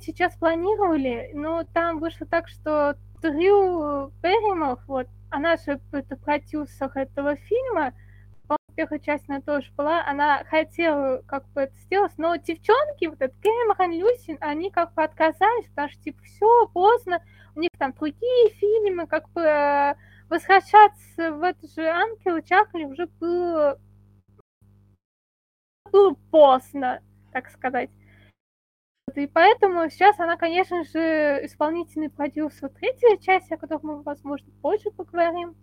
сейчас 0.00 0.36
планировали, 0.36 1.30
но 1.34 1.64
там 1.64 1.98
вышло 1.98 2.26
так, 2.26 2.48
что 2.48 2.96
Дрю 3.20 4.10
Берримор, 4.22 4.80
вот, 4.86 5.06
она 5.30 5.56
же 5.56 5.80
это 5.92 6.16
продюсер 6.16 6.90
этого 6.94 7.36
фильма, 7.36 7.94
по 8.72 8.76
первой 8.76 9.00
части 9.00 9.26
она 9.28 9.40
тоже 9.40 9.70
была, 9.76 10.04
она 10.06 10.44
хотела 10.44 11.22
как 11.26 11.46
бы 11.50 11.62
это 11.62 11.76
сделать, 11.80 12.12
но 12.16 12.36
девчонки, 12.36 13.06
вот 13.06 13.20
этот 13.20 13.36
Кэмерон, 13.40 13.92
Люсин, 13.92 14.38
они 14.40 14.70
как 14.70 14.94
бы 14.94 15.02
отказались, 15.02 15.68
потому 15.68 15.90
что, 15.90 16.02
типа, 16.02 16.22
все, 16.22 16.66
поздно, 16.72 17.22
у 17.54 17.60
них 17.60 17.70
там 17.78 17.92
другие 17.92 18.50
фильмы, 18.54 19.06
как 19.06 19.28
бы 19.30 19.42
э, 19.42 19.94
возвращаться 20.28 21.32
в 21.32 21.42
эту 21.42 21.68
же 21.68 21.86
Ангел 21.86 22.42
Чахли 22.42 22.84
уже 22.84 23.06
было, 23.20 23.78
было 25.90 26.14
поздно, 26.30 27.02
так 27.32 27.50
сказать. 27.50 27.90
И 29.14 29.26
поэтому 29.26 29.90
сейчас 29.90 30.18
она, 30.18 30.38
конечно 30.38 30.84
же, 30.84 31.44
исполнительный 31.44 32.08
продюсер 32.08 32.70
третьей 32.70 33.20
части, 33.20 33.52
о 33.52 33.58
которой 33.58 33.82
мы, 33.82 34.02
возможно, 34.02 34.50
позже 34.62 34.90
поговорим. 34.90 35.54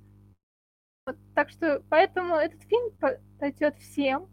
Так 1.35 1.49
что 1.49 1.84
поэтому 1.89 2.35
этот 2.35 2.61
фильм 2.63 2.91
пойдет 3.39 3.77
всем. 3.77 4.30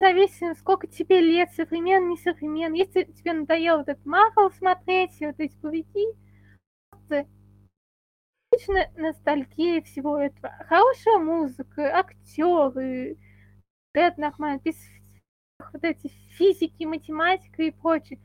Зависит, 0.00 0.58
сколько 0.58 0.86
тебе 0.86 1.20
лет, 1.20 1.50
современ, 1.52 2.08
не 2.08 2.18
современ. 2.18 2.74
Если 2.74 3.04
тебе 3.04 3.32
надоело 3.32 3.78
вот 3.78 3.88
этот 3.88 4.04
Марвел 4.04 4.50
смотреть, 4.50 5.18
вот 5.20 5.38
эти 5.38 5.56
боевики, 5.56 6.06
Отличная 8.56 8.90
ностальгия 8.96 9.82
всего 9.82 10.18
этого. 10.18 10.54
Хорошая 10.68 11.18
музыка, 11.18 11.98
актеры, 11.98 13.18
Дэд 13.92 14.16
без 14.64 14.76
вот 15.72 15.84
эти 15.84 16.08
физики, 16.30 16.84
математика 16.84 17.62
и 17.62 17.70
прочее. 17.70 18.20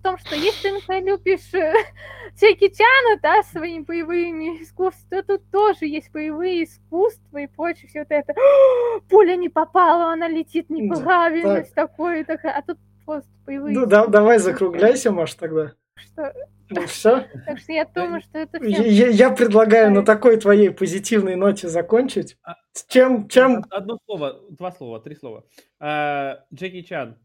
В 0.00 0.02
том, 0.02 0.16
что 0.16 0.34
если 0.34 0.80
ты, 0.86 1.00
любишь 1.00 1.52
э, 1.52 1.74
Джеки 2.40 2.68
Чана, 2.70 3.20
да, 3.22 3.42
своими 3.42 3.82
боевыми 3.82 4.62
искусствами, 4.62 5.20
то 5.20 5.36
тут 5.36 5.50
тоже 5.50 5.84
есть 5.84 6.10
боевые 6.10 6.64
искусства 6.64 7.36
и 7.36 7.46
прочее, 7.46 7.86
все 7.88 7.98
вот 7.98 8.10
это. 8.10 8.32
Пуля 9.10 9.36
не 9.36 9.50
попала, 9.50 10.14
она 10.14 10.26
летит 10.26 10.70
неправильно, 10.70 11.56
так. 11.56 11.72
такое, 11.72 12.24
такое. 12.24 12.52
А 12.52 12.62
тут 12.62 12.78
просто 13.04 13.30
боевые 13.44 13.74
Ну 13.74 13.84
да, 13.84 14.06
давай 14.06 14.38
закругляйся, 14.38 15.12
может, 15.12 15.36
тогда. 15.36 15.74
Что 15.96 16.32
ну 16.70 16.86
все. 16.86 17.26
Так 17.46 17.58
что 17.58 17.72
я 17.72 17.84
думаю, 17.84 18.22
что 18.22 18.38
это 18.38 18.58
всем... 18.58 18.70
я, 18.70 19.08
я 19.08 19.30
предлагаю 19.30 19.90
на 19.92 20.02
такой 20.02 20.38
твоей 20.38 20.70
позитивной 20.70 21.36
ноте 21.36 21.68
закончить. 21.68 22.38
А, 22.42 22.54
чем, 22.88 23.28
чем... 23.28 23.66
Одно 23.68 23.98
слово, 24.06 24.40
два 24.48 24.72
слова, 24.72 24.98
три 24.98 25.14
слова. 25.14 25.44
А, 25.78 26.42
Джеки 26.54 26.80
Чан. 26.80 27.18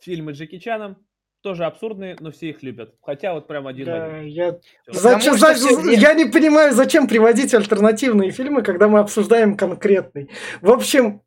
Фильмы 0.00 0.32
Джеки 0.32 0.58
Чаном 0.58 0.96
тоже 1.44 1.66
абсурдные, 1.66 2.16
но 2.20 2.32
все 2.32 2.48
их 2.48 2.62
любят. 2.62 2.94
Хотя 3.02 3.34
вот 3.34 3.46
прям 3.46 3.66
один 3.66 3.84
да, 3.84 4.16
я... 4.20 4.58
Зачем, 4.86 5.36
за... 5.36 5.52
я 5.90 6.14
не 6.14 6.24
понимаю, 6.24 6.72
зачем 6.72 7.06
приводить 7.06 7.52
альтернативные 7.52 8.30
фильмы, 8.30 8.62
когда 8.62 8.88
мы 8.88 9.00
обсуждаем 9.00 9.54
конкретный. 9.54 10.30
В 10.62 10.70
общем, 10.70 11.20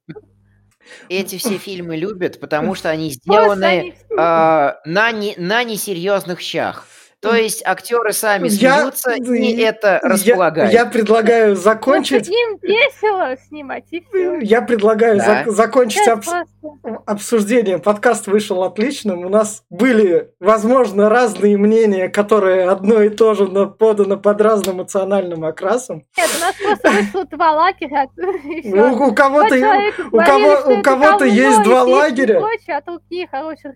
эти 1.07 1.37
все 1.37 1.57
фильмы 1.59 1.97
любят, 1.97 2.39
потому 2.39 2.73
что 2.73 2.89
они 2.89 3.11
сделаны 3.11 3.93
э, 4.09 4.15
на, 4.15 5.11
не, 5.11 5.35
на 5.37 5.63
несерьезных 5.63 6.41
щах. 6.41 6.87
То 7.27 7.35
есть 7.35 7.61
актеры 7.65 8.13
сами 8.13 8.47
смеются, 8.47 9.11
я, 9.11 9.35
и 9.35 9.57
это 9.57 9.99
располагает. 10.01 10.71
Я, 10.71 10.81
я 10.81 10.85
предлагаю 10.85 11.55
закончить... 11.55 12.29
Им 12.29 12.57
весело 12.61 13.35
снимать, 13.47 13.85
и 13.91 14.01
все. 14.01 14.39
Я 14.39 14.61
предлагаю 14.61 15.17
да. 15.17 15.43
зак- 15.43 15.51
закончить 15.51 16.07
об... 16.07 16.23
обсуждение. 17.05 17.79
Подкаст 17.79 18.27
вышел 18.27 18.63
отличным. 18.63 19.25
У 19.25 19.29
нас 19.29 19.63
были, 19.69 20.31
возможно, 20.39 21.09
разные 21.09 21.57
мнения, 21.57 22.07
которые 22.07 22.69
одно 22.69 23.01
и 23.01 23.09
то 23.09 23.33
же, 23.33 23.47
но 23.47 23.67
подано 23.67 24.17
под 24.17 24.41
разным 24.41 24.77
эмоциональным 24.77 25.43
окрасом. 25.43 26.03
Нет, 26.17 26.29
у 26.37 26.41
нас 26.41 26.55
просто 26.55 26.91
вышло 26.91 27.25
два 27.25 27.51
лагеря. 27.51 28.07
У, 28.17 29.09
у 29.09 29.13
кого-то, 29.13 29.55
у 30.11 30.17
кого, 30.17 30.79
у 30.79 30.81
кого-то 30.81 31.25
есть 31.25 31.63
два 31.63 31.83
лагеря. 31.83 32.41
а 32.67 32.81
другие 32.81 33.27
хорошие. 33.27 33.75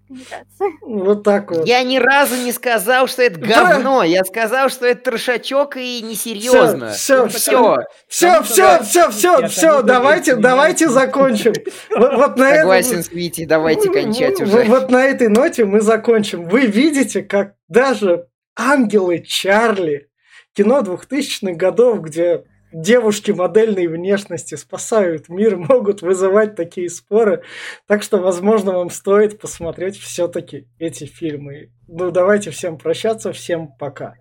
Вот 0.82 1.24
так 1.24 1.52
вот. 1.52 1.66
Я 1.66 1.84
ни 1.84 1.98
разу 1.98 2.36
не 2.36 2.52
сказал, 2.52 3.08
что 3.08 3.24
это 3.24 3.40
говно. 3.42 4.04
Я 4.04 4.24
сказал, 4.24 4.70
что 4.70 4.86
это 4.86 5.12
трошачок 5.12 5.78
и 5.78 6.02
несерьезно. 6.02 6.92
Все, 6.92 7.28
все, 7.28 7.78
все, 8.08 8.44
все, 8.44 8.82
все, 8.82 9.10
все, 9.10 9.48
все, 9.48 9.82
давайте, 9.82 10.36
давайте 10.36 10.90
закончим. 10.90 11.54
Вот 11.96 12.38
на 12.38 12.56
Согласен 12.56 13.04
с 13.04 13.10
Вити, 13.10 13.46
давайте 13.46 13.90
кончать 13.90 14.42
уже. 14.42 14.64
Вот 14.64 14.90
на 14.90 15.06
этой 15.06 15.28
ноте 15.28 15.66
мы 15.66 15.82
закончим. 15.82 16.48
Вы 16.48 16.68
видите, 16.68 17.24
как 17.24 17.56
даже 17.68 18.28
ангелы 18.56 19.20
Чарли, 19.20 20.10
кино 20.54 20.80
2000-х 20.82 21.54
годов, 21.54 22.02
где 22.02 22.44
девушки 22.72 23.32
модельной 23.32 23.88
внешности 23.88 24.56
спасают 24.56 25.30
мир, 25.30 25.58
могут 25.58 26.02
вызывать 26.02 26.56
такие 26.56 26.90
споры. 26.90 27.44
Так 27.88 28.04
что, 28.04 28.18
возможно, 28.18 28.74
вам 28.74 28.90
стоит 28.90 29.40
посмотреть 29.40 29.98
все-таки 29.98 30.68
эти 30.80 31.06
фильмы. 31.06 31.72
Ну, 31.88 32.12
давайте 32.12 32.52
всем 32.52 32.78
прощаться. 32.78 33.32
Всем 33.32 33.72
пока. 33.78 34.16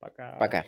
Пока. 0.00 0.36
Пока. 0.38 0.64